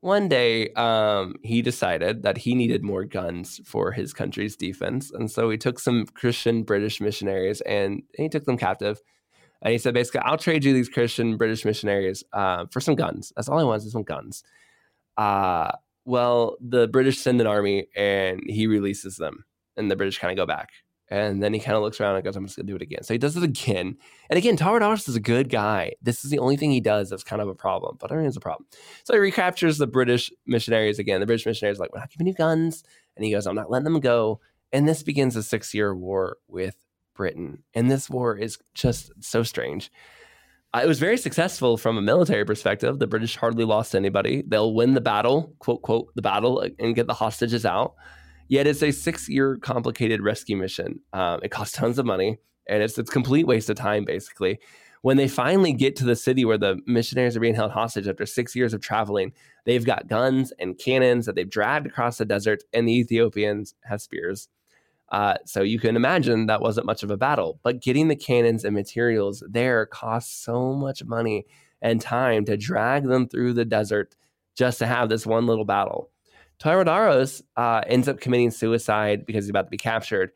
one 0.00 0.28
day, 0.28 0.70
um, 0.74 1.34
he 1.42 1.62
decided 1.62 2.22
that 2.22 2.38
he 2.38 2.54
needed 2.54 2.82
more 2.82 3.04
guns 3.04 3.60
for 3.64 3.92
his 3.92 4.12
country's 4.12 4.56
defense. 4.56 5.10
And 5.10 5.30
so 5.30 5.50
he 5.50 5.58
took 5.58 5.78
some 5.78 6.06
Christian 6.06 6.62
British 6.62 7.00
missionaries 7.00 7.60
and 7.62 8.02
he 8.16 8.28
took 8.28 8.44
them 8.44 8.56
captive. 8.56 9.00
And 9.62 9.72
he 9.72 9.78
said, 9.78 9.94
basically, 9.94 10.20
I'll 10.20 10.38
trade 10.38 10.64
you 10.64 10.72
these 10.72 10.88
Christian 10.88 11.36
British 11.36 11.64
missionaries 11.64 12.22
uh, 12.32 12.66
for 12.70 12.80
some 12.80 12.94
guns. 12.94 13.32
That's 13.34 13.48
all 13.48 13.58
I 13.58 13.64
want 13.64 13.82
is 13.82 13.92
some 13.92 14.02
guns. 14.02 14.44
Uh, 15.16 15.72
well, 16.06 16.56
the 16.60 16.88
British 16.88 17.18
send 17.18 17.40
an 17.40 17.46
army 17.46 17.88
and 17.94 18.40
he 18.46 18.66
releases 18.66 19.16
them, 19.16 19.44
and 19.76 19.90
the 19.90 19.96
British 19.96 20.18
kind 20.18 20.30
of 20.30 20.36
go 20.36 20.46
back. 20.46 20.70
And 21.08 21.40
then 21.42 21.54
he 21.54 21.60
kind 21.60 21.76
of 21.76 21.82
looks 21.82 22.00
around 22.00 22.16
and 22.16 22.24
goes, 22.24 22.34
I'm 22.34 22.46
just 22.46 22.56
going 22.56 22.66
to 22.66 22.72
do 22.72 22.76
it 22.76 22.82
again. 22.82 23.04
So 23.04 23.14
he 23.14 23.18
does 23.18 23.36
it 23.36 23.44
again. 23.44 23.96
And 24.28 24.36
again, 24.36 24.56
Tawadaros 24.56 25.08
is 25.08 25.14
a 25.14 25.20
good 25.20 25.48
guy. 25.48 25.92
This 26.02 26.24
is 26.24 26.32
the 26.32 26.40
only 26.40 26.56
thing 26.56 26.72
he 26.72 26.80
does 26.80 27.10
that's 27.10 27.22
kind 27.22 27.40
of 27.40 27.48
a 27.48 27.54
problem, 27.54 27.96
but 28.00 28.10
I 28.10 28.16
mean, 28.16 28.26
it's 28.26 28.36
a 28.36 28.40
problem. 28.40 28.66
So 29.04 29.14
he 29.14 29.20
recaptures 29.20 29.78
the 29.78 29.86
British 29.86 30.32
missionaries 30.46 30.98
again. 30.98 31.20
The 31.20 31.26
British 31.26 31.46
missionaries 31.46 31.78
are 31.78 31.82
like, 31.82 31.92
We're 31.92 32.00
not 32.00 32.10
giving 32.10 32.26
you 32.26 32.34
guns. 32.34 32.82
And 33.16 33.24
he 33.24 33.30
goes, 33.30 33.46
I'm 33.46 33.54
not 33.54 33.70
letting 33.70 33.84
them 33.84 34.00
go. 34.00 34.40
And 34.72 34.88
this 34.88 35.02
begins 35.02 35.36
a 35.36 35.42
six 35.42 35.72
year 35.74 35.94
war 35.94 36.38
with 36.48 36.76
Britain. 37.14 37.62
And 37.74 37.90
this 37.90 38.10
war 38.10 38.36
is 38.36 38.58
just 38.74 39.12
so 39.20 39.42
strange. 39.42 39.90
Uh, 40.74 40.80
it 40.84 40.88
was 40.88 40.98
very 40.98 41.16
successful 41.16 41.76
from 41.76 41.96
a 41.96 42.02
military 42.02 42.44
perspective. 42.44 42.98
The 42.98 43.06
British 43.06 43.36
hardly 43.36 43.64
lost 43.64 43.94
anybody. 43.94 44.42
They'll 44.46 44.74
win 44.74 44.94
the 44.94 45.00
battle, 45.00 45.54
quote, 45.58 45.82
quote, 45.82 46.14
the 46.14 46.22
battle, 46.22 46.60
uh, 46.60 46.68
and 46.78 46.94
get 46.94 47.06
the 47.06 47.14
hostages 47.14 47.64
out. 47.64 47.94
Yet 48.48 48.66
it's 48.66 48.82
a 48.82 48.90
six 48.92 49.28
year 49.28 49.56
complicated 49.56 50.20
rescue 50.20 50.56
mission. 50.56 51.00
Um, 51.12 51.40
it 51.42 51.50
costs 51.50 51.76
tons 51.76 51.98
of 51.98 52.06
money 52.06 52.38
and 52.68 52.82
it's 52.82 52.98
a 52.98 53.04
complete 53.04 53.46
waste 53.46 53.70
of 53.70 53.76
time, 53.76 54.04
basically. 54.04 54.58
When 55.02 55.16
they 55.16 55.28
finally 55.28 55.72
get 55.72 55.94
to 55.96 56.04
the 56.04 56.16
city 56.16 56.44
where 56.44 56.58
the 56.58 56.80
missionaries 56.86 57.36
are 57.36 57.40
being 57.40 57.54
held 57.54 57.70
hostage 57.70 58.08
after 58.08 58.26
six 58.26 58.56
years 58.56 58.74
of 58.74 58.80
traveling, 58.80 59.32
they've 59.64 59.84
got 59.84 60.08
guns 60.08 60.52
and 60.58 60.78
cannons 60.78 61.26
that 61.26 61.36
they've 61.36 61.48
dragged 61.48 61.86
across 61.86 62.18
the 62.18 62.24
desert, 62.24 62.64
and 62.72 62.88
the 62.88 62.98
Ethiopians 62.98 63.74
have 63.84 64.02
spears. 64.02 64.48
Uh, 65.10 65.34
so 65.44 65.62
you 65.62 65.78
can 65.78 65.96
imagine 65.96 66.46
that 66.46 66.60
wasn't 66.60 66.86
much 66.86 67.02
of 67.02 67.10
a 67.10 67.16
battle. 67.16 67.60
But 67.62 67.80
getting 67.80 68.08
the 68.08 68.16
cannons 68.16 68.64
and 68.64 68.74
materials 68.74 69.42
there 69.48 69.86
costs 69.86 70.36
so 70.36 70.72
much 70.72 71.04
money 71.04 71.46
and 71.80 72.00
time 72.00 72.44
to 72.46 72.56
drag 72.56 73.04
them 73.04 73.28
through 73.28 73.52
the 73.52 73.64
desert 73.64 74.16
just 74.56 74.78
to 74.78 74.86
have 74.86 75.08
this 75.08 75.26
one 75.26 75.46
little 75.46 75.64
battle. 75.64 76.10
Tawadaros 76.58 77.42
uh, 77.56 77.82
ends 77.86 78.08
up 78.08 78.20
committing 78.20 78.50
suicide 78.50 79.26
because 79.26 79.44
he's 79.44 79.50
about 79.50 79.66
to 79.66 79.70
be 79.70 79.76
captured. 79.76 80.30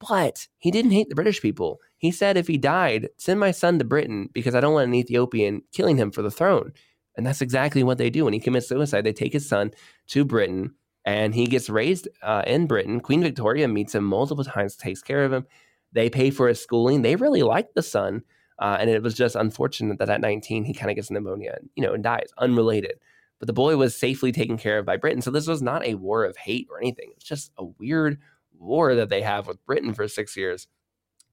But 0.00 0.48
he 0.58 0.70
didn't 0.70 0.90
hate 0.90 1.08
the 1.08 1.14
British 1.14 1.40
people. 1.40 1.80
He 1.98 2.10
said, 2.10 2.36
if 2.36 2.46
he 2.46 2.58
died, 2.58 3.08
send 3.16 3.40
my 3.40 3.50
son 3.50 3.78
to 3.78 3.84
Britain 3.84 4.28
because 4.32 4.54
I 4.54 4.60
don't 4.60 4.74
want 4.74 4.88
an 4.88 4.94
Ethiopian 4.94 5.62
killing 5.72 5.96
him 5.96 6.10
for 6.10 6.22
the 6.22 6.30
throne. 6.30 6.72
And 7.16 7.26
that's 7.26 7.40
exactly 7.40 7.82
what 7.82 7.98
they 7.98 8.10
do. 8.10 8.24
When 8.24 8.34
he 8.34 8.40
commits 8.40 8.68
suicide, 8.68 9.04
they 9.04 9.12
take 9.12 9.32
his 9.32 9.48
son 9.48 9.70
to 10.08 10.24
Britain 10.24 10.74
and 11.04 11.34
he 11.34 11.46
gets 11.46 11.68
raised 11.68 12.08
uh, 12.22 12.42
in 12.46 12.66
Britain. 12.66 13.00
Queen 13.00 13.22
Victoria 13.22 13.68
meets 13.68 13.94
him 13.94 14.04
multiple 14.04 14.44
times, 14.44 14.76
takes 14.76 15.02
care 15.02 15.24
of 15.24 15.32
him. 15.32 15.46
They 15.92 16.10
pay 16.10 16.30
for 16.30 16.48
his 16.48 16.60
schooling. 16.60 17.02
They 17.02 17.16
really 17.16 17.42
like 17.42 17.74
the 17.74 17.82
son. 17.82 18.22
Uh, 18.58 18.76
and 18.80 18.88
it 18.88 19.02
was 19.02 19.14
just 19.14 19.36
unfortunate 19.36 19.98
that 19.98 20.10
at 20.10 20.20
19, 20.20 20.64
he 20.64 20.72
kind 20.72 20.90
of 20.90 20.96
gets 20.96 21.10
pneumonia, 21.10 21.56
and, 21.58 21.68
you 21.74 21.82
know, 21.82 21.92
and 21.92 22.04
dies 22.04 22.28
unrelated. 22.38 22.98
But 23.38 23.48
the 23.48 23.52
boy 23.52 23.76
was 23.76 23.96
safely 23.96 24.32
taken 24.32 24.56
care 24.56 24.78
of 24.78 24.86
by 24.86 24.96
Britain. 24.96 25.22
So 25.22 25.30
this 25.30 25.46
was 25.46 25.60
not 25.60 25.84
a 25.84 25.96
war 25.96 26.24
of 26.24 26.36
hate 26.36 26.68
or 26.70 26.78
anything. 26.78 27.10
It's 27.16 27.24
just 27.24 27.52
a 27.58 27.64
weird 27.64 28.18
war 28.58 28.94
that 28.94 29.08
they 29.08 29.22
have 29.22 29.46
with 29.46 29.64
Britain 29.66 29.92
for 29.92 30.06
six 30.06 30.36
years. 30.36 30.68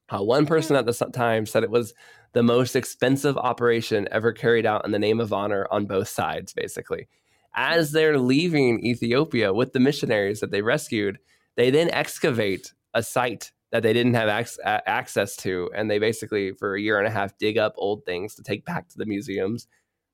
Uh, 0.10 0.22
one 0.22 0.46
person 0.46 0.76
at 0.76 0.86
the 0.86 0.94
time 1.14 1.46
said 1.46 1.64
it 1.64 1.70
was 1.70 1.94
the 2.34 2.44
most 2.44 2.76
expensive 2.76 3.38
operation 3.38 4.08
ever 4.12 4.34
carried 4.34 4.66
out 4.66 4.84
in 4.84 4.92
the 4.92 5.00
name 5.00 5.20
of 5.20 5.32
honor 5.32 5.68
on 5.72 5.86
both 5.86 6.10
sides, 6.10 6.54
basically. 6.54 7.08
As 7.54 7.92
they're 7.92 8.18
leaving 8.18 8.86
Ethiopia 8.86 9.54
with 9.54 9.74
the 9.74 9.80
missionaries 9.80 10.40
that 10.40 10.52
they 10.52 10.62
rescued, 10.62 11.20
they 11.58 11.70
then 11.70 11.90
excavate 11.90 12.74
a 12.94 13.04
site 13.04 13.52
that 13.72 13.84
they 13.84 13.94
didn't 13.94 14.14
have 14.14 14.30
ac- 14.30 14.60
access 14.64 15.36
to. 15.38 15.70
And 15.76 15.90
they 15.90 16.00
basically, 16.00 16.52
for 16.54 16.76
a 16.76 16.82
year 16.82 16.98
and 16.98 17.08
a 17.08 17.12
half, 17.12 17.38
dig 17.38 17.58
up 17.58 17.74
old 17.78 18.06
things 18.06 18.36
to 18.36 18.44
take 18.44 18.66
back 18.66 18.90
to 18.90 18.98
the 18.98 19.06
museums 19.06 19.68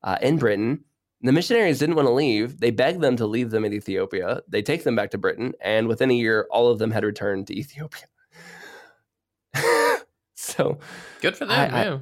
uh, 0.03 0.17
in 0.21 0.37
Britain. 0.37 0.83
The 1.21 1.31
missionaries 1.31 1.79
didn't 1.79 1.95
want 1.95 2.07
to 2.07 2.13
leave. 2.13 2.59
They 2.59 2.69
begged 2.69 3.01
them 3.01 3.15
to 3.17 3.25
leave 3.25 3.49
them 3.49 3.65
in 3.65 3.73
Ethiopia. 3.73 4.41
They 4.47 4.61
take 4.61 4.83
them 4.83 4.95
back 4.95 5.11
to 5.11 5.17
Britain. 5.17 5.53
And 5.61 5.87
within 5.87 6.11
a 6.11 6.15
year, 6.15 6.47
all 6.51 6.69
of 6.69 6.77
them 6.77 6.91
had 6.91 7.03
returned 7.03 7.47
to 7.47 7.57
Ethiopia. 7.57 8.05
so 10.35 10.77
good 11.21 11.35
for 11.35 11.45
them. 11.45 11.59
I, 11.59 11.83
yeah. 11.83 11.93
I 11.95 11.99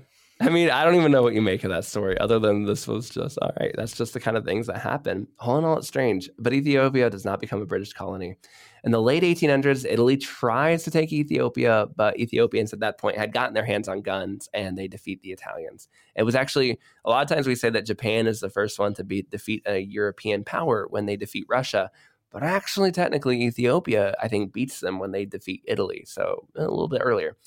mean, 0.49 0.69
I 0.69 0.83
don't 0.83 0.95
even 0.95 1.13
know 1.13 1.23
what 1.23 1.33
you 1.33 1.41
make 1.41 1.63
of 1.63 1.69
that 1.69 1.86
story, 1.86 2.17
other 2.19 2.39
than 2.39 2.65
this 2.65 2.88
was 2.88 3.09
just 3.09 3.38
all 3.41 3.51
right. 3.59 3.73
That's 3.77 3.95
just 3.95 4.13
the 4.13 4.19
kind 4.19 4.36
of 4.36 4.43
things 4.43 4.67
that 4.67 4.79
happen. 4.79 5.27
All 5.39 5.57
in 5.57 5.63
all, 5.63 5.77
it's 5.77 5.88
strange. 5.88 6.29
But 6.38 6.51
Ethiopia 6.51 7.09
does 7.09 7.23
not 7.23 7.39
become 7.39 7.61
a 7.61 7.65
British 7.65 7.93
colony. 7.93 8.36
In 8.83 8.91
the 8.91 9.01
late 9.01 9.23
1800s, 9.23 9.86
Italy 9.89 10.17
tries 10.17 10.83
to 10.83 10.91
take 10.91 11.13
Ethiopia, 11.13 11.88
but 11.95 12.19
Ethiopians 12.19 12.73
at 12.73 12.81
that 12.81 12.97
point 12.97 13.17
had 13.17 13.33
gotten 13.33 13.53
their 13.53 13.65
hands 13.65 13.88
on 13.88 14.01
guns 14.01 14.49
and 14.53 14.77
they 14.77 14.88
defeat 14.88 15.21
the 15.21 15.31
Italians. 15.31 15.88
It 16.15 16.23
was 16.23 16.36
actually 16.36 16.79
a 17.05 17.09
lot 17.09 17.23
of 17.23 17.33
times 17.33 17.47
we 17.47 17.55
say 17.55 17.69
that 17.69 17.86
Japan 17.86 18.27
is 18.27 18.41
the 18.41 18.49
first 18.49 18.77
one 18.77 18.93
to 18.95 19.03
beat 19.03 19.29
defeat 19.31 19.63
a 19.65 19.79
European 19.79 20.43
power 20.43 20.86
when 20.89 21.05
they 21.05 21.15
defeat 21.15 21.45
Russia. 21.49 21.89
But 22.29 22.43
actually, 22.43 22.91
technically, 22.91 23.41
Ethiopia, 23.41 24.13
I 24.21 24.27
think, 24.27 24.51
beats 24.51 24.81
them 24.81 24.99
when 24.99 25.11
they 25.11 25.25
defeat 25.25 25.63
Italy. 25.65 26.03
So 26.05 26.47
a 26.57 26.61
little 26.61 26.89
bit 26.89 27.01
earlier. 27.01 27.38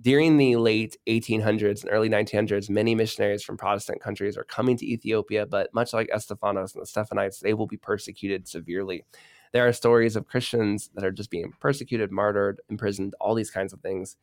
During 0.00 0.36
the 0.36 0.56
late 0.56 0.96
1800s 1.06 1.82
and 1.82 1.92
early 1.92 2.08
1900s, 2.08 2.68
many 2.68 2.94
missionaries 2.94 3.42
from 3.44 3.56
Protestant 3.56 4.00
countries 4.00 4.36
are 4.36 4.44
coming 4.44 4.76
to 4.78 4.86
Ethiopia, 4.86 5.46
but 5.46 5.72
much 5.72 5.92
like 5.92 6.08
Estefanos 6.08 6.74
and 6.74 6.82
the 6.82 6.86
Stephanites, 6.86 7.38
they 7.38 7.54
will 7.54 7.68
be 7.68 7.76
persecuted 7.76 8.48
severely. 8.48 9.04
There 9.52 9.66
are 9.68 9.72
stories 9.72 10.16
of 10.16 10.26
Christians 10.26 10.90
that 10.94 11.04
are 11.04 11.12
just 11.12 11.30
being 11.30 11.52
persecuted, 11.60 12.10
martyred, 12.10 12.60
imprisoned, 12.68 13.14
all 13.20 13.34
these 13.34 13.50
kinds 13.50 13.72
of 13.72 13.80
things. 13.80 14.16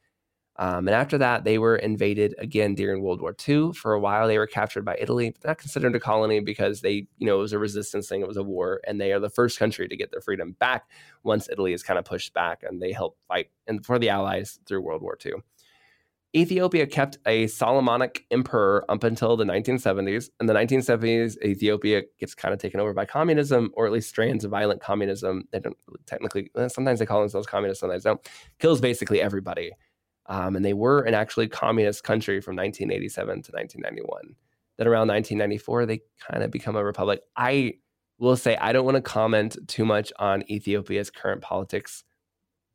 Um, 0.57 0.89
and 0.89 0.95
after 0.95 1.17
that, 1.19 1.45
they 1.45 1.57
were 1.57 1.77
invaded 1.77 2.35
again 2.37 2.75
during 2.75 3.01
World 3.01 3.21
War 3.21 3.33
II. 3.47 3.71
For 3.71 3.93
a 3.93 3.99
while, 3.99 4.27
they 4.27 4.37
were 4.37 4.47
captured 4.47 4.83
by 4.83 4.97
Italy, 4.99 5.29
but 5.29 5.47
not 5.47 5.57
considered 5.57 5.95
a 5.95 6.01
colony 6.01 6.41
because 6.41 6.81
they, 6.81 7.07
you 7.17 7.27
know, 7.27 7.37
it 7.37 7.41
was 7.41 7.53
a 7.53 7.59
resistance 7.59 8.09
thing. 8.09 8.19
It 8.19 8.27
was 8.27 8.35
a 8.35 8.43
war, 8.43 8.81
and 8.85 8.99
they 8.99 9.13
are 9.13 9.19
the 9.21 9.29
first 9.29 9.57
country 9.57 9.87
to 9.87 9.95
get 9.95 10.11
their 10.11 10.19
freedom 10.19 10.57
back 10.59 10.89
once 11.23 11.47
Italy 11.49 11.71
is 11.71 11.83
kind 11.83 11.97
of 11.97 12.03
pushed 12.03 12.33
back, 12.33 12.63
and 12.63 12.81
they 12.81 12.91
help 12.91 13.17
fight 13.29 13.51
and 13.67 13.85
for 13.85 13.99
the 13.99 14.09
Allies 14.09 14.59
through 14.65 14.81
World 14.81 15.01
War 15.01 15.17
II. 15.25 15.35
Ethiopia 16.35 16.85
kept 16.85 17.17
a 17.25 17.47
Solomonic 17.47 18.25
emperor 18.29 18.85
up 18.87 19.03
until 19.03 19.35
the 19.35 19.45
1970s. 19.45 20.29
In 20.39 20.45
the 20.45 20.53
1970s, 20.53 21.41
Ethiopia 21.43 22.03
gets 22.19 22.35
kind 22.35 22.53
of 22.53 22.59
taken 22.59 22.79
over 22.79 22.93
by 22.93 23.05
communism, 23.05 23.71
or 23.73 23.87
at 23.87 23.91
least 23.91 24.09
strands 24.09 24.45
of 24.45 24.51
violent 24.51 24.79
communism. 24.79 25.45
They 25.51 25.59
don't 25.59 25.77
technically, 26.05 26.51
eh, 26.55 26.67
sometimes 26.67 26.99
they 26.99 27.07
call 27.07 27.21
themselves 27.21 27.47
communists, 27.47 27.79
sometimes 27.79 28.03
don't. 28.03 28.21
Kills 28.59 28.79
basically 28.79 29.21
everybody. 29.21 29.71
Um, 30.27 30.55
and 30.55 30.63
they 30.63 30.73
were 30.73 31.01
an 31.01 31.15
actually 31.15 31.47
communist 31.47 32.03
country 32.03 32.41
from 32.41 32.55
1987 32.55 33.27
to 33.27 33.51
1991. 33.51 34.35
Then 34.77 34.87
around 34.87 35.07
1994, 35.07 35.87
they 35.87 36.01
kind 36.19 36.43
of 36.43 36.51
become 36.51 36.75
a 36.75 36.83
republic. 36.83 37.21
I 37.35 37.79
will 38.19 38.37
say 38.37 38.55
I 38.57 38.71
don't 38.71 38.85
want 38.85 38.95
to 38.95 39.01
comment 39.01 39.57
too 39.67 39.83
much 39.83 40.13
on 40.19 40.43
Ethiopia's 40.51 41.09
current 41.09 41.41
politics 41.41 42.03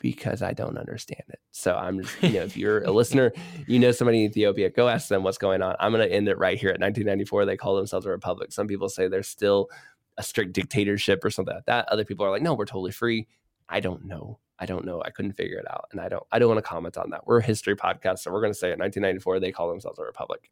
because 0.04 0.42
I 0.42 0.52
don't 0.52 0.76
understand 0.76 1.22
it. 1.30 1.40
So 1.50 1.74
I'm 1.74 2.02
just, 2.02 2.22
you 2.22 2.34
know, 2.34 2.42
if 2.42 2.58
you're 2.58 2.82
a 2.82 2.90
listener, 2.92 3.32
you 3.66 3.78
know 3.78 3.90
somebody 3.90 4.22
in 4.22 4.30
Ethiopia, 4.30 4.68
go 4.68 4.86
ask 4.86 5.08
them 5.08 5.22
what's 5.22 5.38
going 5.38 5.62
on. 5.62 5.76
I'm 5.80 5.92
going 5.92 6.06
to 6.06 6.14
end 6.14 6.28
it 6.28 6.36
right 6.36 6.58
here 6.58 6.68
at 6.68 6.78
1994. 6.78 7.46
They 7.46 7.56
call 7.56 7.74
themselves 7.74 8.04
a 8.04 8.10
republic. 8.10 8.52
Some 8.52 8.66
people 8.66 8.90
say 8.90 9.08
they're 9.08 9.22
still 9.22 9.70
a 10.18 10.22
strict 10.22 10.52
dictatorship 10.52 11.24
or 11.24 11.30
something 11.30 11.54
like 11.54 11.64
that. 11.64 11.88
Other 11.88 12.04
people 12.04 12.26
are 12.26 12.30
like, 12.30 12.42
no, 12.42 12.52
we're 12.52 12.66
totally 12.66 12.92
free. 12.92 13.26
I 13.66 13.80
don't 13.80 14.04
know. 14.04 14.40
I 14.58 14.66
don't 14.66 14.84
know. 14.84 15.02
I 15.02 15.08
couldn't 15.08 15.32
figure 15.32 15.56
it 15.56 15.66
out, 15.68 15.86
and 15.90 16.00
I 16.02 16.10
don't. 16.10 16.22
I 16.30 16.38
don't 16.38 16.48
want 16.48 16.58
to 16.58 16.68
comment 16.68 16.98
on 16.98 17.10
that. 17.10 17.26
We're 17.26 17.38
a 17.38 17.42
history 17.42 17.74
podcast, 17.74 18.18
so 18.18 18.30
we're 18.30 18.42
going 18.42 18.52
to 18.52 18.58
say 18.58 18.72
in 18.72 18.78
1994 18.78 19.40
they 19.40 19.52
call 19.52 19.70
themselves 19.70 19.98
a 19.98 20.02
republic 20.04 20.50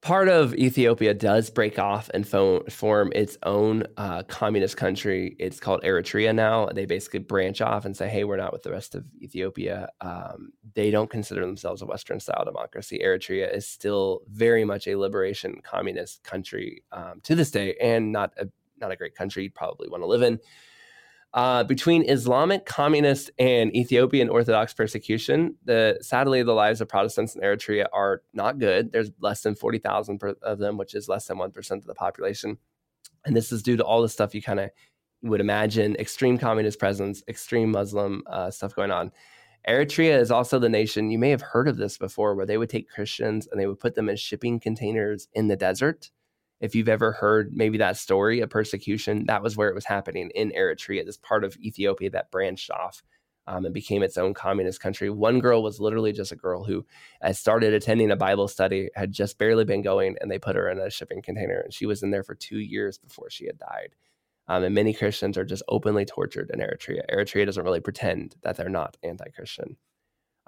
part 0.00 0.28
of 0.28 0.54
Ethiopia 0.54 1.12
does 1.12 1.50
break 1.50 1.78
off 1.78 2.08
and 2.14 2.26
fo- 2.26 2.62
form 2.70 3.12
its 3.14 3.36
own 3.42 3.84
uh, 3.96 4.22
communist 4.24 4.76
country. 4.76 5.34
It's 5.38 5.58
called 5.58 5.82
Eritrea 5.82 6.34
now. 6.34 6.66
They 6.66 6.86
basically 6.86 7.20
branch 7.20 7.60
off 7.60 7.84
and 7.84 7.96
say, 7.96 8.08
hey, 8.08 8.24
we're 8.24 8.36
not 8.36 8.52
with 8.52 8.62
the 8.62 8.70
rest 8.70 8.94
of 8.94 9.04
Ethiopia. 9.20 9.88
Um, 10.00 10.52
they 10.74 10.90
don't 10.90 11.10
consider 11.10 11.40
themselves 11.40 11.82
a 11.82 11.86
Western 11.86 12.20
style 12.20 12.44
democracy. 12.44 13.00
Eritrea 13.04 13.52
is 13.52 13.66
still 13.66 14.22
very 14.28 14.64
much 14.64 14.86
a 14.86 14.96
liberation 14.96 15.60
communist 15.64 16.22
country 16.22 16.82
um, 16.92 17.20
to 17.24 17.34
this 17.34 17.50
day 17.50 17.74
and 17.80 18.12
not 18.12 18.32
a, 18.36 18.48
not 18.80 18.92
a 18.92 18.96
great 18.96 19.16
country 19.16 19.42
you'd 19.42 19.54
probably 19.54 19.88
want 19.88 20.02
to 20.02 20.06
live 20.06 20.22
in. 20.22 20.38
Uh, 21.34 21.62
between 21.62 22.08
Islamic, 22.08 22.64
communist, 22.64 23.30
and 23.38 23.74
Ethiopian 23.76 24.30
Orthodox 24.30 24.72
persecution, 24.72 25.56
the 25.64 25.98
sadly 26.00 26.42
the 26.42 26.54
lives 26.54 26.80
of 26.80 26.88
Protestants 26.88 27.36
in 27.36 27.42
Eritrea 27.42 27.86
are 27.92 28.22
not 28.32 28.58
good. 28.58 28.92
There's 28.92 29.10
less 29.20 29.42
than 29.42 29.54
forty 29.54 29.78
thousand 29.78 30.22
of 30.42 30.58
them, 30.58 30.78
which 30.78 30.94
is 30.94 31.06
less 31.06 31.26
than 31.26 31.36
one 31.36 31.50
percent 31.50 31.82
of 31.82 31.86
the 31.86 31.94
population, 31.94 32.56
and 33.26 33.36
this 33.36 33.52
is 33.52 33.62
due 33.62 33.76
to 33.76 33.84
all 33.84 34.00
the 34.00 34.08
stuff 34.08 34.34
you 34.34 34.40
kind 34.40 34.58
of 34.58 34.70
would 35.22 35.42
imagine: 35.42 35.96
extreme 35.96 36.38
communist 36.38 36.78
presence, 36.78 37.22
extreme 37.28 37.72
Muslim 37.72 38.22
uh, 38.26 38.50
stuff 38.50 38.74
going 38.74 38.90
on. 38.90 39.12
Eritrea 39.68 40.18
is 40.18 40.30
also 40.30 40.58
the 40.58 40.68
nation 40.70 41.10
you 41.10 41.18
may 41.18 41.28
have 41.28 41.42
heard 41.42 41.68
of 41.68 41.76
this 41.76 41.98
before, 41.98 42.34
where 42.34 42.46
they 42.46 42.56
would 42.56 42.70
take 42.70 42.88
Christians 42.88 43.46
and 43.46 43.60
they 43.60 43.66
would 43.66 43.80
put 43.80 43.94
them 43.94 44.08
in 44.08 44.16
shipping 44.16 44.58
containers 44.58 45.28
in 45.34 45.48
the 45.48 45.56
desert 45.56 46.10
if 46.60 46.74
you've 46.74 46.88
ever 46.88 47.12
heard 47.12 47.52
maybe 47.54 47.78
that 47.78 47.96
story 47.96 48.40
of 48.40 48.50
persecution, 48.50 49.26
that 49.26 49.42
was 49.42 49.56
where 49.56 49.68
it 49.68 49.74
was 49.74 49.84
happening 49.84 50.30
in 50.34 50.50
Eritrea, 50.50 51.04
this 51.04 51.16
part 51.16 51.44
of 51.44 51.56
Ethiopia 51.58 52.10
that 52.10 52.30
branched 52.30 52.70
off 52.70 53.02
um, 53.48 53.64
and 53.64 53.72
became 53.72 54.02
its 54.02 54.18
own 54.18 54.34
communist 54.34 54.80
country. 54.80 55.08
One 55.08 55.40
girl 55.40 55.62
was 55.62 55.80
literally 55.80 56.12
just 56.12 56.32
a 56.32 56.36
girl 56.36 56.64
who 56.64 56.84
had 57.22 57.36
started 57.36 57.72
attending 57.72 58.10
a 58.10 58.16
Bible 58.16 58.46
study, 58.46 58.90
had 58.94 59.10
just 59.10 59.38
barely 59.38 59.64
been 59.64 59.80
going, 59.82 60.16
and 60.20 60.30
they 60.30 60.38
put 60.38 60.56
her 60.56 60.68
in 60.68 60.78
a 60.78 60.90
shipping 60.90 61.22
container. 61.22 61.60
And 61.60 61.72
she 61.72 61.86
was 61.86 62.02
in 62.02 62.10
there 62.10 62.22
for 62.22 62.34
two 62.34 62.58
years 62.58 62.98
before 62.98 63.30
she 63.30 63.46
had 63.46 63.58
died. 63.58 63.94
Um, 64.48 64.64
and 64.64 64.74
many 64.74 64.92
Christians 64.92 65.38
are 65.38 65.44
just 65.44 65.62
openly 65.68 66.04
tortured 66.04 66.50
in 66.52 66.60
Eritrea. 66.60 67.02
Eritrea 67.10 67.46
doesn't 67.46 67.64
really 67.64 67.80
pretend 67.80 68.36
that 68.42 68.56
they're 68.56 68.68
not 68.68 68.96
anti 69.02 69.28
Christian. 69.30 69.76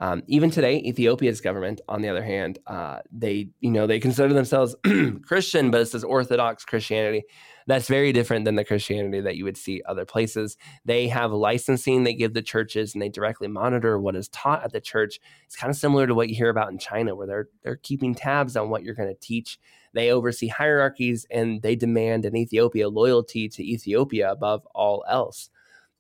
Um, 0.01 0.23
even 0.27 0.51
today, 0.51 0.79
Ethiopia's 0.79 1.43
government, 1.43 1.83
on 1.87 2.01
the 2.01 2.09
other 2.09 2.25
hand, 2.25 2.59
uh, 2.67 3.01
they 3.13 3.51
you 3.61 3.71
know 3.71 3.87
they 3.87 4.01
consider 4.01 4.33
themselves 4.33 4.75
Christian, 5.27 5.71
but 5.71 5.83
it's 5.83 5.93
this 5.93 6.03
Orthodox 6.03 6.65
Christianity 6.65 7.25
that's 7.67 7.87
very 7.87 8.13
different 8.13 8.47
than 8.47 8.57
the 8.57 8.65
Christianity 8.65 9.21
that 9.21 9.37
you 9.37 9.45
would 9.45 9.59
see 9.59 9.83
other 9.87 10.07
places. 10.07 10.57
They 10.87 11.07
have 11.09 11.33
licensing 11.33 12.05
they 12.05 12.15
give 12.15 12.33
the 12.33 12.43
churches, 12.43 12.95
and 12.95 13.03
they 13.03 13.11
directly 13.11 13.47
monitor 13.47 13.99
what 13.99 14.17
is 14.17 14.29
taught 14.29 14.65
at 14.65 14.73
the 14.73 14.81
church. 14.81 15.21
It's 15.45 15.57
kind 15.57 15.71
of 15.71 15.77
similar 15.77 16.07
to 16.07 16.15
what 16.15 16.31
you 16.31 16.35
hear 16.35 16.49
about 16.49 16.73
in 16.73 16.79
China, 16.79 17.15
where 17.15 17.27
they're 17.27 17.49
they're 17.63 17.77
keeping 17.77 18.15
tabs 18.15 18.57
on 18.57 18.71
what 18.71 18.83
you're 18.83 18.95
going 18.95 19.15
to 19.15 19.21
teach. 19.21 19.59
They 19.93 20.11
oversee 20.11 20.49
hierarchies, 20.49 21.27
and 21.31 21.61
they 21.61 21.77
demand 21.77 22.25
in 22.25 22.37
Ethiopia 22.37 22.89
loyalty 22.89 23.51
to 23.51 23.63
Ethiopia 23.63 24.33
above 24.33 24.67
all 24.75 25.05
else 25.07 25.51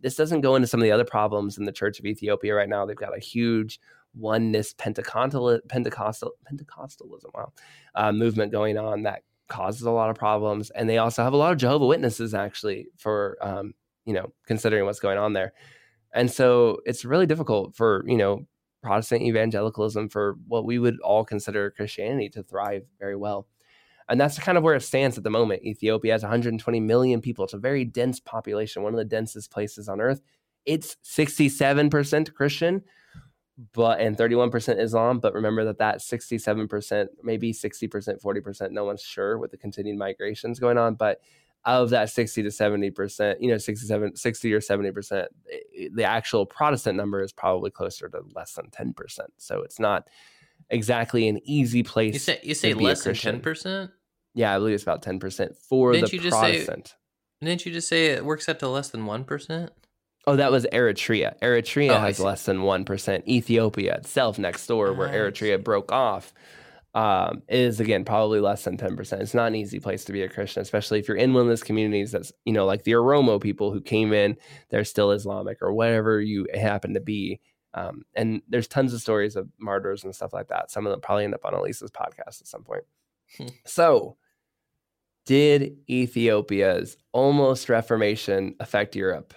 this 0.01 0.17
doesn't 0.17 0.41
go 0.41 0.55
into 0.55 0.69
some 0.69 0.81
of 0.81 0.85
the 0.85 0.93
other 0.93 1.05
problems 1.05 1.59
in 1.59 1.65
the 1.65 1.73
Church 1.73 1.99
of 1.99 2.07
Ethiopia 2.07 2.55
right 2.55 2.69
now. 2.69 2.85
They've 2.87 2.97
got 2.97 3.17
a 3.17 3.21
huge 3.21 3.81
oneness 4.15 4.73
Pentecostal 4.75 5.61
Pentecostal 5.69 6.33
Pentecostalism 6.51 7.33
wow, 7.35 7.53
uh, 7.95 8.13
movement 8.13 8.53
going 8.53 8.77
on 8.79 9.03
that 9.05 9.23
causes 9.49 9.83
a 9.83 9.91
lot 9.91 10.11
of 10.11 10.17
problems, 10.17 10.71
and 10.71 10.89
they 10.89 10.99
also 10.99 11.23
have 11.23 11.33
a 11.33 11.37
lot 11.37 11.53
of 11.53 11.59
Jehovah 11.59 11.87
Witnesses 11.87 12.35
actually 12.35 12.89
for 12.97 13.37
um, 13.41 13.75
you 14.05 14.15
know 14.15 14.33
considering 14.47 14.85
what's 14.85 15.01
going 15.01 15.19
on 15.19 15.33
there, 15.33 15.53
and 16.13 16.31
so 16.31 16.79
it's 16.87 17.05
really 17.05 17.27
difficult 17.27 17.75
for 17.77 18.05
you 18.07 18.17
know 18.17 18.47
Protestant 18.83 19.23
evangelicalism 19.23 20.09
for 20.09 20.37
what 20.49 20.65
we 20.65 20.79
would 20.79 20.99
all 21.01 21.25
consider 21.25 21.71
Christianity 21.71 22.29
to 22.31 22.43
thrive 22.43 22.85
very 22.99 23.17
well. 23.17 23.47
And 24.11 24.21
that's 24.21 24.39
kind 24.39 24.59
of 24.59 24.65
where 24.65 24.75
it 24.75 24.83
stands 24.83 25.17
at 25.17 25.25
the 25.25 25.31
moment. 25.31 25.65
Ethiopia 25.65 26.13
has 26.13 26.23
120 26.23 26.81
million 26.81 27.21
people. 27.21 27.45
It's 27.45 27.55
a 27.55 27.59
very 27.59 27.85
dense 27.85 28.19
population, 28.19 28.83
one 28.83 28.93
of 28.93 28.99
the 28.99 29.05
densest 29.05 29.53
places 29.53 29.89
on 29.89 30.01
earth. 30.01 30.21
It's 30.67 30.97
67% 31.05 32.35
Christian, 32.35 32.83
but 33.73 34.01
and 34.01 34.17
31% 34.17 34.81
Islam. 34.81 35.21
But 35.21 35.33
remember 35.33 35.65
that 35.65 35.79
that 35.79 35.99
67%, 35.99 37.07
maybe 37.23 37.53
60%, 37.53 38.21
40%, 38.21 38.71
no 38.73 38.85
one's 38.85 39.01
sure 39.01 39.39
with 39.39 39.53
the 39.53 39.57
continued 39.57 39.97
migrations 39.97 40.59
going 40.59 40.77
on. 40.77 40.97
But 40.97 41.21
of 41.65 41.91
that 41.91 42.11
60 42.11 42.43
to 42.43 42.49
70%, 42.49 43.37
you 43.39 43.49
know, 43.49 43.59
67, 43.59 44.17
60 44.17 44.53
or 44.53 44.61
70%, 44.61 45.27
eh, 45.53 45.89
the 45.93 46.05
actual 46.05 46.47
Protestant 46.47 46.97
number 46.97 47.23
is 47.23 47.33
probably 47.33 47.71
closer 47.71 48.09
to 48.09 48.23
less 48.35 48.55
than 48.55 48.71
10%. 48.71 49.21
So 49.37 49.63
it's 49.63 49.79
not 49.79 50.09
exactly 50.69 51.29
an 51.29 51.41
easy 51.45 51.83
place. 51.83 52.15
You 52.15 52.19
say 52.19 52.41
you 52.43 52.55
say 52.55 52.75
less 52.75 53.05
than 53.05 53.15
ten 53.15 53.41
percent. 53.41 53.91
Yeah, 54.35 54.55
I 54.55 54.59
believe 54.59 54.75
it's 54.75 54.83
about 54.83 55.03
10% 55.03 55.57
for 55.57 55.93
Didn't 55.93 56.11
the 56.11 56.17
you 56.17 56.23
just 56.23 56.39
say- 56.41 56.51
Protestant. 56.53 56.95
Didn't 57.43 57.65
you 57.65 57.73
just 57.73 57.89
say 57.89 58.07
it 58.09 58.25
works 58.25 58.49
out 58.51 58.59
to 58.59 58.69
less 58.69 58.91
than 58.91 59.07
one 59.07 59.25
percent? 59.25 59.71
Oh, 60.27 60.37
that 60.37 60.53
was 60.53 60.67
Eritrea. 60.67 61.39
Eritrea 61.41 61.93
Oh, 61.97 61.99
has 62.01 62.21
less 62.21 62.45
than 62.45 62.59
1%. 62.59 63.27
Ethiopia 63.27 63.95
itself, 63.95 64.39
next 64.39 64.67
door, 64.67 64.93
where 64.93 65.09
I 65.09 65.15
Eritrea 65.15 65.65
broke 65.65 65.91
off, 65.91 66.35
um, 66.93 67.43
is 67.49 67.81
again 67.81 68.05
probably 68.05 68.41
less 68.41 68.65
than 68.65 68.77
10%. 68.77 69.21
It's 69.23 69.33
not 69.33 69.47
an 69.47 69.55
easy 69.55 69.81
place 69.81 70.05
to 70.05 70.13
be 70.13 70.23
a 70.23 70.29
Christian, 70.29 70.61
especially 70.61 70.99
if 70.99 71.09
you're 71.09 71.17
in 71.17 71.33
one 71.33 71.41
of 71.45 71.49
those 71.49 71.63
communities 71.63 72.13
that's, 72.13 72.31
you 72.45 72.53
know, 72.53 72.67
like 72.67 72.83
the 72.85 72.93
Oromo 72.93 73.41
people 73.41 73.73
who 73.73 73.81
came 73.81 74.13
in, 74.13 74.37
they're 74.69 74.85
still 74.85 75.11
Islamic 75.13 75.63
or 75.63 75.73
whatever 75.73 76.21
you 76.21 76.47
happen 76.53 76.93
to 76.93 77.01
be. 77.01 77.41
Um, 77.73 78.03
and 78.15 78.43
there's 78.49 78.69
tons 78.69 78.93
of 78.93 79.01
stories 79.01 79.37
of 79.37 79.49
martyrs 79.59 80.05
and 80.05 80.15
stuff 80.15 80.35
like 80.35 80.49
that. 80.49 80.71
Some 80.71 80.85
of 80.87 80.91
them 80.91 81.01
probably 81.01 81.25
end 81.25 81.35
up 81.35 81.47
on 81.47 81.55
Elisa's 81.55 81.91
podcast 81.91 82.43
at 82.43 82.47
some 82.47 82.65
point. 82.65 82.85
So, 83.67 84.17
did 85.27 85.77
Ethiopia's 85.89 86.97
almost 87.13 87.69
reformation 87.69 88.55
affect 88.61 88.97
Europe? 88.97 89.35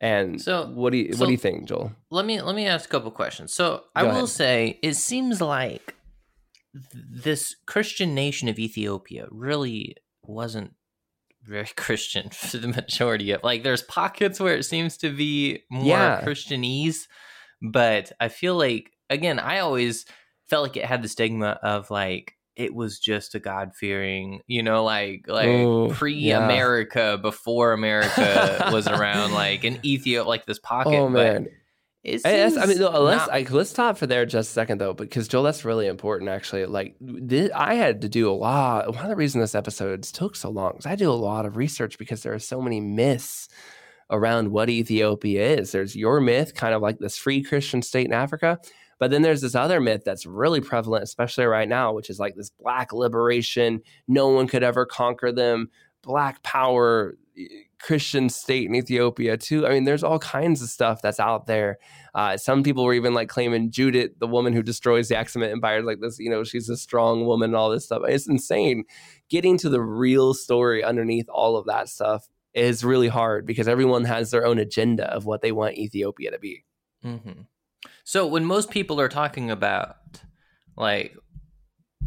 And 0.00 0.40
So- 0.40 0.68
what 0.68 0.90
do 0.90 0.98
you 0.98 1.12
so- 1.12 1.20
what 1.20 1.26
do 1.26 1.32
you 1.32 1.38
think, 1.38 1.66
Joel? 1.68 1.92
Let 2.10 2.24
me 2.24 2.40
let 2.40 2.54
me 2.54 2.66
ask 2.66 2.84
a 2.88 2.92
couple 2.92 3.10
questions. 3.10 3.52
So 3.52 3.84
I 3.96 4.02
Go 4.02 4.08
will 4.08 4.16
ahead. 4.18 4.28
say 4.28 4.78
it 4.82 4.94
seems 4.94 5.40
like 5.40 5.96
th- 6.72 7.04
this 7.24 7.56
Christian 7.66 8.14
nation 8.14 8.48
of 8.48 8.58
Ethiopia 8.60 9.26
really 9.30 9.96
wasn't 10.22 10.74
very 11.42 11.66
Christian 11.76 12.30
for 12.30 12.58
the 12.58 12.68
majority 12.68 13.32
of 13.32 13.42
like 13.42 13.64
there's 13.64 13.82
pockets 13.82 14.38
where 14.38 14.56
it 14.56 14.62
seems 14.64 14.96
to 14.98 15.10
be 15.10 15.64
more 15.68 15.84
Yeah. 15.84 16.22
Christianese, 16.22 17.08
but 17.60 18.12
I 18.20 18.28
feel 18.28 18.54
like 18.56 18.92
again, 19.10 19.40
I 19.40 19.58
always 19.58 20.04
felt 20.48 20.62
like 20.62 20.76
it 20.76 20.84
had 20.84 21.02
the 21.02 21.08
stigma 21.08 21.58
of 21.62 21.90
like 21.90 22.34
it 22.58 22.74
was 22.74 22.98
just 22.98 23.36
a 23.36 23.38
God 23.38 23.74
fearing, 23.74 24.42
you 24.48 24.64
know, 24.64 24.84
like 24.84 25.26
like 25.28 25.92
pre 25.92 26.12
yeah. 26.14 26.44
America 26.44 27.16
before 27.22 27.72
America 27.72 28.68
was 28.72 28.86
around, 28.88 29.32
like 29.32 29.62
an 29.64 29.78
Ethiopia, 29.84 30.24
like 30.24 30.44
this 30.44 30.58
pocket. 30.58 30.90
oh 30.98 31.06
but 31.08 31.12
man, 31.12 31.48
it 32.02 32.20
I, 32.24 32.62
I 32.62 32.66
mean, 32.66 32.78
no, 32.78 32.90
let's 33.00 33.28
not- 33.28 33.32
I, 33.32 33.46
let's 33.48 33.70
stop 33.70 33.96
for 33.96 34.08
there 34.08 34.26
just 34.26 34.50
a 34.50 34.52
second 34.52 34.78
though, 34.78 34.92
because 34.92 35.28
Joel, 35.28 35.44
that's 35.44 35.64
really 35.64 35.86
important. 35.86 36.30
Actually, 36.30 36.66
like 36.66 36.96
thi- 37.00 37.52
I 37.52 37.74
had 37.74 38.00
to 38.02 38.08
do 38.08 38.28
a 38.28 38.34
lot. 38.34 38.92
One 38.92 39.04
of 39.04 39.08
the 39.08 39.16
reasons 39.16 39.42
this 39.44 39.54
episode 39.54 40.02
took 40.02 40.34
so 40.34 40.50
long 40.50 40.76
is 40.78 40.86
I 40.86 40.96
do 40.96 41.10
a 41.10 41.14
lot 41.14 41.46
of 41.46 41.56
research 41.56 41.96
because 41.96 42.24
there 42.24 42.34
are 42.34 42.40
so 42.40 42.60
many 42.60 42.80
myths 42.80 43.48
around 44.10 44.50
what 44.50 44.68
Ethiopia 44.68 45.58
is. 45.58 45.70
There's 45.70 45.94
your 45.94 46.20
myth, 46.20 46.54
kind 46.54 46.74
of 46.74 46.82
like 46.82 46.98
this 46.98 47.16
free 47.16 47.42
Christian 47.42 47.82
state 47.82 48.06
in 48.06 48.12
Africa. 48.12 48.58
But 48.98 49.10
then 49.10 49.22
there's 49.22 49.40
this 49.40 49.54
other 49.54 49.80
myth 49.80 50.02
that's 50.04 50.26
really 50.26 50.60
prevalent, 50.60 51.04
especially 51.04 51.44
right 51.46 51.68
now, 51.68 51.92
which 51.92 52.10
is 52.10 52.18
like 52.18 52.34
this 52.34 52.50
black 52.50 52.92
liberation. 52.92 53.80
No 54.06 54.28
one 54.28 54.48
could 54.48 54.62
ever 54.62 54.84
conquer 54.84 55.30
them. 55.32 55.70
Black 56.02 56.42
power, 56.42 57.16
Christian 57.80 58.28
state 58.28 58.66
in 58.68 58.74
Ethiopia, 58.74 59.36
too. 59.36 59.66
I 59.66 59.70
mean, 59.70 59.84
there's 59.84 60.02
all 60.02 60.18
kinds 60.18 60.62
of 60.62 60.68
stuff 60.68 61.00
that's 61.00 61.20
out 61.20 61.46
there. 61.46 61.78
Uh, 62.14 62.36
some 62.36 62.64
people 62.64 62.84
were 62.84 62.94
even 62.94 63.14
like 63.14 63.28
claiming 63.28 63.70
Judith, 63.70 64.12
the 64.18 64.26
woman 64.26 64.52
who 64.52 64.62
destroys 64.62 65.08
the 65.08 65.14
Aksumite 65.14 65.52
Empire, 65.52 65.82
like 65.82 66.00
this, 66.00 66.18
you 66.18 66.30
know, 66.30 66.42
she's 66.42 66.68
a 66.68 66.76
strong 66.76 67.24
woman 67.24 67.50
and 67.50 67.56
all 67.56 67.70
this 67.70 67.84
stuff. 67.84 68.02
It's 68.08 68.28
insane. 68.28 68.84
Getting 69.28 69.56
to 69.58 69.68
the 69.68 69.80
real 69.80 70.34
story 70.34 70.82
underneath 70.82 71.28
all 71.28 71.56
of 71.56 71.66
that 71.66 71.88
stuff 71.88 72.28
is 72.54 72.82
really 72.82 73.08
hard 73.08 73.46
because 73.46 73.68
everyone 73.68 74.04
has 74.04 74.32
their 74.32 74.44
own 74.44 74.58
agenda 74.58 75.04
of 75.12 75.24
what 75.24 75.42
they 75.42 75.52
want 75.52 75.78
Ethiopia 75.78 76.32
to 76.32 76.38
be. 76.38 76.64
Mhm. 77.04 77.46
So 78.08 78.26
when 78.26 78.46
most 78.46 78.70
people 78.70 78.98
are 79.02 79.08
talking 79.10 79.50
about 79.50 79.96
like 80.78 81.14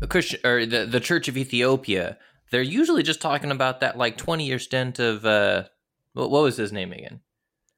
a 0.02 0.08
Christian 0.08 0.40
or 0.44 0.66
the 0.66 0.88
the 0.88 1.00
Church 1.00 1.28
of 1.28 1.38
Ethiopia, 1.38 2.18
they're 2.50 2.64
usually 2.64 3.04
just 3.04 3.22
talking 3.22 3.52
about 3.52 3.82
that 3.82 4.00
like 4.00 4.18
twenty 4.18 4.48
year 4.48 4.58
stint 4.58 4.98
of 4.98 5.24
uh, 5.28 5.66
what, 6.14 6.32
what 6.32 6.42
was 6.42 6.58
his 6.58 6.72
name 6.74 6.92
again? 6.92 7.20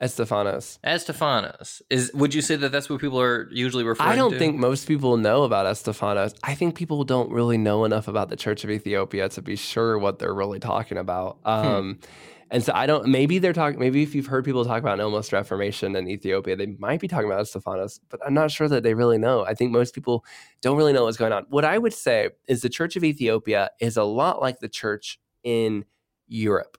Estefanos. 0.01 0.79
Estefanos. 0.85 1.81
Is 1.89 2.13
would 2.13 2.33
you 2.33 2.41
say 2.41 2.55
that 2.55 2.71
that's 2.71 2.89
what 2.89 3.01
people 3.01 3.19
are 3.19 3.49
usually 3.51 3.83
referring? 3.83 4.07
To? 4.07 4.13
I 4.13 4.15
don't 4.15 4.31
to? 4.31 4.39
think 4.39 4.55
most 4.55 4.87
people 4.87 5.17
know 5.17 5.43
about 5.43 5.65
Estefanos. 5.65 6.33
I 6.43 6.55
think 6.55 6.75
people 6.75 7.03
don't 7.03 7.29
really 7.29 7.57
know 7.57 7.83
enough 7.83 8.07
about 8.07 8.29
the 8.29 8.37
Church 8.37 8.63
of 8.63 8.69
Ethiopia 8.69 9.27
to 9.27 9.41
be 9.41 9.57
sure 9.57 9.99
what 9.99 10.19
they're 10.19 10.33
really 10.33 10.61
talking 10.61 10.97
about. 10.97 11.39
Um, 11.43 11.99
And 12.51 12.63
so 12.63 12.71
I 12.75 12.85
don't. 12.85 13.07
Maybe 13.07 13.39
they're 13.39 13.53
talking. 13.53 13.79
Maybe 13.79 14.03
if 14.03 14.13
you've 14.13 14.27
heard 14.27 14.45
people 14.45 14.63
talk 14.65 14.79
about 14.79 14.99
an 14.99 15.05
almost 15.05 15.31
Reformation 15.33 15.95
in 15.95 16.07
Ethiopia, 16.07 16.55
they 16.55 16.67
might 16.77 16.99
be 16.99 17.07
talking 17.07 17.25
about 17.25 17.43
Estefanos, 17.45 17.99
but 18.09 18.19
I'm 18.25 18.33
not 18.33 18.51
sure 18.51 18.67
that 18.67 18.83
they 18.83 18.93
really 18.93 19.17
know. 19.17 19.45
I 19.45 19.53
think 19.53 19.71
most 19.71 19.95
people 19.95 20.23
don't 20.61 20.77
really 20.77 20.93
know 20.93 21.03
what's 21.05 21.17
going 21.17 21.33
on. 21.33 21.45
What 21.49 21.65
I 21.65 21.77
would 21.77 21.93
say 21.93 22.29
is 22.47 22.61
the 22.61 22.69
Church 22.69 22.95
of 22.95 23.03
Ethiopia 23.03 23.71
is 23.79 23.97
a 23.97 24.03
lot 24.03 24.41
like 24.41 24.59
the 24.59 24.69
church 24.69 25.19
in 25.43 25.85
Europe. 26.27 26.77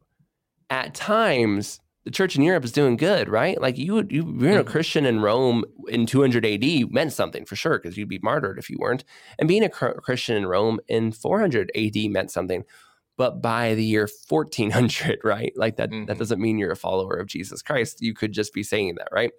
At 0.70 0.94
times, 0.94 1.80
the 2.04 2.10
church 2.10 2.36
in 2.36 2.42
Europe 2.42 2.64
is 2.64 2.72
doing 2.72 2.96
good, 2.96 3.28
right? 3.28 3.60
Like 3.60 3.78
you 3.78 3.94
would, 3.94 4.12
you 4.12 4.24
being 4.24 4.56
a 4.56 4.64
Mhm. 4.64 4.66
Christian 4.66 5.06
in 5.06 5.20
Rome 5.20 5.64
in 5.88 6.04
200 6.06 6.44
AD 6.44 6.84
meant 6.90 7.12
something 7.12 7.44
for 7.46 7.56
sure 7.56 7.78
because 7.78 7.96
you'd 7.96 8.08
be 8.08 8.18
martyred 8.22 8.58
if 8.58 8.68
you 8.68 8.76
weren't. 8.78 9.04
And 9.38 9.48
being 9.48 9.64
a 9.64 9.68
cr- 9.70 9.92
Christian 10.02 10.36
in 10.36 10.46
Rome 10.46 10.80
in 10.88 11.12
400 11.12 11.70
AD 11.74 12.08
meant 12.08 12.30
something. 12.30 12.64
But 13.16 13.40
by 13.40 13.74
the 13.74 13.84
year 13.84 14.08
1400, 14.28 15.20
right? 15.24 15.52
Like 15.56 15.76
that, 15.76 15.90
that 15.90 15.96
Mhm. 15.96 16.18
doesn't 16.18 16.40
mean 16.40 16.58
you're 16.58 16.72
a 16.72 16.76
follower 16.76 17.14
of 17.14 17.26
Jesus 17.28 17.62
Christ. 17.62 18.00
You 18.02 18.14
could 18.14 18.32
just 18.32 18.52
be 18.52 18.62
saying 18.62 18.96
that, 18.96 19.08
right? 19.12 19.30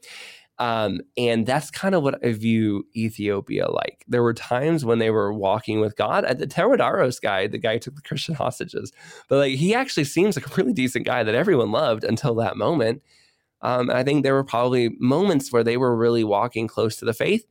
Um, 0.58 1.02
and 1.18 1.46
that's 1.46 1.70
kind 1.70 1.94
of 1.96 2.02
what 2.04 2.26
I 2.26 2.32
view 2.32 2.88
Ethiopia 2.96 3.70
like. 3.70 4.06
There 4.08 4.24
were 4.24 4.34
times 4.34 4.86
when 4.86 5.00
they 5.00 5.10
were 5.10 5.34
walking 5.34 5.82
with 5.82 5.98
God. 5.98 6.24
At 6.24 6.40
The 6.40 6.48
Tawadaros 6.48 7.22
guy, 7.22 7.48
the 7.48 7.58
guy 7.58 7.74
who 7.74 7.80
took 7.80 7.96
the 7.96 8.02
Christian 8.02 8.36
hostages, 8.44 8.94
but 9.28 9.38
like 9.40 9.56
he 9.56 9.76
actually 9.76 10.06
seems 10.06 10.38
like 10.38 10.48
a 10.50 10.56
really 10.56 10.72
decent 10.72 11.06
guy 11.06 11.24
that 11.24 11.36
everyone 11.36 11.72
loved 11.72 12.06
until 12.06 12.36
that 12.36 12.56
moment. 12.56 13.02
Um, 13.62 13.90
I 13.90 14.04
think 14.04 14.24
there 14.24 14.34
were 14.34 14.44
probably 14.46 14.96
moments 15.00 15.52
where 15.52 15.64
they 15.64 15.76
were 15.76 15.96
really 15.96 16.24
walking 16.24 16.68
close 16.68 16.96
to 16.98 17.06
the 17.06 17.14
faith, 17.14 17.46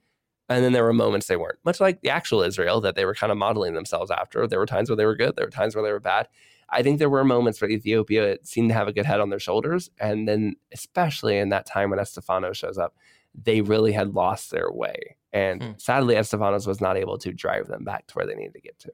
and 0.49 0.64
then 0.64 0.72
there 0.72 0.84
were 0.84 0.92
moments 0.92 1.26
they 1.26 1.36
weren't. 1.36 1.59
Much 1.64 1.80
like 1.80 2.01
the 2.03 2.11
actual 2.11 2.42
Israel 2.42 2.80
that 2.82 2.95
they 2.97 3.05
were 3.05 3.14
kind 3.14 3.30
of 3.32 3.38
modeling 3.38 3.74
themselves 3.74 4.11
after. 4.11 4.47
There 4.47 4.59
were 4.59 4.66
times 4.66 4.88
where 4.90 4.97
they 4.97 5.07
were 5.07 5.16
good. 5.16 5.36
There 5.36 5.47
were 5.47 5.51
times 5.51 5.74
where 5.74 5.84
they 5.84 5.92
were 5.92 6.01
bad. 6.01 6.28
I 6.70 6.82
think 6.82 6.99
there 6.99 7.11
were 7.11 7.24
moments 7.24 7.61
where 7.61 7.70
Ethiopia 7.70 8.38
seemed 8.42 8.70
to 8.70 8.74
have 8.74 8.88
a 8.88 8.92
good 8.92 9.07
head 9.07 9.20
on 9.20 9.30
their 9.30 9.38
shoulders, 9.38 9.90
and 10.00 10.26
then 10.26 10.57
especially 10.72 11.38
in 11.38 11.50
that 11.50 11.66
time 11.66 11.91
when 11.91 11.99
Estefano 11.99 12.53
shows 12.53 12.79
up, 12.79 12.96
they 13.34 13.61
really 13.61 13.92
had 13.92 14.14
lost 14.14 14.50
their 14.50 14.71
way. 14.71 15.16
And 15.33 15.62
Hmm. 15.62 15.71
sadly, 15.79 16.14
Estefanos 16.14 16.66
was 16.66 16.80
not 16.80 16.96
able 16.96 17.18
to 17.18 17.33
drive 17.33 17.66
them 17.66 17.84
back 17.84 18.07
to 18.08 18.14
where 18.14 18.26
they 18.26 18.34
needed 18.34 18.54
to 18.54 18.61
get 18.61 18.79
to. 18.80 18.92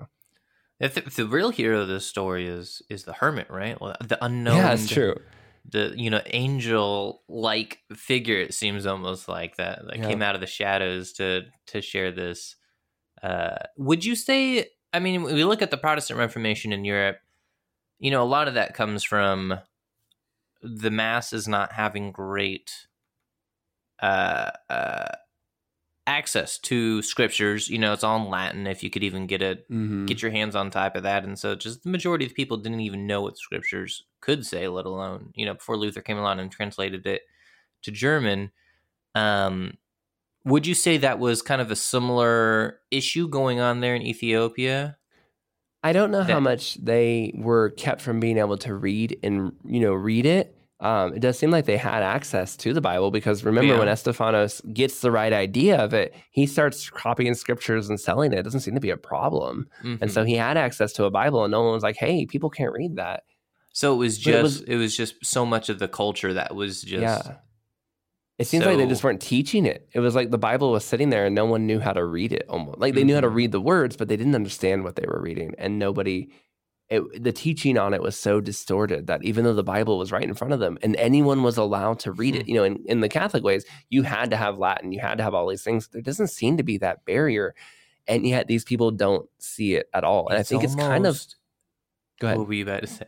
The, 0.79 0.89
th- 0.89 1.15
the 1.17 1.27
real 1.27 1.51
hero 1.51 1.81
of 1.83 1.89
this 1.89 2.07
story 2.07 2.47
is 2.47 2.81
is 2.89 3.05
the 3.05 3.13
hermit, 3.13 3.51
right? 3.51 3.79
Well, 3.81 3.95
the 4.03 4.23
unknown. 4.25 4.57
yeah, 4.57 4.73
it's 4.73 4.89
true. 4.89 5.15
The 5.71 5.93
you 5.97 6.11
know 6.11 6.21
angel 6.27 7.23
like 7.29 7.81
figure 7.95 8.39
it 8.39 8.55
seems 8.55 8.87
almost 8.87 9.29
like 9.29 9.57
that 9.57 9.81
that 9.87 9.99
Yeah. 9.99 10.09
came 10.09 10.23
out 10.23 10.35
of 10.35 10.41
the 10.41 10.47
shadows 10.47 11.13
to 11.15 11.43
to 11.67 11.81
share 11.81 12.11
this 12.11 12.57
uh 13.23 13.57
would 13.77 14.05
you 14.05 14.15
say 14.15 14.69
i 14.93 14.99
mean 14.99 15.23
we 15.23 15.45
look 15.45 15.63
at 15.63 15.71
the 15.71 15.77
protestant 15.77 16.19
reformation 16.19 16.73
in 16.73 16.85
europe 16.85 17.19
you 17.99 18.11
know 18.11 18.23
a 18.23 18.25
lot 18.25 18.49
of 18.49 18.55
that 18.55 18.75
comes 18.75 19.05
from 19.05 19.59
the 20.63 20.91
masses 20.91 21.47
not 21.49 21.73
having 21.73 22.13
great 22.13 22.87
uh 24.03 24.51
uh 24.69 25.09
access 26.07 26.59
to 26.59 27.03
scriptures 27.03 27.69
you 27.69 27.79
know 27.79 27.93
it's 27.93 28.03
all 28.03 28.17
in 28.23 28.29
latin 28.31 28.67
if 28.67 28.83
you 28.83 28.91
could 28.91 29.05
even 29.05 29.27
get 29.27 29.43
it 29.43 29.71
Mhm. 29.71 30.07
get 30.07 30.23
your 30.23 30.31
hands 30.31 30.57
on 30.57 30.71
type 30.71 30.97
of 30.97 31.03
that 31.05 31.25
and 31.25 31.39
so 31.39 31.55
just 31.55 31.83
the 31.85 31.91
majority 31.91 32.27
of 32.27 32.35
people 32.35 32.57
didn't 32.57 32.81
even 32.81 33.07
know 33.07 33.23
what 33.23 33.39
scriptures 33.39 34.05
could 34.21 34.45
say 34.45 34.67
let 34.67 34.87
alone 34.87 35.31
you 35.35 35.47
know 35.47 35.55
before 35.55 35.77
luther 35.77 36.01
came 36.01 36.19
along 36.19 36.41
and 36.41 36.51
translated 36.51 37.07
it 37.07 37.23
to 37.83 37.91
german 37.91 38.51
um 39.15 39.75
would 40.45 40.67
you 40.67 40.75
say 40.75 40.97
that 40.97 41.19
was 41.19 41.43
kind 41.43 41.61
of 41.61 41.71
a 41.71 41.77
similar 41.77 42.81
issue 42.91 43.29
going 43.29 43.61
on 43.61 43.81
there 43.81 43.95
in 43.95 44.03
ethiopia 44.03 44.97
I 45.83 45.93
don't 45.95 46.11
know 46.11 46.23
how 46.23 46.41
much 46.41 46.75
they 46.75 47.33
were 47.39 47.71
kept 47.71 48.03
from 48.03 48.21
being 48.21 48.37
able 48.37 48.59
to 48.59 48.75
read 48.75 49.19
and 49.23 49.53
you 49.65 49.81
know 49.81 49.95
read 49.95 50.27
it. 50.27 50.55
Um, 50.81 51.15
it 51.15 51.21
does 51.21 51.39
seem 51.39 51.51
like 51.51 51.67
they 51.67 51.77
had 51.77 52.03
access 52.03 52.57
to 52.59 52.73
the 52.73 52.81
Bible 52.81 53.11
because 53.11 53.45
remember 53.45 53.75
Yeah. 53.75 53.79
when 53.79 53.89
Estefanos 53.89 54.61
gets 54.73 55.01
the 55.01 55.11
right 55.11 55.33
idea 55.33 55.77
of 55.79 55.93
it, 55.95 56.15
he 56.31 56.47
starts 56.47 56.89
copying 56.91 57.35
scriptures 57.35 57.89
and 57.91 58.01
selling 58.01 58.33
it. 58.33 58.39
It 58.39 58.43
doesn't 58.43 58.61
seem 58.61 58.75
to 58.75 58.81
be 58.81 58.91
a 58.91 58.97
problem. 58.97 59.69
And 59.83 60.01
Mhm. 60.01 60.11
so 60.11 60.25
he 60.25 60.35
had 60.35 60.57
access 60.57 60.93
to 60.95 61.05
a 61.05 61.11
Bible, 61.11 61.45
and 61.45 61.51
no 61.53 61.63
one 61.63 61.73
was 61.75 61.83
like, 61.83 61.97
"Hey, 61.97 62.25
people 62.27 62.51
can't 62.51 62.73
read 62.73 62.97
that." 62.97 63.25
so 63.73 63.95
it 63.95 63.99
was 63.99 64.19
but 64.19 64.31
it 64.31 64.33
just 64.33 64.43
was- 64.43 64.61
it 64.63 64.77
was 64.77 64.97
just 64.97 65.15
so 65.25 65.47
much 65.47 65.69
of 65.69 65.79
the 65.79 65.87
culture 65.87 66.33
that 66.35 66.57
was 66.57 66.83
just 66.83 67.01
yeah, 67.03 67.37
it 68.39 68.47
seems 68.49 68.65
like 68.67 68.79
they 68.79 68.87
just 68.87 69.05
weren't 69.05 69.21
teaching 69.21 69.65
it. 69.67 69.87
It 69.93 70.01
was 70.01 70.15
like 70.17 70.31
the 70.31 70.39
Bible 70.39 70.73
was 70.73 70.85
sitting 70.85 71.11
there, 71.11 71.27
and 71.27 71.35
no 71.37 71.45
one 71.45 71.67
knew 71.67 71.79
how 71.79 71.93
to 71.93 72.05
read 72.05 72.33
it. 72.33 72.47
Almost 72.49 72.79
like 72.79 72.95
they 72.95 73.05
knew 73.05 73.15
how 73.15 73.21
to 73.21 73.29
Mhm. 73.29 73.35
read 73.35 73.53
the 73.53 73.61
words, 73.61 73.97
but 73.97 74.09
they 74.09 74.17
didn't 74.17 74.35
understand 74.35 74.83
what 74.83 74.97
they 74.97 75.05
were 75.07 75.21
reading, 75.21 75.55
and 75.59 75.79
nobody. 75.79 76.31
It, 76.91 77.23
the 77.23 77.33
teaching 77.33 77.79
on 77.79 77.95
it 77.95 78.03
was 78.03 78.17
so 78.17 78.41
distorted 78.41 79.07
that 79.07 79.25
even 79.25 79.45
though 79.45 79.55
the 79.55 79.63
Bible 79.63 79.97
was 79.97 80.11
right 80.11 80.25
in 80.25 80.35
front 80.35 80.53
of 80.53 80.59
them 80.59 80.77
and 80.83 80.97
anyone 80.97 81.45
was 81.45 81.57
allowed 81.57 82.01
to 82.01 82.13
read 82.13 82.35
it, 82.35 82.41
mm-hmm. 82.41 82.49
you 82.49 82.55
know, 82.57 82.65
in, 82.65 82.83
in 82.87 83.01
the 83.01 83.09
Catholic 83.09 83.45
ways, 83.45 83.65
you 83.91 84.03
had 84.03 84.31
to 84.31 84.37
have 84.37 84.59
Latin, 84.59 84.91
you 84.91 84.99
had 84.99 85.19
to 85.19 85.25
have 85.25 85.33
all 85.33 85.47
these 85.49 85.63
things. 85.63 85.87
There 85.89 86.03
doesn't 86.03 86.29
seem 86.29 86.57
to 86.57 86.65
be 86.65 86.79
that 86.79 87.05
barrier. 87.05 87.55
And 88.09 88.27
yet 88.27 88.49
these 88.49 88.65
people 88.65 88.91
don't 88.91 89.29
see 89.39 89.77
it 89.77 89.89
at 89.95 90.03
all. 90.03 90.29
And 90.29 90.37
I 90.37 90.41
It's 90.41 90.49
think 90.49 90.65
it's 90.65 90.75
kind 90.75 91.07
of, 91.07 91.25
go 92.19 92.27
ahead. 92.27 92.39
What 92.39 92.49
were 92.49 92.55
you 92.55 92.65
about 92.65 92.81
to 92.81 92.89
say? 92.89 93.07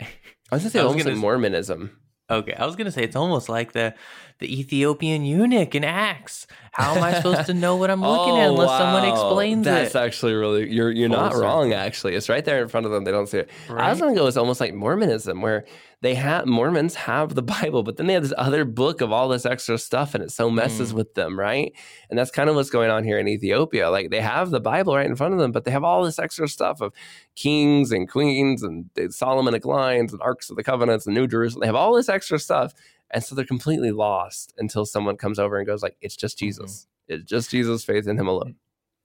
I 0.52 0.54
was 0.54 0.62
going 0.62 0.62
to 0.62 0.70
say 0.70 0.80
almost 0.80 1.06
like 1.06 1.16
Mormonism. 1.16 1.90
Okay, 2.32 2.54
I 2.54 2.64
was 2.64 2.76
gonna 2.76 2.90
say 2.90 3.02
it's 3.02 3.16
almost 3.16 3.50
like 3.50 3.72
the 3.72 3.94
the 4.43 4.60
Ethiopian 4.60 5.24
eunuch 5.24 5.74
in 5.74 5.85
Acts. 5.85 6.47
How 6.73 6.94
am 6.97 7.02
I 7.02 7.12
supposed 7.14 7.47
to 7.47 7.55
know 7.55 7.77
what 7.77 7.90
I'm 7.90 8.01
looking 8.01 8.36
at 8.39 8.48
Oh, 8.48 8.52
unless 8.52 8.78
someone 8.78 9.05
explains 9.05 9.64
That's 9.66 9.90
it? 9.90 9.93
That's 9.93 9.97
actually 9.97 10.32
really 10.35 10.70
you're 10.73 10.90
you're 10.90 11.09
Full 11.10 11.19
not 11.19 11.35
wrong. 11.35 11.73
Actually, 11.73 12.14
it's 12.14 12.28
right 12.28 12.44
there 12.44 12.62
in 12.62 12.69
front 12.69 12.86
of 12.86 12.93
them. 12.93 13.05
They 13.05 13.10
don't 13.12 13.28
see 13.28 13.39
it. 13.39 13.51
I 13.69 13.90
was 13.90 14.01
Right? 14.01 14.06
gonna 14.09 14.14
go. 14.19 14.27
It's 14.27 14.36
almost 14.39 14.59
like 14.60 14.73
Mormonism, 14.74 15.43
where 15.43 15.64
they 16.01 16.14
have 16.14 16.47
Mormons 16.47 16.94
have 16.97 17.35
the 17.35 17.43
Bible, 17.62 17.82
but 17.82 17.98
then 17.98 18.06
they 18.06 18.14
have 18.14 18.23
this 18.23 18.32
other 18.39 18.64
book 18.64 19.01
of 19.02 19.12
all 19.12 19.28
this 19.28 19.44
extra 19.47 19.77
stuff, 19.78 20.14
and 20.14 20.24
it 20.24 20.31
so 20.32 20.51
messes 20.51 20.93
Mm. 20.93 20.97
with 20.97 21.14
them, 21.14 21.39
right? 21.39 21.73
And 22.10 22.19
that's 22.19 22.31
kind 22.31 22.48
of 22.48 22.56
what's 22.56 22.70
going 22.70 22.90
on 22.90 23.05
here 23.05 23.19
in 23.19 23.28
Ethiopia. 23.28 23.90
Like 23.90 24.10
they 24.10 24.20
have 24.23 24.51
the 24.51 24.59
Bible 24.60 24.97
right 24.97 25.06
in 25.06 25.14
front 25.14 25.35
of 25.35 25.40
them, 25.40 25.52
but 25.52 25.64
they 25.64 25.70
have 25.70 25.85
all 25.85 26.02
this 26.05 26.19
extra 26.19 26.48
stuff 26.48 26.81
of 26.81 26.93
kings 27.36 27.93
and 27.93 28.09
queens 28.10 28.62
and 28.62 28.86
the 28.94 29.12
Solomonic 29.12 29.64
lines 29.66 30.12
and 30.12 30.23
Arks 30.23 30.48
of 30.51 30.56
the 30.56 30.64
Covenants 30.64 31.06
and 31.06 31.14
New 31.14 31.27
Jerusalem. 31.27 31.60
They 31.60 31.66
have 31.66 31.77
all 31.77 31.94
this 31.94 32.09
extra 32.09 32.39
stuff, 32.39 32.73
and 33.12 33.22
so 33.22 33.34
they're 33.34 33.44
completely 33.44 33.90
lost 33.93 34.52
until 34.59 34.84
someone 34.86 35.16
comes 35.16 35.39
over 35.39 35.56
and 35.59 35.66
goes 35.66 35.82
like, 35.82 35.97
"It's 36.01 36.16
just 36.16 36.39
Mm-hmm. 36.39 36.47
Jesus. 36.47 36.86
It's 37.09 37.24
just 37.24 37.51
Jesus' 37.51 37.84
faith 37.84 38.06
in 38.06 38.18
Him 38.18 38.28
alone." 38.28 38.56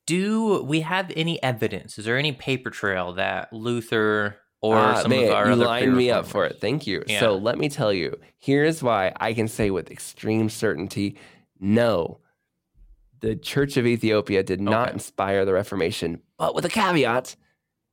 Do 0.05 0.63
we 0.63 0.81
have 0.81 1.11
any 1.15 1.41
evidence? 1.43 1.99
Is 1.99 2.05
there 2.05 2.17
any 2.17 2.31
paper 2.31 2.69
trail 2.69 3.13
that 3.13 3.51
Luther 3.51 4.37
or 4.61 4.75
Ah, 4.77 5.01
some 5.01 5.11
man, 5.11 5.25
of 5.25 5.33
our 5.33 5.49
you 5.49 5.55
lined 5.55 5.95
me 5.95 6.09
up 6.09 6.25
for 6.25 6.45
it. 6.45 6.59
Thank 6.61 6.87
you. 6.87 7.03
Yeah. 7.07 7.19
So 7.19 7.35
let 7.35 7.57
me 7.59 7.69
tell 7.69 7.91
you. 7.93 8.17
Here's 8.39 8.81
why 8.81 9.11
I 9.19 9.33
can 9.33 9.47
say 9.47 9.69
with 9.69 9.91
extreme 9.91 10.49
certainty, 10.49 11.17
no, 11.59 12.19
the 13.19 13.35
Church 13.35 13.77
of 13.77 13.85
Ethiopia 13.85 14.43
did 14.43 14.61
not 14.61 14.87
Okay. 14.87 14.93
inspire 14.93 15.43
the 15.45 15.53
Reformation, 15.53 16.21
but 16.37 16.55
with 16.55 16.65
a 16.65 16.69
caveat 16.69 17.35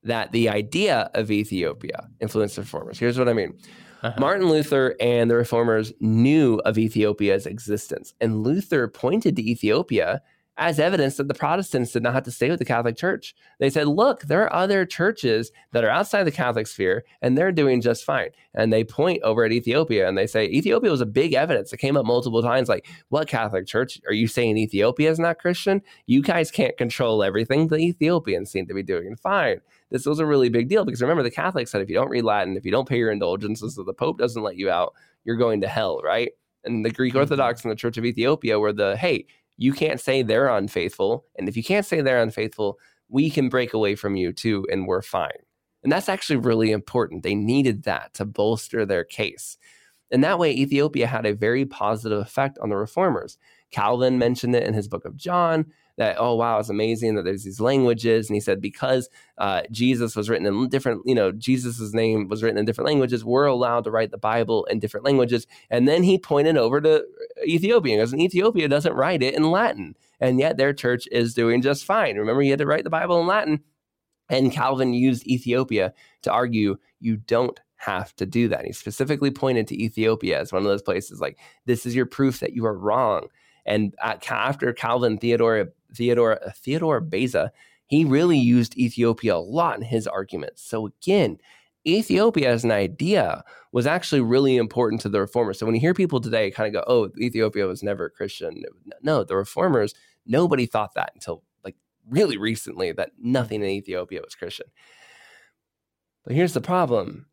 that 0.04 0.32
the 0.32 0.48
idea 0.50 1.10
of 1.14 1.30
Ethiopia 1.30 2.08
influenced 2.20 2.56
the 2.56 2.62
reformers. 2.62 2.98
Here's 2.98 3.18
what 3.18 3.28
I 3.28 3.32
mean. 3.32 3.58
Uh-huh. 4.04 4.20
Martin 4.20 4.50
Luther 4.50 4.94
and 5.00 5.30
the 5.30 5.34
reformers 5.34 5.94
knew 5.98 6.56
of 6.66 6.76
Ethiopia's 6.76 7.46
existence, 7.46 8.12
and 8.20 8.42
Luther 8.42 8.86
pointed 8.86 9.34
to 9.36 9.50
Ethiopia 9.50 10.20
as 10.56 10.78
evidence 10.78 11.16
that 11.16 11.26
the 11.28 11.34
Protestants 11.34 11.92
did 11.92 12.02
not 12.02 12.14
have 12.14 12.22
to 12.24 12.30
stay 12.30 12.48
with 12.48 12.60
the 12.60 12.64
Catholic 12.64 12.96
Church. 12.96 13.34
They 13.58 13.70
said, 13.70 13.88
look, 13.88 14.22
there 14.22 14.42
are 14.44 14.52
other 14.52 14.86
churches 14.86 15.50
that 15.72 15.84
are 15.84 15.90
outside 15.90 16.24
the 16.24 16.30
Catholic 16.30 16.66
sphere, 16.66 17.04
and 17.22 17.36
they're 17.36 17.50
doing 17.50 17.80
just 17.80 18.04
fine. 18.04 18.28
And 18.54 18.72
they 18.72 18.84
point 18.84 19.22
over 19.22 19.44
at 19.44 19.52
Ethiopia 19.52 20.08
and 20.08 20.16
they 20.16 20.28
say, 20.28 20.46
Ethiopia 20.46 20.90
was 20.90 21.00
a 21.00 21.06
big 21.06 21.34
evidence. 21.34 21.72
It 21.72 21.78
came 21.78 21.96
up 21.96 22.06
multiple 22.06 22.42
times 22.42 22.68
like, 22.68 22.86
what 23.08 23.26
Catholic 23.26 23.66
Church? 23.66 24.00
Are 24.06 24.14
you 24.14 24.28
saying 24.28 24.56
Ethiopia 24.56 25.10
is 25.10 25.18
not 25.18 25.38
Christian? 25.40 25.82
You 26.06 26.22
guys 26.22 26.50
can't 26.50 26.76
control 26.76 27.24
everything. 27.24 27.68
The 27.68 27.76
Ethiopians 27.76 28.50
seem 28.50 28.66
to 28.68 28.74
be 28.74 28.82
doing 28.82 29.16
fine 29.16 29.60
this 29.90 30.06
was 30.06 30.18
a 30.18 30.26
really 30.26 30.48
big 30.48 30.68
deal 30.68 30.84
because 30.84 31.00
remember 31.00 31.22
the 31.22 31.30
Catholics 31.30 31.70
said 31.70 31.80
if 31.80 31.88
you 31.88 31.94
don't 31.94 32.10
read 32.10 32.24
Latin, 32.24 32.56
if 32.56 32.64
you 32.64 32.72
don't 32.72 32.88
pay 32.88 32.98
your 32.98 33.12
indulgences, 33.12 33.78
if 33.78 33.86
the 33.86 33.92
Pope 33.92 34.18
doesn't 34.18 34.42
let 34.42 34.56
you 34.56 34.68
out, 34.68 34.92
you're 35.24 35.36
going 35.36 35.60
to 35.60 35.68
hell, 35.68 36.00
right? 36.02 36.32
And 36.64 36.84
the 36.84 36.90
Greek 36.90 37.14
Mhm. 37.14 37.20
Orthodox 37.20 37.62
and 37.62 37.70
the 37.70 37.76
Church 37.76 37.96
of 37.96 38.04
Ethiopia 38.04 38.58
were 38.58 38.72
the 38.72 38.96
hey, 38.96 39.26
you 39.56 39.72
can't 39.72 40.00
say 40.00 40.22
they're 40.22 40.48
unfaithful, 40.48 41.26
and 41.36 41.48
if 41.48 41.56
you 41.56 41.64
can't 41.64 41.86
say 41.86 42.00
they're 42.00 42.22
unfaithful, 42.22 42.78
we 43.08 43.30
can 43.30 43.48
break 43.48 43.72
away 43.72 43.94
from 43.94 44.16
you 44.16 44.32
too, 44.32 44.66
and 44.70 44.86
we're 44.86 45.02
fine. 45.02 45.30
And 45.82 45.92
that's 45.92 46.08
actually 46.08 46.36
really 46.36 46.72
important. 46.72 47.22
They 47.22 47.34
needed 47.34 47.84
that 47.84 48.14
to 48.14 48.24
bolster 48.24 48.86
their 48.86 49.04
case. 49.04 49.58
And 50.10 50.24
that 50.24 50.38
way, 50.38 50.52
Ethiopia 50.52 51.06
had 51.06 51.26
a 51.26 51.34
very 51.34 51.66
positive 51.66 52.18
effect 52.18 52.58
on 52.60 52.70
the 52.70 52.76
reformers. 52.76 53.36
Calvin 53.70 54.18
mentioned 54.18 54.54
it 54.54 54.66
in 54.66 54.74
his 54.74 54.88
book 54.88 55.04
of 55.04 55.16
John 55.16 55.66
that, 55.96 56.16
oh, 56.18 56.34
wow, 56.34 56.58
it's 56.58 56.68
amazing 56.68 57.14
that 57.14 57.24
there's 57.24 57.44
these 57.44 57.60
languages. 57.60 58.28
And 58.28 58.34
he 58.34 58.40
said, 58.40 58.60
because 58.60 59.08
uh, 59.38 59.62
Jesus 59.70 60.16
was 60.16 60.28
written 60.28 60.46
in 60.46 60.68
different, 60.68 61.02
you 61.04 61.14
know, 61.14 61.30
Jesus's 61.30 61.94
name 61.94 62.28
was 62.28 62.42
written 62.42 62.58
in 62.58 62.64
different 62.64 62.86
languages, 62.88 63.24
we're 63.24 63.46
allowed 63.46 63.84
to 63.84 63.90
write 63.90 64.10
the 64.10 64.18
Bible 64.18 64.64
in 64.64 64.80
different 64.80 65.06
languages. 65.06 65.46
And 65.70 65.86
then 65.86 66.02
he 66.02 66.18
pointed 66.18 66.56
over 66.56 66.80
to 66.80 67.04
Ethiopia 67.46 67.96
because 67.96 68.14
Ethiopia 68.14 68.68
doesn't 68.68 68.94
write 68.94 69.22
it 69.22 69.34
in 69.34 69.50
Latin. 69.50 69.94
And 70.20 70.40
yet 70.40 70.56
their 70.56 70.72
church 70.72 71.06
is 71.12 71.34
doing 71.34 71.62
just 71.62 71.84
fine. 71.84 72.16
Remember, 72.16 72.42
you 72.42 72.50
had 72.50 72.58
to 72.58 72.66
write 72.66 72.84
the 72.84 72.90
Bible 72.90 73.20
in 73.20 73.26
Latin. 73.26 73.62
And 74.30 74.50
Calvin 74.50 74.94
used 74.94 75.26
Ethiopia 75.26 75.92
to 76.22 76.32
argue 76.32 76.76
you 76.98 77.18
don't 77.18 77.60
have 77.76 78.16
to 78.16 78.24
do 78.24 78.48
that. 78.48 78.64
He 78.64 78.72
specifically 78.72 79.30
pointed 79.30 79.68
to 79.68 79.82
Ethiopia 79.82 80.40
as 80.40 80.52
one 80.52 80.62
of 80.62 80.68
those 80.68 80.82
places 80.82 81.20
like, 81.20 81.38
this 81.66 81.84
is 81.84 81.94
your 81.94 82.06
proof 82.06 82.40
that 82.40 82.54
you 82.54 82.64
are 82.64 82.76
wrong. 82.76 83.28
And 83.66 83.94
at, 84.02 84.30
after 84.30 84.72
Calvin, 84.72 85.18
Theodore, 85.18 85.68
Theodore, 85.94 86.42
uh, 86.44 86.50
Theodore 86.56 87.00
Beza, 87.00 87.52
he 87.86 88.04
really 88.04 88.38
used 88.38 88.76
Ethiopia 88.78 89.36
a 89.36 89.38
lot 89.38 89.76
in 89.76 89.82
his 89.82 90.06
arguments. 90.06 90.62
So 90.62 90.86
again, 90.86 91.38
Ethiopia 91.86 92.50
as 92.50 92.64
an 92.64 92.70
idea 92.70 93.44
was 93.72 93.86
actually 93.86 94.22
really 94.22 94.56
important 94.56 95.00
to 95.02 95.08
the 95.08 95.20
reformers. 95.20 95.58
So 95.58 95.66
when 95.66 95.74
you 95.74 95.80
hear 95.80 95.94
people 95.94 96.20
today 96.20 96.50
kind 96.50 96.66
of 96.66 96.72
go, 96.72 96.84
"Oh, 96.86 97.10
Ethiopia 97.18 97.66
was 97.66 97.82
never 97.82 98.08
Christian," 98.08 98.62
no, 99.02 99.22
the 99.24 99.36
reformers, 99.36 99.94
nobody 100.24 100.66
thought 100.66 100.94
that 100.94 101.10
until 101.14 101.44
like 101.62 101.76
really 102.08 102.38
recently 102.38 102.92
that 102.92 103.10
nothing 103.18 103.62
in 103.62 103.68
Ethiopia 103.68 104.22
was 104.24 104.34
Christian. 104.34 104.66
But 106.24 106.34
here's 106.34 106.54
the 106.54 106.60
problem: 106.62 107.26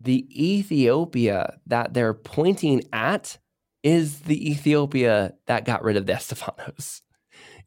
the 0.00 0.26
Ethiopia 0.30 1.58
that 1.66 1.92
they're 1.92 2.14
pointing 2.14 2.84
at 2.92 3.38
is 3.82 4.20
the 4.20 4.50
Ethiopia 4.50 5.34
that 5.46 5.64
got 5.64 5.84
rid 5.84 5.96
of 5.96 6.06
the 6.06 6.12
Estefanos. 6.14 7.02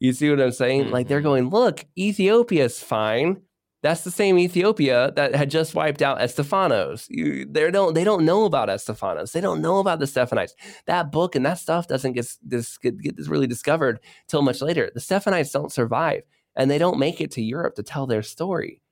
You 0.02 0.12
see 0.12 0.28
what 0.30 0.40
I'm 0.40 0.50
saying? 0.50 0.90
Like 0.90 1.06
they're 1.06 1.20
Mhm. 1.20 1.30
going, 1.30 1.50
look, 1.50 1.84
Ethiopia's 1.96 2.82
fine. 2.82 3.40
That's 3.84 4.02
the 4.02 4.10
same 4.10 4.36
Ethiopia 4.38 5.12
that 5.16 5.34
had 5.34 5.48
just 5.50 5.74
wiped 5.76 6.02
out 6.02 6.18
Estefanos. 6.18 7.06
You, 7.08 7.46
they 7.48 7.70
don't 7.70 7.94
they 7.94 8.02
don't 8.04 8.24
know 8.24 8.44
about 8.44 8.68
Estefanos. 8.68 9.30
They 9.32 9.40
don't 9.40 9.60
know 9.60 9.78
about 9.78 10.00
the 10.00 10.06
Stephanites. 10.08 10.54
That 10.86 11.12
book 11.12 11.36
and 11.36 11.46
that 11.46 11.58
stuff 11.60 11.86
doesn't 11.86 12.14
get 12.14 12.26
this 12.42 12.78
get, 12.78 12.98
get 12.98 13.16
this 13.16 13.28
really 13.28 13.46
discovered 13.46 14.00
till 14.28 14.42
much 14.42 14.60
later. 14.60 14.90
The 14.92 15.00
Stephanites 15.00 15.52
don't 15.52 15.72
survive, 15.72 16.22
and 16.56 16.68
they 16.70 16.78
don't 16.78 16.98
make 16.98 17.20
it 17.20 17.30
to 17.32 17.42
Europe 17.42 17.74
to 17.76 17.82
tell 17.84 18.06
their 18.08 18.22
story. 18.22 18.82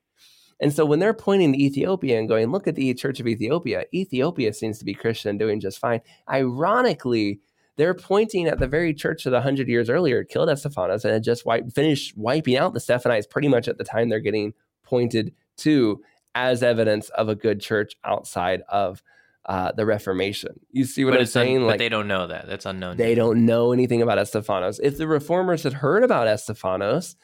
And 0.60 0.72
so 0.72 0.84
when 0.84 0.98
they're 1.00 1.14
pointing 1.28 1.52
to 1.54 1.58
Ethiopia 1.62 2.18
and 2.18 2.28
going, 2.28 2.50
look 2.52 2.66
at 2.68 2.74
the 2.76 2.92
Church 2.94 3.18
of 3.20 3.26
Ethiopia, 3.26 3.84
Ethiopia 3.94 4.52
seems 4.52 4.78
to 4.78 4.84
be 4.84 4.94
Christian 4.94 5.38
doing 5.38 5.58
just 5.58 5.78
fine. 5.78 6.02
Ironically, 6.28 7.40
they're 7.80 7.94
pointing 7.94 8.46
at 8.46 8.58
the 8.58 8.68
very 8.68 8.92
church 8.92 9.24
that 9.24 9.32
100 9.32 9.66
years 9.66 9.88
earlier 9.88 10.22
killed 10.22 10.50
Estefanos 10.50 11.02
and 11.02 11.14
had 11.14 11.24
just 11.24 11.46
wiped, 11.46 11.72
finished 11.72 12.14
wiping 12.14 12.58
out 12.58 12.74
the 12.74 12.80
Stephanites 12.80 13.26
pretty 13.26 13.48
much 13.48 13.68
at 13.68 13.78
the 13.78 13.84
time 13.84 14.10
they're 14.10 14.20
getting 14.20 14.52
pointed 14.84 15.32
to 15.56 16.02
as 16.34 16.62
evidence 16.62 17.08
of 17.10 17.30
a 17.30 17.34
good 17.34 17.58
church 17.58 17.94
outside 18.04 18.60
of 18.68 19.02
uh, 19.46 19.72
the 19.72 19.86
Reformation. 19.86 20.60
You 20.70 20.84
see 20.84 21.06
what 21.06 21.12
but 21.12 21.16
I'm 21.16 21.22
it's 21.22 21.34
un- 21.34 21.46
saying? 21.46 21.66
but 21.66 21.78
they 21.78 21.88
don't 21.88 22.06
know 22.06 22.26
that. 22.26 22.46
That's 22.46 22.66
unknown. 22.66 22.98
They 22.98 23.14
don't 23.14 23.46
know 23.46 23.72
anything 23.72 24.02
about 24.02 24.18
Estefanos. 24.18 24.78
If 24.82 24.98
the 24.98 25.08
reformers 25.08 25.62
had 25.62 25.72
heard 25.72 26.04
about 26.04 26.26
Estefanos, 26.26 27.14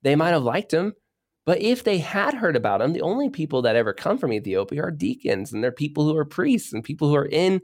they 0.00 0.16
might 0.16 0.30
have 0.30 0.44
liked 0.44 0.72
him. 0.72 0.94
But 1.44 1.60
if 1.60 1.84
they 1.84 1.98
had 1.98 2.32
heard 2.32 2.56
about 2.56 2.80
him, 2.80 2.94
the 2.94 3.02
only 3.02 3.28
people 3.28 3.60
that 3.62 3.76
ever 3.76 3.92
come 3.92 4.16
from 4.16 4.32
Ethiopia 4.32 4.82
are 4.84 4.90
deacons 4.90 5.52
and 5.52 5.62
they're 5.62 5.70
people 5.70 6.04
who 6.04 6.16
are 6.16 6.24
priests 6.24 6.72
and 6.72 6.82
people 6.82 7.08
who 7.10 7.16
are 7.16 7.28
in, 7.30 7.60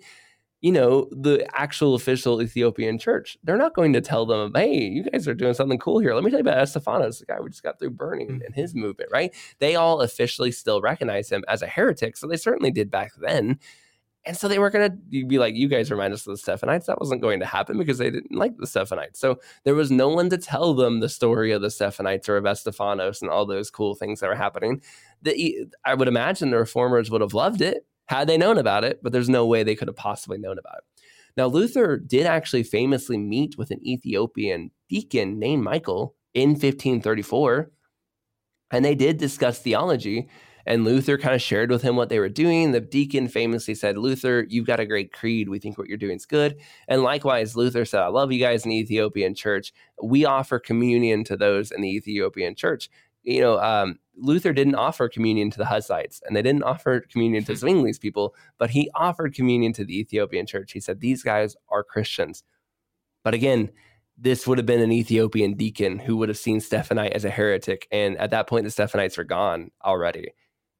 you 0.62 0.70
know, 0.70 1.08
the 1.10 1.44
actual 1.58 1.94
official 1.94 2.40
Ethiopian 2.40 2.96
church. 2.96 3.36
They're 3.42 3.58
not 3.58 3.74
going 3.74 3.92
to 3.94 4.00
tell 4.00 4.24
them, 4.24 4.52
hey, 4.54 4.78
you 4.78 5.02
guys 5.02 5.26
are 5.26 5.34
doing 5.34 5.54
something 5.54 5.78
cool 5.78 5.98
here. 5.98 6.14
Let 6.14 6.22
me 6.22 6.30
tell 6.30 6.38
you 6.38 6.48
about 6.48 6.64
Estefanos, 6.64 7.18
the 7.18 7.26
guy 7.26 7.40
we 7.40 7.50
just 7.50 7.64
got 7.64 7.80
through 7.80 7.90
burning 7.90 8.28
mm. 8.28 8.46
and 8.46 8.54
his 8.54 8.72
movement, 8.72 9.10
right? 9.12 9.34
They 9.58 9.74
all 9.74 10.00
officially 10.00 10.52
still 10.52 10.80
recognize 10.80 11.30
him 11.30 11.44
as 11.48 11.62
a 11.62 11.66
heretic. 11.66 12.16
So 12.16 12.28
they 12.28 12.36
certainly 12.36 12.70
did 12.70 12.92
back 12.92 13.10
then. 13.20 13.58
And 14.24 14.36
so 14.36 14.46
they 14.46 14.60
were 14.60 14.70
going 14.70 14.88
to 14.88 15.26
be 15.26 15.40
like, 15.40 15.56
you 15.56 15.66
guys 15.66 15.90
remind 15.90 16.14
us 16.14 16.28
of 16.28 16.34
the 16.34 16.38
Stephanites. 16.38 16.86
That 16.86 17.00
wasn't 17.00 17.22
going 17.22 17.40
to 17.40 17.46
happen 17.46 17.76
because 17.76 17.98
they 17.98 18.08
didn't 18.08 18.30
like 18.30 18.56
the 18.56 18.68
Stephanites. 18.68 19.18
So 19.18 19.40
there 19.64 19.74
was 19.74 19.90
no 19.90 20.10
one 20.10 20.30
to 20.30 20.38
tell 20.38 20.74
them 20.74 21.00
the 21.00 21.08
story 21.08 21.50
of 21.50 21.60
the 21.60 21.70
Stephanites 21.70 22.28
or 22.28 22.36
of 22.36 22.44
Estefanos 22.44 23.20
and 23.20 23.28
all 23.28 23.46
those 23.46 23.68
cool 23.68 23.96
things 23.96 24.20
that 24.20 24.28
were 24.28 24.36
happening. 24.36 24.80
The, 25.22 25.66
I 25.84 25.94
would 25.94 26.06
imagine 26.06 26.50
the 26.50 26.58
reformers 26.58 27.10
would 27.10 27.20
have 27.20 27.34
loved 27.34 27.62
it 27.62 27.84
had 28.06 28.28
they 28.28 28.38
known 28.38 28.58
about 28.58 28.84
it, 28.84 29.00
but 29.02 29.12
there's 29.12 29.28
no 29.28 29.46
way 29.46 29.62
they 29.62 29.76
could 29.76 29.88
have 29.88 29.96
possibly 29.96 30.38
known 30.38 30.58
about 30.58 30.78
it. 30.78 31.02
Now, 31.36 31.46
Luther 31.46 31.96
did 31.96 32.26
actually 32.26 32.62
famously 32.62 33.16
meet 33.16 33.56
with 33.56 33.70
an 33.70 33.86
Ethiopian 33.86 34.70
deacon 34.88 35.38
named 35.38 35.62
Michael 35.62 36.14
in 36.34 36.50
1534, 36.50 37.70
and 38.70 38.84
they 38.84 38.94
did 38.94 39.16
discuss 39.16 39.58
theology. 39.58 40.28
And 40.64 40.84
Luther 40.84 41.18
kind 41.18 41.34
of 41.34 41.42
shared 41.42 41.70
with 41.70 41.82
him 41.82 41.96
what 41.96 42.08
they 42.08 42.20
were 42.20 42.28
doing. 42.28 42.70
The 42.70 42.80
deacon 42.80 43.26
famously 43.26 43.74
said, 43.74 43.98
Luther, 43.98 44.46
you've 44.48 44.66
got 44.66 44.78
a 44.78 44.86
great 44.86 45.12
creed. 45.12 45.48
We 45.48 45.58
think 45.58 45.76
what 45.76 45.88
you're 45.88 45.98
doing 45.98 46.16
is 46.16 46.26
good. 46.26 46.56
And 46.86 47.02
likewise, 47.02 47.56
Luther 47.56 47.84
said, 47.84 48.00
I 48.00 48.06
love 48.06 48.30
you 48.30 48.38
guys 48.38 48.64
in 48.64 48.70
the 48.70 48.78
Ethiopian 48.78 49.34
church. 49.34 49.72
We 50.00 50.24
offer 50.24 50.60
communion 50.60 51.24
to 51.24 51.36
those 51.36 51.72
in 51.72 51.80
the 51.80 51.90
Ethiopian 51.90 52.54
church. 52.54 52.88
You 53.22 53.40
know, 53.40 53.60
um, 53.60 53.98
Luther 54.16 54.52
didn't 54.52 54.74
offer 54.74 55.08
communion 55.08 55.50
to 55.50 55.58
the 55.58 55.64
Hussites 55.64 56.20
and 56.26 56.36
they 56.36 56.42
didn't 56.42 56.64
offer 56.64 57.00
communion 57.00 57.44
to 57.44 57.52
Zwingli's 57.52 57.98
people, 57.98 58.34
but 58.58 58.70
he 58.70 58.90
offered 58.94 59.34
communion 59.34 59.72
to 59.74 59.84
the 59.84 59.98
Ethiopian 59.98 60.46
church. 60.46 60.72
He 60.72 60.80
said, 60.80 61.00
These 61.00 61.22
guys 61.22 61.56
are 61.68 61.82
Christians. 61.84 62.44
But 63.22 63.34
again, 63.34 63.70
this 64.18 64.46
would 64.46 64.58
have 64.58 64.66
been 64.66 64.80
an 64.80 64.92
Ethiopian 64.92 65.54
deacon 65.54 65.98
who 65.98 66.16
would 66.16 66.28
have 66.28 66.38
seen 66.38 66.60
Stephanite 66.60 67.12
as 67.12 67.24
a 67.24 67.30
heretic. 67.30 67.88
And 67.90 68.16
at 68.18 68.30
that 68.30 68.46
point, 68.46 68.64
the 68.64 68.70
Stephanites 68.70 69.18
are 69.18 69.24
gone 69.24 69.70
already. 69.84 70.32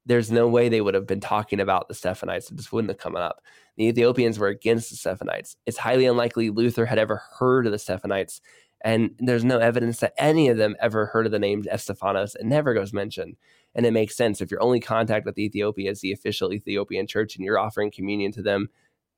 There's 0.05 0.31
no 0.31 0.49
way 0.49 0.69
they 0.69 0.81
would 0.81 0.95
have 0.95 1.07
been 1.07 1.21
talking 1.21 1.61
about 1.61 1.89
the 1.89 1.95
Stephanites. 1.95 2.51
It 2.51 2.57
just 2.57 2.73
wouldn't 2.73 2.91
have 2.91 2.99
come 2.99 3.17
up. 3.17 3.41
The 3.77 3.87
Ethiopians 3.87 4.39
were 4.39 4.49
against 4.49 4.91
the 4.91 4.97
Stephanites. 4.97 5.57
It's 5.65 5.79
highly 5.79 6.07
unlikely 6.07 6.51
Luther 6.51 6.87
had 6.87 6.99
ever 6.99 7.23
heard 7.39 7.67
of 7.67 7.73
the 7.73 7.79
Stephanites. 7.79 8.41
And 8.85 9.15
there's 9.19 9.45
no 9.45 9.59
evidence 9.59 10.01
that 10.01 10.15
any 10.19 10.49
of 10.49 10.57
them 10.57 10.77
ever 10.81 11.07
heard 11.07 11.27
of 11.27 11.33
the 11.33 11.39
name 11.39 11.63
Estefanos. 11.65 12.35
It 12.37 12.45
never 12.45 12.75
goes 12.75 12.93
mentioned. 12.93 13.37
And 13.75 13.87
it 13.87 13.93
makes 13.93 14.17
sense. 14.17 14.41
If 14.41 14.51
your 14.51 14.63
only 14.63 14.81
contact 14.81 15.25
with 15.25 15.39
Ethiopia 15.39 15.91
is 15.91 16.01
the 16.01 16.13
official 16.13 16.53
Ethiopian 16.53 17.07
church 17.07 17.37
and 17.37 17.45
you're 17.45 17.59
offering 17.59 17.91
communion 17.91 18.33
to 18.33 18.43
them, 18.43 18.69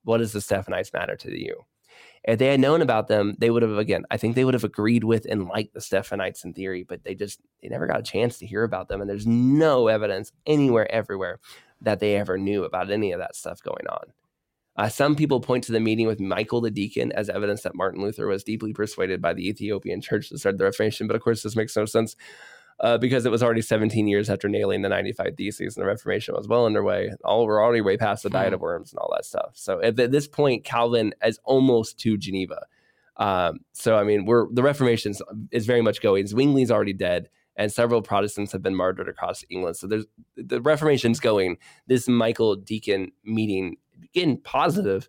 what 0.05 0.19
does 0.19 0.33
the 0.33 0.41
Stephanites 0.41 0.93
matter 0.93 1.17
to 1.17 1.37
you? 1.37 1.65
If 2.25 2.39
they 2.39 2.47
had 2.47 2.61
known 2.61 2.81
about 2.81 3.09
them, 3.09 3.35
they 3.39 3.51
would 3.51 3.63
have, 3.63 3.77
again, 3.77 4.05
I 4.11 4.17
think 4.17 4.35
they 4.35 4.45
would 4.45 4.55
have 4.55 4.65
agreed 4.65 5.05
with 5.05 5.27
and 5.29 5.49
liked 5.49 5.75
the 5.75 5.81
Stephanites 5.81 6.45
in 6.45 6.55
theory, 6.55 6.83
but 6.83 7.05
they 7.05 7.15
just, 7.15 7.41
they 7.63 7.69
never 7.69 7.87
got 7.87 8.01
a 8.01 8.03
chance 8.03 8.39
to 8.39 8.47
hear 8.47 8.65
about 8.65 8.89
them. 8.89 9.01
And 9.01 9.11
there's 9.11 9.27
no 9.27 9.89
evidence 9.89 10.33
anywhere, 10.47 10.91
everywhere 10.91 11.41
that 11.83 12.01
they 12.01 12.17
ever 12.17 12.39
knew 12.39 12.65
about 12.65 12.91
any 12.91 13.13
of 13.13 13.21
that 13.21 13.37
stuff 13.37 13.63
going 13.63 13.87
on. 13.89 14.13
Uh, 14.77 14.89
some 14.89 15.15
people 15.15 15.41
point 15.41 15.65
to 15.65 15.73
the 15.73 15.81
meeting 15.81 16.07
with 16.07 16.21
Michael 16.21 16.61
the 16.61 16.71
deacon 16.71 17.13
as 17.13 17.29
evidence 17.29 17.63
that 17.63 17.77
Martin 17.77 18.03
Luther 18.03 18.27
was 18.27 18.43
deeply 18.43 18.73
persuaded 18.73 19.23
by 19.23 19.33
the 19.33 19.49
Ethiopian 19.49 20.01
church 20.01 20.29
to 20.29 20.39
start 20.39 20.59
the 20.59 20.65
Reformation, 20.65 21.07
but 21.07 21.17
of 21.17 21.23
course, 21.23 21.43
this 21.43 21.57
makes 21.57 21.77
no 21.77 21.85
sense 21.85 22.17
uh, 22.81 22.99
because 22.99 23.25
it 23.25 23.31
was 23.31 23.43
already 23.43 23.63
17 23.63 24.09
years 24.09 24.29
after 24.29 24.49
nailing 24.49 24.83
the 24.83 24.89
95 24.89 25.37
Theses 25.37 25.77
and 25.77 25.85
the 25.85 25.87
Reformation 25.89 26.35
was 26.35 26.49
well 26.49 26.67
underway. 26.67 27.13
All 27.25 27.47
we're 27.47 27.63
already 27.63 27.81
way 27.81 27.97
past 27.97 28.25
the 28.25 28.31
diet 28.31 28.53
of 28.53 28.61
worms 28.61 28.93
and 28.93 28.99
all 28.99 29.13
that 29.15 29.25
stuff. 29.25 29.53
So 29.55 29.81
at, 29.81 29.99
at 29.99 30.11
this 30.11 30.27
point, 30.27 30.65
Calvin 30.65 31.15
is 31.25 31.39
almost 31.45 31.99
to 32.01 32.17
Geneva. 32.17 32.67
Um, 33.17 33.61
so 33.73 33.97
I 33.97 34.03
mean, 34.03 34.25
we're 34.25 34.53
the 34.53 34.63
Reformation 34.63 35.15
is 35.53 35.67
very 35.67 35.83
much 35.83 36.01
going. 36.01 36.25
Zwingli's 36.25 36.73
already 36.73 36.93
dead 36.93 37.29
and 37.57 37.73
several 37.73 38.03
Protestants 38.03 38.53
have 38.53 38.63
been 38.63 38.75
martyred 38.75 39.09
across 39.09 39.45
England. 39.49 39.77
So 39.77 39.87
there's 39.87 40.07
the 40.37 40.61
Reformation's 40.61 41.21
going. 41.21 41.59
This 41.87 42.09
Michael 42.09 42.57
Deacon 42.57 43.13
meeting 43.25 43.77
again 44.15 44.41
positive, 44.43 45.09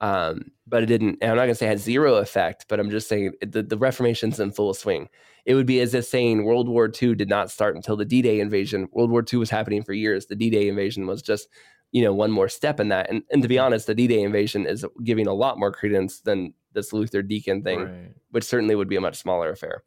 um, 0.00 0.50
but 0.66 0.82
it 0.82 0.86
didn't. 0.86 1.18
I'm 1.22 1.36
not 1.36 1.44
going 1.44 1.48
to 1.50 1.54
say 1.54 1.66
it 1.66 1.70
had 1.70 1.78
zero 1.78 2.16
effect, 2.16 2.66
but 2.68 2.80
I'm 2.80 2.90
just 2.90 3.08
saying 3.08 3.32
the, 3.40 3.62
the 3.62 3.78
Reformation's 3.78 4.40
in 4.40 4.52
full 4.52 4.74
swing. 4.74 5.08
It 5.44 5.54
would 5.54 5.66
be 5.66 5.80
as 5.80 5.94
if 5.94 6.04
saying 6.04 6.44
World 6.44 6.68
War 6.68 6.90
II 7.00 7.14
did 7.14 7.28
not 7.28 7.50
start 7.50 7.74
until 7.76 7.96
the 7.96 8.04
D-Day 8.04 8.40
invasion. 8.40 8.88
World 8.92 9.10
War 9.10 9.24
II 9.30 9.40
was 9.40 9.50
happening 9.50 9.82
for 9.82 9.92
years. 9.92 10.26
The 10.26 10.36
D-Day 10.36 10.68
invasion 10.68 11.06
was 11.06 11.22
just 11.22 11.48
you 11.92 12.02
know 12.02 12.12
one 12.12 12.30
more 12.30 12.48
step 12.48 12.80
in 12.80 12.88
that. 12.88 13.10
And, 13.10 13.22
and 13.30 13.42
to 13.42 13.48
be 13.48 13.58
honest, 13.58 13.86
the 13.86 13.94
D-Day 13.94 14.22
invasion 14.22 14.66
is 14.66 14.84
giving 15.04 15.26
a 15.26 15.34
lot 15.34 15.58
more 15.58 15.72
credence 15.72 16.20
than 16.20 16.54
this 16.72 16.92
Luther 16.92 17.22
Deacon 17.22 17.62
thing, 17.62 17.80
right. 17.80 18.14
which 18.30 18.44
certainly 18.44 18.74
would 18.74 18.88
be 18.88 18.96
a 18.96 19.00
much 19.00 19.18
smaller 19.18 19.50
affair 19.50 19.82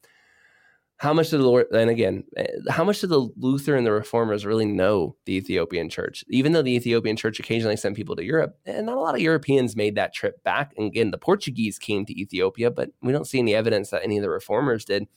how 0.98 1.14
much 1.14 1.30
did 1.30 1.42
the 1.42 1.46
Lord, 1.46 1.68
and 1.74 1.90
again, 1.90 2.24
eh, 2.38 2.48
how 2.70 2.84
much 2.84 3.02
did 3.02 3.10
the 3.10 3.30
Luther 3.36 3.76
and 3.76 3.86
the 3.86 3.92
Reformers 3.92 4.46
really 4.46 4.66
know 4.66 5.16
the 5.26 5.36
Ethiopian 5.36 5.90
church? 5.90 6.24
Even 6.30 6.54
though 6.54 6.62
the 6.62 6.76
Ethiopian 6.76 7.18
church 7.18 7.40
occasionally 7.40 7.76
sent 7.76 7.98
people 7.98 8.16
to 8.16 8.24
Europe, 8.24 8.58
and 8.66 8.78
eh, 8.78 8.82
not 8.82 8.98
a 8.98 9.02
lot 9.02 9.16
of 9.16 9.22
Europeans 9.22 9.76
made 9.76 9.96
that 9.96 10.14
trip 10.14 10.42
back. 10.44 10.74
And 10.78 10.88
again, 10.88 11.12
the 11.12 11.18
Portuguese 11.18 11.78
came 11.78 12.06
to 12.06 12.20
Ethiopia, 12.20 12.72
but 12.72 12.92
we 13.02 13.12
don't 13.12 13.28
see 13.28 13.40
any 13.40 13.54
evidence 13.54 13.90
that 13.90 14.04
any 14.04 14.18
of 14.18 14.24
the 14.24 14.30
Reformers 14.30 14.86
did. 14.86 15.08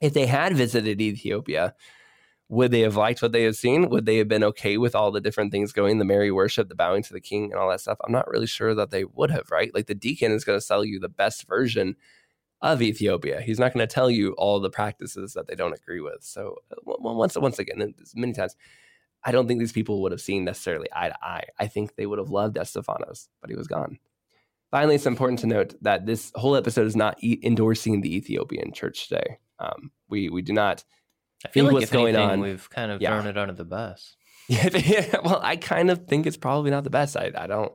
If 0.00 0.14
they 0.14 0.26
had 0.26 0.56
visited 0.56 1.00
Ethiopia, 1.00 1.74
would 2.48 2.72
they 2.72 2.80
have 2.80 2.96
liked 2.96 3.22
what 3.22 3.32
they 3.32 3.44
had 3.44 3.56
seen? 3.56 3.88
Would 3.90 4.06
they 4.06 4.18
have 4.18 4.28
been 4.28 4.44
okay 4.44 4.76
with 4.78 4.96
all 4.96 5.12
the 5.12 5.20
different 5.20 5.52
things 5.52 5.72
going, 5.72 5.98
the 5.98 6.04
Mary 6.04 6.32
worship, 6.32 6.68
the 6.68 6.74
bowing 6.74 7.04
to 7.04 7.12
the 7.12 7.20
king, 7.20 7.44
and 7.44 7.54
all 7.54 7.70
that 7.70 7.80
stuff? 7.80 7.98
I'm 8.04 8.12
not 8.12 8.28
really 8.28 8.46
sure 8.48 8.74
that 8.74 8.90
they 8.90 9.04
would 9.04 9.30
have, 9.30 9.50
right? 9.50 9.72
Like 9.72 9.86
the 9.86 9.94
deacon 9.94 10.32
is 10.32 10.44
going 10.44 10.58
to 10.58 10.64
sell 10.64 10.84
you 10.84 10.98
the 10.98 11.08
best 11.08 11.46
version 11.46 11.94
of 12.64 12.80
Ethiopia. 12.80 13.42
He's 13.42 13.60
not 13.60 13.74
going 13.74 13.86
to 13.86 13.94
tell 13.94 14.10
you 14.10 14.32
all 14.32 14.58
the 14.58 14.70
practices 14.70 15.34
that 15.34 15.46
they 15.46 15.54
don't 15.54 15.74
agree 15.74 16.00
with. 16.00 16.24
So 16.24 16.56
once 16.86 17.36
once 17.36 17.58
again, 17.58 17.94
many 18.14 18.32
times, 18.32 18.56
I 19.22 19.32
don't 19.32 19.46
think 19.46 19.60
these 19.60 19.70
people 19.70 20.00
would 20.00 20.12
have 20.12 20.20
seen 20.20 20.44
necessarily 20.44 20.88
eye 20.90 21.10
to 21.10 21.24
eye. 21.24 21.44
I 21.58 21.66
think 21.66 21.94
they 21.94 22.06
would 22.06 22.18
have 22.18 22.30
loved 22.30 22.56
Estefanos, 22.56 23.28
but 23.42 23.50
he 23.50 23.56
was 23.56 23.68
gone. 23.68 23.98
Finally, 24.70 24.94
it's 24.94 25.06
important 25.06 25.40
to 25.40 25.46
note 25.46 25.74
that 25.82 26.06
this 26.06 26.32
whole 26.34 26.56
episode 26.56 26.86
is 26.86 26.96
not 26.96 27.22
e- 27.22 27.38
endorsing 27.42 28.00
the 28.00 28.16
Ethiopian 28.16 28.72
church 28.72 29.08
today. 29.08 29.38
Um, 29.58 29.92
we 30.08 30.30
we 30.30 30.40
do 30.40 30.54
not. 30.54 30.84
I 31.44 31.50
feel 31.50 31.66
like 31.66 31.74
what's 31.74 31.90
going 31.90 32.16
anything, 32.16 32.30
on. 32.30 32.40
We've 32.40 32.70
kind 32.70 32.90
of 32.90 33.02
yeah. 33.02 33.10
thrown 33.10 33.26
it 33.26 33.36
under 33.36 33.54
the 33.54 33.66
bus. 33.66 34.16
Yeah, 34.46 35.20
well, 35.24 35.40
I 35.42 35.56
kind 35.56 35.90
of 35.90 36.06
think 36.06 36.26
it's 36.26 36.36
probably 36.36 36.70
not 36.70 36.84
the 36.84 36.90
best. 36.90 37.16
I, 37.16 37.32
I 37.34 37.46
don't. 37.46 37.72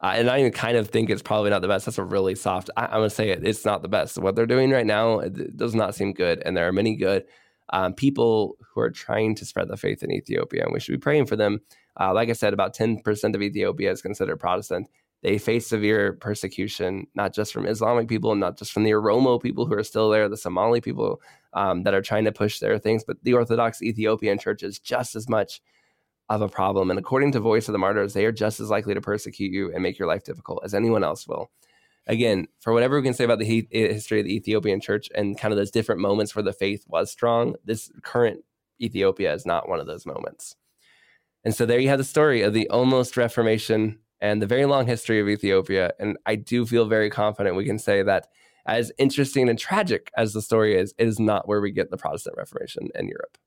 Uh, 0.00 0.12
and 0.16 0.28
I 0.28 0.40
even 0.40 0.52
kind 0.52 0.76
of 0.76 0.88
think 0.88 1.08
it's 1.08 1.22
probably 1.22 1.50
not 1.50 1.62
the 1.62 1.68
best. 1.68 1.86
That's 1.86 1.98
a 1.98 2.04
really 2.04 2.34
soft. 2.34 2.68
I, 2.76 2.84
am 2.84 2.90
gonna 2.90 3.10
say 3.10 3.30
it. 3.30 3.46
It's 3.46 3.64
not 3.64 3.82
the 3.82 3.88
best. 3.88 4.18
What 4.18 4.36
they're 4.36 4.46
doing 4.46 4.70
right 4.70 4.86
now 4.86 5.20
it 5.20 5.56
does 5.56 5.74
not 5.74 5.94
seem 5.94 6.12
good, 6.12 6.42
and 6.44 6.56
there 6.56 6.68
are 6.68 6.72
many 6.72 6.96
good 6.96 7.24
um, 7.70 7.94
people 7.94 8.56
who 8.60 8.80
are 8.80 8.90
trying 8.90 9.34
to 9.36 9.44
spread 9.44 9.68
the 9.68 9.76
faith 9.76 10.02
in 10.02 10.12
Ethiopia, 10.12 10.64
and 10.64 10.72
we 10.72 10.80
should 10.80 10.92
be 10.92 10.98
praying 10.98 11.26
for 11.26 11.36
them. 11.36 11.60
Uh, 11.98 12.12
like 12.12 12.28
I 12.28 12.34
said, 12.34 12.52
about 12.52 12.76
10% 12.76 13.34
of 13.34 13.42
Ethiopia 13.42 13.90
is 13.90 14.02
considered 14.02 14.36
Protestant. 14.36 14.88
They 15.22 15.38
face 15.38 15.66
severe 15.66 16.12
persecution, 16.12 17.06
not 17.14 17.34
just 17.34 17.52
from 17.52 17.66
Islamic 17.66 18.06
people, 18.06 18.32
and 18.32 18.40
not 18.40 18.58
just 18.58 18.72
from 18.72 18.84
the 18.84 18.90
Oromo 18.90 19.42
people 19.42 19.66
who 19.66 19.74
are 19.74 19.82
still 19.82 20.10
there, 20.10 20.28
the 20.28 20.36
Somali 20.36 20.80
people 20.80 21.20
um, 21.54 21.82
that 21.84 21.94
are 21.94 22.02
trying 22.02 22.24
to 22.26 22.32
push 22.32 22.58
their 22.58 22.78
things, 22.78 23.02
but 23.02 23.16
the 23.22 23.32
Orthodox 23.32 23.82
Ethiopian 23.82 24.38
Church 24.38 24.62
is 24.62 24.78
just 24.78 25.16
as 25.16 25.28
much 25.28 25.62
of 26.28 26.42
a 26.42 26.48
problem. 26.48 26.90
And 26.90 26.98
according 26.98 27.32
to 27.32 27.40
Voice 27.40 27.68
of 27.68 27.72
the 27.72 27.78
Martyrs, 27.78 28.14
they 28.14 28.24
are 28.24 28.32
just 28.32 28.60
as 28.60 28.70
likely 28.70 28.94
to 28.94 29.00
persecute 29.00 29.52
you 29.52 29.72
and 29.72 29.82
make 29.82 29.98
your 29.98 30.08
life 30.08 30.24
difficult 30.24 30.62
as 30.64 30.74
anyone 30.74 31.04
else 31.04 31.26
will. 31.26 31.50
Again, 32.08 32.46
for 32.60 32.72
whatever 32.72 32.96
we 32.96 33.02
can 33.02 33.14
say 33.14 33.24
about 33.24 33.38
the 33.38 33.66
eh, 33.72 33.92
history 33.92 34.20
of 34.20 34.26
the 34.26 34.34
Ethiopian 34.34 34.80
church 34.80 35.08
and 35.14 35.38
kind 35.38 35.52
of 35.52 35.58
those 35.58 35.70
different 35.70 36.00
moments 36.00 36.34
where 36.34 36.42
the 36.42 36.52
faith 36.52 36.84
was 36.86 37.10
strong, 37.10 37.56
this 37.64 37.90
current 38.02 38.44
Ethiopia 38.80 39.32
is 39.34 39.46
not 39.46 39.68
one 39.68 39.80
of 39.80 39.86
those 39.86 40.06
moments. 40.06 40.56
And 41.44 41.54
so 41.54 41.66
there 41.66 41.78
you 41.78 41.88
have 41.88 41.98
the 41.98 42.04
story 42.04 42.42
of 42.42 42.52
the 42.52 42.68
almost 42.70 43.16
Reformation 43.16 43.98
and 44.20 44.40
the 44.40 44.46
very 44.46 44.66
long 44.66 44.86
history 44.86 45.20
of 45.20 45.28
Ethiopia. 45.28 45.92
And 45.98 46.16
I 46.26 46.36
do 46.36 46.66
feel 46.66 46.86
very 46.86 47.10
confident 47.10 47.56
we 47.56 47.64
can 47.64 47.78
say 47.78 48.02
that 48.02 48.28
as 48.66 48.92
interesting 48.98 49.48
and 49.48 49.58
tragic 49.58 50.10
as 50.16 50.32
the 50.32 50.42
story 50.42 50.76
is, 50.76 50.94
it 50.98 51.06
is 51.06 51.20
not 51.20 51.46
where 51.46 51.60
we 51.60 51.70
get 51.70 51.90
the 51.90 51.96
Protestant 51.96 52.36
Reformation 52.36 52.88
in 52.94 53.08
Europe. 53.08 53.38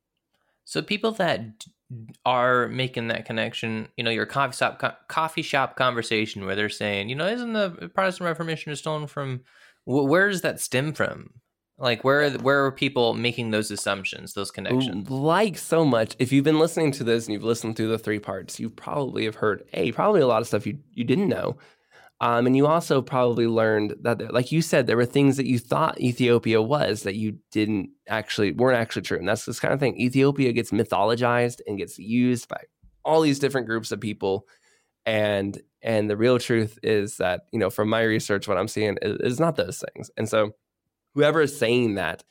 So 0.69 0.83
people 0.83 1.13
that 1.13 1.65
are 2.23 2.67
making 2.67 3.07
that 3.07 3.25
connection, 3.25 3.87
you 3.97 4.03
know, 4.03 4.11
your 4.11 4.27
coffee 4.27 4.55
shop 4.55 4.77
co- 4.77 4.93
coffee 5.07 5.41
shop 5.41 5.75
conversation 5.75 6.45
where 6.45 6.55
they're 6.55 6.69
saying, 6.69 7.09
you 7.09 7.15
know, 7.15 7.25
isn't 7.25 7.53
the 7.53 7.89
Protestant 7.95 8.27
Reformation 8.27 8.71
just 8.71 8.83
stolen 8.83 9.07
from? 9.07 9.41
Where 9.85 10.29
does 10.29 10.41
that 10.41 10.59
stem 10.59 10.93
from? 10.93 11.31
Like 11.79 12.03
where 12.03 12.29
where 12.33 12.63
are 12.65 12.71
people 12.71 13.15
making 13.15 13.49
those 13.49 13.71
assumptions, 13.71 14.33
those 14.33 14.51
connections? 14.51 15.09
Like 15.09 15.57
so 15.57 15.83
much, 15.83 16.15
if 16.19 16.31
you've 16.31 16.43
been 16.43 16.59
listening 16.59 16.91
to 16.91 17.03
this 17.03 17.25
and 17.25 17.33
you've 17.33 17.43
listened 17.43 17.75
through 17.75 17.87
the 17.87 17.97
three 17.97 18.19
parts, 18.19 18.59
you 18.59 18.69
probably 18.69 19.25
have 19.25 19.35
heard, 19.35 19.63
a 19.73 19.91
probably 19.93 20.21
a 20.21 20.27
lot 20.27 20.41
of 20.41 20.47
stuff 20.47 20.67
you 20.67 20.77
you 20.93 21.03
didn't 21.03 21.29
know. 21.29 21.57
Um, 22.21 22.47
and 22.47 22.55
you 22.55 22.67
also 22.67 23.01
probably 23.01 23.47
learned 23.47 23.95
that, 24.01 24.33
like 24.33 24.51
you 24.51 24.61
said, 24.61 24.87
there 24.87 24.97
were 24.97 25.05
things 25.05 25.37
that 25.37 25.45
you 25.45 25.57
thought 25.57 26.01
Ethiopia 26.01 26.61
was 26.61 27.03
that 27.03 27.15
you 27.15 27.37
didn't 27.51 27.91
actually 28.09 28.51
weren't 28.51 28.77
actually 28.77 29.03
true. 29.03 29.17
And 29.17 29.27
that's 29.27 29.45
this 29.45 29.59
kind 29.59 29.73
of 29.73 29.79
thing. 29.79 29.99
Ethiopia 29.99 30.51
gets 30.51 30.71
mythologized 30.71 31.61
and 31.65 31.77
gets 31.77 31.97
used 31.97 32.49
by 32.49 32.61
all 33.05 33.21
these 33.21 33.39
different 33.39 33.67
groups 33.67 33.91
of 33.91 34.01
people. 34.01 34.47
And 35.05 35.61
and 35.81 36.09
the 36.09 36.17
real 36.17 36.39
truth 36.39 36.77
is 36.83 37.17
that 37.17 37.43
you 37.53 37.59
know 37.59 37.69
from 37.69 37.87
my 37.87 38.01
research, 38.01 38.49
what 38.49 38.57
I'm 38.57 38.67
seeing 38.67 38.97
is, 39.01 39.17
is 39.21 39.39
not 39.39 39.55
those 39.55 39.81
things. 39.93 40.11
And 40.17 40.27
so, 40.27 40.51
whoever 41.15 41.41
is 41.41 41.57
saying 41.57 41.95
that, 41.95 42.25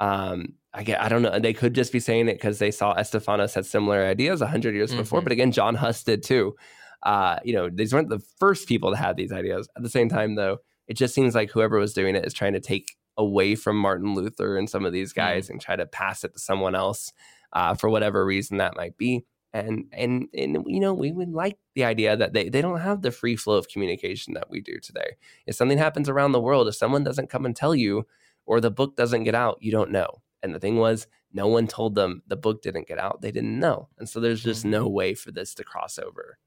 um, 0.00 0.54
I 0.74 0.82
get 0.82 1.00
I 1.00 1.08
don't 1.08 1.22
know. 1.22 1.38
They 1.38 1.52
could 1.52 1.74
just 1.74 1.92
be 1.92 2.00
saying 2.00 2.28
it 2.28 2.34
because 2.34 2.58
they 2.58 2.72
saw 2.72 2.94
Estefanos 2.96 3.54
had 3.54 3.66
similar 3.66 4.04
ideas 4.04 4.42
hundred 4.42 4.74
years 4.74 4.90
mm-hmm. 4.90 5.00
before. 5.00 5.22
But 5.22 5.30
again, 5.30 5.52
John 5.52 5.76
Huss 5.76 6.02
did 6.02 6.24
too 6.24 6.56
uh, 7.02 7.38
you 7.44 7.52
know, 7.52 7.68
these 7.70 7.92
weren't 7.92 8.08
the 8.08 8.22
first 8.38 8.68
people 8.68 8.90
to 8.90 8.96
have 8.96 9.16
these 9.16 9.32
ideas. 9.32 9.68
At 9.76 9.82
the 9.82 9.88
same 9.88 10.08
time, 10.08 10.34
though, 10.34 10.58
it 10.86 10.96
just 10.96 11.14
seems 11.14 11.34
like 11.34 11.50
whoever 11.50 11.78
was 11.78 11.92
doing 11.92 12.16
it 12.16 12.24
is 12.24 12.34
trying 12.34 12.54
to 12.54 12.60
take 12.60 12.96
away 13.16 13.54
from 13.54 13.76
Martin 13.76 14.14
Luther 14.14 14.56
and 14.56 14.70
some 14.70 14.84
of 14.84 14.92
these 14.92 15.12
guys 15.12 15.46
mm. 15.46 15.50
and 15.50 15.60
try 15.60 15.76
to 15.76 15.86
pass 15.86 16.24
it 16.24 16.32
to 16.32 16.38
someone 16.38 16.74
else 16.74 17.12
uh, 17.52 17.74
for 17.74 17.90
whatever 17.90 18.24
reason 18.24 18.58
that 18.58 18.76
might 18.76 18.96
be. 18.96 19.24
And 19.52 19.86
and 19.92 20.28
and 20.34 20.62
you 20.66 20.78
know, 20.78 20.92
we 20.92 21.10
would 21.10 21.30
like 21.30 21.58
the 21.74 21.84
idea 21.84 22.16
that 22.16 22.34
they, 22.34 22.50
they 22.50 22.60
don't 22.60 22.80
have 22.80 23.00
the 23.00 23.10
free 23.10 23.34
flow 23.34 23.56
of 23.56 23.68
communication 23.68 24.34
that 24.34 24.50
we 24.50 24.60
do 24.60 24.78
today. 24.78 25.16
If 25.46 25.56
something 25.56 25.78
happens 25.78 26.08
around 26.08 26.32
the 26.32 26.40
world, 26.40 26.68
if 26.68 26.74
someone 26.74 27.02
doesn't 27.02 27.30
come 27.30 27.46
and 27.46 27.56
tell 27.56 27.74
you, 27.74 28.06
or 28.44 28.60
the 28.60 28.70
book 28.70 28.94
doesn't 28.96 29.24
get 29.24 29.34
out, 29.34 29.58
you 29.60 29.72
don't 29.72 29.90
know. 29.90 30.20
And 30.42 30.54
the 30.54 30.60
thing 30.60 30.76
was, 30.76 31.06
no 31.32 31.46
one 31.46 31.66
told 31.66 31.94
them 31.94 32.22
the 32.26 32.36
book 32.36 32.62
didn't 32.62 32.88
get 32.88 32.98
out. 32.98 33.22
They 33.22 33.30
didn't 33.30 33.58
know. 33.58 33.88
And 33.98 34.08
so 34.08 34.20
there's 34.20 34.42
just 34.42 34.64
no 34.64 34.86
way 34.86 35.14
for 35.14 35.32
this 35.32 35.54
to 35.54 35.64
cross 35.64 35.98
over. 35.98 36.38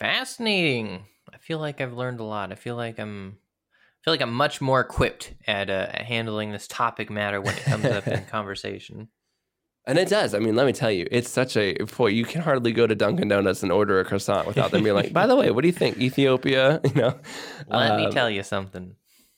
Fascinating. 0.00 1.04
I 1.32 1.36
feel 1.36 1.58
like 1.58 1.80
I've 1.80 1.92
learned 1.92 2.20
a 2.20 2.24
lot. 2.24 2.50
I 2.52 2.54
feel 2.54 2.74
like 2.74 2.98
I'm 2.98 3.36
I 3.36 4.00
feel 4.02 4.14
like 4.14 4.22
I'm 4.22 4.32
much 4.32 4.62
more 4.62 4.80
equipped 4.80 5.34
at, 5.46 5.68
uh, 5.68 5.88
at 5.90 6.06
handling 6.06 6.52
this 6.52 6.66
topic 6.66 7.10
matter 7.10 7.38
when 7.38 7.54
it 7.54 7.64
comes 7.64 7.84
up 7.84 8.08
in 8.08 8.24
conversation. 8.30 9.08
And 9.86 9.98
it 9.98 10.08
does. 10.08 10.34
I 10.34 10.38
mean, 10.38 10.56
let 10.56 10.64
me 10.64 10.72
tell 10.72 10.90
you, 10.90 11.06
it's 11.10 11.28
such 11.28 11.54
a 11.54 11.74
boy. 11.74 12.06
You 12.08 12.24
can 12.24 12.40
hardly 12.40 12.72
go 12.72 12.86
to 12.86 12.94
Dunkin' 12.94 13.28
Donuts 13.28 13.62
and 13.62 13.70
order 13.70 14.00
a 14.00 14.04
croissant 14.06 14.46
without 14.46 14.70
them 14.70 14.84
being 14.84 14.94
like, 14.94 15.12
"By 15.12 15.26
the 15.26 15.36
way, 15.36 15.50
what 15.50 15.62
do 15.62 15.68
you 15.68 15.74
think, 15.74 15.98
Ethiopia?" 15.98 16.80
You 16.84 16.94
know. 16.94 17.20
Let 17.68 17.90
um, 17.92 17.96
me 17.98 18.10
tell 18.10 18.30
you 18.30 18.42
something. 18.42 18.94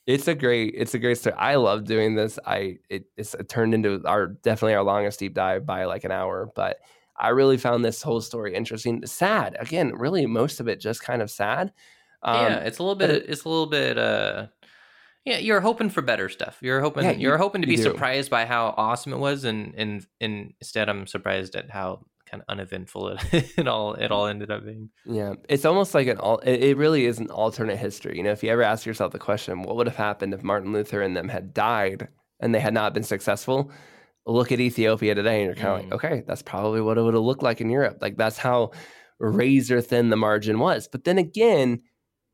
It's 0.07 0.29
a 0.29 0.35
great, 0.35 0.75
it's 0.77 0.95
a 0.95 0.99
great 0.99 1.19
story. 1.19 1.37
I 1.37 1.57
love 1.57 1.85
doing 1.85 2.15
this. 2.15 2.39
I 2.45 2.79
it, 2.89 3.07
it's 3.17 3.35
it 3.35 3.49
turned 3.49 3.75
into 3.75 4.03
our 4.05 4.27
definitely 4.29 4.75
our 4.75 4.83
longest 4.85 5.19
deep 5.21 5.35
dive 5.35 5.65
by 5.65 5.85
like 5.85 6.05
an 6.05 6.13
hour, 6.13 6.51
but 6.55 6.79
I 7.23 7.29
really 7.29 7.57
found 7.57 7.85
this 7.85 8.03
whole 8.03 8.21
story 8.21 8.55
interesting. 8.55 9.07
Sad 9.07 9.57
again, 9.59 9.95
really 9.95 10.27
most 10.27 10.61
of 10.61 10.69
it 10.69 10.81
just 10.81 11.03
kind 11.03 11.23
of 11.23 11.31
sad. 11.31 11.73
Um, 12.23 12.37
yeah, 12.37 12.59
it's 12.59 12.79
a 12.79 12.83
little 12.83 12.97
bit. 12.97 13.11
It, 13.11 13.27
it's 13.29 13.45
a 13.45 13.49
little 13.49 13.67
bit. 13.67 13.97
uh 13.97 14.47
yeah, 15.25 15.39
you're 15.39 15.61
hoping 15.61 15.89
for 15.89 16.03
better 16.03 16.29
stuff. 16.29 16.59
You're 16.61 16.81
hoping 16.81 17.05
yeah, 17.05 17.13
you're 17.13 17.39
hoping 17.39 17.63
to 17.63 17.69
be 17.69 17.77
surprised 17.77 18.29
by 18.29 18.45
how 18.45 18.75
awesome 18.77 19.13
it 19.13 19.19
was, 19.19 19.45
and 19.45 19.73
and 19.77 20.05
and 20.21 20.53
instead, 20.61 20.89
I'm 20.89 21.07
surprised 21.07 21.55
at 21.55 21.71
how 21.71 22.05
kind 22.29 22.43
of 22.43 22.49
uneventful 22.49 23.09
it, 23.09 23.23
it 23.59 23.69
all 23.69 23.95
it 23.95 24.11
all 24.11 24.27
ended 24.27 24.51
up 24.51 24.65
being. 24.65 24.91
Yeah, 25.05 25.35
it's 25.49 25.65
almost 25.65 25.95
like 25.95 26.09
an 26.09 26.19
all. 26.19 26.39
It 26.39 26.77
really 26.77 27.07
is 27.07 27.21
an 27.21 27.31
alternate 27.31 27.77
history. 27.77 28.17
You 28.17 28.25
know, 28.25 28.33
if 28.33 28.43
you 28.43 28.51
ever 28.51 28.63
ask 28.63 28.85
yourself 28.85 29.13
the 29.13 29.21
question, 29.21 29.63
what 29.63 29.77
would 29.77 29.87
have 29.87 29.97
happened 29.97 30.35
if 30.35 30.43
Martin 30.43 30.73
Luther 30.73 31.03
and 31.03 31.17
them 31.17 31.29
had 31.29 31.55
died 31.55 32.09
and 32.41 32.53
they 32.53 32.61
had 32.61 32.75
not 32.75 32.93
been 32.93 33.05
successful? 33.05 33.71
Look 34.25 34.53
at 34.53 34.61
Ethiopia 34.61 35.15
today, 35.15 35.43
and 35.43 35.47
you're 35.47 35.55
kind 35.55 35.81
of 35.81 35.81
mm. 35.81 35.91
like, 35.91 36.05
okay, 36.05 36.23
that's 36.27 36.43
probably 36.43 36.81
what 36.81 36.97
it 36.97 37.03
would 37.03 37.15
have 37.15 37.23
looked 37.23 37.43
like 37.43 37.61
in 37.61 37.71
Europe. 37.71 37.99
Like 38.01 38.17
that's 38.17 38.39
how 38.39 38.71
razor 39.19 39.81
thin 39.81 40.11
the 40.11 40.17
margin 40.17 40.59
was. 40.59 40.89
But 40.89 41.05
then 41.05 41.19
again, 41.19 41.83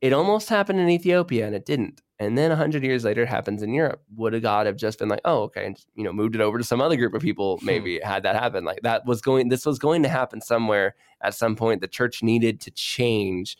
it 0.00 0.12
almost 0.12 0.48
happened 0.48 0.80
in 0.80 0.90
Ethiopia, 0.90 1.46
and 1.46 1.54
it 1.54 1.64
didn't 1.64 2.02
and 2.18 2.36
then 2.36 2.50
100 2.50 2.82
years 2.82 3.04
later 3.04 3.22
it 3.22 3.28
happens 3.28 3.62
in 3.62 3.72
europe 3.72 4.02
would 4.16 4.34
a 4.34 4.40
god 4.40 4.66
have 4.66 4.76
just 4.76 4.98
been 4.98 5.08
like 5.08 5.20
oh 5.24 5.42
okay 5.42 5.66
and 5.66 5.84
you 5.94 6.04
know 6.04 6.12
moved 6.12 6.34
it 6.34 6.40
over 6.40 6.58
to 6.58 6.64
some 6.64 6.80
other 6.80 6.96
group 6.96 7.14
of 7.14 7.22
people 7.22 7.58
hmm. 7.58 7.66
maybe 7.66 8.00
had 8.02 8.22
that 8.22 8.36
happen 8.36 8.64
like 8.64 8.80
that 8.82 9.04
was 9.06 9.20
going 9.20 9.48
this 9.48 9.66
was 9.66 9.78
going 9.78 10.02
to 10.02 10.08
happen 10.08 10.40
somewhere 10.40 10.94
at 11.20 11.34
some 11.34 11.56
point 11.56 11.80
the 11.80 11.88
church 11.88 12.22
needed 12.22 12.60
to 12.60 12.70
change 12.70 13.56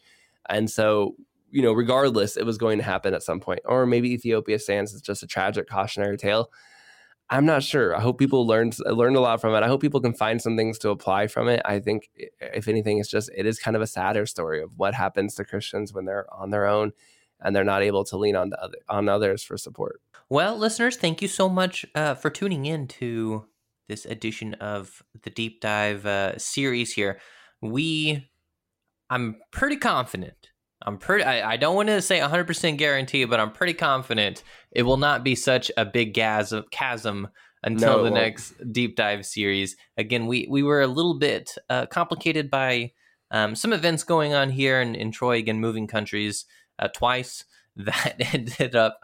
and 0.49 0.71
so 0.71 1.15
you 1.51 1.63
know 1.63 1.73
regardless 1.73 2.37
it 2.37 2.45
was 2.45 2.59
going 2.59 2.79
to 2.79 2.85
happen 2.85 3.15
at 3.15 3.23
some 3.23 3.41
point 3.41 3.61
or 3.65 3.87
maybe 3.87 4.13
ethiopia 4.13 4.59
stands 4.59 4.95
as 4.95 5.01
just 5.01 5.23
a 5.23 5.27
tragic 5.27 5.69
cautionary 5.69 6.17
tale 6.17 6.51
i'm 7.31 7.45
not 7.45 7.63
sure 7.63 7.97
i 7.97 8.01
hope 8.01 8.19
people 8.19 8.47
learned 8.47 8.77
learned 8.87 9.17
a 9.17 9.21
lot 9.21 9.41
from 9.41 9.55
it 9.55 9.63
i 9.63 9.69
hope 9.69 9.81
people 9.81 10.01
can 10.01 10.13
find 10.13 10.41
some 10.41 10.57
things 10.57 10.79
to 10.79 10.91
apply 10.91 11.27
from 11.27 11.49
it 11.49 11.61
i 11.65 11.79
think 11.79 12.11
if 12.41 12.69
anything 12.69 12.99
it's 12.99 13.11
just 13.11 13.31
it 13.37 13.47
is 13.47 13.59
kind 13.59 13.77
of 13.77 13.83
a 13.83 13.87
sadder 13.87 14.27
story 14.27 14.63
of 14.63 14.71
what 14.77 14.95
happens 14.95 15.35
to 15.35 15.45
christians 15.45 15.93
when 15.93 16.05
they're 16.05 16.27
on 16.33 16.51
their 16.51 16.67
own 16.67 16.93
and 17.41 17.55
they're 17.55 17.65
not 17.65 17.83
able 17.83 18.05
to 18.05 18.17
lean 18.17 18.37
on 18.37 18.53
other, 18.61 18.79
on 18.89 19.09
others 19.09 19.43
for 19.43 19.57
support. 19.57 20.01
Well, 20.29 20.57
listeners, 20.57 20.97
thank 20.97 21.23
you 21.23 21.29
so 21.29 21.49
much 21.49 21.87
uh, 21.95 22.15
for 22.15 22.31
tuning 22.31 22.67
in 22.67 22.87
to 22.89 23.47
this 23.89 24.05
edition 24.05 24.55
of 24.55 25.03
the 25.23 25.31
deep 25.31 25.61
dive 25.61 26.05
uh, 26.05 26.37
series. 26.39 26.93
Here, 26.93 27.19
we, 27.63 28.29
I'm 29.09 29.37
pretty 29.51 29.77
confident. 29.77 30.51
I'm 30.83 30.99
pretty. 30.99 31.25
I, 31.25 31.53
I 31.53 31.57
don't 31.57 31.75
want 31.75 31.89
to 31.89 32.01
say 32.01 32.21
100% 32.21 32.79
guarantee, 32.79 33.25
but 33.25 33.41
I'm 33.41 33.51
pretty 33.51 33.75
confident 33.75 34.43
it 34.71 34.83
will 34.83 34.97
not 34.97 35.25
be 35.25 35.35
such 35.35 35.71
a 35.77 35.85
big 35.85 36.15
chasm, 36.15 36.65
chasm 36.71 37.29
until 37.63 37.99
no, 37.99 38.05
the 38.05 38.11
next 38.11 38.55
deep 38.73 38.97
dive 38.97 39.27
series. 39.27 39.77
Again, 39.97 40.27
we 40.27 40.47
we 40.49 40.63
were 40.63 40.81
a 40.81 40.87
little 40.87 41.19
bit 41.19 41.55
uh, 41.69 41.87
complicated 41.87 42.51
by 42.51 42.93
um, 43.31 43.55
some 43.57 43.73
events 43.73 44.05
going 44.05 44.35
on 44.35 44.51
here 44.51 44.81
in, 44.81 44.95
in 44.95 45.11
Troy, 45.11 45.39
again, 45.39 45.61
moving 45.61 45.87
countries 45.87 46.47
uh, 46.79 46.89
twice 46.89 47.45
that 47.77 48.15
ended 48.33 48.75
up 48.75 49.01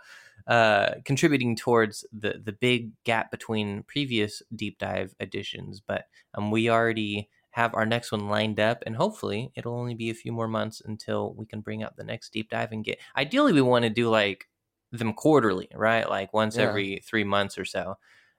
uh, 0.46 0.94
contributing 1.04 1.56
towards 1.56 2.06
the 2.12 2.40
the 2.42 2.52
big 2.52 2.92
gap 3.04 3.30
between 3.30 3.82
previous 3.82 4.42
deep 4.54 4.78
dive 4.78 5.14
editions. 5.18 5.80
But 5.80 6.04
um, 6.34 6.50
we 6.50 6.70
already 6.70 7.28
have 7.54 7.72
our 7.74 7.86
next 7.86 8.10
one 8.10 8.28
lined 8.28 8.58
up, 8.58 8.82
and 8.84 8.96
hopefully 8.96 9.52
it'll 9.54 9.78
only 9.78 9.94
be 9.94 10.10
a 10.10 10.14
few 10.14 10.32
more 10.32 10.48
months 10.48 10.82
until 10.84 11.34
we 11.34 11.46
can 11.46 11.60
bring 11.60 11.84
out 11.84 11.96
the 11.96 12.02
next 12.02 12.32
deep 12.32 12.50
dive 12.50 12.72
and 12.72 12.84
get. 12.84 12.98
Ideally, 13.16 13.52
we 13.52 13.62
want 13.62 13.84
to 13.84 13.90
do 13.90 14.08
like 14.08 14.48
them 14.90 15.12
quarterly, 15.12 15.68
right? 15.72 16.08
Like 16.08 16.34
once 16.34 16.56
yeah. 16.56 16.64
every 16.64 17.00
three 17.06 17.22
months 17.22 17.56
or 17.56 17.64
so. 17.64 17.94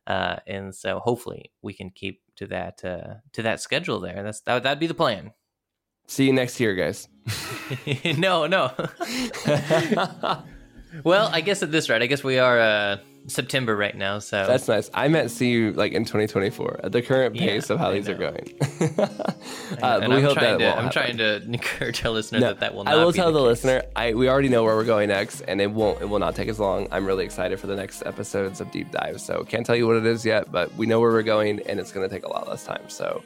Uh, 0.06 0.36
and 0.48 0.76
so 0.76 1.00
hopefully 1.00 1.52
we 1.62 1.74
can 1.74 1.90
keep 1.90 2.22
to 2.36 2.46
that 2.48 2.84
uh, 2.84 3.16
to 3.32 3.42
that 3.42 3.62
schedule 3.62 4.02
there. 4.02 4.22
That's 4.22 4.42
that 4.42 4.64
that'd 4.64 4.80
be 4.80 4.88
the 4.88 4.94
plan. 4.94 5.32
See 6.08 6.26
you 6.26 6.34
next 6.34 6.60
year, 6.60 6.76
guys. 6.76 7.08
no, 8.18 8.48
no. 8.48 8.74
well, 11.06 11.30
I 11.32 11.42
guess 11.42 11.64
at 11.64 11.72
this 11.72 11.90
rate, 11.90 12.02
I 12.02 12.06
guess 12.08 12.24
we 12.24 12.38
are 12.38 12.60
uh, 12.60 12.98
September 13.28 13.76
right 13.76 13.96
now. 13.96 14.20
So 14.20 14.46
that's 14.46 14.68
nice. 14.68 14.90
I 14.94 15.08
meant 15.08 15.32
see 15.32 15.50
you 15.50 15.74
like 15.74 15.94
in 15.94 16.04
2024 16.06 16.82
at 16.84 16.92
the 16.92 17.02
current 17.02 17.36
pace 17.36 17.70
yeah, 17.70 17.74
of 17.74 17.80
how 17.80 17.90
I 17.90 17.94
these 17.94 18.08
know. 18.08 18.14
are 18.14 18.18
going. 18.18 18.54
uh, 19.82 20.06
we 20.08 20.16
I'm 20.16 20.24
hope 20.24 20.36
that 20.40 20.60
to, 20.60 20.66
I'm 20.66 20.76
happen. 20.76 20.92
trying 20.92 21.18
to 21.18 21.42
encourage 21.44 22.04
our 22.06 22.12
listener 22.12 22.40
no, 22.40 22.48
that 22.48 22.60
that 22.60 22.76
will. 22.76 22.84
not 22.84 22.94
I 22.94 23.04
will 23.04 23.14
tell 23.14 23.32
the, 23.32 23.40
the 23.40 23.46
listener. 23.46 23.84
I 23.96 24.14
we 24.14 24.30
already 24.30 24.50
know 24.50 24.64
where 24.64 24.76
we're 24.76 24.84
going 24.84 25.10
next, 25.10 25.42
and 25.42 25.60
it 25.62 25.72
won't. 25.72 26.02
It 26.02 26.06
will 26.06 26.20
not 26.20 26.36
take 26.36 26.50
as 26.50 26.60
long. 26.60 26.88
I'm 26.92 27.06
really 27.06 27.26
excited 27.26 27.60
for 27.60 27.68
the 27.68 27.76
next 27.76 28.04
episodes 28.06 28.62
of 28.62 28.72
deep 28.72 28.92
dive. 28.92 29.22
So 29.22 29.44
can't 29.44 29.66
tell 29.66 29.76
you 29.76 29.88
what 29.88 29.98
it 29.98 30.06
is 30.06 30.26
yet, 30.26 30.52
but 30.52 30.74
we 30.76 30.86
know 30.86 31.00
where 31.00 31.12
we're 31.12 31.24
going, 31.24 31.62
and 31.68 31.80
it's 31.80 31.92
going 31.92 32.08
to 32.08 32.14
take 32.14 32.26
a 32.26 32.30
lot 32.30 32.48
less 32.48 32.64
time. 32.66 32.90
So 32.90 33.24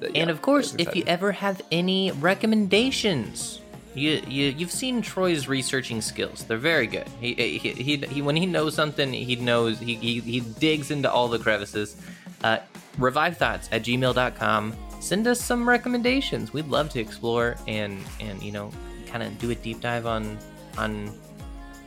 that, 0.00 0.14
yeah, 0.14 0.22
and 0.22 0.30
of 0.30 0.42
course, 0.42 0.74
if 0.78 0.94
you 0.94 1.04
ever 1.06 1.32
have 1.32 1.62
any 1.70 2.10
recommendations, 2.12 3.61
you, 3.94 4.22
you 4.26 4.48
you've 4.48 4.72
seen 4.72 5.02
Troy's 5.02 5.48
researching 5.48 6.00
skills. 6.00 6.44
They're 6.44 6.58
very 6.58 6.86
good. 6.86 7.08
He 7.20 7.34
he, 7.34 7.58
he, 7.58 7.96
he 7.96 8.22
when 8.22 8.36
he 8.36 8.46
knows 8.46 8.74
something, 8.74 9.12
he 9.12 9.36
knows 9.36 9.78
he, 9.78 9.96
he, 9.96 10.20
he 10.20 10.40
digs 10.40 10.90
into 10.90 11.10
all 11.10 11.28
the 11.28 11.38
crevices. 11.38 11.96
Uh, 12.42 12.58
revive 12.98 13.36
thoughts 13.36 13.68
at 13.72 13.82
gmail.com. 13.82 14.74
Send 15.00 15.26
us 15.26 15.40
some 15.40 15.68
recommendations. 15.68 16.52
We'd 16.52 16.68
love 16.68 16.90
to 16.90 17.00
explore 17.00 17.56
and 17.66 17.98
and 18.20 18.42
you 18.42 18.52
know 18.52 18.70
kind 19.06 19.22
of 19.22 19.38
do 19.38 19.50
a 19.50 19.54
deep 19.54 19.80
dive 19.80 20.06
on 20.06 20.38
on 20.78 21.12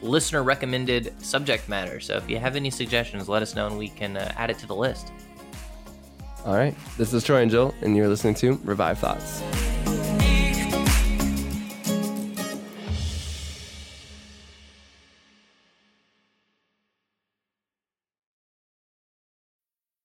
listener 0.02 0.44
recommended 0.44 1.14
subject 1.23 1.68
matter. 1.68 1.99
So 1.99 2.18
if 2.18 2.30
you 2.30 2.38
have 2.38 2.56
any 2.56 2.69
suggestions, 2.69 3.27
let 3.27 3.41
us 3.41 3.56
know 3.56 3.68
and 3.68 3.77
we 3.77 3.90
can 3.90 4.18
uh, 4.18 4.32
add 4.38 4.49
it 4.49 4.60
to 4.60 4.68
the 4.68 4.76
list. 4.76 5.11
All 6.45 6.56
right. 6.56 6.76
This 6.98 7.11
is 7.11 7.23
Troy 7.23 7.41
and 7.41 7.49
Jill, 7.49 7.73
and 7.82 7.95
you're 7.95 8.07
listening 8.07 8.36
to 8.36 8.60
Revive 8.64 8.99
Thoughts. 8.99 9.41